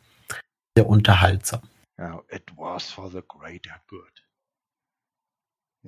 sehr 0.76 0.88
unterhaltsam. 0.88 1.62
Ja, 2.00 2.24
it 2.32 2.52
was 2.58 2.90
for 2.90 3.08
the 3.12 3.22
greater 3.28 3.80
good. 3.88 4.23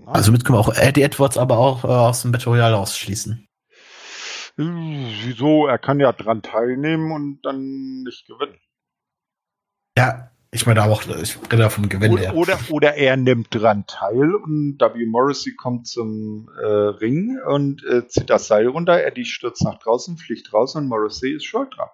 Also 0.05 0.31
mit 0.31 0.43
können 0.43 0.57
wir 0.57 0.61
auch 0.61 0.75
Eddie 0.75 1.03
Edwards 1.03 1.37
aber 1.37 1.57
auch 1.57 1.83
äh, 1.83 1.87
aus 1.87 2.21
dem 2.21 2.31
Battle 2.31 2.51
Royale 2.51 2.77
ausschließen. 2.77 3.47
Wieso? 4.57 5.67
Er 5.67 5.77
kann 5.77 5.99
ja 5.99 6.11
dran 6.11 6.41
teilnehmen 6.41 7.11
und 7.11 7.41
dann 7.43 8.03
nicht 8.03 8.25
gewinnen. 8.27 8.57
Ja, 9.97 10.31
ich 10.51 10.65
meine 10.65 10.83
auch, 10.83 11.03
ich 11.21 11.37
rede 11.51 11.69
vom 11.69 11.89
Gewinn 11.89 12.13
oder, 12.13 12.21
her. 12.21 12.35
Oder, 12.35 12.59
oder 12.69 12.95
er 12.95 13.17
nimmt 13.17 13.47
dran 13.53 13.85
teil 13.87 14.35
und 14.35 14.77
W. 14.79 15.05
Morrissey 15.05 15.53
kommt 15.55 15.87
zum 15.87 16.49
äh, 16.57 16.65
Ring 16.65 17.37
und 17.45 17.83
äh, 17.85 18.07
zieht 18.07 18.29
das 18.29 18.47
Seil 18.47 18.67
runter, 18.67 19.03
Eddie 19.03 19.25
stürzt 19.25 19.63
nach 19.63 19.79
draußen, 19.79 20.17
fliegt 20.17 20.53
raus 20.53 20.75
und 20.75 20.87
Morrissey 20.87 21.35
ist 21.35 21.45
schuld 21.45 21.75
dran. 21.75 21.89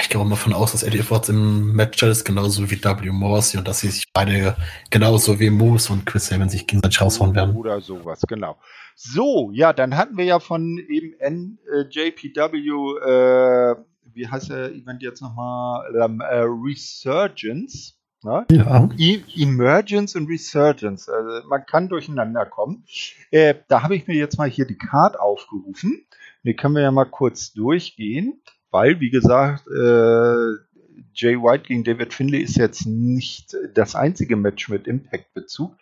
Ich 0.00 0.08
gehe 0.08 0.22
mal 0.22 0.28
davon 0.30 0.52
aus, 0.52 0.72
dass 0.72 0.82
Eddie 0.82 0.98
Edwards 0.98 1.28
im 1.28 1.72
Match 1.72 2.02
ist, 2.02 2.24
genauso 2.24 2.70
wie 2.70 2.82
W. 2.82 3.10
Morrissey 3.10 3.58
und 3.58 3.66
dass 3.66 3.80
sie 3.80 3.88
sich 3.88 4.12
beide 4.12 4.56
genauso 4.90 5.40
wie 5.40 5.50
Moose 5.50 5.92
und 5.92 6.06
Chris 6.06 6.28
Sabin 6.28 6.48
sich 6.48 6.66
gegenseitig 6.66 7.00
raushauen 7.00 7.34
werden. 7.34 7.56
Oder 7.56 7.80
sowas, 7.80 8.22
genau. 8.28 8.56
So, 8.94 9.50
ja, 9.52 9.72
dann 9.72 9.96
hatten 9.96 10.16
wir 10.16 10.24
ja 10.24 10.38
von 10.38 10.78
eben 10.78 11.14
NJPW, 11.20 12.56
äh, 12.56 13.76
wie 14.14 14.28
heißt 14.28 14.50
der 14.50 14.72
Event 14.72 15.02
jetzt 15.02 15.20
nochmal? 15.20 15.84
Ähm, 16.02 16.20
äh, 16.20 16.44
Resurgence. 16.44 17.94
Ne? 18.22 18.46
Ja. 18.50 18.88
E 18.98 19.20
Emergence 19.36 20.16
und 20.16 20.28
Resurgence. 20.28 21.08
Also 21.08 21.46
man 21.48 21.64
kann 21.66 21.88
durcheinander 21.88 22.46
kommen. 22.46 22.84
Äh, 23.30 23.54
da 23.68 23.82
habe 23.82 23.96
ich 23.96 24.06
mir 24.06 24.16
jetzt 24.16 24.38
mal 24.38 24.48
hier 24.48 24.66
die 24.66 24.78
Card 24.78 25.18
aufgerufen. 25.18 26.04
Die 26.44 26.54
können 26.54 26.74
wir 26.74 26.82
ja 26.82 26.90
mal 26.90 27.04
kurz 27.04 27.52
durchgehen 27.52 28.40
weil, 28.70 29.00
wie 29.00 29.10
gesagt, 29.10 29.66
äh, 29.66 30.68
Jay 31.14 31.36
White 31.36 31.64
gegen 31.64 31.84
David 31.84 32.14
Finlay 32.14 32.40
ist 32.40 32.56
jetzt 32.56 32.86
nicht 32.86 33.56
das 33.74 33.94
einzige 33.94 34.36
Match 34.36 34.68
mit 34.68 34.86
Impact-Bezug. 34.86 35.76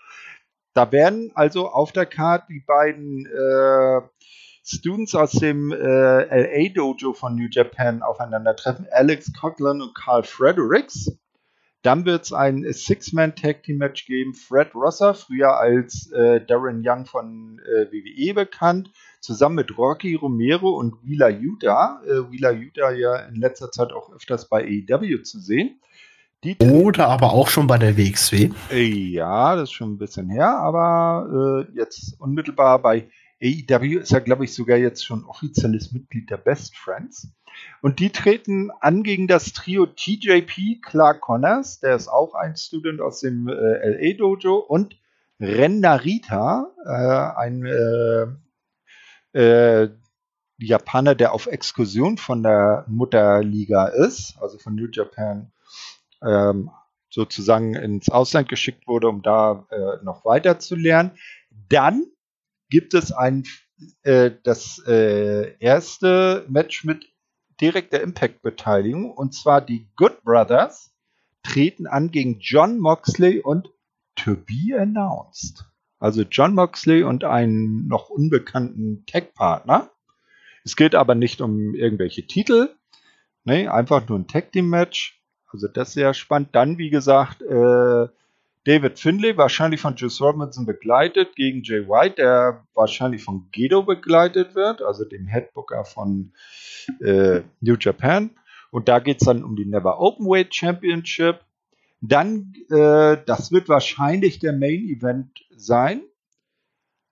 Da 0.74 0.92
werden 0.92 1.32
also 1.34 1.68
auf 1.68 1.92
der 1.92 2.06
Karte 2.06 2.46
die 2.50 2.62
beiden 2.66 3.26
äh, 3.26 4.00
Students 4.64 5.14
aus 5.14 5.32
dem 5.32 5.72
äh, 5.72 5.76
LA 5.76 6.72
Dojo 6.74 7.12
von 7.12 7.36
New 7.36 7.48
Japan 7.50 8.02
aufeinandertreffen. 8.02 8.86
Alex 8.90 9.32
Coughlin 9.32 9.80
und 9.80 9.94
Carl 9.94 10.24
Fredericks. 10.24 11.10
Dann 11.82 12.04
wird 12.04 12.24
es 12.24 12.32
ein 12.32 12.64
Six-Man-Tag-Team-Match 12.70 14.06
geben. 14.06 14.34
Fred 14.34 14.74
Rosser, 14.74 15.14
früher 15.14 15.56
als 15.56 16.10
äh, 16.10 16.44
Darren 16.44 16.82
Young 16.84 17.06
von 17.06 17.60
äh, 17.60 17.92
WWE 17.92 18.34
bekannt, 18.34 18.90
zusammen 19.26 19.56
mit 19.56 19.76
Rocky 19.76 20.14
Romero 20.14 20.70
und 20.70 20.94
Wheeler 21.02 21.28
Yuta. 21.28 22.00
Äh, 22.06 22.30
Wheeler 22.30 22.52
Yuta 22.52 22.92
ja 22.92 23.16
in 23.16 23.36
letzter 23.36 23.70
Zeit 23.70 23.92
auch 23.92 24.12
öfters 24.12 24.48
bei 24.48 24.64
AEW 24.64 25.22
zu 25.22 25.40
sehen. 25.40 25.80
Die 26.44 26.56
Oder 26.58 27.08
aber 27.08 27.32
auch 27.32 27.48
schon 27.48 27.66
bei 27.66 27.76
der 27.76 27.96
WXW. 27.96 28.50
Äh, 28.70 28.84
ja, 28.84 29.56
das 29.56 29.64
ist 29.64 29.72
schon 29.72 29.94
ein 29.94 29.98
bisschen 29.98 30.30
her, 30.30 30.58
aber 30.58 31.66
äh, 31.68 31.76
jetzt 31.76 32.20
unmittelbar 32.20 32.80
bei 32.80 33.08
AEW 33.42 33.98
ist 33.98 34.12
er, 34.12 34.20
glaube 34.20 34.44
ich, 34.44 34.54
sogar 34.54 34.78
jetzt 34.78 35.04
schon 35.04 35.24
offizielles 35.24 35.92
Mitglied 35.92 36.30
der 36.30 36.36
Best 36.36 36.76
Friends. 36.76 37.28
Und 37.82 37.98
die 37.98 38.10
treten 38.10 38.70
an 38.80 39.02
gegen 39.02 39.26
das 39.26 39.52
Trio 39.52 39.86
TJP, 39.86 40.80
Clark 40.82 41.20
Connors, 41.20 41.80
der 41.80 41.96
ist 41.96 42.08
auch 42.08 42.34
ein 42.34 42.56
Student 42.56 43.00
aus 43.00 43.20
dem 43.20 43.48
äh, 43.48 44.12
LA 44.12 44.16
Dojo, 44.16 44.56
und 44.56 44.96
Ren 45.40 45.80
Narita, 45.80 46.72
äh, 46.84 47.38
ein 47.38 47.66
äh, 47.66 48.26
äh, 49.36 49.90
Japaner, 50.58 51.14
der 51.14 51.32
auf 51.32 51.46
Exkursion 51.46 52.16
von 52.16 52.42
der 52.42 52.86
Mutterliga 52.88 53.86
ist, 53.88 54.36
also 54.40 54.58
von 54.58 54.74
New 54.74 54.88
Japan, 54.90 55.52
ähm, 56.22 56.70
sozusagen 57.10 57.74
ins 57.74 58.08
Ausland 58.08 58.48
geschickt 58.48 58.86
wurde, 58.86 59.08
um 59.08 59.22
da 59.22 59.66
äh, 59.70 60.02
noch 60.02 60.24
weiter 60.24 60.58
zu 60.58 60.74
lernen. 60.74 61.12
Dann 61.68 62.06
gibt 62.70 62.94
es 62.94 63.12
ein 63.12 63.44
äh, 64.02 64.30
das 64.42 64.82
äh, 64.86 65.58
erste 65.58 66.46
Match 66.48 66.84
mit 66.84 67.06
direkter 67.60 68.00
Impact-Beteiligung 68.00 69.10
und 69.10 69.34
zwar 69.34 69.60
die 69.60 69.90
Good 69.96 70.22
Brothers 70.24 70.94
treten 71.42 71.86
an 71.86 72.10
gegen 72.10 72.38
John 72.40 72.78
Moxley 72.78 73.40
und 73.40 73.68
To 74.16 74.34
Be 74.34 74.78
Announced. 74.78 75.64
Also 76.06 76.22
John 76.22 76.54
Moxley 76.54 77.02
und 77.02 77.24
einen 77.24 77.88
noch 77.88 78.10
unbekannten 78.10 79.04
Tag-Partner. 79.06 79.90
Es 80.64 80.76
geht 80.76 80.94
aber 80.94 81.16
nicht 81.16 81.40
um 81.40 81.74
irgendwelche 81.74 82.24
Titel. 82.24 82.68
Nee, 83.42 83.66
einfach 83.66 84.08
nur 84.08 84.20
ein 84.20 84.28
Tag-Team-Match. 84.28 85.20
Also 85.50 85.66
das 85.66 85.88
ist 85.88 85.94
sehr 85.94 86.14
spannend. 86.14 86.50
Dann, 86.52 86.78
wie 86.78 86.90
gesagt, 86.90 87.42
äh, 87.42 88.06
David 88.66 89.00
Finlay, 89.00 89.36
wahrscheinlich 89.36 89.80
von 89.80 89.96
Juice 89.96 90.20
Robinson 90.20 90.64
begleitet, 90.64 91.34
gegen 91.34 91.64
Jay 91.64 91.88
White, 91.88 92.16
der 92.18 92.64
wahrscheinlich 92.74 93.24
von 93.24 93.48
Gedo 93.50 93.82
begleitet 93.82 94.54
wird, 94.54 94.82
also 94.82 95.04
dem 95.04 95.26
Headbooker 95.26 95.84
von 95.84 96.30
äh, 97.00 97.40
New 97.60 97.74
Japan. 97.80 98.30
Und 98.70 98.86
da 98.86 99.00
geht 99.00 99.20
es 99.22 99.26
dann 99.26 99.42
um 99.42 99.56
die 99.56 99.66
Never 99.66 100.00
Openweight 100.00 100.54
Championship. 100.54 101.40
Dann, 102.00 102.52
äh, 102.70 103.16
das 103.26 103.50
wird 103.50 103.68
wahrscheinlich 103.68 104.38
der 104.38 104.52
Main 104.52 104.84
Event 104.88 105.45
sein. 105.56 106.02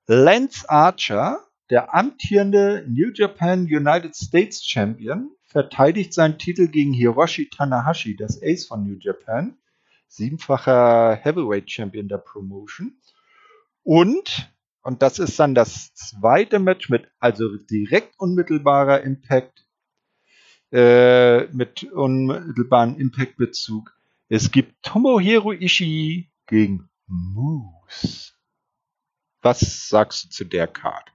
Lance 0.06 0.68
Archer, 0.68 1.40
der 1.70 1.94
amtierende 1.94 2.84
New 2.88 3.10
Japan 3.12 3.62
United 3.62 4.14
States 4.14 4.64
Champion, 4.64 5.30
verteidigt 5.44 6.12
seinen 6.12 6.38
Titel 6.38 6.68
gegen 6.68 6.92
Hiroshi 6.92 7.48
Tanahashi, 7.48 8.16
das 8.16 8.42
Ace 8.42 8.66
von 8.66 8.84
New 8.84 8.98
Japan, 8.98 9.56
siebenfacher 10.08 11.14
Heavyweight 11.14 11.70
Champion 11.70 12.08
der 12.08 12.18
Promotion. 12.18 12.98
Und, 13.82 14.52
und 14.82 15.02
das 15.02 15.18
ist 15.18 15.38
dann 15.38 15.54
das 15.54 15.94
zweite 15.94 16.58
Match 16.58 16.90
mit 16.90 17.08
also 17.18 17.56
direkt 17.56 18.18
unmittelbarer 18.18 19.02
Impact, 19.02 19.64
äh, 20.72 21.46
mit 21.52 21.84
unmittelbaren 21.84 22.98
Impact-Bezug. 22.98 23.96
Es 24.28 24.50
gibt 24.50 24.82
Tomohiro 24.82 25.52
Ishii 25.52 26.30
gegen 26.46 26.88
Moose. 27.06 28.33
Was 29.44 29.88
sagst 29.90 30.24
du 30.24 30.30
zu 30.30 30.44
der 30.44 30.66
Card? 30.66 31.12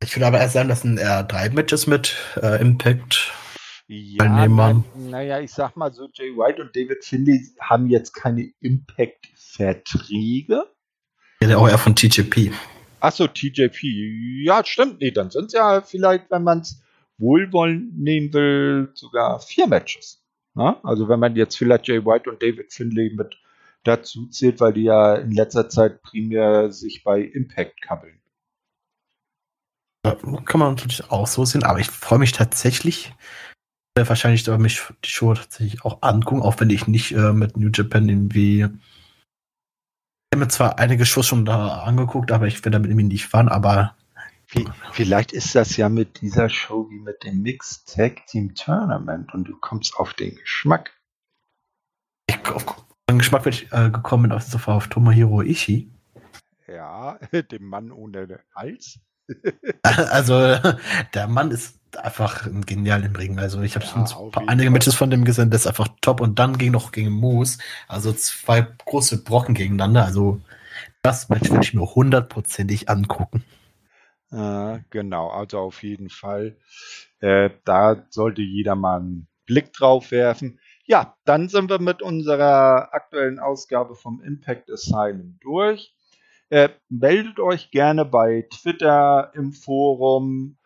Ich 0.00 0.14
würde 0.14 0.28
aber 0.28 0.38
erst 0.38 0.54
sagen, 0.54 0.68
das 0.68 0.82
sind 0.82 0.98
eher 0.98 1.24
drei 1.24 1.50
Matches 1.50 1.88
mit 1.88 2.14
äh, 2.40 2.60
Impact. 2.60 3.32
Ja, 3.88 4.24
Teilnehmern. 4.24 4.84
naja, 4.94 5.40
ich 5.40 5.50
sag 5.50 5.74
mal 5.76 5.92
so, 5.92 6.08
Jay 6.14 6.30
White 6.36 6.62
und 6.62 6.76
David 6.76 7.04
Finley 7.04 7.44
haben 7.60 7.88
jetzt 7.88 8.14
keine 8.14 8.52
Impact-Verträge. 8.60 10.64
Ja, 11.40 11.48
der 11.48 11.58
auch 11.58 11.68
eher 11.68 11.76
von 11.76 11.96
TJP. 11.96 12.52
Achso, 13.00 13.26
TJP. 13.26 14.44
Ja, 14.44 14.64
stimmt. 14.64 15.00
Nee, 15.00 15.10
dann 15.10 15.30
sind 15.30 15.46
es 15.46 15.54
ja 15.54 15.80
vielleicht, 15.80 16.30
wenn 16.30 16.44
man 16.44 16.60
es 16.60 16.80
wohlwollend 17.18 17.98
nehmen 17.98 18.32
will, 18.32 18.92
sogar 18.94 19.40
vier 19.40 19.66
Matches. 19.66 20.22
Na? 20.54 20.78
Also 20.84 21.08
wenn 21.08 21.18
man 21.18 21.34
jetzt 21.34 21.58
vielleicht 21.58 21.88
Jay 21.88 22.06
White 22.06 22.30
und 22.30 22.40
David 22.40 22.72
Finley 22.72 23.12
mit 23.12 23.36
dazu 23.84 24.26
zählt, 24.26 24.60
weil 24.60 24.72
die 24.72 24.84
ja 24.84 25.14
in 25.14 25.30
letzter 25.30 25.68
Zeit 25.68 26.02
primär 26.02 26.72
sich 26.72 27.04
bei 27.04 27.20
Impact 27.20 27.80
kabbeln. 27.82 28.20
Ja, 30.04 30.16
kann 30.44 30.60
man 30.60 30.74
natürlich 30.74 31.10
auch 31.10 31.26
so 31.26 31.44
sehen, 31.44 31.64
aber 31.64 31.78
ich 31.78 31.88
freue 31.88 32.18
mich 32.18 32.32
tatsächlich, 32.32 33.14
äh, 33.96 34.06
wahrscheinlich 34.06 34.42
da 34.42 34.58
mich 34.58 34.82
die 35.04 35.10
Show 35.10 35.32
tatsächlich 35.32 35.84
auch 35.84 36.02
angucken, 36.02 36.42
auch 36.42 36.60
wenn 36.60 36.70
ich 36.70 36.86
nicht 36.86 37.12
äh, 37.12 37.32
mit 37.32 37.56
New 37.56 37.70
Japan 37.72 38.08
irgendwie. 38.08 38.60
Ich 38.60 40.36
habe 40.36 40.44
mir 40.44 40.48
zwar 40.48 40.78
einige 40.78 41.06
Shows 41.06 41.26
schon 41.26 41.44
da 41.44 41.84
angeguckt, 41.84 42.32
aber 42.32 42.46
ich 42.46 42.58
werde 42.58 42.72
damit 42.72 42.90
irgendwie 42.90 43.06
nicht 43.06 43.26
fahren, 43.26 43.48
aber. 43.48 43.96
Vielleicht 44.92 45.32
ist 45.32 45.54
das 45.54 45.76
ja 45.76 45.88
mit 45.88 46.20
dieser 46.20 46.48
Show 46.50 46.88
wie 46.90 47.00
mit 47.00 47.24
dem 47.24 47.40
Mixed 47.40 47.92
Tag 47.92 48.26
Team 48.26 48.54
Tournament 48.54 49.32
und 49.32 49.48
du 49.48 49.56
kommst 49.58 49.96
auf 49.96 50.12
den 50.12 50.36
Geschmack. 50.36 50.92
ich, 52.28 52.36
meinen 53.08 53.18
Geschmack 53.18 53.46
ich 53.46 53.72
äh, 53.72 53.90
gekommen 53.90 54.32
auf, 54.32 54.68
auf 54.68 54.88
Tomohiro 54.88 55.42
Ishii. 55.42 55.90
Ja, 56.66 57.18
dem 57.50 57.66
Mann 57.66 57.92
ohne 57.92 58.40
Hals. 58.54 59.00
also, 59.82 60.56
der 61.14 61.28
Mann 61.28 61.50
ist 61.50 61.80
einfach 61.96 62.46
genial 62.66 63.04
im 63.04 63.16
Ring. 63.16 63.38
Also, 63.38 63.62
ich 63.62 63.74
habe 63.76 63.86
ja, 63.86 64.42
einige 64.46 64.70
Matches 64.70 64.94
von 64.94 65.10
dem 65.10 65.24
gesehen, 65.24 65.50
das 65.50 65.62
ist 65.62 65.66
einfach 65.66 65.88
top. 66.00 66.20
Und 66.20 66.38
dann 66.38 66.58
ging 66.58 66.72
noch 66.72 66.92
gegen 66.92 67.10
Moose. 67.10 67.58
Also, 67.88 68.12
zwei 68.12 68.66
große 68.84 69.24
Brocken 69.24 69.54
gegeneinander. 69.54 70.04
Also, 70.04 70.40
das 71.02 71.28
Match 71.28 71.50
würde 71.50 71.64
ich 71.64 71.74
mir 71.74 71.94
hundertprozentig 71.94 72.88
angucken. 72.88 73.44
Äh, 74.30 74.80
genau, 74.90 75.28
also 75.28 75.58
auf 75.60 75.82
jeden 75.82 76.10
Fall. 76.10 76.56
Äh, 77.20 77.50
da 77.64 78.04
sollte 78.10 78.42
jeder 78.42 78.74
mal 78.74 79.00
einen 79.00 79.28
Blick 79.46 79.72
drauf 79.72 80.10
werfen. 80.10 80.58
Ja, 80.86 81.16
dann 81.24 81.48
sind 81.48 81.70
wir 81.70 81.80
mit 81.80 82.02
unserer 82.02 82.92
aktuellen 82.92 83.38
Ausgabe 83.38 83.94
vom 83.94 84.22
Impact 84.22 84.70
Asylum 84.70 85.38
durch. 85.40 85.96
Äh, 86.50 86.68
meldet 86.90 87.40
euch 87.40 87.70
gerne 87.70 88.04
bei 88.04 88.46
Twitter 88.50 89.32
im 89.34 89.52
Forum. 89.52 90.58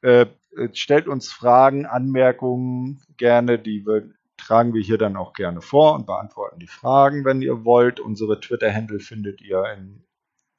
Äh, 0.00 0.26
stellt 0.72 1.08
uns 1.08 1.30
Fragen, 1.30 1.84
Anmerkungen 1.84 3.02
gerne, 3.18 3.58
die 3.58 3.84
wir, 3.86 4.08
tragen 4.38 4.72
wir 4.72 4.82
hier 4.82 4.96
dann 4.96 5.16
auch 5.16 5.34
gerne 5.34 5.60
vor 5.60 5.94
und 5.94 6.06
beantworten 6.06 6.58
die 6.58 6.66
Fragen, 6.66 7.26
wenn 7.26 7.42
ihr 7.42 7.66
wollt. 7.66 8.00
Unsere 8.00 8.40
Twitter-Handle 8.40 9.00
findet 9.00 9.42
ihr 9.42 9.62
in, 9.76 10.04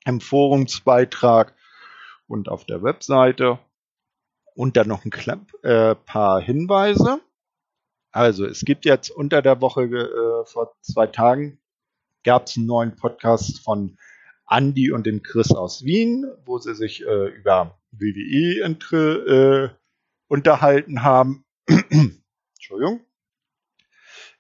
im 0.05 0.21
Forumsbeitrag 0.21 1.55
und 2.27 2.49
auf 2.49 2.65
der 2.65 2.83
Webseite. 2.83 3.57
Und 4.53 4.77
dann 4.77 4.87
noch 4.87 5.05
ein 5.05 5.11
äh, 5.63 5.95
paar 5.95 6.39
Hinweise. 6.39 7.19
Also 8.11 8.45
es 8.45 8.65
gibt 8.65 8.85
jetzt 8.85 9.09
unter 9.09 9.41
der 9.41 9.61
Woche 9.61 9.83
äh, 9.83 10.45
vor 10.45 10.75
zwei 10.81 11.07
Tagen 11.07 11.59
gab 12.23 12.47
es 12.47 12.57
einen 12.57 12.65
neuen 12.65 12.95
Podcast 12.95 13.63
von 13.63 13.97
Andy 14.49 14.91
und 14.91 15.05
dem 15.05 15.23
Chris 15.23 15.51
aus 15.51 15.83
Wien, 15.83 16.25
wo 16.45 16.57
sie 16.57 16.75
sich 16.75 17.05
äh, 17.05 17.27
über 17.29 17.79
WWE 17.91 18.65
äh, 18.65 19.69
unterhalten 20.27 21.03
haben. 21.03 21.45
Entschuldigung. 22.55 23.01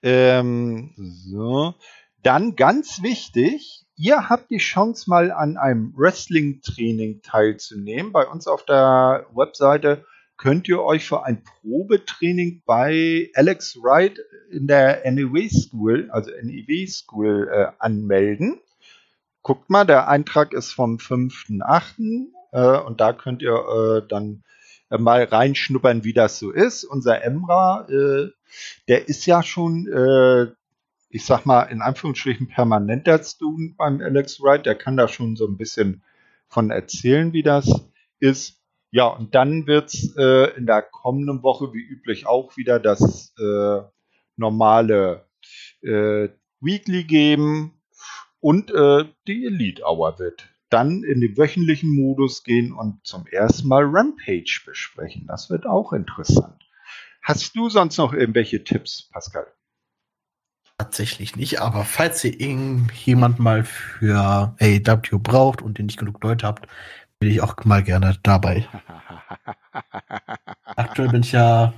Ähm, 0.01 0.93
so. 0.97 1.75
Dann 2.23 2.55
ganz 2.55 3.01
wichtig, 3.03 3.85
ihr 3.95 4.29
habt 4.29 4.49
die 4.49 4.57
Chance 4.57 5.09
mal 5.09 5.31
an 5.31 5.57
einem 5.57 5.93
Wrestling-Training 5.95 7.21
teilzunehmen. 7.21 8.11
Bei 8.11 8.27
uns 8.27 8.47
auf 8.47 8.65
der 8.65 9.27
Webseite 9.33 10.05
könnt 10.37 10.67
ihr 10.67 10.81
euch 10.81 11.07
für 11.07 11.25
ein 11.25 11.43
Probetraining 11.43 12.61
bei 12.65 13.29
Alex 13.33 13.77
Wright 13.81 14.19
in 14.51 14.67
der 14.67 15.09
NEW 15.11 15.49
School, 15.49 16.09
also 16.11 16.31
NEW 16.41 16.87
School, 16.87 17.49
äh, 17.51 17.67
anmelden. 17.79 18.59
Guckt 19.41 19.69
mal, 19.69 19.85
der 19.85 20.07
Eintrag 20.07 20.53
ist 20.53 20.71
vom 20.71 20.97
5.8. 20.97 22.27
Äh, 22.51 22.79
und 22.85 23.01
da 23.01 23.13
könnt 23.13 23.41
ihr 23.41 23.55
äh, 23.55 24.07
dann 24.07 24.43
äh, 24.89 24.97
mal 24.97 25.23
reinschnuppern, 25.23 26.03
wie 26.03 26.13
das 26.13 26.39
so 26.39 26.51
ist. 26.51 26.83
Unser 26.83 27.23
Emra, 27.23 27.87
äh, 27.89 28.29
der 28.87 29.07
ist 29.07 29.25
ja 29.25 29.43
schon 29.43 29.87
äh, 29.87 30.51
ich 31.09 31.25
sag 31.25 31.45
mal, 31.45 31.63
in 31.63 31.81
Anführungsstrichen 31.81 32.47
permanenter 32.47 33.23
Student 33.23 33.77
beim 33.77 34.01
Alex 34.01 34.41
Wright. 34.41 34.65
Der 34.65 34.75
kann 34.75 34.97
da 34.97 35.07
schon 35.07 35.35
so 35.35 35.47
ein 35.47 35.57
bisschen 35.57 36.03
von 36.47 36.69
erzählen, 36.69 37.33
wie 37.33 37.43
das 37.43 37.69
ist. 38.19 38.61
Ja, 38.91 39.07
und 39.07 39.35
dann 39.35 39.67
wird's 39.67 40.15
äh, 40.17 40.55
in 40.57 40.65
der 40.65 40.81
kommenden 40.81 41.43
Woche 41.43 41.73
wie 41.73 41.81
üblich 41.81 42.25
auch 42.25 42.55
wieder 42.55 42.79
das 42.79 43.33
äh, 43.37 43.81
normale 44.37 45.27
äh, 45.81 46.29
Weekly 46.61 47.03
geben 47.03 47.73
und 48.39 48.71
äh, 48.71 49.05
die 49.27 49.45
Elite 49.45 49.83
Hour 49.83 50.19
wird 50.19 50.47
dann 50.69 51.03
in 51.03 51.21
den 51.21 51.37
wöchentlichen 51.37 51.95
Modus 51.95 52.43
gehen 52.43 52.73
und 52.73 53.05
zum 53.05 53.25
ersten 53.27 53.67
Mal 53.67 53.83
Rampage 53.85 54.61
besprechen. 54.65 55.25
Das 55.27 55.49
wird 55.49 55.65
auch 55.65 55.93
interessant. 55.93 56.61
Hast 57.21 57.55
du 57.55 57.69
sonst 57.69 57.97
noch 57.97 58.13
irgendwelche 58.13 58.63
Tipps, 58.63 59.09
Pascal? 59.11 59.47
Tatsächlich 60.77 61.35
nicht, 61.35 61.59
aber 61.59 61.85
falls 61.85 62.23
ihr 62.23 62.39
irgendjemand 62.39 63.39
mal 63.39 63.63
für 63.63 64.55
AEW 64.59 65.19
braucht 65.19 65.61
und 65.61 65.79
ihr 65.79 65.85
nicht 65.85 65.97
genug 65.97 66.23
Leute 66.23 66.45
habt, 66.45 66.67
bin 67.19 67.31
ich 67.31 67.41
auch 67.41 67.55
mal 67.65 67.83
gerne 67.83 68.17
dabei. 68.23 68.67
Aktuell 70.63 71.09
bin 71.09 71.21
ich 71.21 71.31
ja. 71.31 71.73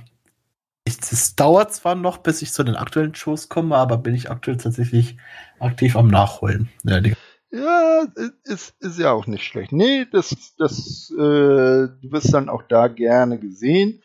Es 0.84 1.36
dauert 1.36 1.72
zwar 1.72 1.94
noch, 1.94 2.18
bis 2.18 2.42
ich 2.42 2.52
zu 2.52 2.64
den 2.64 2.74
aktuellen 2.74 3.14
Shows 3.14 3.48
komme, 3.48 3.76
aber 3.76 3.96
bin 3.98 4.14
ich 4.14 4.30
aktuell 4.30 4.56
tatsächlich 4.56 5.16
aktiv 5.60 5.94
am 5.94 6.08
Nachholen. 6.08 6.68
Ja, 6.82 7.00
ja 7.52 8.06
ist, 8.44 8.74
ist 8.80 8.98
ja 8.98 9.12
auch 9.12 9.26
nicht 9.26 9.44
schlecht. 9.44 9.72
Nee, 9.72 10.06
das, 10.10 10.54
das, 10.58 11.12
äh, 11.16 11.16
du 11.16 12.10
bist 12.10 12.34
dann 12.34 12.48
auch 12.48 12.62
da 12.68 12.88
gerne 12.88 13.38
gesehen. 13.38 14.02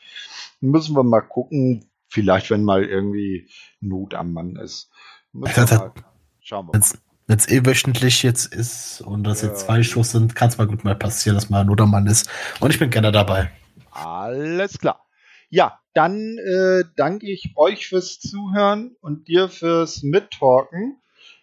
Müssen 0.62 0.96
wir 0.96 1.04
mal 1.04 1.22
gucken, 1.22 1.90
vielleicht, 2.08 2.52
wenn 2.52 2.64
mal 2.64 2.84
irgendwie 2.84 3.50
Not 3.82 4.14
am 4.14 4.34
Mann 4.34 4.56
ist. 4.56 4.92
Ja, 5.34 5.92
schauen 6.40 6.68
wir 6.68 6.78
mal. 6.78 7.05
Wenn 7.28 7.38
es 7.38 7.50
eh 7.50 7.66
wöchentlich 7.66 8.22
jetzt 8.22 8.54
ist 8.54 9.02
und 9.02 9.24
das 9.24 9.42
ja. 9.42 9.48
jetzt 9.48 9.62
zwei 9.62 9.82
Shows 9.82 10.12
sind, 10.12 10.36
kann 10.36 10.50
es 10.50 10.58
mal 10.58 10.68
gut 10.68 10.84
mal 10.84 10.96
passieren, 10.96 11.36
dass 11.36 11.50
mal 11.50 11.68
am 11.68 11.92
Mann 11.92 12.06
ist. 12.06 12.30
Und 12.60 12.72
ich 12.72 12.80
bin 12.80 12.92
gerne 12.92 13.12
dabei. 13.12 13.52
Alles 13.92 14.78
klar. 14.78 15.06
Ja, 15.50 15.80
dann 15.94 16.38
äh, 16.38 16.84
danke 16.96 17.32
ich 17.32 17.54
euch 17.56 17.88
fürs 17.88 18.20
Zuhören 18.20 18.96
und 19.02 19.28
dir 19.28 19.50
fürs 19.50 20.04
Mittalken. 20.04 21.02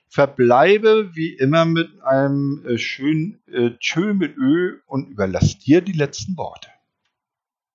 Verbleibe 0.09 1.11
wie 1.15 1.33
immer 1.35 1.65
mit 1.65 1.89
einem 2.03 2.65
äh, 2.67 2.77
schönen 2.77 3.43
äh, 3.47 3.71
Tschö 3.79 4.13
mit 4.13 4.37
Ö 4.37 4.79
und 4.87 5.09
überlass 5.09 5.59
dir 5.59 5.81
die 5.81 5.93
letzten 5.93 6.37
Worte. 6.37 6.69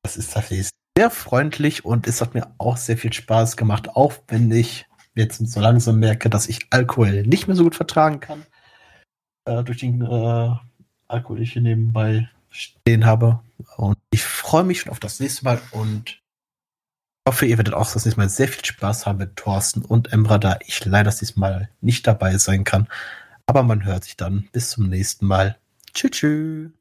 Das 0.03 0.17
ist 0.17 0.33
tatsächlich 0.33 0.69
sehr 0.95 1.09
freundlich 1.09 1.83
und 1.83 2.07
es 2.07 2.21
hat 2.21 2.35
mir 2.35 2.53
auch 2.59 2.77
sehr 2.77 2.97
viel 2.97 3.11
Spaß 3.11 3.57
gemacht, 3.57 3.89
auch 3.89 4.13
wenn 4.27 4.51
ich 4.51 4.86
jetzt 5.17 5.45
so 5.45 5.59
langsam 5.59 5.99
merke, 5.99 6.29
dass 6.29 6.47
ich 6.47 6.67
Alkohol 6.69 7.23
nicht 7.23 7.47
mehr 7.47 7.55
so 7.55 7.63
gut 7.63 7.75
vertragen 7.75 8.19
kann. 8.19 8.45
Äh, 9.45 9.63
durch 9.63 9.79
den 9.79 10.01
äh, 10.01 10.55
Alkohol, 11.07 11.37
den 11.37 11.43
ich 11.43 11.53
hier 11.53 11.61
nebenbei 11.61 12.29
stehen 12.49 13.05
habe. 13.05 13.41
Und 13.77 13.97
ich 14.11 14.23
freue 14.23 14.63
mich 14.63 14.81
schon 14.81 14.91
auf 14.91 14.99
das 14.99 15.19
nächste 15.19 15.45
Mal 15.45 15.59
und 15.71 16.21
hoffe, 17.27 17.45
ihr 17.45 17.57
werdet 17.57 17.73
auch 17.73 17.91
das 17.91 18.05
nächste 18.05 18.19
Mal 18.19 18.29
sehr 18.29 18.47
viel 18.47 18.63
Spaß 18.63 19.05
haben 19.05 19.17
mit 19.17 19.35
Thorsten 19.35 19.83
und 19.83 20.13
Emra, 20.13 20.37
da 20.37 20.59
ich 20.65 20.83
leider 20.85 21.05
das 21.05 21.21
nächste 21.21 21.39
Mal 21.39 21.69
nicht 21.81 22.07
dabei 22.07 22.37
sein 22.37 22.63
kann. 22.63 22.87
Aber 23.45 23.63
man 23.63 23.85
hört 23.85 24.05
sich 24.05 24.17
dann. 24.17 24.47
Bis 24.51 24.71
zum 24.71 24.89
nächsten 24.89 25.25
Mal. 25.25 25.57
Tschüss. 25.93 26.11
tschüss. 26.11 26.71